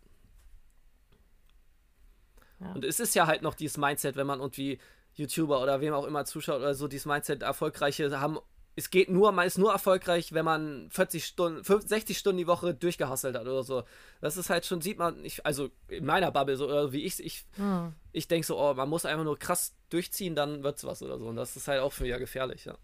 Ja. 2.60 2.74
Und 2.74 2.84
es 2.84 3.00
ist 3.00 3.16
ja 3.16 3.26
halt 3.26 3.42
noch 3.42 3.56
dieses 3.56 3.78
Mindset, 3.78 4.18
wenn 4.18 4.28
man 4.28 4.42
irgendwie 4.42 4.80
YouTuber 5.14 5.62
oder 5.62 5.80
wem 5.80 5.94
auch 5.94 6.06
immer 6.06 6.26
zuschaut 6.26 6.58
oder 6.58 6.76
so, 6.76 6.90
dieses 6.90 7.06
Mindset, 7.06 7.42
erfolgreiche 7.42 8.20
haben 8.20 8.40
es 8.76 8.90
geht 8.90 9.10
nur, 9.10 9.32
man 9.34 9.46
ist 9.46 9.58
nur 9.58 9.72
erfolgreich, 9.72 10.34
wenn 10.34 10.46
man 10.46 10.90
40 10.92 11.26
Stunden, 11.26 11.64
50, 11.64 11.90
60 11.90 12.18
Stunden 12.18 12.38
die 12.38 12.48
Woche 12.48 12.74
durchgehasselt 12.74 13.36
hat 13.36 13.46
oder 13.46 13.64
so. 13.64 13.84
Das 14.22 14.38
ist 14.38 14.50
halt 14.50 14.66
schon, 14.66 14.80
sieht 14.80 14.98
man, 14.98 15.24
ich, 15.26 15.46
also 15.46 15.70
in 15.90 16.06
meiner 16.06 16.32
Bubble, 16.32 16.56
so 16.56 16.66
oder 16.66 16.94
wie 16.94 17.04
ich 17.04 17.22
ich, 17.24 17.46
hm. 17.56 17.94
ich 18.14 18.28
denke 18.30 18.48
so, 18.48 18.58
oh, 18.58 18.74
man 18.74 18.88
muss 18.88 19.06
einfach 19.06 19.26
nur 19.26 19.38
krass 19.38 19.76
durchziehen, 19.90 20.36
dann 20.36 20.64
wird's 20.64 20.86
was 20.86 21.04
oder 21.04 21.18
so. 21.18 21.28
Und 21.28 21.36
das 21.36 21.58
ist 21.58 21.68
halt 21.68 21.82
auch 21.82 21.92
für 21.92 22.08
ja 22.08 22.18
gefährlich, 22.18 22.66
ja. 22.66 22.78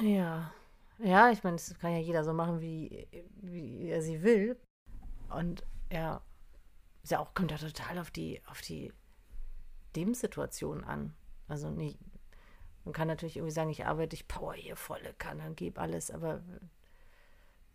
Ja. 0.00 0.52
Ja, 0.98 1.30
ich 1.30 1.42
meine, 1.42 1.56
das 1.56 1.76
kann 1.78 1.92
ja 1.92 1.98
jeder 1.98 2.24
so 2.24 2.32
machen, 2.32 2.60
wie, 2.60 3.08
wie 3.40 3.88
er 3.88 4.00
sie 4.00 4.22
will. 4.22 4.56
Und 5.28 5.64
ja, 5.90 6.22
ist 7.02 7.10
ja 7.10 7.18
auch, 7.18 7.34
kommt 7.34 7.50
ja 7.50 7.58
total 7.58 7.98
auf 7.98 8.10
die, 8.10 8.40
auf 8.46 8.60
die 8.60 8.92
Lebenssituation 9.94 10.84
an. 10.84 11.14
Also 11.48 11.70
nicht, 11.70 11.98
man 12.84 12.92
kann 12.92 13.08
natürlich 13.08 13.36
irgendwie 13.36 13.52
sagen, 13.52 13.70
ich 13.70 13.86
arbeite, 13.86 14.14
ich 14.14 14.28
power 14.28 14.54
hier 14.54 14.76
volle 14.76 15.14
Kanne, 15.14 15.52
gebe 15.54 15.80
alles, 15.80 16.10
aber 16.10 16.42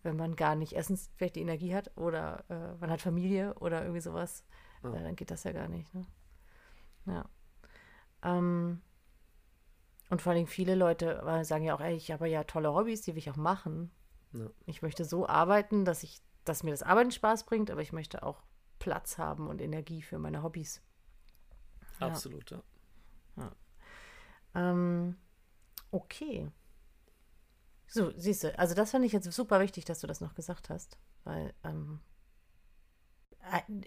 wenn 0.04 0.16
man 0.16 0.36
gar 0.36 0.56
nicht 0.56 0.74
erstens 0.74 1.12
vielleicht 1.16 1.36
die 1.36 1.42
Energie 1.42 1.76
hat 1.76 1.96
oder 1.98 2.46
äh, 2.50 2.76
man 2.80 2.90
hat 2.90 3.02
Familie 3.02 3.54
oder 3.56 3.82
irgendwie 3.82 4.02
sowas, 4.02 4.46
ja. 4.84 4.94
äh, 4.94 5.04
dann 5.04 5.16
geht 5.16 5.32
das 5.32 5.44
ja 5.44 5.52
gar 5.52 5.68
nicht. 5.68 5.94
Ne? 5.94 6.06
Ja. 7.06 7.26
Ähm, 8.24 8.82
und 10.10 10.22
vor 10.22 10.34
allem 10.34 10.48
viele 10.48 10.76
Leute 10.76 11.22
äh, 11.26 11.44
sagen 11.44 11.64
ja 11.64 11.76
auch, 11.76 11.82
ey, 11.82 11.96
ich 11.96 12.12
habe 12.12 12.28
ja 12.28 12.44
tolle 12.44 12.74
Hobbys, 12.74 13.02
die 13.02 13.14
will 13.14 13.20
ich 13.20 13.30
auch 13.30 13.36
machen. 13.36 13.92
Ja. 14.34 14.50
Ich 14.66 14.82
möchte 14.82 15.06
so 15.06 15.28
arbeiten, 15.28 15.86
dass 15.86 16.04
ich, 16.04 16.22
dass 16.46 16.64
mir 16.64 16.72
das 16.72 16.84
Arbeiten 16.84 17.12
Spaß 17.12 17.46
bringt, 17.46 17.70
aber 17.70 17.82
ich 17.82 17.94
möchte 17.94 18.24
auch 18.24 18.42
Platz 18.80 19.18
haben 19.18 19.48
und 19.48 19.62
Energie 19.62 20.02
für 20.02 20.18
meine 20.18 20.42
Hobbys. 20.42 20.82
Absolut, 22.00 22.50
ja. 22.52 22.64
ja. 23.38 23.52
Ähm, 24.56 25.18
okay. 25.92 26.50
So, 27.88 28.12
siehst 28.16 28.44
du, 28.44 28.58
also 28.58 28.76
das 28.76 28.92
fand 28.92 29.06
ich 29.06 29.12
jetzt 29.12 29.32
super 29.32 29.60
wichtig, 29.60 29.86
dass 29.86 30.00
du 30.00 30.08
das 30.08 30.22
noch 30.22 30.36
gesagt 30.36 30.70
hast, 30.70 30.98
weil 31.24 31.54
ähm, 31.64 32.00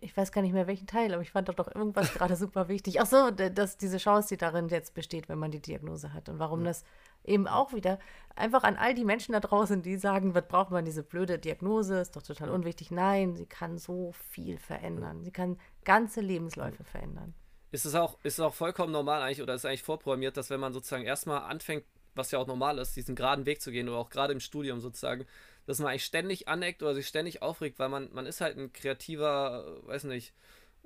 ich 0.00 0.16
weiß 0.16 0.32
gar 0.32 0.42
nicht 0.42 0.52
mehr 0.52 0.66
welchen 0.66 0.86
Teil, 0.86 1.12
aber 1.12 1.22
ich 1.22 1.30
fand 1.30 1.48
doch 1.48 1.54
doch 1.54 1.74
irgendwas 1.74 2.12
gerade 2.14 2.36
super 2.36 2.68
wichtig. 2.68 3.00
Ach 3.00 3.06
so, 3.06 3.30
dass 3.30 3.78
diese 3.78 3.98
Chance, 3.98 4.28
die 4.30 4.36
darin 4.36 4.68
jetzt 4.68 4.94
besteht, 4.94 5.28
wenn 5.28 5.38
man 5.38 5.50
die 5.50 5.60
Diagnose 5.60 6.12
hat 6.12 6.28
und 6.28 6.38
warum 6.38 6.60
ja. 6.60 6.66
das 6.66 6.84
eben 7.24 7.46
auch 7.46 7.72
wieder 7.72 7.98
einfach 8.34 8.64
an 8.64 8.76
all 8.76 8.94
die 8.94 9.04
Menschen 9.04 9.32
da 9.32 9.40
draußen, 9.40 9.82
die 9.82 9.96
sagen, 9.96 10.34
was 10.34 10.46
braucht 10.48 10.70
man 10.70 10.84
diese 10.84 11.02
blöde 11.02 11.38
Diagnose, 11.38 12.00
ist 12.00 12.16
doch 12.16 12.22
total 12.22 12.50
unwichtig. 12.50 12.90
Nein, 12.90 13.36
sie 13.36 13.46
kann 13.46 13.78
so 13.78 14.12
viel 14.30 14.58
verändern. 14.58 15.22
Sie 15.24 15.30
kann 15.30 15.58
ganze 15.84 16.20
Lebensläufe 16.20 16.84
verändern. 16.84 17.34
Ist 17.70 17.86
es 17.86 17.94
auch, 17.94 18.18
ist 18.22 18.34
es 18.34 18.40
auch 18.40 18.54
vollkommen 18.54 18.92
normal 18.92 19.22
eigentlich 19.22 19.42
oder 19.42 19.54
ist 19.54 19.64
eigentlich 19.64 19.82
vorprogrammiert, 19.82 20.36
dass 20.36 20.50
wenn 20.50 20.60
man 20.60 20.72
sozusagen 20.72 21.04
erstmal 21.04 21.42
anfängt, 21.42 21.84
was 22.14 22.30
ja 22.30 22.38
auch 22.38 22.46
normal 22.46 22.78
ist, 22.78 22.96
diesen 22.96 23.14
geraden 23.14 23.46
Weg 23.46 23.62
zu 23.62 23.70
gehen 23.70 23.88
oder 23.88 23.98
auch 23.98 24.10
gerade 24.10 24.32
im 24.32 24.40
Studium 24.40 24.80
sozusagen, 24.80 25.24
dass 25.66 25.78
man 25.78 25.88
eigentlich 25.88 26.04
ständig 26.04 26.48
aneckt 26.48 26.82
oder 26.82 26.94
sich 26.94 27.06
ständig 27.06 27.42
aufregt, 27.42 27.78
weil 27.78 27.88
man, 27.88 28.12
man 28.12 28.26
ist 28.26 28.40
halt 28.40 28.56
ein 28.56 28.72
kreativer, 28.72 29.80
weiß 29.86 30.04
nicht, 30.04 30.34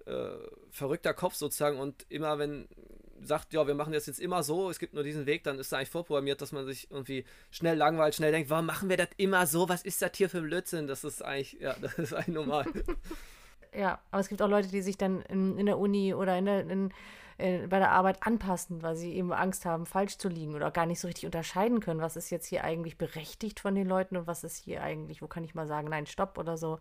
äh, 0.06 0.30
verrückter 0.70 1.14
Kopf 1.14 1.34
sozusagen 1.34 1.78
und 1.78 2.06
immer 2.08 2.38
wenn 2.38 2.68
sagt, 3.22 3.52
ja, 3.52 3.66
wir 3.66 3.74
machen 3.74 3.92
das 3.92 4.06
jetzt 4.06 4.20
immer 4.20 4.42
so, 4.42 4.70
es 4.70 4.78
gibt 4.78 4.94
nur 4.94 5.02
diesen 5.02 5.26
Weg, 5.26 5.44
dann 5.44 5.58
ist 5.58 5.72
da 5.72 5.78
eigentlich 5.78 5.90
vorprogrammiert, 5.90 6.40
dass 6.40 6.52
man 6.52 6.66
sich 6.66 6.90
irgendwie 6.90 7.24
schnell 7.50 7.76
langweilt, 7.76 8.14
schnell 8.14 8.32
denkt, 8.32 8.50
warum 8.50 8.66
machen 8.66 8.88
wir 8.88 8.96
das 8.96 9.08
immer 9.16 9.46
so? 9.46 9.68
Was 9.68 9.82
ist 9.82 10.02
das 10.02 10.10
hier 10.14 10.28
für 10.28 10.38
ein 10.38 10.44
Blödsinn? 10.44 10.86
Das 10.86 11.04
ist 11.04 11.22
eigentlich, 11.22 11.58
ja, 11.60 11.74
das 11.80 11.98
ist 11.98 12.12
eigentlich 12.12 12.34
normal. 12.34 12.66
ja, 13.74 14.00
aber 14.10 14.20
es 14.20 14.28
gibt 14.28 14.42
auch 14.42 14.48
Leute, 14.48 14.68
die 14.68 14.82
sich 14.82 14.96
dann 14.96 15.22
in, 15.22 15.58
in 15.58 15.66
der 15.66 15.78
Uni 15.78 16.14
oder 16.14 16.36
in 16.38 16.44
der, 16.44 16.60
in, 16.68 16.92
äh, 17.38 17.66
bei 17.66 17.78
der 17.78 17.90
Arbeit 17.90 18.26
anpassen, 18.26 18.82
weil 18.82 18.96
sie 18.96 19.12
eben 19.14 19.32
Angst 19.32 19.66
haben, 19.66 19.84
falsch 19.84 20.16
zu 20.16 20.28
liegen 20.28 20.54
oder 20.54 20.70
gar 20.70 20.86
nicht 20.86 21.00
so 21.00 21.06
richtig 21.06 21.26
unterscheiden 21.26 21.80
können, 21.80 22.00
was 22.00 22.16
ist 22.16 22.30
jetzt 22.30 22.46
hier 22.46 22.64
eigentlich 22.64 22.96
berechtigt 22.96 23.60
von 23.60 23.74
den 23.74 23.86
Leuten 23.86 24.16
und 24.16 24.26
was 24.26 24.44
ist 24.44 24.56
hier 24.56 24.82
eigentlich, 24.82 25.20
wo 25.20 25.26
kann 25.26 25.44
ich 25.44 25.54
mal 25.54 25.66
sagen, 25.66 25.88
nein, 25.88 26.06
stopp 26.06 26.38
oder 26.38 26.56
so. 26.56 26.78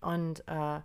Und, 0.00 0.46
äh, 0.46 0.80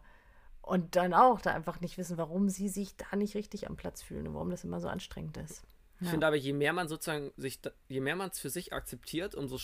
und 0.62 0.96
dann 0.96 1.14
auch 1.14 1.40
da 1.40 1.54
einfach 1.54 1.82
nicht 1.82 1.98
wissen, 1.98 2.18
warum 2.18 2.50
sie 2.50 2.68
sich 2.68 2.96
da 2.98 3.16
nicht 3.16 3.36
richtig 3.36 3.68
am 3.68 3.76
Platz 3.76 4.02
fühlen 4.02 4.28
und 4.28 4.34
warum 4.34 4.50
das 4.50 4.64
immer 4.64 4.80
so 4.80 4.88
anstrengend 4.88 5.38
ist. 5.38 5.64
Ich 6.02 6.10
finde 6.10 6.28
aber, 6.28 6.36
je 6.36 6.54
mehr 6.54 6.74
man 6.74 6.90
sozusagen 6.90 7.32
sich, 7.38 7.60
je 7.88 8.02
mehr 8.02 8.16
man 8.16 8.30
es 8.30 8.40
für 8.40 8.50
sich 8.50 8.74
akzeptiert, 8.74 9.34
umso 9.34 9.58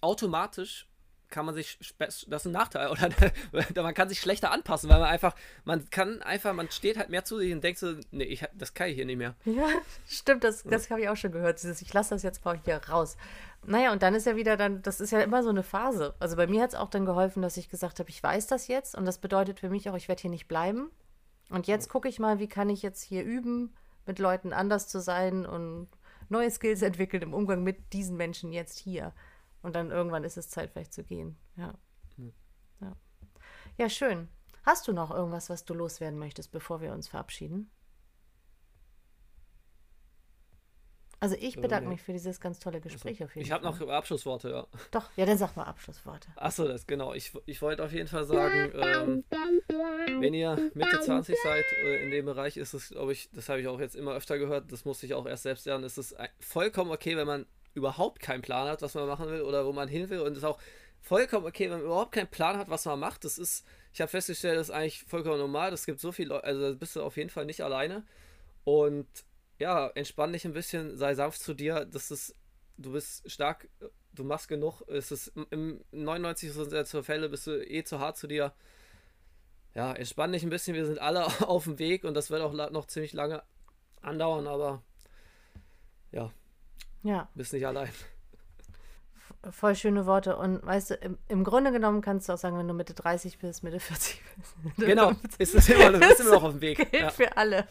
automatisch 0.00 0.88
kann 1.34 1.46
man 1.46 1.54
sich, 1.56 1.78
das 1.98 2.22
ist 2.22 2.46
ein 2.46 2.52
Nachteil, 2.52 2.88
oder 2.90 3.82
man 3.82 3.92
kann 3.92 4.08
sich 4.08 4.20
schlechter 4.20 4.52
anpassen, 4.52 4.88
weil 4.88 5.00
man 5.00 5.08
einfach, 5.08 5.34
man 5.64 5.90
kann 5.90 6.22
einfach, 6.22 6.54
man 6.54 6.70
steht 6.70 6.96
halt 6.96 7.10
mehr 7.10 7.24
zu 7.24 7.38
sich 7.38 7.52
und 7.52 7.62
denkt 7.64 7.80
so, 7.80 7.94
nee, 8.12 8.22
ich, 8.22 8.44
das 8.54 8.72
kann 8.72 8.88
ich 8.88 8.94
hier 8.94 9.04
nicht 9.04 9.18
mehr. 9.18 9.34
Ja, 9.44 9.66
stimmt, 10.08 10.44
das, 10.44 10.62
das 10.62 10.90
habe 10.90 11.02
ich 11.02 11.08
auch 11.08 11.16
schon 11.16 11.32
gehört, 11.32 11.60
dieses, 11.60 11.82
ich 11.82 11.92
lasse 11.92 12.10
das 12.14 12.22
jetzt 12.22 12.44
mal 12.44 12.56
hier 12.64 12.76
raus. 12.88 13.16
Naja, 13.66 13.92
und 13.92 14.02
dann 14.04 14.14
ist 14.14 14.26
ja 14.26 14.36
wieder 14.36 14.56
dann, 14.56 14.80
das 14.82 15.00
ist 15.00 15.10
ja 15.10 15.20
immer 15.22 15.42
so 15.42 15.48
eine 15.48 15.64
Phase. 15.64 16.14
Also 16.20 16.36
bei 16.36 16.46
mir 16.46 16.62
hat 16.62 16.70
es 16.70 16.76
auch 16.76 16.90
dann 16.90 17.04
geholfen, 17.04 17.42
dass 17.42 17.56
ich 17.56 17.68
gesagt 17.68 17.98
habe, 17.98 18.10
ich 18.10 18.22
weiß 18.22 18.46
das 18.46 18.68
jetzt 18.68 18.94
und 18.94 19.04
das 19.04 19.18
bedeutet 19.18 19.58
für 19.58 19.70
mich 19.70 19.90
auch, 19.90 19.96
ich 19.96 20.06
werde 20.06 20.22
hier 20.22 20.30
nicht 20.30 20.46
bleiben. 20.46 20.90
Und 21.50 21.66
jetzt 21.66 21.88
gucke 21.88 22.08
ich 22.08 22.20
mal, 22.20 22.38
wie 22.38 22.48
kann 22.48 22.70
ich 22.70 22.82
jetzt 22.82 23.02
hier 23.02 23.24
üben, 23.24 23.74
mit 24.06 24.20
Leuten 24.20 24.52
anders 24.52 24.86
zu 24.86 25.00
sein 25.00 25.46
und 25.46 25.88
neue 26.28 26.50
Skills 26.50 26.82
entwickeln 26.82 27.22
im 27.22 27.34
Umgang 27.34 27.64
mit 27.64 27.92
diesen 27.92 28.16
Menschen 28.16 28.52
jetzt 28.52 28.78
hier. 28.78 29.12
Und 29.64 29.74
dann 29.74 29.90
irgendwann 29.90 30.24
ist 30.24 30.36
es 30.36 30.50
Zeit, 30.50 30.70
vielleicht 30.72 30.92
zu 30.92 31.02
gehen. 31.02 31.38
Ja. 31.56 31.72
Hm. 32.16 32.34
Ja. 32.82 32.92
ja, 33.78 33.88
schön. 33.88 34.28
Hast 34.62 34.86
du 34.86 34.92
noch 34.92 35.10
irgendwas, 35.10 35.48
was 35.48 35.64
du 35.64 35.72
loswerden 35.72 36.18
möchtest, 36.18 36.52
bevor 36.52 36.82
wir 36.82 36.92
uns 36.92 37.08
verabschieden? 37.08 37.70
Also 41.20 41.36
ich 41.40 41.58
bedanke 41.58 41.86
äh, 41.86 41.88
mich 41.88 42.02
für 42.02 42.12
dieses 42.12 42.40
ganz 42.40 42.58
tolle 42.58 42.82
Gespräch 42.82 43.22
also, 43.22 43.24
auf 43.24 43.34
jeden 43.34 43.44
ich 43.44 43.50
Fall. 43.50 43.58
Ich 43.60 43.64
habe 43.64 43.80
noch 43.80 43.88
Abschlussworte, 43.88 44.50
ja. 44.50 44.66
Doch, 44.90 45.08
ja, 45.16 45.24
dann 45.24 45.38
sag 45.38 45.56
mal 45.56 45.64
Abschlussworte. 45.64 46.28
Achso, 46.36 46.68
das 46.68 46.86
genau. 46.86 47.14
Ich, 47.14 47.32
ich 47.46 47.62
wollte 47.62 47.82
auf 47.82 47.92
jeden 47.92 48.08
Fall 48.08 48.26
sagen, 48.26 48.70
ähm, 48.74 49.24
wenn 50.20 50.34
ihr 50.34 50.70
Mitte 50.74 51.00
20 51.00 51.34
seid, 51.42 51.64
äh, 51.84 52.04
in 52.04 52.10
dem 52.10 52.26
Bereich 52.26 52.58
ist 52.58 52.74
es, 52.74 52.90
glaube 52.90 53.12
ich, 53.12 53.30
das 53.32 53.48
habe 53.48 53.62
ich 53.62 53.68
auch 53.68 53.80
jetzt 53.80 53.96
immer 53.96 54.12
öfter 54.12 54.38
gehört, 54.38 54.70
das 54.70 54.84
musste 54.84 55.06
ich 55.06 55.14
auch 55.14 55.24
erst 55.24 55.44
selbst 55.44 55.64
lernen, 55.64 55.84
ist 55.84 55.96
es 55.96 56.14
vollkommen 56.38 56.90
okay, 56.90 57.16
wenn 57.16 57.26
man 57.26 57.46
überhaupt 57.74 58.20
keinen 58.20 58.42
Plan 58.42 58.68
hat, 58.68 58.82
was 58.82 58.94
man 58.94 59.06
machen 59.06 59.28
will 59.28 59.42
oder 59.42 59.66
wo 59.66 59.72
man 59.72 59.88
hin 59.88 60.08
will. 60.10 60.20
Und 60.20 60.32
es 60.32 60.38
ist 60.38 60.44
auch 60.44 60.58
vollkommen 61.00 61.46
okay, 61.46 61.64
wenn 61.64 61.78
man 61.78 61.86
überhaupt 61.86 62.12
keinen 62.12 62.30
Plan 62.30 62.56
hat, 62.56 62.70
was 62.70 62.84
man 62.86 62.98
macht. 62.98 63.24
Das 63.24 63.38
ist, 63.38 63.66
ich 63.92 64.00
habe 64.00 64.10
festgestellt, 64.10 64.58
das 64.58 64.68
ist 64.68 64.74
eigentlich 64.74 65.04
vollkommen 65.04 65.38
normal. 65.38 65.70
Das 65.70 65.86
gibt 65.86 66.00
so 66.00 66.12
viele 66.12 66.30
Leute, 66.30 66.44
also 66.44 66.76
bist 66.76 66.96
du 66.96 67.02
auf 67.02 67.16
jeden 67.16 67.30
Fall 67.30 67.44
nicht 67.44 67.62
alleine. 67.62 68.04
Und 68.64 69.06
ja, 69.58 69.88
entspann 69.88 70.32
dich 70.32 70.44
ein 70.44 70.52
bisschen, 70.52 70.96
sei 70.96 71.14
sanft 71.14 71.40
zu 71.40 71.54
dir. 71.54 71.84
Das 71.84 72.10
ist, 72.10 72.34
du 72.78 72.92
bist 72.92 73.30
stark, 73.30 73.68
du 74.12 74.24
machst 74.24 74.48
genug. 74.48 74.82
Es 74.88 75.12
ist 75.12 75.32
im 75.50 75.84
99% 75.92 76.70
der 76.70 77.04
Fälle 77.04 77.28
bist 77.28 77.46
du 77.46 77.62
eh 77.62 77.84
zu 77.84 78.00
hart 78.00 78.16
zu 78.16 78.26
dir. 78.26 78.52
Ja, 79.74 79.92
entspann 79.92 80.32
dich 80.32 80.42
ein 80.42 80.50
bisschen. 80.50 80.74
Wir 80.74 80.86
sind 80.86 81.00
alle 81.00 81.26
auf 81.48 81.64
dem 81.64 81.78
Weg 81.78 82.04
und 82.04 82.14
das 82.14 82.30
wird 82.30 82.42
auch 82.42 82.52
noch 82.70 82.86
ziemlich 82.86 83.12
lange 83.12 83.42
andauern, 84.00 84.46
aber 84.46 84.82
ja, 86.12 86.32
ja. 87.04 87.28
Bist 87.34 87.52
nicht 87.52 87.66
allein. 87.66 87.90
Voll 89.50 89.74
schöne 89.76 90.06
Worte. 90.06 90.36
Und 90.36 90.64
weißt 90.64 90.90
du, 90.90 90.94
im, 90.94 91.18
im, 91.28 91.44
Grunde 91.44 91.70
genommen 91.70 92.00
kannst 92.00 92.28
du 92.28 92.32
auch 92.32 92.38
sagen, 92.38 92.58
wenn 92.58 92.66
du 92.66 92.74
Mitte 92.74 92.94
30 92.94 93.38
bist, 93.38 93.62
Mitte 93.62 93.78
40 93.78 94.22
bist. 94.36 94.54
Genau, 94.78 95.12
ist 95.38 95.54
das 95.54 95.68
immer, 95.68 95.92
du 95.92 96.00
bist 96.00 96.20
immer 96.20 96.32
noch 96.32 96.44
auf 96.44 96.52
dem 96.52 96.60
Weg. 96.60 96.78
Gilt 96.90 97.02
ja. 97.02 97.10
für 97.10 97.36
alle. 97.36 97.68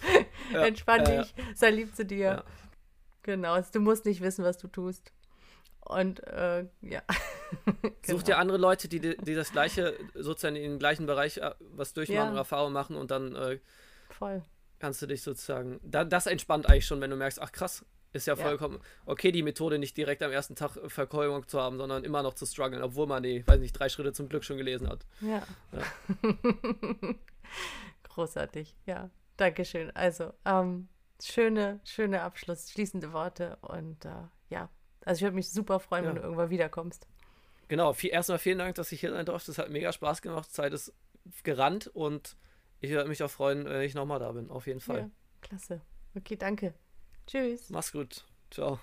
Ja. 0.52 0.66
Entspann 0.66 1.02
äh, 1.02 1.24
dich, 1.24 1.34
sei 1.56 1.72
lieb 1.72 1.96
zu 1.96 2.06
dir. 2.06 2.26
Ja. 2.26 2.44
Genau, 3.24 3.54
also 3.54 3.72
du 3.72 3.80
musst 3.80 4.06
nicht 4.06 4.22
wissen, 4.22 4.46
was 4.46 4.58
du 4.58 4.68
tust. 4.68 5.12
Und 5.80 6.26
äh, 6.28 6.66
ja. 6.82 7.02
genau. 7.66 7.92
Such 8.06 8.24
dir 8.24 8.38
andere 8.38 8.58
Leute, 8.58 8.88
die, 8.88 9.00
die 9.00 9.36
das 9.36 9.52
gleiche, 9.52 9.98
sozusagen 10.14 10.56
in 10.56 10.72
den 10.74 10.80
gleichen 10.80 11.08
Bereich 11.08 11.38
äh, 11.38 11.52
was 11.60 11.94
durchmachen, 11.94 12.34
ja. 12.34 12.38
Erfahrung 12.38 12.72
machen 12.72 12.96
und 12.96 13.12
dann 13.12 13.36
äh, 13.36 13.60
Voll. 14.10 14.44
kannst 14.80 15.02
du 15.02 15.08
dich 15.08 15.24
sozusagen. 15.24 15.80
Da, 15.84 16.04
das 16.06 16.28
entspannt 16.28 16.70
eigentlich 16.70 16.86
schon, 16.86 17.02
wenn 17.02 17.10
du 17.10 17.16
merkst, 17.16 17.42
ach 17.42 17.52
krass, 17.52 17.84
ist 18.14 18.28
ja 18.28 18.36
vollkommen 18.36 18.76
ja. 18.76 18.82
okay, 19.06 19.32
die 19.32 19.44
Methode 19.44 19.80
nicht 19.80 19.98
direkt 19.98 20.24
am 20.24 20.32
ersten 20.32 20.56
Tag 20.56 20.78
Verkäuferung 20.88 21.48
zu 21.48 21.60
haben, 21.60 21.78
sondern 21.78 22.04
immer 22.04 22.24
noch 22.24 22.36
zu 22.36 22.46
strugglen, 22.46 22.82
obwohl 22.82 23.08
man 23.08 23.24
die, 23.24 23.46
weiß 23.46 23.60
nicht, 23.60 23.74
drei 23.74 23.90
Schritte 23.90 24.14
zum 24.14 24.30
Glück 24.30 24.44
schon 24.44 24.58
gelesen 24.58 24.88
hat. 24.88 25.06
Ja. 25.22 25.44
ja. 25.72 25.84
Großartig, 28.04 28.76
ja. 28.86 29.10
Dankeschön. 29.38 29.92
Also, 29.96 30.32
ähm, 30.46 30.88
schöne, 31.22 31.80
schöne 31.84 32.22
Abschluss, 32.22 32.70
schließende 32.70 33.14
Worte 33.14 33.58
und 33.62 34.06
äh, 34.06 34.10
ja. 34.50 34.70
Also 35.06 35.20
ich 35.20 35.24
würde 35.24 35.36
mich 35.36 35.50
super 35.50 35.80
freuen, 35.80 36.04
ja. 36.04 36.10
wenn 36.10 36.16
du 36.18 36.22
irgendwann 36.22 36.50
wiederkommst. 36.50 37.08
Genau, 37.68 37.94
viel, 37.94 38.12
erstmal 38.12 38.40
vielen 38.40 38.60
Dank, 38.60 38.76
dass 38.76 38.92
ich 38.92 39.00
hier 39.00 39.12
sein 39.12 39.26
durfte. 39.26 39.52
Es 39.52 39.58
hat 39.58 39.70
mega 39.70 39.92
Spaß 39.92 40.22
gemacht. 40.22 40.54
Zeit 40.54 40.74
ist 40.74 40.94
gerannt 41.44 41.88
und 41.88 42.38
ich 42.80 42.92
würde 42.92 43.10
mich 43.10 43.24
auch 43.24 43.30
freuen, 43.30 43.66
wenn 43.66 43.82
ich 43.82 43.96
nochmal 43.96 44.20
da 44.20 44.32
bin, 44.32 44.50
auf 44.50 44.68
jeden 44.68 44.82
Fall. 44.82 45.00
Ja, 45.00 45.10
klasse. 45.42 45.82
Okay, 46.16 46.36
danke. 46.36 46.74
Tschüss. 47.28 47.70
Mach's 47.70 47.92
gut. 47.92 48.24
Ciao. 48.52 48.80